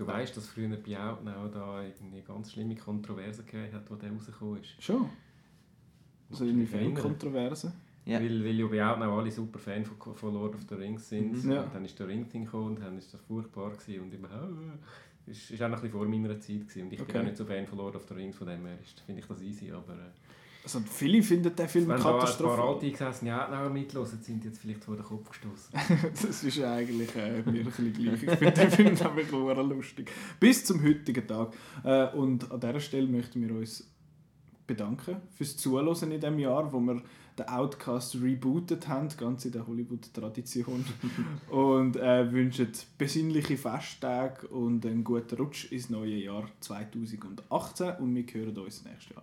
Du 0.00 0.06
weißt, 0.06 0.34
dass 0.34 0.48
früher 0.48 0.74
bei 0.78 0.98
Outnow 0.98 1.50
da 1.52 1.80
eine 1.80 2.22
ganz 2.26 2.52
schlimme 2.52 2.74
Kontroverse 2.74 3.44
gegeben 3.44 3.74
hat, 3.74 3.90
die 3.90 3.98
der 3.98 4.10
rausgekommen 4.10 4.62
ist. 4.62 4.82
Schon? 4.82 5.10
Also 6.30 6.46
inwiefern 6.46 6.94
Kontroverse? 6.94 7.74
Ja. 8.06 8.18
Weil, 8.18 8.42
weil 8.42 8.58
ja 8.58 8.66
bei 8.66 8.82
Outnow 8.82 9.18
alle 9.18 9.30
super 9.30 9.58
Fan 9.58 9.84
von, 9.84 10.14
von 10.14 10.32
Lord 10.32 10.54
of 10.54 10.62
the 10.70 10.74
Rings 10.74 11.06
sind. 11.06 11.44
Mhm. 11.44 11.52
Ja. 11.52 11.64
Und 11.64 11.74
dann 11.74 11.84
ist 11.84 11.98
der 11.98 12.08
Ring-Ding 12.08 12.46
gekommen 12.46 12.68
und 12.68 12.80
dann 12.80 12.96
ist 12.96 13.12
das 13.12 13.20
furchtbar 13.20 13.72
gewesen 13.72 14.00
und 14.04 14.14
immer, 14.14 14.30
ist, 15.26 15.50
ist 15.50 15.62
auch 15.62 15.68
noch 15.68 15.76
ein 15.76 15.82
bisschen 15.82 15.98
vor 15.98 16.08
meiner 16.08 16.40
Zeit 16.40 16.60
gewesen. 16.60 16.82
Und 16.84 16.92
ich 16.94 17.00
okay. 17.02 17.12
bin 17.12 17.20
auch 17.20 17.24
nicht 17.26 17.36
so 17.36 17.44
Fan 17.44 17.66
von 17.66 17.76
Lord 17.76 17.96
of 17.96 18.06
the 18.08 18.14
Rings, 18.14 18.38
von 18.38 18.46
dem 18.46 18.64
her 18.64 18.78
finde 19.04 19.20
ich 19.20 19.26
das 19.26 19.42
easy, 19.42 19.70
aber... 19.70 19.92
Äh, 19.92 20.12
Also 20.62 20.80
viele 20.80 21.22
finden 21.22 21.54
den 21.54 21.68
Film 21.68 21.88
Wenn 21.88 21.96
da 21.96 21.96
ein 21.96 22.02
paar 22.02 22.20
katastrophal. 22.20 22.74
Alte 22.74 22.90
gesessen 22.90 23.26
ja, 23.26 23.48
nachher 23.48 23.70
mitlosen, 23.70 24.22
sind 24.22 24.44
jetzt 24.44 24.58
vielleicht 24.58 24.84
vor 24.84 24.94
den 24.94 25.04
Kopf 25.04 25.30
gestoßen. 25.30 25.72
das 26.12 26.44
ist 26.44 26.62
eigentlich 26.62 27.14
äh, 27.16 27.42
mir 27.42 27.60
ein 27.60 27.64
bisschen 27.64 27.92
gleich. 27.92 28.22
Ich 28.22 28.30
finde 28.30 28.52
den 28.52 28.70
Film 28.70 28.94
nämlich 29.02 29.28
sehr 29.28 29.62
lustig. 29.62 30.10
Bis 30.38 30.64
zum 30.64 30.82
heutigen 30.82 31.26
Tag. 31.26 31.52
Äh, 31.82 32.08
und 32.14 32.50
an 32.50 32.60
dieser 32.60 32.80
Stelle 32.80 33.06
möchten 33.06 33.40
wir 33.40 33.54
uns 33.56 33.86
bedanken 34.66 35.16
fürs 35.34 35.56
Zuhören 35.56 36.12
in 36.12 36.20
diesem 36.20 36.38
Jahr, 36.38 36.72
wo 36.72 36.78
wir 36.78 37.02
den 37.38 37.48
Outcast 37.48 38.16
rebootet 38.16 38.86
haben, 38.86 39.08
ganz 39.16 39.44
in 39.44 39.52
der 39.52 39.66
Hollywood-Tradition. 39.66 40.84
und 41.50 41.96
äh, 41.96 42.30
wünschen 42.30 42.68
besinnliche 42.98 43.56
Festtage 43.56 44.46
und 44.48 44.84
einen 44.84 45.04
guten 45.04 45.36
Rutsch 45.36 45.72
ins 45.72 45.90
neue 45.90 46.16
Jahr 46.16 46.48
2018. 46.60 47.96
Und 47.96 48.14
wir 48.14 48.24
hören 48.32 48.58
uns 48.58 48.84
nächstes 48.84 49.14
Jahr. 49.14 49.22